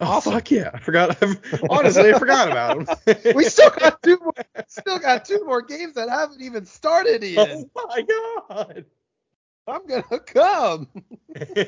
Oh 0.00 0.20
fuck 0.20 0.50
yeah! 0.50 0.70
I 0.72 0.78
forgot. 0.78 1.16
Honestly, 1.70 2.12
I 2.12 2.18
forgot 2.18 2.50
about 2.50 2.86
them. 3.04 3.16
We 3.34 3.44
still 3.44 3.70
got 3.70 4.02
two 4.02 4.18
more. 4.22 4.32
Still 4.68 4.98
got 4.98 5.24
two 5.24 5.44
more 5.44 5.62
games 5.62 5.94
that 5.94 6.08
haven't 6.08 6.40
even 6.40 6.64
started 6.64 7.22
oh 7.22 7.26
yet. 7.26 7.64
Oh 7.76 7.86
my 7.86 8.02
god. 8.02 8.84
I'm 9.66 9.86
gonna 9.86 10.20
come. 10.20 10.88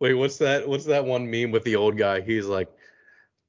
Wait, 0.00 0.14
what's 0.14 0.38
that? 0.38 0.66
What's 0.66 0.86
that 0.86 1.04
one 1.04 1.30
meme 1.30 1.50
with 1.50 1.64
the 1.64 1.76
old 1.76 1.98
guy? 1.98 2.20
He's 2.22 2.46
like, 2.46 2.72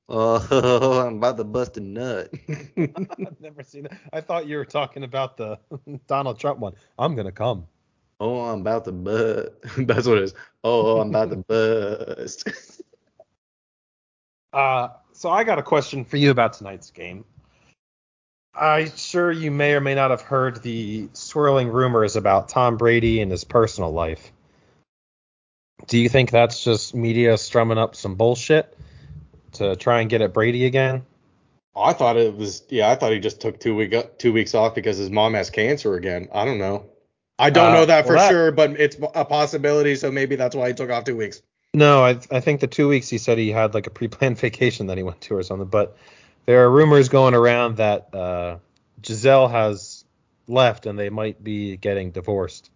"Oh, 0.10 1.06
I'm 1.08 1.18
about 1.18 1.38
to 1.38 1.44
bust 1.46 1.78
a 1.78 1.80
nut." 1.80 2.30
I've 2.78 3.40
never 3.40 3.64
seen 3.64 3.86
it. 3.86 3.94
I 4.12 4.20
thought 4.22 4.48
you 4.48 4.58
were 4.58 4.66
talking 4.66 5.04
about 5.04 5.38
the 5.38 5.58
Donald 6.08 6.40
Trump 6.40 6.60
one. 6.60 6.74
I'm 7.00 7.16
gonna 7.16 7.32
come. 7.32 7.68
oh, 8.20 8.42
I'm 8.42 8.62
about 8.62 8.86
to 8.86 8.92
bust. 8.92 9.50
That's 9.78 10.08
what 10.08 10.18
it 10.18 10.24
is. 10.26 10.34
Oh, 10.64 11.00
I'm 11.00 11.10
about 11.10 11.30
to 11.32 11.38
bust. 11.38 12.50
Uh, 14.58 14.90
so 15.14 15.30
I 15.30 15.44
got 15.44 15.60
a 15.60 15.64
question 15.64 16.04
for 16.04 16.18
you 16.18 16.32
about 16.32 16.54
tonight's 16.54 16.90
game. 16.90 17.24
I'm 18.56 18.90
sure 18.96 19.32
you 19.32 19.52
may 19.52 19.74
or 19.74 19.82
may 19.82 19.94
not 19.94 20.10
have 20.10 20.22
heard 20.22 20.64
the 20.64 21.10
swirling 21.14 21.68
rumors 21.68 22.16
about 22.16 22.50
Tom 22.50 22.76
Brady 22.76 23.22
and 23.22 23.30
his 23.30 23.44
personal 23.44 23.92
life. 23.92 24.32
Do 25.86 26.00
you 26.00 26.10
think 26.10 26.32
that's 26.32 26.64
just 26.64 26.96
media 26.96 27.38
strumming 27.38 27.78
up 27.78 27.96
some 27.96 28.16
bullshit 28.16 28.76
to 29.54 29.76
try 29.76 30.02
and 30.02 30.10
get 30.10 30.24
at 30.24 30.34
Brady 30.34 30.66
again? 30.66 31.06
I 31.76 31.94
thought 31.94 32.18
it 32.18 32.36
was. 32.36 32.64
Yeah, 32.70 32.90
I 32.90 32.96
thought 32.96 33.12
he 33.12 33.20
just 33.20 33.40
took 33.40 33.60
two 33.60 33.76
week 33.76 34.18
two 34.18 34.34
weeks 34.34 34.56
off 34.56 34.74
because 34.74 34.98
his 34.98 35.12
mom 35.12 35.36
has 35.36 35.52
cancer 35.52 35.94
again. 35.94 36.30
I 36.34 36.46
don't 36.46 36.58
know. 36.58 36.88
I 37.38 37.52
don't 37.52 37.70
Uh, 37.70 37.74
know 37.76 37.86
that 37.86 38.08
for 38.08 38.16
well, 38.16 38.24
that- 38.28 38.32
sure, 38.32 38.52
but 38.52 38.72
it's 38.72 38.98
a 39.14 39.24
possibility. 39.24 39.96
So 39.96 40.12
maybe 40.12 40.36
that's 40.36 40.56
why 40.56 40.70
he 40.70 40.74
took 40.74 40.90
off 40.90 41.04
two 41.04 41.16
weeks. 41.16 41.44
No, 41.78 42.04
I 42.04 42.18
I 42.32 42.40
think 42.40 42.60
the 42.60 42.66
two 42.66 42.88
weeks 42.88 43.08
he 43.08 43.20
said 43.20 43.38
he 43.38 43.52
had 43.52 43.76
like 43.76 43.86
a 43.86 43.92
pre-planned 43.92 44.40
vacation 44.40 44.88
that 44.88 44.98
he 44.98 45.04
went 45.04 45.22
to 45.22 45.36
or 45.36 45.44
something. 45.44 45.68
But 45.68 45.96
there 46.48 46.66
are 46.66 46.72
rumors 46.72 47.08
going 47.08 47.36
around 47.36 47.78
that 47.78 48.16
uh, 48.16 48.58
Gisele 49.02 49.48
has 49.48 50.04
left 50.48 50.88
and 50.88 50.98
they 50.98 51.10
might 51.12 51.44
be 51.44 51.78
getting 51.78 52.10
divorced. 52.10 52.72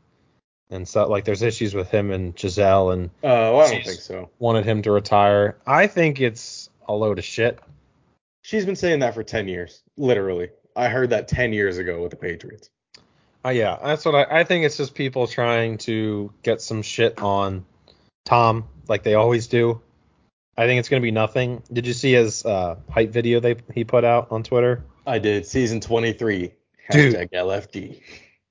And 0.69 0.87
so 0.87 1.07
like 1.07 1.25
there's 1.25 1.41
issues 1.41 1.73
with 1.73 1.89
him 1.89 2.11
and 2.11 2.35
Gisele 2.35 2.91
and 2.91 3.09
Oh, 3.23 3.57
I 3.59 3.71
don't 3.71 3.83
think 3.83 4.01
so. 4.01 4.29
wanted 4.37 4.65
him 4.65 4.83
to 4.83 4.91
retire. 4.91 5.57
I 5.65 5.87
think 5.87 6.21
it's 6.21 6.69
a 6.87 6.93
load 6.93 7.17
of 7.17 7.25
shit. 7.25 7.57
She's 8.43 8.65
been 8.67 8.75
saying 8.75 8.99
that 8.99 9.15
for 9.15 9.23
ten 9.23 9.47
years, 9.47 9.81
literally. 9.97 10.49
I 10.75 10.89
heard 10.89 11.09
that 11.09 11.27
ten 11.27 11.53
years 11.53 11.79
ago 11.79 12.03
with 12.03 12.11
the 12.11 12.17
Patriots. 12.17 12.69
Uh, 13.43 13.49
yeah, 13.49 13.79
that's 13.83 14.05
what 14.05 14.13
I, 14.13 14.41
I 14.41 14.43
think. 14.43 14.63
It's 14.63 14.77
just 14.77 14.93
people 14.93 15.25
trying 15.25 15.79
to 15.79 16.31
get 16.43 16.61
some 16.61 16.83
shit 16.83 17.19
on 17.19 17.65
Tom, 18.25 18.67
like 18.91 19.03
they 19.03 19.15
always 19.15 19.47
do. 19.47 19.81
I 20.57 20.67
think 20.67 20.79
it's 20.79 20.89
gonna 20.89 21.01
be 21.01 21.11
nothing. 21.11 21.63
Did 21.73 21.87
you 21.87 21.93
see 21.93 22.11
his 22.13 22.45
uh, 22.45 22.75
hype 22.89 23.09
video 23.09 23.39
they 23.39 23.55
he 23.73 23.83
put 23.83 24.03
out 24.03 24.27
on 24.31 24.43
Twitter? 24.43 24.83
I 25.07 25.17
did 25.17 25.47
season 25.47 25.79
twenty 25.81 26.13
three. 26.13 26.53
Dude. 26.91 27.15
Hashtag 27.15 27.31
LFG. 27.31 28.01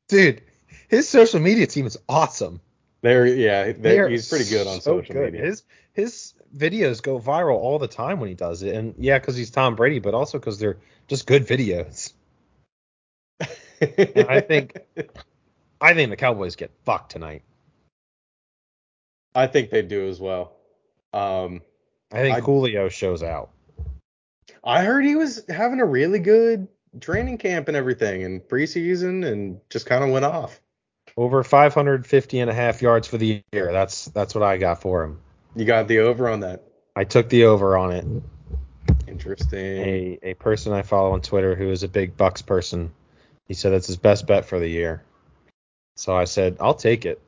Dude, 0.09 0.43
his 0.89 1.09
social 1.09 1.39
media 1.41 1.67
team 1.67 1.87
is 1.87 1.99
awesome. 2.09 2.61
There, 3.03 3.27
yeah, 3.27 3.73
they're, 3.73 4.07
are 4.07 4.09
he's 4.09 4.29
pretty 4.29 4.49
good 4.51 4.67
on 4.67 4.81
so 4.81 4.99
social 5.01 5.15
good. 5.15 5.33
media. 5.35 5.47
His 5.47 5.63
his 5.93 6.35
videos 6.57 7.03
go 7.03 7.21
viral 7.21 7.57
all 7.57 7.79
the 7.79 7.89
time 7.89 8.19
when 8.19 8.29
he 8.29 8.35
does 8.35 8.63
it, 8.63 8.75
and 8.75 8.95
yeah, 8.99 9.19
because 9.19 9.37
he's 9.37 9.51
Tom 9.51 9.77
Brady, 9.77 10.01
but 10.01 10.15
also 10.15 10.39
because 10.39 10.59
they're 10.59 10.79
just 11.07 11.27
good 11.27 11.47
videos. 11.47 12.13
I 13.81 14.41
think- 14.41 14.79
I 15.83 15.95
think 15.95 16.11
the 16.11 16.17
Cowboys 16.17 16.57
get 16.57 16.71
fucked 16.85 17.13
tonight. 17.13 17.43
I 19.35 19.47
think 19.47 19.71
they 19.71 19.83
do 19.83 20.09
as 20.09 20.21
well. 20.21 20.53
Um, 21.13 21.63
I 22.13 22.19
think 22.19 22.37
I- 22.37 22.41
Julio 22.41 22.89
shows 22.89 23.23
out. 23.23 23.51
I 24.63 24.85
heard 24.85 25.05
he 25.05 25.17
was 25.17 25.43
having 25.49 25.81
a 25.81 25.87
really 25.87 26.19
good 26.19 26.69
training 27.01 27.39
camp 27.39 27.69
and 27.69 27.77
everything 27.77 28.25
and 28.25 28.43
preseason 28.43 29.25
and 29.25 29.61
just 29.71 29.87
kind 29.87 30.05
of 30.05 30.11
went 30.11 30.25
off. 30.25 30.61
Over 31.17 31.43
550 31.43 32.41
and 32.41 32.51
a 32.51 32.55
half 32.55 32.83
yards 32.83 33.09
for 33.09 33.17
the 33.17 33.43
year. 33.53 33.73
That's 33.73 34.07
that's 34.07 34.35
what 34.35 34.45
I 34.45 34.59
got 34.59 34.81
for 34.81 35.03
him. 35.03 35.21
You 35.57 35.65
got 35.65 35.89
the 35.89 36.01
over 36.01 36.29
on 36.29 36.41
that. 36.41 36.65
I 36.95 37.05
took 37.05 37.29
the 37.29 37.45
over 37.45 37.77
on 37.77 37.93
it. 37.93 38.05
Interesting. 39.09 39.59
A 39.61 40.19
a 40.23 40.35
person 40.35 40.73
I 40.73 40.83
follow 40.83 41.13
on 41.13 41.21
Twitter 41.21 41.55
who 41.55 41.71
is 41.71 41.83
a 41.83 41.89
big 41.89 42.17
Bucks 42.17 42.43
person. 42.43 42.93
He 43.49 43.55
said 43.55 43.73
that's 43.73 43.87
his 43.87 43.97
best 43.97 44.27
bet 44.27 44.45
for 44.45 44.59
the 44.59 44.69
year. 44.69 45.03
So 45.97 46.15
I 46.17 46.25
said 46.25 46.57
I'll 46.61 46.75
take 46.75 47.07
it. 47.07 47.21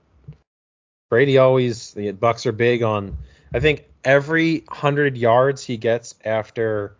Brady 1.13 1.37
always 1.37 1.91
the 1.91 2.11
Bucks 2.13 2.47
are 2.47 2.53
big 2.53 2.83
on. 2.83 3.19
I 3.53 3.61
think 3.61 3.85
every 4.03 4.65
hundred 4.71 5.15
yards 5.15 5.63
he 5.63 5.77
gets 5.77 6.15
after 6.25 6.97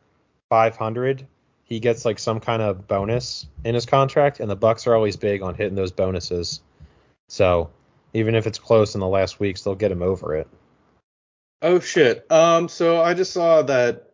500, 0.51 1.27
he 1.65 1.81
gets 1.81 2.05
like 2.05 2.19
some 2.19 2.39
kind 2.39 2.61
of 2.61 2.87
bonus 2.87 3.47
in 3.65 3.75
his 3.75 3.87
contract, 3.87 4.39
and 4.39 4.51
the 4.51 4.55
Bucks 4.55 4.87
are 4.87 4.95
always 4.95 5.17
big 5.17 5.41
on 5.41 5.55
hitting 5.55 5.77
those 5.77 5.93
bonuses. 5.93 6.61
So 7.31 7.71
even 8.13 8.35
if 8.35 8.47
it's 8.47 8.59
close 8.59 8.93
in 8.93 9.01
the 9.01 9.09
last 9.09 9.41
weeks, 9.41 9.63
they'll 9.63 9.75
get 9.75 9.91
him 9.91 10.03
over 10.03 10.37
it. 10.37 10.47
Oh 11.63 11.81
shit. 11.81 12.31
Um. 12.31 12.69
So 12.69 13.01
I 13.01 13.15
just 13.15 13.33
saw 13.33 13.63
that. 13.63 14.11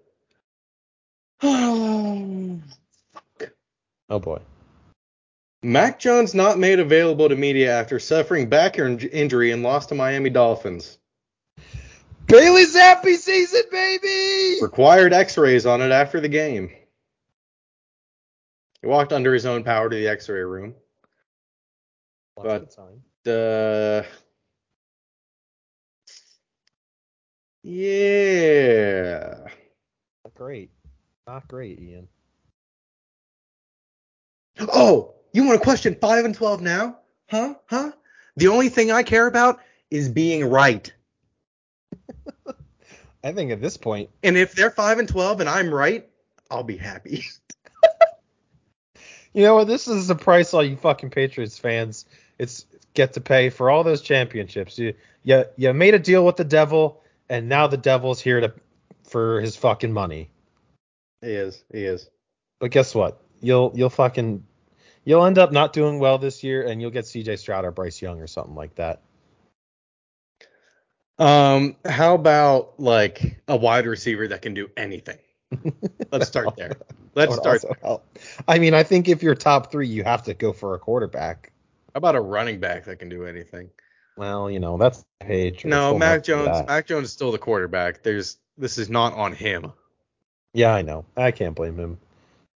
Oh, 1.43 2.61
Oh 4.11 4.21
boy. 4.21 4.39
Mac 5.63 5.99
Jones 5.99 6.35
not 6.35 6.59
made 6.59 6.79
available 6.79 7.29
to 7.29 7.35
media 7.37 7.73
after 7.79 7.99
suffering 7.99 8.49
back 8.49 8.79
in- 8.79 9.01
injury 9.01 9.51
and 9.51 9.63
lost 9.63 9.89
to 9.89 9.95
Miami 9.95 10.31
Dolphins. 10.31 10.99
Bailey 12.27 12.65
Zappe 12.67 13.17
season, 13.17 13.63
baby. 13.71 14.59
Required 14.63 15.13
X-rays 15.13 15.67
on 15.67 15.81
it 15.81 15.91
after 15.91 16.21
the 16.21 16.29
game. 16.29 16.71
He 18.83 18.87
walked 18.87 19.13
under 19.13 19.35
his 19.35 19.47
own 19.47 19.65
power 19.65 19.89
to 19.89 19.97
the 19.97 20.07
X-ray 20.09 20.43
room. 20.43 20.75
But- 22.37 22.77
Uh, 23.27 24.05
yeah. 27.63 29.49
Not 30.25 30.35
great. 30.35 30.71
Not 31.27 31.49
great, 31.49 31.81
Ian. 31.81 32.09
Oh, 34.61 35.15
you 35.39 35.45
want 35.45 35.59
to 35.59 35.65
question 35.65 35.97
5 36.01 36.25
and 36.25 36.35
12 36.35 36.61
now? 36.61 36.99
Huh? 37.29 37.55
Huh? 37.67 37.93
The 38.37 38.49
only 38.49 38.69
thing 38.69 38.91
I 38.91 39.03
care 39.03 39.27
about 39.27 39.61
is 39.91 40.09
being 40.09 40.45
right. 40.45 40.93
I 43.25 43.33
think 43.33 43.51
at 43.51 43.61
this 43.61 43.77
point. 43.77 44.11
And 44.23 44.37
if 44.37 44.55
they're 44.55 44.71
5 44.71 44.99
and 44.99 45.09
12 45.09 45.41
and 45.41 45.49
I'm 45.49 45.73
right, 45.73 46.09
I'll 46.51 46.63
be 46.63 46.77
happy. 46.77 47.25
you 49.33 49.43
know 49.43 49.57
what? 49.57 49.67
This 49.67 49.89
is 49.89 50.09
the 50.09 50.15
price 50.15 50.55
all 50.55 50.63
you 50.63 50.77
fucking 50.77 51.11
Patriots 51.11 51.59
fans 51.59 52.05
it's 52.39 52.67
get 52.95 53.13
to 53.15 53.21
pay 53.21 53.51
for 53.51 53.71
all 53.71 53.85
those 53.85 54.01
championships. 54.01 54.79
You 54.79 54.95
you 55.25 55.45
you 55.57 55.73
made 55.75 55.95
a 55.95 55.99
deal 55.99 56.25
with 56.25 56.37
the 56.37 56.45
devil, 56.45 57.03
and 57.29 57.49
now 57.49 57.67
the 57.67 57.77
devil's 57.77 58.21
here 58.21 58.41
to 58.41 58.55
for 59.05 59.41
his 59.41 59.57
fucking 59.57 59.93
money. 59.93 60.31
he 61.21 61.33
is. 61.33 61.63
He 61.73 61.85
is. 61.85 62.09
But 62.59 62.71
guess 62.71 62.95
what? 62.95 63.21
You'll 63.41 63.73
you'll 63.75 63.91
fucking 63.91 64.45
you'll 65.09 65.25
end 65.25 65.39
up 65.39 65.53
not 65.53 65.73
doing 65.73 65.99
well 65.99 66.19
this 66.19 66.45
year, 66.45 66.67
and 66.67 66.83
you'll 66.83 66.91
get 66.91 67.07
C.J. 67.07 67.37
Stroud 67.37 67.65
or 67.65 67.71
Bryce 67.71 68.03
Young 68.03 68.21
or 68.21 68.27
something 68.27 68.55
like 68.55 68.75
that. 68.75 69.01
Um, 71.19 71.77
how 71.87 72.15
about 72.15 72.79
like 72.79 73.41
a 73.49 73.57
wide 73.57 73.87
receiver 73.87 74.29
that 74.29 74.43
can 74.43 74.53
do 74.53 74.69
anything? 74.77 75.17
Let's 76.13 76.29
start 76.29 76.55
there. 76.57 76.77
Let's 77.15 77.35
start. 77.37 77.65
help. 77.81 78.19
I 78.47 78.59
mean, 78.59 78.75
I 78.75 78.83
think 78.83 79.09
if 79.09 79.23
you're 79.23 79.35
top 79.35 79.73
three, 79.73 79.89
you 79.89 80.05
have 80.05 80.23
to 80.25 80.35
go 80.35 80.53
for 80.53 80.75
a 80.75 80.79
quarterback. 80.79 81.53
How 81.95 81.99
about 81.99 82.15
a 82.15 82.21
running 82.21 82.61
back 82.61 82.85
that 82.85 82.99
can 82.99 83.09
do 83.09 83.25
anything? 83.25 83.71
Well, 84.19 84.51
you 84.51 84.61
know 84.61 84.77
that's 84.77 85.07
Patriots. 85.21 85.65
No, 85.65 85.97
Mac 85.97 86.23
Jones. 86.23 86.67
Mac 86.69 86.87
Jones 86.87 87.07
is 87.07 87.13
still 87.15 87.33
the 87.33 87.39
quarterback. 87.39 88.03
There's 88.03 88.37
this 88.59 88.77
is 88.77 88.91
not 88.91 89.15
on 89.15 89.33
him. 89.33 89.73
Yeah, 90.53 90.75
I 90.75 90.83
know. 90.83 91.07
I 91.17 91.31
can't 91.31 91.55
blame 91.55 91.79
him. 91.79 91.99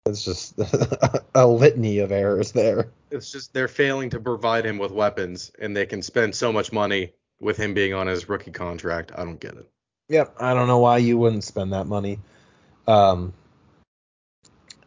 It's 0.05 0.23
just 0.23 0.59
a 1.35 1.45
litany 1.45 1.99
of 1.99 2.11
errors 2.11 2.51
there. 2.51 2.89
It's 3.11 3.31
just 3.31 3.53
they're 3.53 3.67
failing 3.67 4.09
to 4.11 4.19
provide 4.19 4.65
him 4.65 4.77
with 4.77 4.91
weapons, 4.91 5.51
and 5.59 5.75
they 5.75 5.85
can 5.85 6.01
spend 6.01 6.35
so 6.35 6.51
much 6.51 6.71
money 6.71 7.13
with 7.39 7.57
him 7.57 7.73
being 7.73 7.93
on 7.93 8.07
his 8.07 8.27
rookie 8.27 8.51
contract. 8.51 9.11
I 9.15 9.23
don't 9.23 9.39
get 9.39 9.55
it. 9.55 9.69
Yep. 10.09 10.35
I 10.39 10.53
don't 10.53 10.67
know 10.67 10.79
why 10.79 10.97
you 10.97 11.17
wouldn't 11.17 11.43
spend 11.43 11.73
that 11.73 11.85
money. 11.85 12.19
Um, 12.87 13.33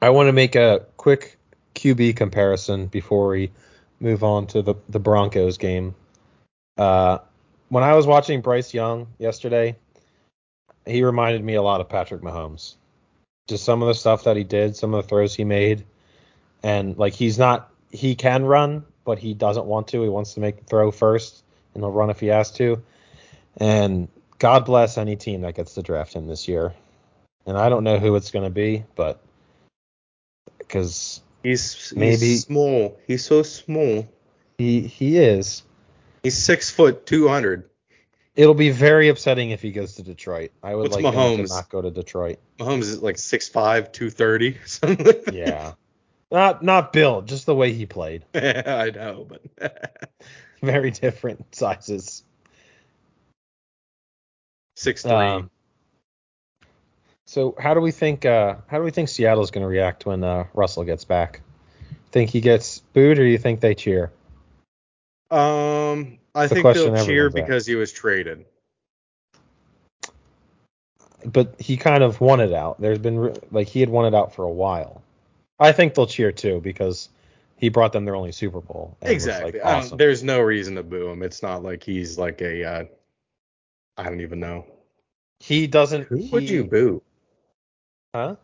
I 0.01 0.11
want 0.11 0.27
to 0.27 0.33
make 0.33 0.57
a 0.57 0.85
quick 0.97 1.39
QB 1.77 2.17
comparison 2.17 2.87
before 2.87 3.29
we 3.29 3.53
move 4.01 4.25
on 4.25 4.47
to 4.49 4.63
the 4.63 4.75
the 4.89 4.99
Broncos 4.99 5.59
game. 5.59 5.95
Uh, 6.77 7.19
when 7.69 7.85
I 7.85 7.95
was 7.95 8.07
watching 8.07 8.41
Bryce 8.41 8.75
Young 8.75 9.07
yesterday, 9.19 9.77
he 10.87 11.05
reminded 11.05 11.45
me 11.45 11.55
a 11.55 11.63
lot 11.63 11.81
of 11.81 11.89
Patrick 11.89 12.23
Mahomes. 12.23 12.75
Just 13.49 13.65
some 13.65 13.83
of 13.83 13.89
the 13.89 13.95
stuff 13.95 14.25
that 14.25 14.37
he 14.37 14.45
did, 14.45 14.77
some 14.77 14.95
of 14.95 15.03
the 15.03 15.09
throws 15.09 15.35
he 15.35 15.45
made, 15.45 15.85
and 16.63 16.97
like 16.97 17.13
he's 17.15 17.39
not 17.39 17.71
he 17.91 18.15
can 18.15 18.45
run, 18.45 18.85
but 19.05 19.19
he 19.19 19.35
doesn't 19.35 19.67
want 19.67 19.89
to. 19.89 20.03
He 20.03 20.09
wants 20.09 20.35
to 20.35 20.41
make 20.41 20.59
the 20.59 20.65
throw 20.65 20.91
first, 20.91 21.43
and 21.75 21.83
he'll 21.83 21.91
run 21.91 22.09
if 22.11 22.21
he 22.21 22.29
has 22.29 22.51
to. 22.53 22.83
And 23.59 24.09
God 24.39 24.65
bless 24.65 24.97
any 24.97 25.17
team 25.17 25.43
that 25.43 25.55
gets 25.55 25.75
to 25.75 25.83
draft 25.83 26.15
him 26.15 26.27
this 26.27 26.49
year. 26.49 26.73
And 27.45 27.59
I 27.59 27.69
don't 27.69 27.85
know 27.85 27.99
who 27.99 28.15
it's 28.17 28.31
going 28.31 28.45
to 28.45 28.51
be, 28.51 28.85
but 28.95 29.21
because 30.59 31.21
He's, 31.43 31.75
he's 31.91 31.93
Maybe- 31.97 32.37
small. 32.37 32.97
He's 33.09 33.25
so 33.25 33.43
small. 33.43 34.09
he 34.59 34.83
he 34.83 35.19
is, 35.19 35.65
He's 36.23 36.39
six 36.39 36.71
foot 36.71 37.05
two 37.05 37.27
hundred. 37.27 37.69
It'll 38.35 38.55
be 38.55 38.71
very 38.71 39.09
upsetting 39.09 39.51
if 39.51 39.63
he 39.63 39.73
goes 39.73 39.97
to 39.97 40.03
Detroit. 40.03 40.53
I 40.63 40.75
would 40.75 40.91
What's 40.91 41.03
like 41.03 41.15
him 41.15 41.47
to 41.47 41.53
not 41.53 41.69
go 41.69 41.83
to 41.83 41.91
Detroit. 41.91 42.39
Mahomes 42.59 42.83
is 42.83 43.03
like 43.03 43.17
6'5", 43.17 43.93
230, 43.93 44.59
something 44.67 45.07
like 45.07 45.25
that. 45.25 45.35
Yeah, 45.35 45.73
not 46.31 46.63
not 46.63 46.93
Bill, 46.93 47.23
just 47.23 47.47
the 47.47 47.55
way 47.55 47.73
he 47.73 47.87
played. 47.87 48.25
I 48.35 48.91
know, 48.91 49.27
but 49.29 50.09
Very 50.63 50.93
different 50.93 51.55
sizes. 51.55 52.23
six 54.77 55.03
three. 55.03 55.13
Um, 55.13 55.51
so 57.27 57.55
how 57.59 57.75
do 57.75 57.81
we 57.81 57.91
think 57.91 58.25
uh, 58.25 58.57
how 58.69 58.79
do 58.79 58.85
we 58.85 58.93
think 58.93 59.09
Seattle's 59.09 59.51
going 59.51 59.63
to 59.63 59.69
react 59.69 60.07
when 60.07 60.23
uh, 60.23 60.45
Russell 60.55 60.85
gets 60.85 61.05
back? 61.05 61.41
Think 62.13 62.31
he 62.31 62.41
gets 62.41 62.79
booed, 62.79 63.19
or 63.19 63.25
do 63.25 63.29
you 63.29 63.39
think 63.39 63.61
they 63.61 63.75
cheer? 63.75 64.13
Um, 65.31 66.19
I 66.35 66.45
It's 66.45 66.53
think 66.53 66.65
they'll 66.65 66.75
cheer 66.75 66.97
everyone's 66.97 67.35
asked. 67.37 67.47
because 67.47 67.67
he 67.67 67.75
was 67.75 67.93
traded. 67.93 68.45
but 71.25 71.55
he 71.61 71.77
kind 71.77 72.03
of 72.03 72.21
won 72.21 72.41
it 72.41 72.53
out. 72.53 72.81
There's 72.81 72.99
been 72.99 73.37
like 73.51 73.69
he 73.69 73.81
had 73.81 73.89
won 73.91 74.07
it 74.07 74.15
out 74.15 74.35
for 74.35 74.45
a 74.45 74.51
while. 74.51 75.03
I 75.61 75.73
think 75.73 75.95
they'll 75.95 76.07
cheer 76.07 76.33
too 76.33 76.61
because 76.61 77.09
he 77.57 77.69
brought 77.69 77.93
them 77.93 78.05
their 78.05 78.17
only 78.17 78.33
Super 78.33 78.61
Bowl. 78.61 78.97
and 79.03 79.15
was, 79.15 79.27
like, 79.27 79.37
Exactly. 79.55 79.61
Awesome. 79.61 79.99
there's 79.99 80.25
no 80.25 80.41
reason 80.41 80.75
to 80.77 80.83
boo 80.83 81.09
him. 81.09 81.23
It's 81.23 81.43
not 81.43 81.63
like 81.63 81.83
he's 81.85 82.19
like 82.19 82.41
a. 82.43 82.65
Uh, 82.65 82.85
I 83.97 84.05
don't 84.05 84.21
even 84.23 84.41
know. 84.41 84.67
He 85.41 85.67
doesn't. 85.67 86.05
Who 86.05 86.27
would 86.33 86.49
you 86.49 86.65
boo? 86.65 87.03
Huh? 88.15 88.37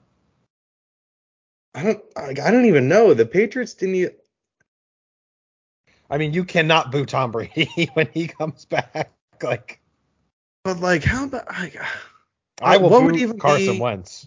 I 1.74 1.82
don't. 1.82 2.02
I, 2.16 2.28
I 2.30 2.50
don't 2.50 2.66
even 2.66 2.88
know. 2.88 3.14
The 3.14 3.26
Patriots 3.26 3.74
didn't. 3.74 4.14
I 6.10 6.18
mean, 6.18 6.32
you 6.32 6.44
cannot 6.44 6.90
boo 6.90 7.04
Tom 7.04 7.30
Brady 7.32 7.90
when 7.94 8.08
he 8.12 8.26
comes 8.28 8.64
back. 8.64 9.12
Like 9.40 9.80
But 10.64 10.80
like, 10.80 11.04
how 11.04 11.26
about? 11.26 11.44
I, 11.48 11.70
I 12.60 12.76
will 12.78 12.90
What 12.90 12.98
boo 13.00 13.04
would 13.06 13.16
even 13.16 13.38
Carson 13.38 13.74
be- 13.74 13.80
Wentz. 13.80 14.26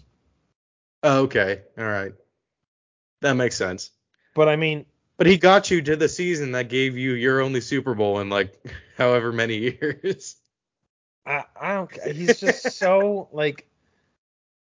oh, 1.02 1.24
okay. 1.24 1.60
All 1.76 1.84
right. 1.84 2.14
That 3.20 3.34
makes 3.34 3.56
sense. 3.56 3.90
But 4.34 4.48
I 4.48 4.56
mean, 4.56 4.86
But 5.18 5.26
he 5.26 5.36
got 5.36 5.70
you 5.70 5.82
to 5.82 5.96
the 5.96 6.08
season 6.08 6.52
that 6.52 6.70
gave 6.70 6.96
you 6.96 7.12
your 7.12 7.42
only 7.42 7.60
Super 7.60 7.94
Bowl 7.94 8.20
in 8.20 8.30
like 8.30 8.58
however 8.96 9.32
many 9.32 9.56
years. 9.58 10.36
I, 11.26 11.44
I 11.60 11.74
don't. 11.74 11.92
He's 12.16 12.40
just 12.40 12.78
so 12.78 13.28
like. 13.32 13.68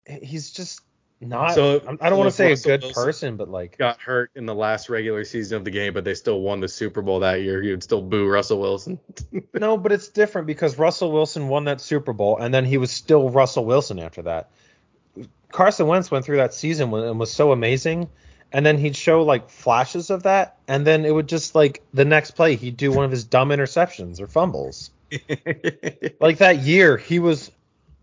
He's 0.06 0.52
just 0.52 0.82
not. 1.30 1.54
So- 1.54 1.80
I'm- 1.86 1.98
don't 1.98 2.18
want 2.18 2.30
to 2.30 2.36
say 2.36 2.52
a 2.52 2.56
good 2.58 2.82
Wilson 2.82 3.04
person, 3.04 3.38
but 3.38 3.50
like. 3.50 3.78
Got 3.78 4.02
hurt 4.02 4.32
in 4.36 4.46
the 4.46 4.56
last 4.56 4.90
regular 4.90 5.24
season 5.24 5.58
of 5.58 5.64
the 5.64 5.72
game, 5.72 5.94
but 5.94 6.04
they 6.04 6.14
still 6.16 6.42
won 6.42 6.60
the 6.60 6.68
Super 6.68 7.02
Bowl 7.02 7.20
that 7.20 7.42
year. 7.42 7.62
You 7.62 7.72
would 7.72 7.84
still 7.84 8.02
boo 8.02 8.28
Russell 8.28 8.60
Wilson. 8.60 9.00
No, 9.54 9.78
but 9.78 9.92
it's 9.92 10.08
different 10.08 10.48
because 10.48 10.80
Russell 10.80 11.12
Wilson 11.12 11.48
won 11.48 11.66
that 11.66 11.82
Super 11.82 12.14
Bowl, 12.14 12.38
and 12.38 12.52
then 12.54 12.66
he 12.66 12.78
was 12.78 12.90
still 12.90 13.30
Russell 13.30 13.64
Wilson 13.66 14.00
after 14.00 14.24
that. 14.24 14.50
Carson 15.52 15.86
Wentz 15.88 16.10
went 16.10 16.26
through 16.26 16.38
that 16.38 16.54
season 16.54 16.92
and 16.94 17.20
was 17.20 17.32
so 17.32 17.52
amazing, 17.52 18.10
and 18.52 18.66
then 18.66 18.78
he'd 18.78 18.96
show 18.96 19.22
like 19.24 19.50
flashes 19.50 20.10
of 20.10 20.24
that, 20.24 20.58
and 20.68 20.88
then 20.88 21.06
it 21.06 21.14
would 21.14 21.28
just 21.28 21.54
like 21.54 21.84
the 21.94 22.06
next 22.06 22.32
play 22.32 22.56
he'd 22.56 22.78
do 22.78 22.92
one 22.92 23.06
of 23.06 23.12
his 23.12 23.24
dumb 23.24 23.50
interceptions 23.50 24.20
or 24.20 24.28
fumbles. 24.28 24.90
like 26.20 26.38
that 26.40 26.60
year, 26.62 26.98
he 26.98 27.20
was. 27.20 27.52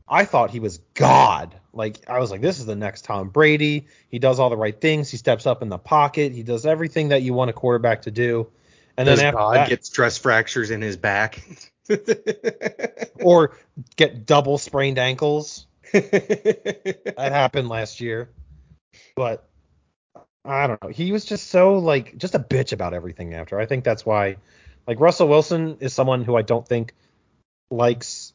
I 0.09 0.25
thought 0.25 0.51
he 0.51 0.61
was 0.61 0.79
God. 0.95 1.55
Like 1.73 2.09
I 2.09 2.19
was 2.19 2.31
like, 2.31 2.41
this 2.41 2.59
is 2.59 2.67
the 2.67 2.77
next 2.77 3.05
Tom 3.05 3.29
Brady. 3.29 3.87
He 4.11 4.19
does 4.19 4.39
all 4.39 4.51
the 4.51 4.57
right 4.57 4.79
things. 4.79 5.11
He 5.11 5.17
steps 5.17 5.47
up 5.47 5.63
in 5.63 5.69
the 5.69 5.79
pocket. 5.79 6.33
He 6.33 6.43
does 6.43 6.67
everything 6.67 7.09
that 7.09 7.23
you 7.23 7.35
want 7.35 7.51
a 7.51 7.53
quarterback 7.53 8.03
to 8.03 8.11
do. 8.11 8.49
And 8.97 9.07
Does 9.07 9.21
then 9.21 9.33
God 9.33 9.57
that, 9.57 9.69
get 9.69 9.87
stress 9.87 10.19
fractures 10.19 10.71
in 10.71 10.83
his 10.83 10.97
back? 10.97 11.47
or 13.23 13.57
get 13.97 14.27
double 14.27 14.59
sprained 14.59 14.99
ankles. 14.99 15.67
That 15.93 17.33
happened 17.33 17.69
last 17.69 18.01
year. 18.01 18.31
But 19.15 19.49
I 20.45 20.67
don't 20.67 20.83
know. 20.83 20.89
He 20.89 21.13
was 21.13 21.25
just 21.25 21.49
so 21.49 21.79
like 21.79 22.17
just 22.17 22.35
a 22.35 22.39
bitch 22.39 22.73
about 22.73 22.95
everything 22.95 23.35
after. 23.35 23.59
I 23.61 23.67
think 23.67 23.85
that's 23.85 24.05
why 24.05 24.37
like 24.87 25.01
Russell 25.01 25.29
Wilson 25.29 25.77
is 25.81 25.93
someone 25.93 26.25
who 26.25 26.37
I 26.37 26.43
don't 26.43 26.67
think 26.67 26.95
likes 27.71 28.33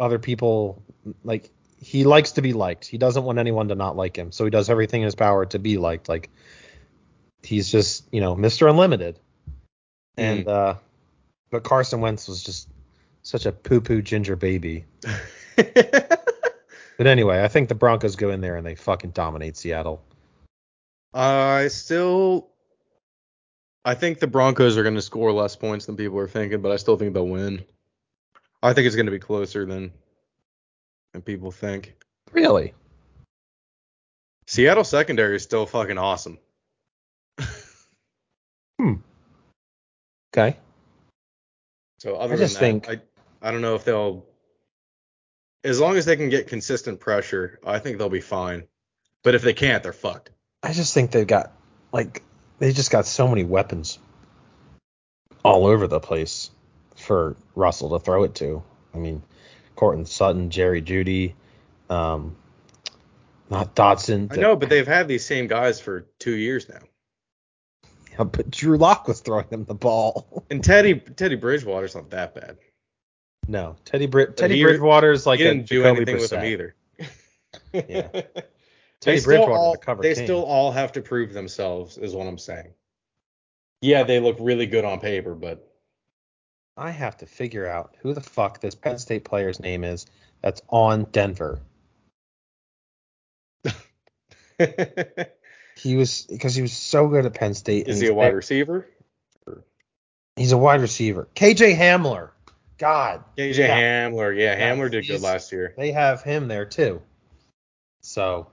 other 0.00 0.18
people 0.18 0.82
like 1.22 1.50
he 1.78 2.04
likes 2.04 2.32
to 2.32 2.42
be 2.42 2.52
liked. 2.52 2.86
He 2.86 2.98
doesn't 2.98 3.22
want 3.22 3.38
anyone 3.38 3.68
to 3.68 3.74
not 3.74 3.96
like 3.96 4.16
him. 4.16 4.32
So 4.32 4.44
he 4.44 4.50
does 4.50 4.68
everything 4.68 5.02
in 5.02 5.06
his 5.06 5.14
power 5.14 5.46
to 5.46 5.58
be 5.58 5.78
liked. 5.78 6.08
Like 6.08 6.30
he's 7.42 7.70
just, 7.70 8.06
you 8.12 8.20
know, 8.20 8.34
Mr. 8.34 8.68
Unlimited. 8.68 9.18
And 10.16 10.48
uh 10.48 10.74
but 11.50 11.62
Carson 11.62 12.00
Wentz 12.00 12.28
was 12.28 12.42
just 12.42 12.68
such 13.22 13.46
a 13.46 13.52
poo-poo 13.52 14.02
ginger 14.02 14.36
baby. 14.36 14.86
But 17.00 17.06
anyway, 17.06 17.42
I 17.42 17.48
think 17.48 17.70
the 17.70 17.74
Broncos 17.74 18.14
go 18.14 18.28
in 18.28 18.42
there 18.42 18.56
and 18.56 18.66
they 18.66 18.74
fucking 18.74 19.12
dominate 19.12 19.56
Seattle. 19.56 20.02
I 21.14 21.68
still, 21.68 22.50
I 23.86 23.94
think 23.94 24.18
the 24.18 24.26
Broncos 24.26 24.76
are 24.76 24.82
going 24.82 24.96
to 24.96 25.00
score 25.00 25.32
less 25.32 25.56
points 25.56 25.86
than 25.86 25.96
people 25.96 26.18
are 26.18 26.28
thinking, 26.28 26.60
but 26.60 26.72
I 26.72 26.76
still 26.76 26.98
think 26.98 27.14
they'll 27.14 27.26
win. 27.26 27.64
I 28.62 28.72
think 28.72 28.86
it's 28.86 28.96
going 28.96 29.06
to 29.06 29.12
be 29.12 29.18
closer 29.18 29.64
than 29.64 29.92
than 31.12 31.22
people 31.22 31.50
think. 31.50 31.94
Really? 32.32 32.74
Seattle 34.46 34.84
secondary 34.84 35.36
is 35.36 35.42
still 35.42 35.66
fucking 35.66 35.98
awesome. 35.98 36.38
Hmm. 38.78 38.94
Okay. 40.34 40.56
So 41.98 42.16
other 42.16 42.34
I 42.34 42.36
than 42.36 42.48
that, 42.48 42.58
think- 42.58 42.88
I 42.88 43.00
I 43.42 43.50
don't 43.50 43.62
know 43.62 43.74
if 43.74 43.84
they'll, 43.84 44.24
as 45.64 45.80
long 45.80 45.96
as 45.96 46.04
they 46.04 46.16
can 46.16 46.28
get 46.28 46.46
consistent 46.48 47.00
pressure, 47.00 47.58
I 47.64 47.78
think 47.78 47.98
they'll 47.98 48.08
be 48.10 48.20
fine. 48.20 48.64
But 49.22 49.34
if 49.34 49.42
they 49.42 49.52
can't, 49.54 49.82
they're 49.82 49.92
fucked. 49.92 50.30
I 50.62 50.72
just 50.72 50.94
think 50.94 51.10
they've 51.10 51.26
got 51.26 51.52
like 51.92 52.22
they 52.58 52.72
just 52.72 52.90
got 52.90 53.06
so 53.06 53.28
many 53.28 53.44
weapons 53.44 53.98
all 55.44 55.66
over 55.66 55.86
the 55.86 56.00
place 56.00 56.50
for 57.00 57.36
Russell 57.54 57.98
to 57.98 58.04
throw 58.04 58.24
it 58.24 58.34
to. 58.36 58.62
I 58.94 58.98
mean, 58.98 59.22
Courtland 59.76 60.08
Sutton, 60.08 60.50
Jerry 60.50 60.82
Jeudy, 60.82 61.34
um, 61.88 62.36
not 63.50 63.74
Dotson. 63.74 64.32
I 64.32 64.36
know, 64.36 64.56
but 64.56 64.68
they've 64.68 64.86
had 64.86 65.08
these 65.08 65.24
same 65.24 65.46
guys 65.46 65.80
for 65.80 66.06
two 66.18 66.34
years 66.36 66.68
now. 66.68 66.80
Yeah, 68.12 68.24
but 68.24 68.50
Drew 68.50 68.76
Lock 68.76 69.08
was 69.08 69.20
throwing 69.20 69.46
them 69.48 69.64
the 69.64 69.74
ball. 69.74 70.44
And 70.50 70.62
Teddy 70.62 70.94
Teddy 70.98 71.36
Bridgewater's 71.36 71.94
not 71.94 72.10
that 72.10 72.34
bad. 72.34 72.58
no, 73.48 73.76
Teddy 73.84 74.06
Teddy 74.08 74.56
he- 74.56 74.62
Bridgewater's 74.64 75.26
like 75.26 75.38
he 75.38 75.44
didn't 75.44 75.62
a 75.64 75.66
do 75.66 75.82
Jacoby 75.82 75.96
anything 75.96 76.16
with 76.16 76.30
Brissett. 76.30 76.44
either. 76.44 76.74
Yeah. 77.72 78.08
they 78.12 78.22
Teddy 79.00 79.18
still 79.20 79.46
Bridgewater's 79.46 79.58
all 79.58 79.72
a 79.74 79.78
cover 79.78 80.02
they 80.02 80.14
king. 80.14 80.24
still 80.24 80.44
all 80.44 80.70
have 80.72 80.92
to 80.92 81.00
prove 81.02 81.32
themselves, 81.32 81.96
is 81.98 82.14
what 82.14 82.26
I'm 82.26 82.38
saying. 82.38 82.72
Yeah, 83.80 84.02
they 84.02 84.20
look 84.20 84.36
really 84.40 84.66
good 84.66 84.84
on 84.84 85.00
paper, 85.00 85.34
but 85.34 85.69
I 86.80 86.90
have 86.90 87.18
to 87.18 87.26
figure 87.26 87.66
out 87.66 87.94
who 88.00 88.14
the 88.14 88.20
fuck 88.22 88.60
this 88.60 88.74
Penn 88.74 88.98
State 88.98 89.24
player's 89.24 89.60
name 89.60 89.84
is 89.84 90.06
that's 90.40 90.62
on 90.68 91.04
Denver. 91.04 91.60
He 95.76 95.96
was 95.96 96.26
because 96.26 96.54
he 96.54 96.60
was 96.60 96.72
so 96.74 97.08
good 97.08 97.24
at 97.24 97.32
Penn 97.32 97.54
State. 97.54 97.88
is 97.88 98.00
he 98.00 98.08
a 98.08 98.12
wide 98.14 98.34
receiver? 98.34 98.86
He's 100.36 100.52
a 100.52 100.58
wide 100.58 100.82
receiver. 100.82 101.26
KJ 101.34 101.74
Hamler. 101.74 102.30
God, 102.76 103.24
KJ 103.38 103.56
Yeah. 103.56 103.80
Hamler, 103.80 104.36
yeah, 104.36 104.58
Yeah, 104.58 104.74
Hamler 104.74 104.90
did 104.90 105.06
good 105.06 105.22
last 105.22 105.52
year. 105.52 105.72
they 105.78 105.92
have 105.92 106.22
him 106.22 106.48
there 106.48 106.66
too. 106.66 107.00
So 108.02 108.48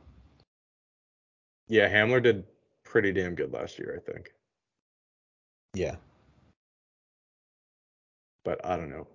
Yeah, 1.67 1.89
Hamler 1.91 2.23
did 2.23 2.45
pretty 2.85 3.11
damn 3.11 3.35
good 3.35 3.51
last 3.51 3.77
year, 3.77 4.01
I 4.01 4.11
think. 4.11 4.31
yeah, 5.73 5.95
But 8.47 8.65
I 8.65 8.77
don't 8.77 8.89
know. 8.89 9.07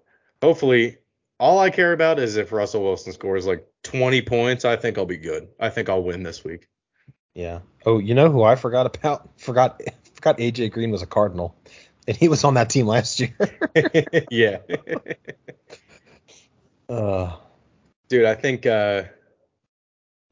Hopefully, 0.43 0.99
all 1.41 1.59
I 1.59 1.71
care 1.71 1.95
about 1.95 2.19
is 2.19 2.37
if 2.37 2.53
Russell 2.53 2.83
Wilson 2.83 3.15
scores 3.15 3.47
like 3.47 3.67
20 3.85 4.21
points, 4.21 4.67
I 4.67 4.77
think 4.77 4.99
I'll 4.99 5.07
be 5.07 5.17
good. 5.17 5.49
I 5.59 5.71
think 5.71 5.89
I'll 5.89 6.03
win 6.03 6.23
this 6.23 6.45
week. 6.45 6.69
yeah. 7.33 7.61
Oh, 7.87 7.99
you 7.99 8.15
know 8.15 8.31
who 8.31 8.43
I 8.43 8.57
forgot 8.57 8.95
about? 8.95 9.31
Forgot 9.41 9.81
forgot 10.13 10.37
AJ 10.37 10.73
Green 10.73 10.91
was 10.91 11.01
a 11.01 11.07
Cardinal, 11.07 11.57
and 12.07 12.15
he 12.15 12.29
was 12.29 12.45
on 12.45 12.55
that 12.55 12.69
team 12.69 12.87
last 12.87 13.21
year. 13.21 13.35
yeah. 14.31 14.59
uh, 16.91 17.35
Dude, 18.09 18.27
I 18.27 18.35
think 18.35 18.67
uh 18.67 19.05
I 19.07 19.11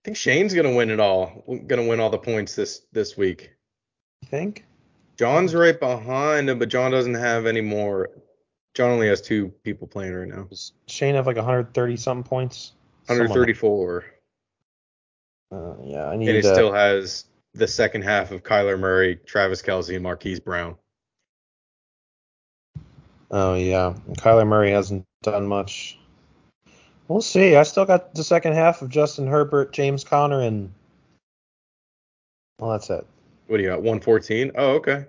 think 0.05 0.19
Shane's 0.19 0.53
gonna 0.53 0.75
win 0.75 0.91
it 0.91 1.01
all. 1.01 1.43
Gonna 1.67 1.87
win 1.87 2.01
all 2.01 2.11
the 2.11 2.19
points 2.19 2.55
this 2.55 2.83
this 2.93 3.17
week. 3.17 3.51
you 4.21 4.29
think? 4.29 4.67
John's 5.17 5.55
right 5.55 5.81
behind 5.81 6.51
him, 6.51 6.59
but 6.59 6.69
John 6.69 6.91
doesn't 6.91 7.15
have 7.15 7.47
any 7.47 7.63
more. 7.63 8.11
John 8.75 8.91
only 8.91 9.09
has 9.09 9.21
two 9.21 9.49
people 9.65 9.87
playing 9.87 10.15
right 10.15 10.29
now. 10.29 10.45
Does 10.45 10.73
Shane 10.87 11.15
have 11.15 11.27
like 11.27 11.37
130 11.37 11.97
something 11.97 12.29
points? 12.29 12.73
134. 13.07 14.05
Uh, 15.53 15.75
yeah, 15.83 16.07
I 16.07 16.17
need. 16.17 16.29
And 16.29 16.43
he 16.43 16.49
uh, 16.49 16.53
still 16.55 16.73
has 16.73 17.25
the 17.55 17.67
second 17.67 18.03
half 18.03 18.31
of 18.31 18.43
Kyler 18.43 18.79
Murray, 18.79 19.17
Travis 19.17 19.63
Kelce, 19.63 19.95
and 19.95 20.03
Marquise 20.03 20.39
Brown. 20.39 20.77
Oh 23.33 23.55
yeah, 23.55 23.95
Kyler 24.13 24.47
Murray 24.47 24.71
hasn't 24.71 25.05
done 25.23 25.47
much. 25.47 25.99
We'll 27.09 27.21
see. 27.21 27.57
I 27.57 27.65
still 27.65 27.85
got 27.85 28.15
the 28.15 28.23
second 28.23 28.53
half 28.53 28.83
of 28.83 28.89
Justin 28.89 29.27
Herbert, 29.27 29.73
James 29.73 30.05
Conner, 30.05 30.41
and 30.43 30.73
well, 32.61 32.71
that's 32.71 32.91
it. 32.91 33.05
What 33.49 33.57
do 33.57 33.63
you 33.65 33.69
got? 33.69 33.79
114? 33.79 34.53
Oh, 34.55 34.75
okay. 34.75 35.07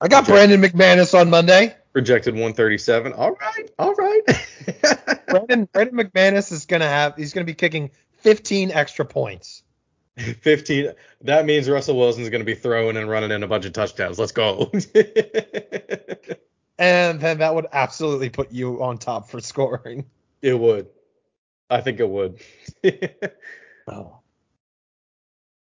I 0.00 0.06
got 0.06 0.22
Okay. 0.22 0.32
Brandon 0.32 0.62
McManus 0.62 1.18
on 1.18 1.28
Monday. 1.28 1.74
Projected 1.92 2.34
137. 2.34 3.12
All 3.12 3.32
right. 3.32 3.70
All 3.78 3.94
right. 3.94 4.22
Brandon 5.28 5.68
Brandon 5.72 5.96
McManus 5.96 6.52
is 6.52 6.66
gonna 6.66 6.88
have. 6.88 7.16
He's 7.16 7.32
gonna 7.32 7.44
be 7.44 7.54
kicking 7.54 7.90
15 8.18 8.70
extra 8.70 9.04
points. 9.04 9.62
15. 10.16 10.92
That 11.22 11.46
means 11.46 11.68
Russell 11.68 11.96
Wilson's 11.96 12.28
going 12.28 12.40
to 12.40 12.44
be 12.44 12.54
throwing 12.54 12.98
and 12.98 13.08
running 13.08 13.30
in 13.30 13.42
a 13.42 13.46
bunch 13.46 13.64
of 13.64 13.72
touchdowns. 13.72 14.18
Let's 14.18 14.32
go. 14.32 14.70
And 16.80 17.20
then 17.20 17.38
that 17.38 17.54
would 17.54 17.66
absolutely 17.72 18.30
put 18.30 18.52
you 18.52 18.82
on 18.82 18.96
top 18.96 19.28
for 19.28 19.38
scoring. 19.40 20.06
it 20.40 20.58
would. 20.58 20.88
I 21.68 21.82
think 21.82 22.00
it 22.00 22.08
would. 22.08 22.40
Oh. 23.88 24.20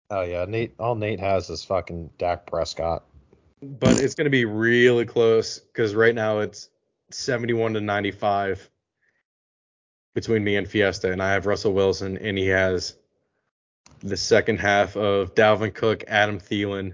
Oh 0.09 0.21
yeah, 0.23 0.43
Nate. 0.45 0.73
All 0.77 0.95
Nate 0.95 1.21
has 1.21 1.49
is 1.49 1.63
fucking 1.63 2.09
Dak 2.17 2.45
Prescott. 2.47 3.05
But 3.61 3.99
it's 3.99 4.15
going 4.15 4.25
to 4.25 4.31
be 4.31 4.45
really 4.45 5.05
close 5.05 5.59
because 5.59 5.93
right 5.93 6.15
now 6.15 6.39
it's 6.39 6.69
71 7.11 7.73
to 7.73 7.81
95 7.81 8.69
between 10.15 10.43
me 10.43 10.55
and 10.55 10.67
Fiesta, 10.67 11.11
and 11.11 11.21
I 11.21 11.33
have 11.33 11.45
Russell 11.45 11.73
Wilson, 11.73 12.17
and 12.17 12.37
he 12.37 12.47
has 12.47 12.95
the 13.99 14.17
second 14.17 14.59
half 14.59 14.95
of 14.95 15.35
Dalvin 15.35 15.73
Cook, 15.73 16.03
Adam 16.07 16.39
Thielen, 16.39 16.93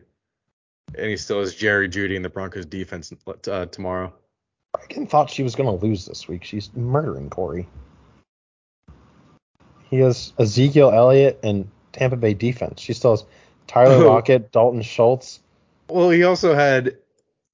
and 0.98 1.10
he 1.10 1.18
still 1.18 1.40
has 1.40 1.56
Jerry 1.56 1.90
Jeudy 1.90 2.16
in 2.16 2.22
the 2.22 2.30
Broncos 2.30 2.66
defense 2.66 3.14
uh, 3.48 3.66
tomorrow. 3.68 4.14
Reagan 4.80 5.08
thought 5.08 5.30
she 5.30 5.44
was 5.44 5.56
gonna 5.56 5.76
lose 5.76 6.06
this 6.06 6.28
week. 6.28 6.44
She's 6.44 6.74
murdering 6.76 7.30
Corey. 7.30 7.68
He 9.90 9.98
has 9.98 10.34
Ezekiel 10.38 10.92
Elliott 10.92 11.40
and 11.44 11.70
Tampa 11.94 12.18
Bay 12.18 12.34
defense. 12.34 12.82
She 12.82 12.94
still 12.94 13.12
has 13.12 13.24
Tyler. 13.68 14.06
Lockett, 14.06 14.52
Dalton 14.52 14.82
Schultz. 14.82 15.40
Well, 15.88 16.10
he 16.10 16.24
also 16.24 16.54
had 16.54 16.98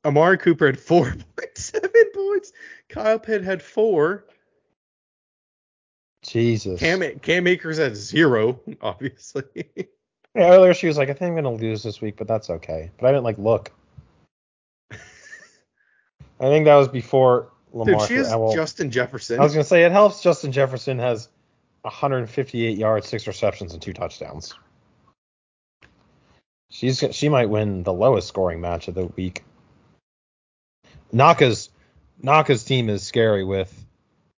Amari 0.05 0.37
Cooper 0.37 0.67
had 0.67 0.77
4.7 0.77 1.91
points. 2.13 2.53
Kyle 2.89 3.19
Pitt 3.19 3.43
had 3.43 3.61
four. 3.61 4.25
Jesus. 6.23 6.79
Cam 6.79 7.01
Cam 7.19 7.47
Akers 7.47 7.77
had 7.77 7.95
zero, 7.95 8.59
obviously. 8.81 9.43
Yeah, 10.35 10.53
earlier 10.53 10.73
she 10.73 10.87
was 10.87 10.97
like, 10.97 11.09
I 11.09 11.13
think 11.13 11.29
I'm 11.29 11.35
gonna 11.35 11.51
lose 11.51 11.83
this 11.83 11.99
week, 11.99 12.15
but 12.15 12.27
that's 12.27 12.49
okay. 12.49 12.91
But 12.97 13.07
I 13.07 13.11
didn't 13.11 13.23
like 13.23 13.37
look. 13.37 13.71
I 14.91 14.97
think 16.39 16.65
that 16.65 16.75
was 16.75 16.87
before 16.87 17.51
Lamar. 17.73 17.99
Dude, 17.99 18.07
she 18.07 18.15
has 18.15 18.29
well, 18.29 18.53
Justin 18.53 18.91
Jefferson. 18.91 19.39
I 19.39 19.43
was 19.43 19.53
gonna 19.53 19.63
say 19.63 19.83
it 19.83 19.91
helps. 19.91 20.21
Justin 20.21 20.51
Jefferson 20.51 20.99
has 20.99 21.29
158 21.81 22.77
yards, 22.77 23.07
six 23.07 23.25
receptions, 23.25 23.73
and 23.73 23.81
two 23.81 23.93
touchdowns. 23.93 24.53
She's 26.71 27.03
she 27.11 27.29
might 27.29 27.49
win 27.49 27.83
the 27.83 27.93
lowest 27.93 28.27
scoring 28.29 28.61
match 28.61 28.87
of 28.87 28.95
the 28.95 29.05
week. 29.05 29.43
Naka's 31.11 31.69
Naka's 32.23 32.63
team 32.63 32.89
is 32.89 33.03
scary 33.03 33.43
with 33.43 33.85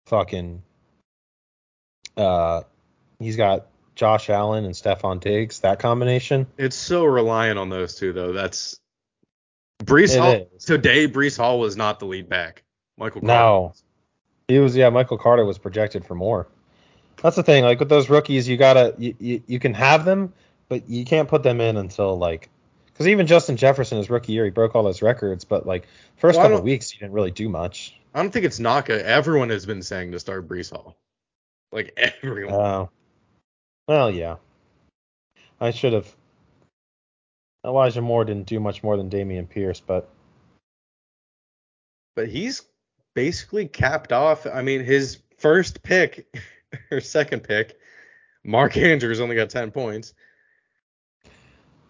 fucking 0.07 0.63
uh 2.17 2.61
he's 3.19 3.35
got 3.35 3.67
Josh 3.95 4.29
Allen 4.29 4.65
and 4.65 4.73
Stefon 4.73 5.19
Diggs, 5.19 5.59
that 5.59 5.79
combination. 5.79 6.47
It's 6.57 6.75
so 6.75 7.03
reliant 7.03 7.59
on 7.59 7.69
those 7.69 7.95
two 7.95 8.13
though. 8.13 8.31
That's 8.31 8.79
Breece 9.83 10.15
It 10.15 10.19
Hall 10.19 10.47
is. 10.55 10.65
today. 10.65 11.07
Breece 11.07 11.37
Hall 11.37 11.59
was 11.59 11.75
not 11.75 11.99
the 11.99 12.05
lead 12.05 12.29
back. 12.29 12.63
Michael. 12.97 13.21
Carter 13.21 13.33
No. 13.33 13.73
He 14.47 14.59
was 14.59 14.75
yeah, 14.75 14.89
Michael 14.89 15.17
Carter 15.17 15.43
was 15.43 15.57
projected 15.57 16.05
for 16.05 16.15
more. 16.15 16.47
That's 17.21 17.35
the 17.35 17.43
thing, 17.43 17.63
like 17.63 17.79
with 17.79 17.89
those 17.89 18.09
rookies, 18.09 18.47
you 18.47 18.55
gotta 18.57 18.95
you, 18.97 19.15
you, 19.19 19.43
you 19.47 19.59
can 19.59 19.73
have 19.73 20.05
them, 20.05 20.33
but 20.71 20.89
you 20.89 21.03
can't 21.03 21.27
put 21.27 21.43
them 21.43 21.59
in 21.59 21.75
until 21.75 22.17
like 22.17 22.49
because 22.85 23.05
even 23.05 23.27
Justin 23.27 23.57
Jefferson 23.57 23.97
his 23.97 24.09
rookie 24.09 24.31
year 24.31 24.45
he 24.45 24.51
broke 24.51 24.73
all 24.73 24.83
those 24.83 25.01
records, 25.01 25.43
but 25.43 25.67
like 25.67 25.85
first 26.15 26.39
Well, 26.39 26.47
couple 26.47 26.63
weeks 26.63 26.89
he 26.89 26.97
didn't 26.97 27.11
really 27.11 27.29
do 27.29 27.49
much. 27.49 27.99
I 28.13 28.21
don't 28.21 28.31
think 28.31 28.45
it's 28.45 28.57
Naka. 28.57 29.05
Everyone 29.05 29.49
has 29.49 29.65
been 29.65 29.81
saying 29.81 30.13
to 30.13 30.19
start 30.19 30.47
Breece 30.47 30.71
Hall. 30.71 30.95
Like 31.73 31.91
everyone. 32.23 32.53
Oh. 32.53 32.89
well, 33.85 34.09
yeah. 34.09 34.37
I 35.59 35.71
should 35.71 35.91
have. 35.91 36.07
Elijah 37.65 38.01
Moore 38.01 38.23
didn't 38.23 38.47
do 38.47 38.61
much 38.61 38.81
more 38.81 38.95
than 38.95 39.09
Dameon 39.09 39.49
Pierce, 39.49 39.81
but 39.81 40.07
but 42.15 42.29
he's 42.29 42.61
basically 43.13 43.67
capped 43.67 44.13
off. 44.13 44.47
I 44.47 44.61
mean, 44.61 44.85
his 44.85 45.17
first 45.37 45.83
pick 45.83 46.33
or 46.91 47.01
second 47.01 47.41
pick, 47.41 47.77
Mark 48.45 48.77
Andrews 48.77 49.19
only 49.19 49.35
got 49.35 49.49
10 49.49 49.71
points. 49.71 50.13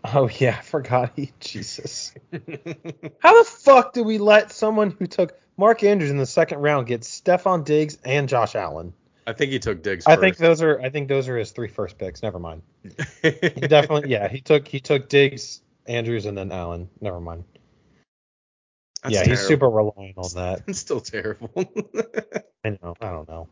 Oh 0.04 0.30
yeah, 0.40 0.56
I 0.60 0.62
forgot 0.62 1.14
he. 1.16 1.32
Jesus. 1.40 2.14
How 3.20 3.44
the 3.44 3.50
fuck 3.50 3.94
did 3.94 4.06
we 4.06 4.18
let 4.18 4.52
someone 4.52 4.96
who 4.98 5.08
took 5.08 5.40
Mark 5.58 5.84
Andrews 5.84 6.12
in 6.12 6.18
the 6.18 6.26
second 6.26 6.60
round 6.60 6.88
get 6.88 7.02
Stefon 7.02 7.66
Diggs 7.66 7.98
and 8.04 8.28
Josh 8.28 8.56
Allen? 8.56 8.94
I 9.28 9.34
think 9.34 9.52
he 9.52 9.60
took 9.60 9.84
Diggs 9.84 10.06
I 10.08 10.16
first. 10.16 10.22
think 10.22 10.38
those 10.38 10.62
are 10.62 10.80
I 10.82 10.90
think 10.90 11.08
those 11.08 11.30
are 11.30 11.38
his 11.38 11.52
three 11.52 11.68
first 11.68 11.98
picks. 11.98 12.24
Never 12.24 12.40
mind. 12.40 12.64
He 13.22 13.32
definitely 13.32 14.10
yeah, 14.10 14.28
he 14.28 14.42
took 14.42 14.68
he 14.68 14.80
took 14.80 15.10
Diggs, 15.10 15.62
Andrews, 15.86 16.26
and 16.26 16.38
then 16.38 16.52
Allen. 16.52 16.90
Never 17.00 17.20
mind. 17.20 17.44
That's 19.04 19.16
yeah, 19.16 19.24
he's 19.26 19.40
super 19.40 19.70
reliant 19.70 20.18
on 20.18 20.30
that. 20.36 20.64
It's 20.68 20.80
still 20.80 21.02
terrible. 21.02 21.50
I 22.64 22.70
know. 22.82 22.96
I 23.02 23.10
don't 23.12 23.28
know. 23.28 23.50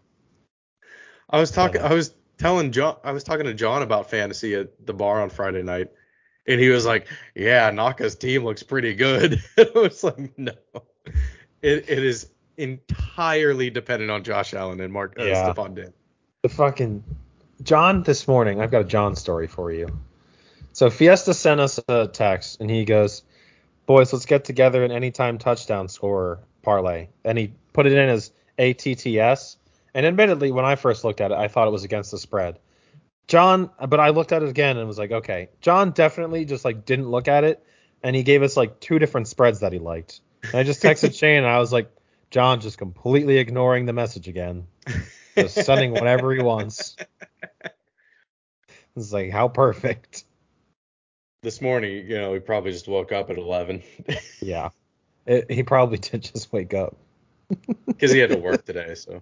I 1.29 1.39
was 1.39 1.51
talking. 1.51 1.81
Yeah. 1.81 1.87
I 1.87 1.93
was 1.93 2.13
telling 2.37 2.71
John. 2.71 2.97
I 3.03 3.11
was 3.11 3.23
talking 3.23 3.45
to 3.45 3.53
John 3.53 3.81
about 3.81 4.09
fantasy 4.09 4.55
at 4.55 4.85
the 4.85 4.93
bar 4.93 5.21
on 5.21 5.29
Friday 5.29 5.63
night, 5.63 5.89
and 6.49 6.59
he 6.59 6.69
was 6.69 6.85
like, 6.85 7.07
"Yeah, 7.35 7.69
Naka's 7.71 8.15
team 8.15 8.43
looks 8.43 8.63
pretty 8.63 8.95
good." 8.95 9.41
I 9.57 9.67
was 9.75 10.03
like, 10.03 10.37
"No, 10.37 10.51
it 11.61 11.89
it 11.89 12.03
is 12.03 12.27
entirely 12.57 13.69
dependent 13.69 14.11
on 14.11 14.23
Josh 14.23 14.53
Allen 14.53 14.81
and 14.81 14.91
Mark 14.91 15.15
uh, 15.17 15.23
Yeah. 15.23 15.53
Stefon 15.53 15.75
Diggs." 15.75 15.93
The 16.41 16.49
fucking 16.49 17.03
John 17.63 18.03
this 18.03 18.27
morning. 18.27 18.61
I've 18.61 18.71
got 18.71 18.81
a 18.81 18.85
John 18.85 19.15
story 19.15 19.47
for 19.47 19.71
you. 19.71 19.87
So 20.73 20.89
Fiesta 20.89 21.33
sent 21.33 21.61
us 21.61 21.79
a 21.87 22.07
text, 22.07 22.59
and 22.59 22.69
he 22.69 22.83
goes, 22.83 23.23
"Boys, 23.85 24.11
let's 24.11 24.25
get 24.25 24.43
together 24.43 24.83
an 24.83 24.91
anytime 24.91 25.37
touchdown 25.37 25.87
scorer 25.87 26.39
parlay." 26.63 27.07
And 27.23 27.37
he 27.37 27.53
put 27.73 27.85
it 27.85 27.93
in 27.93 28.09
as 28.09 28.31
ATTS. 28.57 29.57
And 29.93 30.05
admittedly, 30.05 30.51
when 30.51 30.65
I 30.65 30.75
first 30.75 31.03
looked 31.03 31.21
at 31.21 31.31
it, 31.31 31.37
I 31.37 31.47
thought 31.47 31.67
it 31.67 31.71
was 31.71 31.83
against 31.83 32.11
the 32.11 32.19
spread. 32.19 32.59
John, 33.29 33.69
but 33.87 33.99
I 33.99 34.09
looked 34.09 34.31
at 34.31 34.41
it 34.41 34.49
again 34.49 34.77
and 34.77 34.87
was 34.87 34.97
like, 34.97 35.11
okay. 35.11 35.49
John 35.61 35.91
definitely 35.91 36.45
just 36.45 36.65
like 36.65 36.83
didn't 36.83 37.09
look 37.09 37.27
at 37.27 37.43
it, 37.43 37.63
and 38.03 38.15
he 38.15 38.23
gave 38.23 38.41
us 38.41 38.57
like 38.57 38.79
two 38.79 38.97
different 38.97 39.27
spreads 39.27 39.59
that 39.59 39.71
he 39.71 39.77
liked. 39.77 40.19
And 40.41 40.55
I 40.55 40.63
just 40.63 40.81
texted 40.81 41.13
Shane, 41.17 41.37
and 41.37 41.47
I 41.47 41.59
was 41.59 41.71
like, 41.71 41.91
John 42.31 42.59
just 42.59 42.79
completely 42.79 43.37
ignoring 43.37 43.85
the 43.85 43.93
message 43.93 44.27
again, 44.27 44.65
just 45.37 45.63
sending 45.63 45.91
whatever 45.91 46.33
he 46.33 46.41
wants. 46.41 46.95
It's 48.95 49.13
like 49.13 49.31
how 49.31 49.47
perfect. 49.47 50.25
This 51.43 51.61
morning, 51.61 52.09
you 52.09 52.17
know, 52.17 52.33
he 52.33 52.39
probably 52.39 52.71
just 52.71 52.87
woke 52.87 53.11
up 53.11 53.29
at 53.29 53.37
11 53.37 53.83
Yeah, 54.41 54.69
it, 55.27 55.51
he 55.51 55.61
probably 55.61 55.99
did 55.99 56.23
just 56.23 56.51
wake 56.51 56.73
up. 56.73 56.97
because 57.85 58.11
he 58.11 58.17
had 58.17 58.31
to 58.31 58.37
work 58.37 58.65
today. 58.65 58.95
So, 58.95 59.21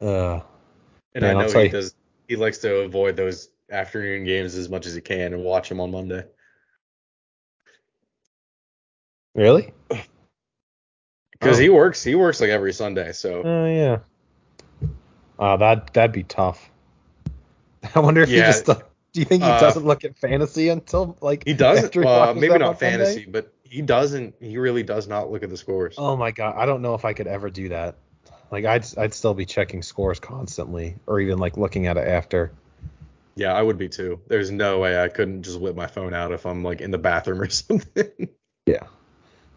Uh, 0.00 0.40
and 1.14 1.22
Man, 1.22 1.36
I 1.36 1.46
know 1.46 1.60
he 1.60 1.68
does. 1.68 1.94
He 2.28 2.36
likes 2.36 2.58
to 2.58 2.80
avoid 2.80 3.16
those 3.16 3.48
afternoon 3.70 4.24
games 4.24 4.54
as 4.54 4.68
much 4.68 4.86
as 4.86 4.94
he 4.94 5.00
can 5.00 5.32
and 5.34 5.42
watch 5.42 5.68
them 5.68 5.80
on 5.80 5.90
Monday. 5.90 6.24
really? 9.34 9.72
Because 11.32 11.58
Oh. 11.58 11.62
he 11.62 11.68
works. 11.68 12.02
He 12.02 12.16
works 12.16 12.40
like 12.40 12.50
every 12.50 12.72
Sunday. 12.72 13.12
So. 13.12 13.42
Oh 13.44 13.66
yeah. 13.66 13.98
Uh, 15.38 15.56
that 15.58 15.94
that'd 15.94 16.10
be 16.10 16.24
tough. 16.24 16.68
I 17.94 18.00
wonder 18.00 18.22
if 18.22 18.28
he 18.28 18.38
Yeah. 18.38 18.46
just. 18.50 18.64
Do 18.66 19.20
you 19.20 19.24
think 19.24 19.44
he 19.44 19.48
Uh, 19.48 19.60
doesn't 19.60 19.84
look 19.84 20.04
at 20.04 20.18
fantasy 20.18 20.68
until 20.68 21.16
like 21.20 21.44
He 21.46 21.54
doesn't. 21.54 21.94
he 21.94 22.00
Well, 22.00 22.34
maybe 22.34 22.58
not 22.58 22.80
fantasy, 22.80 23.24
but 23.24 23.52
he 23.62 23.82
doesn't. 23.82 24.34
He 24.40 24.58
really 24.58 24.82
does 24.82 25.06
not 25.06 25.30
look 25.30 25.44
at 25.44 25.50
the 25.50 25.56
scores. 25.56 25.94
Oh 25.96 26.16
my 26.16 26.32
god, 26.32 26.56
I 26.56 26.66
don't 26.66 26.82
know 26.82 26.94
if 26.94 27.04
I 27.04 27.12
could 27.12 27.28
ever 27.28 27.48
do 27.50 27.68
that. 27.68 27.94
Like 28.50 28.64
I'd 28.64 28.86
I'd 28.96 29.14
still 29.14 29.34
be 29.34 29.44
checking 29.46 29.82
scores 29.82 30.20
constantly, 30.20 30.96
or 31.06 31.20
even 31.20 31.38
like 31.38 31.56
looking 31.56 31.86
at 31.86 31.96
it 31.96 32.06
after. 32.08 32.50
Yeah, 33.34 33.52
I 33.52 33.62
would 33.62 33.78
be 33.78 33.88
too. 33.88 34.20
There's 34.26 34.50
no 34.50 34.80
way 34.80 35.00
I 35.00 35.08
couldn't 35.08 35.42
just 35.42 35.60
whip 35.60 35.76
my 35.76 35.86
phone 35.86 36.12
out 36.12 36.32
if 36.32 36.44
I'm 36.44 36.64
like 36.64 36.80
in 36.80 36.90
the 36.90 36.98
bathroom 36.98 37.40
or 37.40 37.48
something. 37.50 38.28
Yeah. 38.66 38.86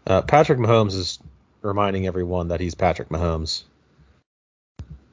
Uh, 0.06 0.22
Patrick 0.22 0.58
Mahomes 0.58 0.94
is 0.94 1.18
reminding 1.62 2.06
everyone 2.06 2.48
that 2.48 2.60
he's 2.60 2.74
Patrick 2.74 3.08
Mahomes. 3.08 3.64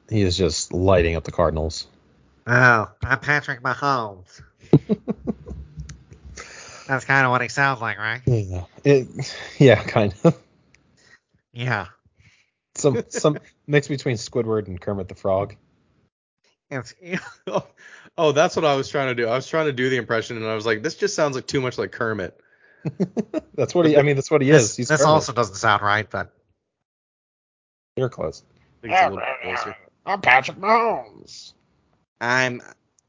He 0.08 0.22
is 0.22 0.36
just 0.36 0.72
lighting 0.72 1.16
up 1.16 1.24
the 1.24 1.32
Cardinals. 1.32 1.86
Oh, 2.46 2.90
I'm 3.02 3.20
Patrick 3.20 3.62
Mahomes. 3.62 4.42
That's 6.88 7.04
kind 7.04 7.24
of 7.24 7.30
what 7.30 7.42
he 7.42 7.48
sounds 7.48 7.80
like, 7.80 7.98
right? 7.98 8.20
Yeah. 8.26 8.64
It, 8.84 9.06
yeah, 9.58 9.80
kind 9.82 10.12
of. 10.24 10.36
Yeah. 11.52 11.86
Some 12.80 13.04
some 13.08 13.38
mix 13.66 13.88
between 13.88 14.16
Squidward 14.16 14.66
and 14.66 14.80
Kermit 14.80 15.08
the 15.08 15.14
Frog. 15.14 15.56
Oh, 18.18 18.32
that's 18.32 18.56
what 18.56 18.64
I 18.64 18.74
was 18.74 18.88
trying 18.88 19.08
to 19.08 19.14
do. 19.14 19.28
I 19.28 19.34
was 19.34 19.46
trying 19.46 19.66
to 19.66 19.72
do 19.72 19.88
the 19.88 19.96
impression, 19.96 20.36
and 20.36 20.44
I 20.46 20.54
was 20.54 20.66
like, 20.66 20.82
this 20.82 20.96
just 20.96 21.14
sounds 21.14 21.36
like 21.36 21.46
too 21.46 21.60
much 21.60 21.78
like 21.78 21.92
Kermit. 21.92 22.38
that's 23.54 23.74
what 23.74 23.86
he. 23.86 23.96
I 23.96 24.02
mean, 24.02 24.16
that's 24.16 24.30
what 24.30 24.42
he 24.42 24.50
this, 24.50 24.70
is. 24.70 24.76
He's 24.76 24.88
this 24.88 25.00
Kermit. 25.00 25.12
also 25.14 25.32
doesn't 25.32 25.54
sound 25.54 25.82
right, 25.82 26.08
but 26.10 26.32
You're 27.96 28.08
close. 28.08 28.42
I 28.50 28.80
think 28.82 28.92
it's 28.94 29.02
a 29.02 29.08
little 29.10 29.20
bit 29.20 29.56
closer. 29.56 29.76
I'm 30.04 30.20
Patrick 30.20 30.58
Mahomes. 30.58 31.52
I'm. 32.20 32.60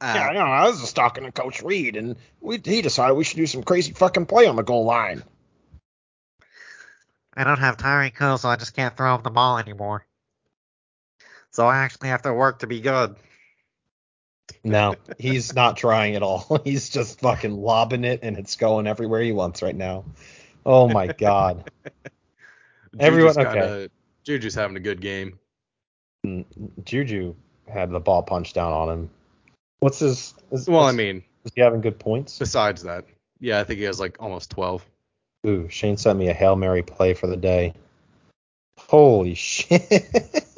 Yeah, 0.02 0.27
Uh, 0.27 0.27
you 0.30 0.39
know, 0.39 0.45
I 0.45 0.68
was 0.68 0.81
just 0.81 0.95
talking 0.95 1.26
to 1.26 1.31
Coach 1.31 1.61
Reid, 1.61 1.95
and 1.95 2.15
we 2.39 2.60
he 2.64 2.81
decided 2.81 3.14
we 3.15 3.23
should 3.23 3.38
do 3.38 3.48
some 3.48 3.64
crazy 3.64 3.91
fucking 3.91 4.27
play 4.27 4.48
on 4.48 4.56
the 4.56 4.64
goal 4.64 4.85
line. 4.85 5.23
I 7.35 7.43
don't 7.43 7.59
have 7.59 7.77
Tyreek 7.77 8.17
Hill, 8.17 8.37
so 8.37 8.49
I 8.49 8.55
just 8.57 8.75
can't 8.75 8.95
throw 8.95 9.15
him 9.15 9.23
the 9.23 9.29
ball 9.29 9.57
anymore. 9.57 10.05
So 11.51 11.65
I 11.67 11.77
actually 11.79 12.09
have 12.09 12.21
to 12.23 12.33
work 12.33 12.59
to 12.59 12.67
be 12.67 12.81
good. 12.81 13.15
No, 14.63 14.95
he's 15.17 15.53
not 15.55 15.77
trying 15.77 16.15
at 16.15 16.23
all. 16.23 16.59
He's 16.65 16.89
just 16.89 17.19
fucking 17.21 17.55
lobbing 17.61 18.03
it, 18.03 18.19
and 18.21 18.37
it's 18.37 18.57
going 18.57 18.85
everywhere 18.85 19.21
he 19.21 19.31
wants 19.31 19.61
right 19.61 19.75
now. 19.75 20.03
Oh 20.65 20.89
my 20.89 21.07
god. 21.19 21.71
Everyone- 22.99 23.33
Juju's 23.33 23.37
okay. 23.47 23.59
kinda- 23.59 23.89
Juju's 24.25 24.53
having 24.55 24.75
a 24.77 24.81
good 24.81 25.01
game. 25.01 25.39
Mm, 26.25 26.45
Juju 26.83 27.33
had 27.71 27.89
the 27.91 27.99
ball 27.99 28.21
punched 28.23 28.53
down 28.55 28.71
on 28.71 28.89
him. 28.89 29.09
What's 29.79 29.99
his? 29.99 30.35
Is, 30.51 30.67
Well, 30.67 30.83
I 30.83 30.91
mean, 30.91 31.23
is 31.45 31.51
he 31.55 31.61
having 31.61 31.81
good 31.81 31.97
points? 31.97 32.37
besides 32.37 32.83
that, 32.83 33.05
yeah, 33.39 33.59
I 33.59 33.63
think 33.63 33.79
he 33.79 33.85
has 33.85 33.99
like 33.99 34.17
almost 34.19 34.51
12. 34.51 34.85
Ooh, 35.45 35.68
Shane 35.69 35.97
sent 35.97 36.19
me 36.19 36.30
a 36.30 36.34
hail 36.34 36.55
mary 36.55 36.84
play 36.84 37.13
for 37.13 37.27
the 37.27 37.38
day. 37.38 37.73
Holy 38.77 39.35
shit! 39.35 40.47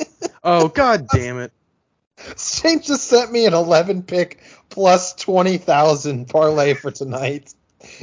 Oh, 0.46 0.68
god 0.68 1.08
damn 1.08 1.40
it. 1.40 1.54
Shane 2.38 2.82
just 2.82 3.06
sent 3.06 3.32
me 3.32 3.46
an 3.46 3.54
11 3.54 4.04
pick 4.04 4.44
plus 4.70 5.14
20,000 5.14 6.28
parlay 6.28 6.74
for 6.74 6.92
tonight. 6.92 7.54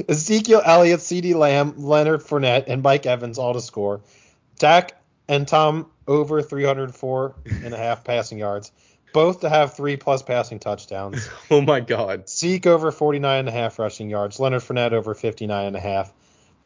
Ezekiel 0.08 0.62
Elliott, 0.64 1.00
CeeDee 1.00 1.34
Lamb, 1.34 1.74
Leonard 1.76 2.22
Fournette, 2.22 2.64
and 2.68 2.82
Mike 2.82 3.04
Evans 3.04 3.38
all 3.38 3.54
to 3.54 3.60
score. 3.60 4.00
Dak 4.58 4.92
and 5.28 5.46
Tom 5.46 5.90
over 6.06 6.42
304 6.42 7.34
and 7.64 7.74
a 7.74 7.76
half 7.76 8.04
passing 8.04 8.38
yards, 8.38 8.72
both 9.12 9.40
to 9.40 9.48
have 9.48 9.74
three 9.74 9.96
plus 9.96 10.22
passing 10.22 10.58
touchdowns. 10.58 11.28
Oh 11.50 11.60
my 11.60 11.80
god. 11.80 12.28
Zeke 12.28 12.66
over 12.66 12.90
49 12.90 13.38
and 13.40 13.48
a 13.48 13.52
half 13.52 13.78
rushing 13.78 14.08
yards, 14.08 14.40
Leonard 14.40 14.62
Fournette 14.62 14.92
over 14.92 15.14
59 15.14 15.66
and 15.66 15.76
a 15.76 15.80
half, 15.80 16.12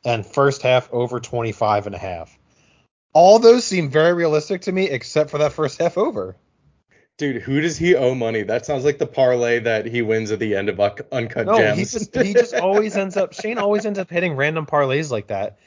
and 0.05 0.27
first 0.27 0.63
half 0.63 0.93
over 0.93 1.21
25 1.21 1.87
and 1.87 1.95
a 1.95 1.99
half. 1.99 2.39
All 3.13 3.39
those 3.39 3.65
seem 3.65 3.91
very 3.91 4.13
realistic 4.13 4.63
to 4.63 4.73
me, 4.73 4.89
except 4.91 5.31
for 5.31 5.39
that 5.39 5.53
first 5.53 5.81
half 5.81 5.97
over. 5.97 6.37
Dude, 7.17 7.43
who 7.43 7.61
does 7.61 7.77
he 7.77 7.95
owe 7.95 8.15
money? 8.15 8.43
That 8.43 8.67
sounds 8.67 8.85
like 8.85 8.99
the 8.99 9.07
parlay 9.07 9.61
that 9.61 9.87
he 9.87 10.03
wins 10.03 10.33
at 10.33 10.41
the 10.41 10.57
end 10.57 10.69
of 10.69 10.81
Uncut 10.81 11.47
No, 11.47 11.59
Gems. 11.59 11.79
he 11.79 11.85
just 11.85 12.17
he 12.27 12.33
just 12.35 12.55
always 12.55 12.97
ends 12.97 13.17
up 13.17 13.33
Shane 13.35 13.59
always 13.59 13.87
ends 13.87 14.01
up 14.01 14.11
hitting 14.11 14.35
random 14.35 14.67
parlays 14.67 15.13
like 15.13 15.29
that. 15.29 15.59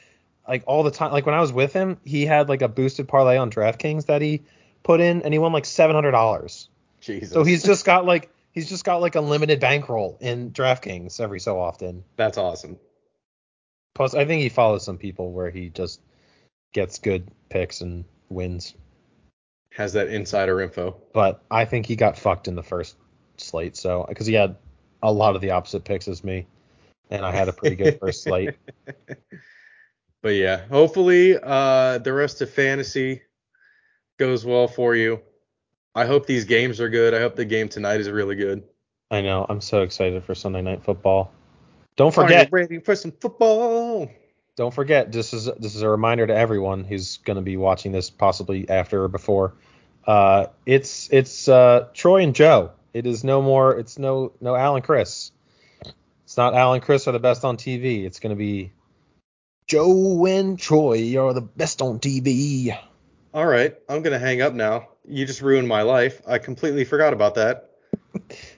Like 0.46 0.64
all 0.66 0.82
the 0.82 0.90
time. 0.90 1.10
Like 1.10 1.24
when 1.24 1.34
I 1.34 1.40
was 1.40 1.52
with 1.52 1.72
him, 1.72 1.98
he 2.04 2.26
had 2.26 2.50
like 2.50 2.60
a 2.60 2.68
boosted 2.68 3.08
parlay 3.08 3.38
on 3.38 3.50
DraftKings 3.50 4.06
that 4.06 4.20
he 4.20 4.42
put 4.82 5.00
in 5.00 5.22
and 5.22 5.32
he 5.32 5.38
won 5.38 5.52
like 5.52 5.64
seven 5.64 5.94
hundred 5.94 6.10
dollars. 6.10 6.68
Jesus. 7.00 7.32
So 7.32 7.44
he's 7.44 7.62
just 7.62 7.86
got 7.86 8.04
like 8.04 8.30
he's 8.52 8.68
just 8.68 8.84
got 8.84 9.00
like 9.00 9.14
a 9.14 9.20
limited 9.22 9.58
bankroll 9.58 10.18
in 10.20 10.50
DraftKings 10.50 11.18
every 11.18 11.40
so 11.40 11.58
often. 11.58 12.04
That's 12.16 12.36
awesome. 12.36 12.78
Plus 13.98 14.14
I 14.14 14.24
think 14.24 14.42
he 14.42 14.48
follows 14.48 14.84
some 14.84 14.96
people 14.96 15.32
where 15.32 15.50
he 15.50 15.70
just 15.70 16.00
gets 16.72 17.00
good 17.00 17.28
picks 17.48 17.80
and 17.80 18.04
wins. 18.28 18.74
Has 19.72 19.92
that 19.94 20.06
insider 20.06 20.60
info. 20.60 20.96
But 21.12 21.42
I 21.50 21.64
think 21.64 21.84
he 21.84 21.96
got 21.96 22.16
fucked 22.16 22.46
in 22.46 22.54
the 22.54 22.62
first 22.62 22.96
slate, 23.38 23.76
so 23.76 24.06
because 24.08 24.28
he 24.28 24.34
had 24.34 24.54
a 25.02 25.12
lot 25.12 25.34
of 25.34 25.40
the 25.40 25.50
opposite 25.50 25.82
picks 25.82 26.06
as 26.06 26.22
me. 26.22 26.46
And 27.10 27.26
I 27.26 27.32
had 27.32 27.48
a 27.48 27.52
pretty 27.52 27.74
good 27.74 27.98
first 27.98 28.22
slate. 28.22 28.54
But 30.20 30.34
yeah, 30.34 30.66
hopefully 30.66 31.38
uh, 31.40 31.98
the 31.98 32.12
rest 32.12 32.42
of 32.42 32.50
fantasy 32.50 33.22
goes 34.18 34.44
well 34.44 34.66
for 34.66 34.96
you. 34.96 35.20
I 35.94 36.06
hope 36.06 36.26
these 36.26 36.44
games 36.44 36.80
are 36.80 36.88
good. 36.88 37.14
I 37.14 37.20
hope 37.20 37.36
the 37.36 37.44
game 37.44 37.68
tonight 37.68 38.00
is 38.00 38.10
really 38.10 38.34
good. 38.34 38.64
I 39.12 39.20
know. 39.20 39.46
I'm 39.48 39.60
so 39.60 39.82
excited 39.82 40.24
for 40.24 40.34
Sunday 40.34 40.60
night 40.60 40.82
football. 40.82 41.32
Don't 41.98 42.16
Are 42.16 42.22
forget. 42.22 42.46
you 42.46 42.50
ready 42.52 42.78
for 42.78 42.94
some 42.94 43.10
football? 43.10 43.60
Don't 44.58 44.74
forget. 44.74 45.12
This 45.12 45.32
is 45.32 45.44
this 45.60 45.76
is 45.76 45.82
a 45.82 45.88
reminder 45.88 46.26
to 46.26 46.34
everyone 46.34 46.82
who's 46.82 47.18
going 47.18 47.36
to 47.36 47.42
be 47.42 47.56
watching 47.56 47.92
this 47.92 48.10
possibly 48.10 48.68
after 48.68 49.04
or 49.04 49.08
before. 49.08 49.54
Uh, 50.04 50.46
it's 50.66 51.08
it's 51.12 51.46
uh, 51.46 51.86
Troy 51.94 52.24
and 52.24 52.34
Joe. 52.34 52.72
It 52.92 53.06
is 53.06 53.22
no 53.22 53.40
more. 53.40 53.78
It's 53.78 54.00
no 54.00 54.32
no 54.40 54.56
Alan 54.56 54.82
Chris. 54.82 55.30
It's 56.24 56.36
not 56.36 56.54
Alan 56.54 56.80
Chris 56.80 57.06
are 57.06 57.12
the 57.12 57.20
best 57.20 57.44
on 57.44 57.56
TV. 57.56 58.04
It's 58.04 58.18
going 58.18 58.30
to 58.30 58.36
be 58.36 58.72
Joe 59.68 60.26
and 60.26 60.58
Troy 60.58 61.16
are 61.16 61.32
the 61.34 61.40
best 61.40 61.80
on 61.80 62.00
TV. 62.00 62.76
All 63.32 63.46
right, 63.46 63.76
I'm 63.88 64.02
gonna 64.02 64.18
hang 64.18 64.42
up 64.42 64.54
now. 64.54 64.88
You 65.06 65.24
just 65.24 65.40
ruined 65.40 65.68
my 65.68 65.82
life. 65.82 66.20
I 66.26 66.38
completely 66.38 66.84
forgot 66.84 67.12
about 67.12 67.36
that. 67.36 67.70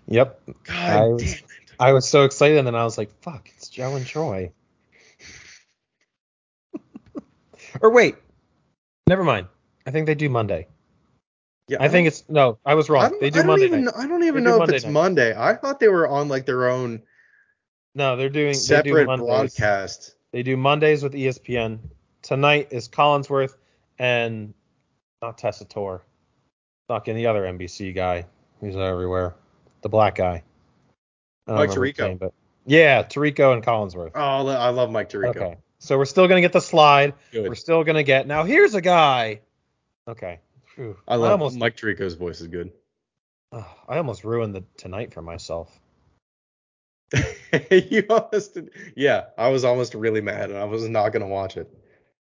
Yep. 0.07 0.41
God 0.65 0.77
I 0.77 1.09
was- 1.09 1.35
it. 1.35 1.43
I 1.79 1.93
was 1.93 2.09
so 2.09 2.25
excited, 2.25 2.57
and 2.57 2.67
then 2.67 2.75
I 2.75 2.85
was 2.85 2.97
like, 2.97 3.11
"Fuck! 3.21 3.51
It's 3.57 3.69
Joe 3.69 3.97
and 3.97 4.07
Troy." 4.07 4.53
Or 7.81 7.91
wait, 7.91 8.17
never 9.07 9.25
mind. 9.25 9.47
I 9.87 9.91
think 9.91 10.07
they 10.07 10.15
do 10.15 10.29
Monday. 10.29 10.67
Yeah, 11.69 11.79
I 11.81 11.89
think 11.89 12.09
it's 12.09 12.25
no. 12.29 12.59
I 12.67 12.75
was 12.75 12.91
wrong. 12.91 13.11
don't, 13.11 13.21
They 13.21 13.31
do 13.31 13.39
don't 13.39 13.47
Monday 13.47 13.67
even 13.67 13.85
night. 13.85 13.95
I 13.97 14.07
don't 14.07 14.25
even 14.25 14.35
They 14.35 14.41
do 14.41 14.45
know 14.45 14.55
if 14.57 14.59
Monday 14.61 14.77
it's 14.77 14.85
night. 14.85 14.93
Monday. 14.93 15.35
I 15.37 15.55
thought 15.55 15.79
they 15.79 15.89
were 15.89 16.09
on 16.09 16.29
like 16.29 16.45
their 16.47 16.69
own 16.69 17.03
No, 17.95 18.17
they're 18.17 18.29
doing 18.29 18.49
they 18.49 18.53
do 18.53 18.59
separate 18.59 19.07
Mondays. 19.07 19.27
broadcast. 19.27 20.15
They 20.33 20.43
do 20.43 20.57
Mondays 20.57 21.03
with 21.03 21.13
ESPN. 21.13 21.79
Tonight 22.23 22.69
is 22.71 22.89
Collinsworth 22.89 23.55
and 23.99 24.53
not 25.23 25.39
Tessitore. 25.39 26.01
Fucking 26.89 27.15
the 27.15 27.27
other 27.27 27.43
NBC 27.45 27.95
guy. 27.95 28.27
He's 28.61 28.77
everywhere. 28.77 29.37
The 29.83 29.89
black 29.89 30.17
guy. 30.17 30.43
I 31.47 31.53
don't 31.53 31.57
oh, 31.57 31.67
Mike 31.67 31.71
Tirico. 31.71 32.09
name, 32.09 32.19
but 32.19 32.33
yeah, 32.67 33.03
Tirico 33.03 33.53
and 33.55 33.65
Collinsworth. 33.65 34.13
Oh, 34.15 34.49
I 34.49 34.69
love 34.71 34.91
Mike 34.91 35.09
Tirico. 35.09 35.37
Okay. 35.37 35.57
So 35.81 35.97
we're 35.98 36.05
still 36.05 36.28
gonna 36.28 36.43
get 36.43 36.52
the 36.52 36.61
slide. 36.61 37.15
Good. 37.32 37.48
We're 37.48 37.55
still 37.55 37.82
gonna 37.85 38.02
get 38.02 38.27
now. 38.27 38.44
Here's 38.44 38.74
a 38.74 38.81
guy. 38.82 39.40
Okay. 40.07 40.39
Phew. 40.74 40.97
I 41.09 41.16
love 41.16 41.32
almost. 41.32 41.57
Mike 41.59 41.77
Tirico's 41.77 42.15
voice 42.15 42.40
is 42.40 42.47
good. 42.47 42.70
ugh, 43.52 43.65
I 43.89 43.97
almost 43.97 44.23
ruined 44.23 44.55
the 44.55 44.62
tonight 44.77 45.12
for 45.15 45.23
myself. 45.23 45.77
you 47.70 48.05
almost 48.09 48.59
yeah, 48.94 49.24
I 49.36 49.48
was 49.48 49.65
almost 49.65 49.94
really 49.94 50.20
mad 50.20 50.51
and 50.51 50.59
I 50.59 50.65
was 50.65 50.89
not 50.89 51.09
gonna 51.11 51.27
watch 51.27 51.57
it. 51.57 51.69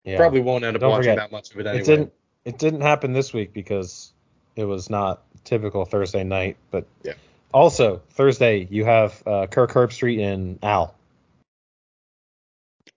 Yeah. 0.04 0.16
Probably 0.16 0.40
won't 0.40 0.64
end 0.64 0.76
up 0.76 0.80
Don't 0.80 0.90
watching 0.90 1.04
forget, 1.12 1.16
that 1.16 1.32
much 1.32 1.50
of 1.52 1.58
it 1.60 1.66
anyway. 1.66 1.82
It 1.82 1.86
didn't. 1.86 2.12
It 2.44 2.58
didn't 2.58 2.80
happen 2.82 3.12
this 3.12 3.32
week 3.32 3.52
because 3.52 4.12
it 4.56 4.64
was 4.64 4.88
not 4.88 5.22
typical 5.44 5.84
Thursday 5.84 6.24
night. 6.24 6.56
But 6.70 6.86
Yeah. 7.02 7.14
also 7.52 8.02
Thursday 8.10 8.66
you 8.70 8.84
have 8.84 9.22
uh, 9.26 9.46
Kirk 9.46 9.72
Herbstreit 9.72 10.20
and 10.20 10.58
Al. 10.62 10.94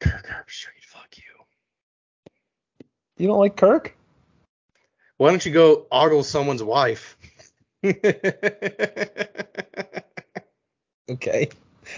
Kirk 0.04 0.28
Herbstreit, 0.28 0.84
fuck 0.84 1.18
you. 1.18 1.24
You 3.18 3.28
don't 3.28 3.40
like 3.40 3.56
Kirk? 3.56 3.96
Why 5.18 5.30
don't 5.30 5.46
you 5.46 5.52
go 5.52 5.86
ogle 5.92 6.24
someone's 6.24 6.64
wife? 6.64 7.18
Do 7.84 7.94
Okay. 11.10 11.50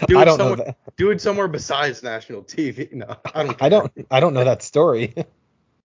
it 0.08 0.16
I 0.16 0.24
don't 0.24 0.38
know 0.38 0.50
somewhere, 0.50 0.66
that. 0.66 0.96
Do 0.96 1.10
it 1.10 1.20
somewhere 1.20 1.48
besides 1.48 2.02
national 2.02 2.42
TV. 2.42 2.92
No, 2.96 3.16
I 3.34 3.42
don't. 3.42 3.62
I 3.62 3.68
don't. 3.68 3.92
I 4.10 4.20
don't 4.20 4.34
know 4.34 4.44
that 4.44 4.62
story. 4.62 5.14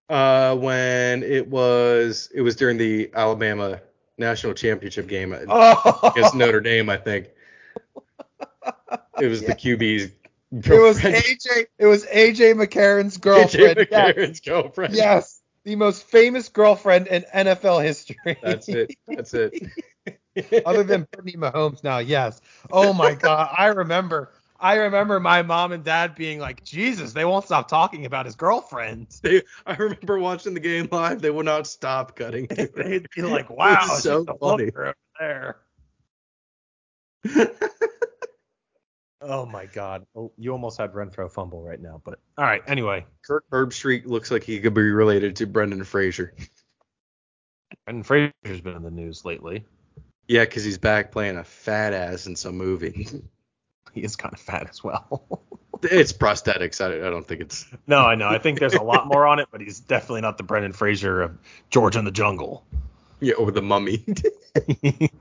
Uh, 0.10 0.56
when 0.58 1.24
it 1.24 1.48
was, 1.48 2.30
it 2.36 2.42
was 2.42 2.58
during 2.58 2.76
the 2.76 3.10
Alabama 3.14 3.80
national 4.18 4.54
championship 4.54 5.08
game 5.08 5.34
oh. 5.48 6.00
against 6.04 6.36
Notre 6.36 6.60
Dame, 6.60 6.90
I 6.90 6.98
think. 6.98 7.30
It 9.22 9.28
was 9.28 9.40
the 9.40 9.54
QB's 9.54 10.12
It 10.52 10.82
was. 10.82 11.00
AJ. 11.00 11.66
It 11.78 11.86
was 11.86 12.06
AJ 12.06 12.56
McCarron's 12.56 13.18
AJ 13.18 13.22
girlfriend. 13.22 13.88
Yes. 13.90 14.14
McCarron's 14.16 14.40
girlfriend. 14.42 14.96
yes, 14.96 15.42
the 15.64 15.76
most 15.76 16.04
famous 16.04 16.50
girlfriend 16.50 17.08
in 17.08 17.24
NFL 17.34 17.84
history. 17.84 18.38
That's 18.42 18.68
it. 18.68 18.96
That's 19.08 19.34
it. 19.34 19.54
Other 20.66 20.84
than 20.84 21.08
Brittany 21.12 21.38
Mahomes 21.38 21.84
now, 21.84 22.00
yes. 22.00 22.42
Oh 22.72 22.94
my 22.94 23.14
God, 23.14 23.54
I 23.58 23.68
remember. 23.68 24.32
I 24.60 24.76
remember 24.76 25.20
my 25.20 25.42
mom 25.42 25.72
and 25.72 25.84
dad 25.84 26.14
being 26.14 26.38
like, 26.38 26.64
Jesus, 26.64 27.14
they 27.14 27.26
won't 27.26 27.46
stop 27.46 27.68
talking 27.68 28.06
about 28.06 28.28
his 28.28 28.36
girlfriend. 28.36 29.08
They, 29.24 29.42
I 29.66 29.74
remember 29.74 30.20
watching 30.20 30.54
the 30.54 30.60
game 30.60 30.88
live. 30.92 31.20
They 31.20 31.32
would 31.32 31.48
not 31.48 31.66
stop 31.66 32.16
cutting. 32.16 32.46
They'd 32.76 33.08
be 33.16 33.24
like, 33.24 33.50
wow, 33.50 33.86
so 33.88 34.24
funny. 34.40 34.72
over 34.72 34.96
there. 35.20 35.58
Oh 39.22 39.46
my 39.46 39.68
God. 39.68 40.06
Oh, 40.16 40.32
you 40.38 40.52
almost 40.52 40.78
had 40.78 40.94
Renfrow 40.94 41.32
fumble 41.32 41.62
right 41.62 41.80
now, 41.80 42.02
but 42.04 42.20
all 42.38 42.46
right. 42.46 42.64
Anyway, 42.68 43.06
Kirk 43.24 43.46
Herbstreit 43.52 44.06
looks 44.06 44.32
like 44.32 44.44
he 44.44 44.60
could 44.60 44.74
be 44.74 44.82
related 44.82 45.36
to 45.38 45.46
Brendan 45.46 45.84
Fraser. 45.84 46.34
Brendan 47.86 48.04
Fraser's 48.04 48.62
been 48.62 48.76
in 48.76 48.84
the 48.84 48.92
news 48.92 49.24
lately. 49.24 49.66
Yeah, 50.28 50.46
because 50.46 50.64
he's 50.64 50.78
back 50.78 51.12
playing 51.12 51.38
a 51.38 51.44
fat 51.44 51.94
ass 51.94 52.26
in 52.26 52.36
some 52.36 52.58
movie. 52.58 53.08
He 53.94 54.04
is 54.04 54.16
kind 54.16 54.34
of 54.34 54.40
fat 54.40 54.70
as 54.70 54.82
well. 54.82 55.42
it's 55.84 56.14
prosthetics. 56.14 56.80
I, 56.80 57.06
I 57.06 57.10
don't 57.10 57.28
think 57.28 57.42
it's. 57.42 57.66
no, 57.88 57.98
I 57.98 58.16
know. 58.16 58.30
I 58.30 58.40
think 58.40 58.60
there's 58.60 58.74
a 58.74 58.82
lot 58.82 59.06
more 59.06 59.28
on 59.28 59.40
it, 59.40 59.50
but 59.52 59.60
he's 59.60 59.82
definitely 59.82 60.22
not 60.22 60.38
the 60.38 60.44
Brendan 60.44 60.72
Fraser 60.72 61.22
of 61.22 61.38
George 61.70 61.98
in 61.98 62.06
the 62.06 62.12
Jungle. 62.12 62.64
Yeah, 63.20 63.34
or 63.34 63.52
the 63.52 63.62
mummy. 63.62 64.06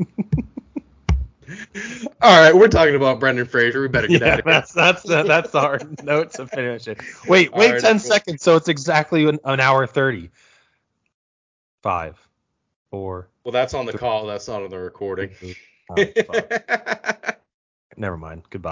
All 2.23 2.41
right, 2.41 2.55
we're 2.55 2.69
talking 2.69 2.95
about 2.95 3.21
Brendan 3.21 3.47
Fraser. 3.47 3.81
We 3.81 3.89
better 3.89 4.07
get 4.07 4.23
out 4.23 4.27
yeah, 4.27 4.39
of 4.39 4.45
here. 4.45 4.53
that's 4.53 4.73
that's 4.73 5.09
uh, 5.09 5.23
that's 5.23 5.55
our 5.55 5.81
note 6.03 6.33
to 6.35 6.47
finish 6.47 6.89
it. 6.89 7.01
Wait, 7.27 7.53
wait 7.53 7.73
right, 7.73 7.81
ten 7.81 7.99
cool. 7.99 8.11
seconds, 8.11 8.43
so 8.43 8.57
it's 8.57 8.69
exactly 8.69 9.29
an, 9.29 9.39
an 9.45 9.61
hour 9.61 9.87
thirty. 9.87 10.31
Five, 11.83 12.19
four, 12.91 13.29
Well, 13.45 13.53
that's 13.53 13.73
on 13.73 13.87
the 13.87 13.97
call. 13.97 14.27
That's 14.27 14.49
not 14.49 14.63
on 14.63 14.71
the 14.71 14.79
recording. 14.79 15.31
three, 15.31 15.57
uh, 15.89 16.05
five. 16.27 17.37
Never 17.97 18.17
mind. 18.17 18.43
Goodbye. 18.51 18.69